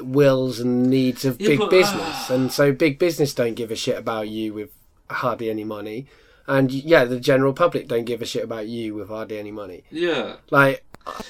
wills 0.00 0.60
and 0.60 0.88
needs 0.88 1.24
of 1.24 1.40
Yeah, 1.40 1.48
big 1.48 1.58
but, 1.58 1.70
business, 1.70 2.30
ah. 2.30 2.34
and 2.34 2.52
so 2.52 2.70
big 2.70 2.98
business 3.00 3.34
don't 3.34 3.54
give 3.54 3.72
a 3.72 3.76
shit 3.76 3.98
about 3.98 4.28
you 4.28 4.54
with 4.54 4.70
hardly 5.10 5.50
any 5.50 5.64
money, 5.64 6.06
and 6.46 6.70
yeah, 6.70 7.04
the 7.04 7.18
general 7.18 7.52
public 7.52 7.88
don't 7.88 8.04
give 8.04 8.22
a 8.22 8.26
shit 8.26 8.44
about 8.44 8.68
you 8.68 8.94
with 8.94 9.08
hardly 9.08 9.38
any 9.38 9.50
money. 9.50 9.82
yeah. 9.90 10.36
Like, 10.50 10.84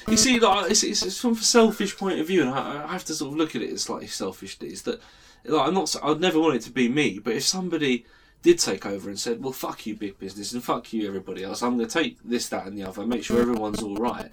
You 0.08 0.16
see, 0.16 0.38
like, 0.38 0.70
it's, 0.70 0.82
it's, 0.82 1.04
it's 1.04 1.20
from 1.20 1.32
a 1.32 1.36
selfish 1.36 1.96
point 1.96 2.20
of 2.20 2.26
view, 2.26 2.42
and 2.42 2.50
I, 2.50 2.84
I 2.84 2.92
have 2.92 3.04
to 3.06 3.14
sort 3.14 3.32
of 3.32 3.38
look 3.38 3.54
at 3.54 3.62
it 3.62 3.78
slightly 3.80 4.06
selfishly. 4.06 4.72
Is 4.72 4.82
that 4.82 5.00
like 5.44 5.68
I'm 5.68 5.74
not? 5.74 5.94
I'd 6.02 6.20
never 6.20 6.40
want 6.40 6.56
it 6.56 6.62
to 6.62 6.70
be 6.70 6.88
me, 6.88 7.18
but 7.18 7.34
if 7.34 7.44
somebody 7.44 8.06
did 8.42 8.58
take 8.58 8.86
over 8.86 9.08
and 9.08 9.18
said, 9.18 9.42
"Well, 9.42 9.52
fuck 9.52 9.86
you, 9.86 9.94
big 9.94 10.18
business, 10.18 10.52
and 10.52 10.62
fuck 10.62 10.92
you, 10.92 11.06
everybody 11.06 11.44
else. 11.44 11.62
I'm 11.62 11.76
going 11.76 11.88
to 11.88 11.92
take 11.92 12.18
this, 12.24 12.48
that, 12.48 12.66
and 12.66 12.76
the 12.78 12.84
other, 12.84 13.06
make 13.06 13.24
sure 13.24 13.40
everyone's 13.40 13.82
all 13.82 13.96
right." 13.96 14.32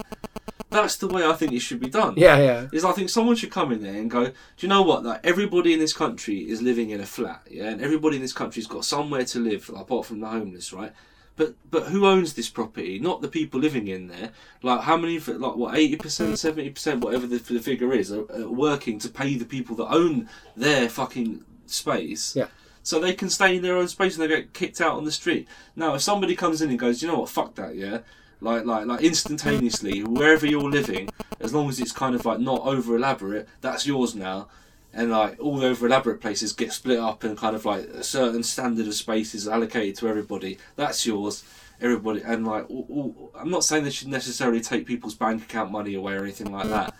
That's 0.70 0.96
the 0.96 1.06
way 1.06 1.24
I 1.24 1.34
think 1.34 1.52
it 1.52 1.60
should 1.60 1.78
be 1.78 1.88
done. 1.88 2.14
Yeah, 2.16 2.36
yeah. 2.38 2.68
Is 2.72 2.84
I 2.84 2.90
think 2.90 3.08
someone 3.08 3.36
should 3.36 3.52
come 3.52 3.70
in 3.70 3.80
there 3.80 3.94
and 3.94 4.10
go, 4.10 4.24
do 4.24 4.32
you 4.58 4.66
know 4.66 4.82
what? 4.82 5.04
Like 5.04 5.20
everybody 5.22 5.72
in 5.72 5.78
this 5.78 5.92
country 5.92 6.38
is 6.50 6.62
living 6.62 6.90
in 6.90 7.00
a 7.00 7.06
flat, 7.06 7.42
yeah, 7.48 7.68
and 7.68 7.80
everybody 7.80 8.16
in 8.16 8.22
this 8.22 8.32
country's 8.32 8.66
got 8.66 8.84
somewhere 8.84 9.24
to 9.24 9.38
live, 9.38 9.70
apart 9.76 10.06
from 10.06 10.18
the 10.18 10.26
homeless, 10.26 10.72
right? 10.72 10.92
But 11.36 11.54
but 11.70 11.84
who 11.84 12.06
owns 12.06 12.34
this 12.34 12.48
property? 12.48 12.98
Not 12.98 13.20
the 13.20 13.28
people 13.28 13.58
living 13.58 13.88
in 13.88 14.06
there. 14.06 14.30
Like 14.62 14.82
how 14.82 14.96
many? 14.96 15.18
Like 15.18 15.56
what? 15.56 15.76
Eighty 15.76 15.96
percent, 15.96 16.38
seventy 16.38 16.70
percent, 16.70 17.02
whatever 17.02 17.26
the, 17.26 17.38
the 17.38 17.60
figure 17.60 17.92
is, 17.92 18.12
are, 18.12 18.30
are 18.32 18.48
working 18.48 18.98
to 19.00 19.08
pay 19.08 19.34
the 19.36 19.44
people 19.44 19.74
that 19.76 19.88
own 19.88 20.28
their 20.56 20.88
fucking 20.88 21.44
space. 21.66 22.36
Yeah. 22.36 22.46
So 22.82 23.00
they 23.00 23.14
can 23.14 23.30
stay 23.30 23.56
in 23.56 23.62
their 23.62 23.76
own 23.76 23.88
space 23.88 24.16
and 24.16 24.22
they 24.22 24.28
get 24.28 24.52
kicked 24.52 24.80
out 24.80 24.96
on 24.96 25.04
the 25.04 25.12
street. 25.12 25.48
Now, 25.74 25.94
if 25.94 26.02
somebody 26.02 26.36
comes 26.36 26.60
in 26.60 26.70
and 26.70 26.78
goes, 26.78 27.02
you 27.02 27.08
know 27.08 27.20
what? 27.20 27.30
Fuck 27.30 27.54
that, 27.56 27.74
yeah. 27.74 28.00
Like 28.40 28.64
like 28.64 28.86
like 28.86 29.00
instantaneously, 29.00 30.04
wherever 30.04 30.46
you're 30.46 30.70
living, 30.70 31.08
as 31.40 31.52
long 31.52 31.68
as 31.68 31.80
it's 31.80 31.92
kind 31.92 32.14
of 32.14 32.24
like 32.24 32.40
not 32.40 32.60
over 32.60 32.94
elaborate, 32.94 33.48
that's 33.60 33.86
yours 33.86 34.14
now 34.14 34.48
and 34.94 35.10
like 35.10 35.36
all 35.40 35.58
the 35.58 35.66
over 35.66 35.86
elaborate 35.86 36.20
places 36.20 36.52
get 36.52 36.72
split 36.72 36.98
up 36.98 37.24
and 37.24 37.36
kind 37.36 37.56
of 37.56 37.64
like 37.64 37.84
a 37.86 38.02
certain 38.02 38.42
standard 38.42 38.86
of 38.86 38.94
space 38.94 39.34
is 39.34 39.48
allocated 39.48 39.96
to 39.96 40.08
everybody. 40.08 40.58
That's 40.76 41.04
yours, 41.04 41.44
everybody. 41.80 42.22
And 42.22 42.46
like, 42.46 42.70
all, 42.70 42.86
all, 42.88 43.32
I'm 43.38 43.50
not 43.50 43.64
saying 43.64 43.84
they 43.84 43.90
should 43.90 44.08
necessarily 44.08 44.60
take 44.60 44.86
people's 44.86 45.14
bank 45.14 45.42
account 45.42 45.70
money 45.70 45.94
away 45.94 46.14
or 46.14 46.22
anything 46.22 46.52
like 46.52 46.68
that, 46.68 46.94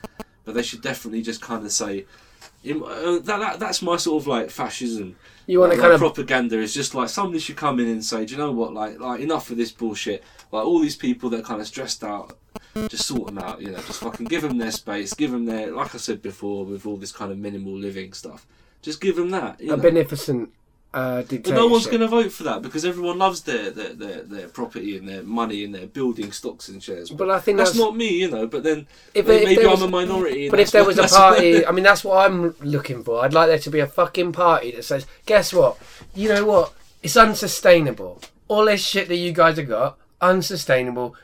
but 0.45 0.55
they 0.55 0.63
should 0.63 0.83
definitely 0.83 1.23
just 1.23 1.41
kind 1.41 1.65
of 1.65 1.73
say. 1.73 2.07
in- 2.65 2.83
uh, 2.83 3.19
that, 3.23 3.39
that 3.39 3.61
that's 3.61 3.83
my 3.83 3.97
sort 3.97 4.23
of 4.23 4.27
like 4.27 4.51
fascism. 4.51 5.17
You 5.47 5.61
want 5.61 5.71
like, 5.71 5.77
to 5.77 5.83
kind 5.83 5.93
like 5.93 6.03
of 6.03 6.15
propaganda 6.15 6.59
is 6.59 6.73
just 6.73 6.95
like 6.95 7.11
somebody 7.11 7.39
should 7.39 7.57
come 7.57 7.79
in 7.79 7.89
and 7.89 8.05
say, 8.05 8.25
do 8.25 8.33
you 8.33 8.39
know 8.39 8.53
what, 8.53 8.73
like 8.73 8.99
like 8.99 9.21
enough 9.21 9.51
of 9.51 9.57
this 9.57 9.73
bullshit. 9.73 10.25
Like 10.51 10.65
all 10.65 10.79
these 10.79 10.97
people 10.97 11.31
that 11.31 11.41
are 11.41 11.43
kind 11.43 11.61
of 11.61 11.67
stressed 11.67 12.03
out, 12.03 12.39
just 12.89 13.07
sort 13.07 13.27
them 13.27 13.39
out. 13.39 13.61
You 13.61 13.71
know, 13.71 13.79
just 13.79 14.01
fucking 14.01 14.27
give 14.27 14.43
them 14.43 14.59
their 14.59 14.71
space, 14.71 15.15
give 15.15 15.31
them 15.31 15.45
their 15.45 15.71
like 15.71 15.95
I 15.95 15.99
said 15.99 16.23
before 16.23 16.65
with 16.65 16.87
all 16.87 16.97
this 16.97 17.13
kind 17.13 17.33
of 17.33 17.39
minimal 17.39 17.77
living 17.77 18.13
stuff. 18.13 18.47
Just 18.83 19.01
give 19.01 19.17
them 19.17 19.31
that. 19.31 19.61
You 19.61 19.73
a 19.73 19.77
know. 19.77 19.83
beneficent 19.83 20.51
uh, 20.95 21.23
But 21.23 21.49
no 21.49 21.67
one's 21.67 21.87
going 21.87 22.01
to 22.01 22.07
vote 22.07 22.31
for 22.31 22.45
that 22.45 22.63
because 22.63 22.85
everyone 22.85 23.19
loves 23.19 23.41
their, 23.41 23.73
their, 23.73 23.95
their, 23.95 24.23
their 24.23 24.49
property 24.49 24.97
and 24.97 25.09
their 25.09 25.25
money 25.25 25.65
and 25.65 25.75
their 25.75 25.89
building 25.89 26.31
stocks 26.31 26.69
and 26.69 26.81
shares. 26.81 27.11
But 27.11 27.31
I 27.31 27.41
think 27.41 27.59
that's, 27.59 27.71
that's, 27.71 27.81
not 27.81 27.97
me, 27.97 28.21
you 28.21 28.31
know. 28.31 28.47
But 28.47 28.63
then 28.63 28.87
if, 29.13 29.27
maybe 29.27 29.61
if 29.61 29.69
was, 29.69 29.83
I'm 29.83 29.89
a 29.89 29.91
minority. 29.91 30.49
But 30.49 30.61
if 30.61 30.71
there 30.71 30.85
was 30.85 30.99
a 30.99 31.09
party, 31.09 31.67
I 31.67 31.73
mean, 31.73 31.83
that's 31.83 32.05
what 32.05 32.25
I'm 32.25 32.55
looking 32.61 33.03
for. 33.03 33.25
I'd 33.25 33.33
like 33.33 33.49
there 33.49 33.59
to 33.59 33.71
be 33.71 33.81
a 33.81 33.89
fucking 33.89 34.31
party 34.31 34.71
that 34.71 34.85
says, 34.85 35.05
guess 35.27 35.53
what? 35.53 35.79
You 36.15 36.29
know 36.29 36.45
what? 36.45 36.73
It's 37.03 37.17
unsustainable. 37.17 38.23
All 38.47 38.67
this 38.67 38.87
shit 38.87 39.09
that 39.09 39.17
you 39.17 39.33
guys 39.33 39.57
have 39.57 39.69
got, 39.69 39.99
unsustainable. 40.21 41.17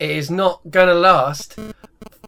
It 0.00 0.10
is 0.10 0.30
not 0.30 0.60
gonna 0.70 0.94
last. 0.94 1.56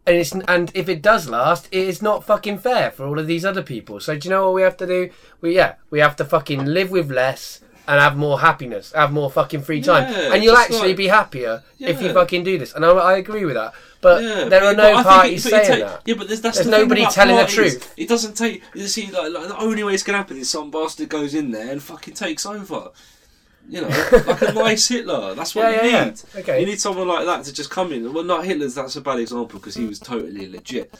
And 0.04 0.16
it's 0.16 0.32
and 0.32 0.70
if 0.74 0.88
it 0.88 1.00
does 1.00 1.28
last, 1.28 1.68
it 1.72 1.88
is 1.88 2.02
not 2.02 2.24
fucking 2.24 2.58
fair 2.58 2.90
for 2.90 3.06
all 3.06 3.18
of 3.18 3.26
these 3.26 3.44
other 3.44 3.62
people. 3.62 3.98
So 4.00 4.16
do 4.16 4.28
you 4.28 4.30
know 4.34 4.44
what 4.46 4.54
we 4.54 4.62
have 4.62 4.76
to 4.78 4.86
do? 4.86 5.10
We 5.40 5.54
yeah, 5.56 5.74
we 5.90 6.00
have 6.00 6.16
to 6.16 6.24
fucking 6.24 6.64
live 6.66 6.90
with 6.90 7.10
less 7.10 7.60
and 7.88 8.00
have 8.00 8.16
more 8.16 8.40
happiness, 8.40 8.92
have 8.92 9.12
more 9.12 9.30
fucking 9.30 9.62
free 9.62 9.80
time, 9.82 10.12
Yeah, 10.12 10.34
and 10.34 10.44
you'll 10.44 10.56
actually 10.56 10.88
like- 10.88 10.96
be 10.96 11.08
happier 11.08 11.62
if 11.80 12.00
you 12.00 12.12
fucking 12.12 12.44
do 12.44 12.56
this. 12.58 12.74
And 12.74 12.84
I, 12.84 12.90
I 12.90 13.16
agree 13.16 13.44
with 13.44 13.54
that. 13.54 13.72
But 14.00 14.22
Yeah, 14.22 14.44
there 14.44 14.62
are 14.64 14.74
but- 14.74 14.82
no 14.82 14.94
but 14.94 15.02
parties 15.04 15.46
it- 15.46 15.50
saying 15.50 15.66
take- 15.66 15.80
that. 15.80 16.02
Yeah, 16.04 16.14
but 16.16 16.28
there's, 16.28 16.40
that's 16.40 16.58
There's 16.58 16.66
the 16.70 16.78
nobody 16.78 17.06
telling 17.06 17.36
the 17.36 17.46
truth. 17.46 17.92
It 17.96 18.08
doesn't 18.08 18.34
take. 18.36 18.62
You 18.74 18.86
see, 18.88 19.10
like, 19.10 19.32
like 19.32 19.48
the 19.48 19.58
only 19.58 19.82
way 19.84 19.94
it's 19.94 20.02
gonna 20.04 20.18
happen 20.18 20.36
is 20.36 20.50
some 20.50 20.70
bastard 20.70 21.08
goes 21.08 21.34
in 21.34 21.50
there 21.52 21.70
and 21.72 21.82
fucking 21.82 22.14
takes 22.14 22.44
over. 22.46 22.90
You 23.72 23.80
know, 23.80 23.88
like 24.26 24.42
a 24.42 24.52
nice 24.52 24.86
Hitler. 24.86 25.34
That's 25.34 25.54
what 25.54 25.62
Yeah, 25.62 25.82
you 25.84 25.90
yeah, 25.90 26.04
need. 26.04 26.20
yeah. 26.34 26.40
Okay. 26.40 26.60
You 26.60 26.66
need 26.66 26.78
someone 26.80 27.08
like 27.08 27.24
that 27.24 27.44
to 27.46 27.52
just 27.54 27.70
come 27.70 27.90
in. 27.92 28.12
Well, 28.12 28.22
not 28.22 28.44
Hitler's. 28.44 28.74
That's 28.74 28.96
a 28.96 29.00
bad 29.00 29.18
example 29.18 29.58
because 29.58 29.74
he 29.74 29.86
was 29.86 29.98
totally 29.98 30.46
legit. 30.46 30.94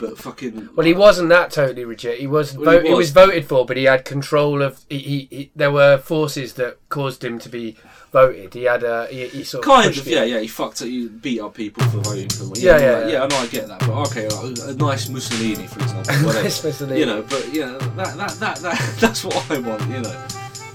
But 0.00 0.18
fucking. 0.18 0.70
Well, 0.74 0.86
he 0.86 0.92
wasn't 0.92 1.28
that 1.28 1.52
totally 1.52 1.84
legit. 1.84 2.18
He 2.18 2.26
was, 2.26 2.56
Well, 2.58 2.72
he 2.72 2.78
vo- 2.78 2.84
he 2.84 2.90
was 2.90 2.98
was. 2.98 3.10
voted 3.12 3.46
for, 3.48 3.64
but 3.64 3.76
he 3.76 3.84
had 3.84 4.04
control 4.04 4.60
of. 4.60 4.80
He, 4.90 4.98
he, 4.98 5.28
he 5.30 5.50
there 5.54 5.70
were 5.70 5.98
forces 5.98 6.54
that 6.54 6.78
caused 6.88 7.22
him 7.22 7.38
to 7.38 7.48
be 7.48 7.76
voted. 8.12 8.52
He 8.54 8.64
had 8.64 8.82
a. 8.82 9.06
He, 9.06 9.28
he 9.28 9.44
sort 9.44 9.64
of 9.64 9.72
Kind 9.72 9.96
of, 9.96 10.06
yeah, 10.06 10.24
yeah. 10.24 10.40
He 10.40 10.48
fucked 10.48 10.82
it. 10.82 10.88
You 10.88 11.08
beat 11.08 11.40
up 11.40 11.54
people 11.54 11.84
for 11.84 11.98
voting 11.98 12.28
for 12.28 12.44
him. 12.46 12.52
Yeah, 12.56 12.78
yeah, 12.78 12.98
like, 12.98 13.12
yeah. 13.12 13.22
I 13.22 13.26
know, 13.28 13.36
I 13.36 13.46
get 13.46 13.68
that. 13.68 13.78
But 13.80 13.90
okay, 14.08 14.28
like, 14.28 14.68
a 14.68 14.74
nice 14.74 15.08
Mussolini, 15.08 15.66
for 15.68 15.80
example. 15.80 16.14
Whatever. 16.26 16.42
Nice 16.42 16.64
Mussolini. 16.64 16.98
You 17.00 17.06
know, 17.06 17.22
but 17.22 17.48
yeah, 17.52 17.78
that, 17.96 18.16
that, 18.16 18.30
that, 18.40 18.56
that, 18.58 18.96
that's 19.00 19.24
what 19.24 19.48
I 19.50 19.58
want. 19.60 19.82
You 19.82 20.00
know, 20.00 20.26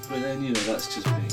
but 0.10 0.22
then 0.22 0.44
you 0.44 0.54
know 0.54 0.60
that's 0.62 0.94
just 0.96 1.06
me. 1.08 1.31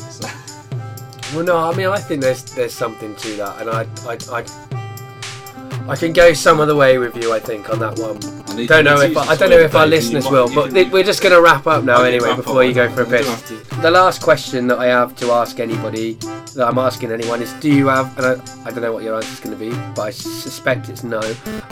Well, 1.35 1.45
no, 1.45 1.57
I 1.59 1.74
mean, 1.74 1.87
I 1.89 1.99
think 1.99 2.22
there's 2.22 2.43
there's 2.55 2.72
something 2.74 3.14
to 3.16 3.29
that, 3.37 3.61
and 3.61 3.70
I 3.70 3.83
I, 4.07 4.18
I, 4.41 5.93
I 5.93 5.97
can 5.97 6.12
go 6.12 6.33
some 6.33 6.59
other 6.61 6.74
way 6.74 6.99
with 6.99 7.16
you. 7.16 7.33
I 7.33 7.39
think 7.41 7.68
on 7.70 7.79
that 7.81 7.99
one. 7.99 8.18
I 8.59 8.66
Don't 8.66 8.85
know 8.85 9.01
if 9.01 9.16
I, 9.16 9.22
I 9.29 9.37
don't 9.37 9.51
know 9.51 9.59
if 9.59 9.74
our 9.76 9.87
listeners 9.87 10.29
will, 10.29 10.53
but 10.53 10.70
th- 10.72 10.91
we're 10.91 11.05
just 11.05 11.22
going 11.22 11.33
to 11.35 11.41
wrap 11.41 11.68
up 11.68 11.85
now 11.85 12.03
anyway 12.03 12.35
before 12.35 12.64
you 12.64 12.74
go 12.74 12.89
for 12.91 13.03
a 13.03 13.05
You 13.05 13.11
piss. 13.11 13.26
don't 13.26 13.37
have 13.37 13.70
to- 13.76 13.81
The 13.83 13.91
last 13.91 14.20
question 14.20 14.66
that 14.66 14.79
I 14.81 14.87
have 14.87 15.14
to 15.16 15.31
ask 15.31 15.61
anybody 15.61 16.14
that 16.57 16.66
I'm 16.66 16.79
asking 16.79 17.12
anyone 17.12 17.41
is: 17.41 17.53
Do 17.55 17.72
you 17.72 17.87
have? 17.89 18.16
And 18.18 18.26
I, 18.26 18.64
I 18.66 18.70
don't 18.72 18.83
know 18.83 18.93
what 18.93 19.05
your 19.05 19.14
answer 19.16 19.33
is 19.33 19.39
going 19.41 19.57
to 19.57 19.64
be, 19.64 19.70
but 19.95 20.03
I 20.03 20.11
suspect 20.11 20.89
it's 20.89 21.05
no. 21.05 21.20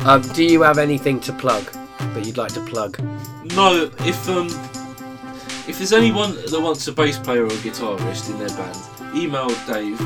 Um, 0.04 0.22
do 0.22 0.44
you 0.44 0.62
have 0.62 0.78
anything 0.78 1.18
to 1.20 1.32
plug 1.32 1.64
that 1.98 2.24
you'd 2.24 2.36
like 2.36 2.52
to 2.52 2.60
plug? 2.60 3.00
No, 3.56 3.90
if 4.00 4.28
um, 4.28 4.46
if 5.66 5.78
there's 5.78 5.92
anyone 5.92 6.36
that 6.36 6.60
wants 6.60 6.86
a 6.86 6.92
bass 6.92 7.18
player 7.18 7.42
or 7.42 7.46
a 7.46 7.62
guitarist 7.64 8.30
in 8.30 8.38
their 8.38 8.50
band, 8.56 8.78
email 9.16 9.48
Dave 9.66 9.98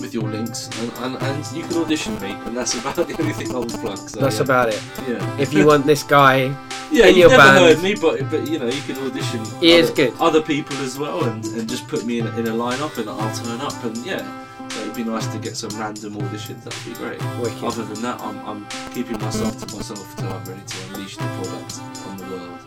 with 0.00 0.14
your 0.14 0.28
links, 0.30 0.68
and, 0.80 0.92
and, 0.98 1.22
and 1.22 1.56
you 1.56 1.62
can 1.64 1.76
audition 1.78 2.14
me, 2.20 2.30
and 2.30 2.56
that's 2.56 2.74
about 2.78 2.94
the 3.08 3.16
only 3.20 3.32
thing 3.32 3.50
I 3.50 3.58
will 3.58 3.66
plug. 3.66 3.98
So, 3.98 4.20
That's 4.20 4.36
yeah. 4.36 4.42
about 4.44 4.68
it. 4.68 4.80
Yeah. 5.08 5.38
If 5.40 5.52
you 5.52 5.66
want 5.66 5.86
this 5.86 6.02
guy, 6.04 6.54
Yeah, 6.90 7.06
in 7.08 7.16
you've 7.16 7.30
never 7.32 7.42
band. 7.42 7.58
heard 7.58 7.82
me, 7.82 7.94
but 7.94 8.30
but 8.30 8.48
you 8.48 8.58
know 8.58 8.66
you 8.66 8.80
can 8.82 8.96
audition. 9.04 9.44
He 9.60 9.72
is 9.72 9.90
other, 9.90 9.96
good. 10.10 10.14
Other 10.20 10.40
people 10.42 10.76
as 10.78 10.98
well, 10.98 11.22
and, 11.24 11.44
and 11.44 11.68
just 11.68 11.86
put 11.88 12.06
me 12.06 12.20
in, 12.20 12.26
a- 12.26 12.36
in 12.38 12.46
a 12.46 12.52
lineup, 12.52 12.96
and 12.96 13.10
I'll 13.10 13.34
turn 13.36 13.60
up, 13.60 13.84
and 13.84 13.96
yeah. 14.06 14.24
So 14.70 14.80
it'd 14.82 14.94
be 14.94 15.04
nice 15.04 15.26
to 15.28 15.38
get 15.38 15.56
some 15.56 15.70
random 15.80 16.14
auditions. 16.14 16.62
That'd 16.64 16.84
be 16.86 16.92
great. 16.94 17.20
Wicked. 17.40 17.62
Other 17.64 17.84
than 17.84 18.00
that, 18.02 18.20
I'm, 18.20 18.38
I'm 18.46 18.66
keeping 18.94 19.18
myself 19.18 19.58
to 19.66 19.74
myself 19.76 20.16
till 20.16 20.28
I'm 20.32 20.44
ready 20.44 20.60
to 20.64 20.76
unleash 20.94 21.16
the 21.16 21.24
product 21.24 21.80
on 22.06 22.16
the 22.18 22.26
world. 22.26 22.58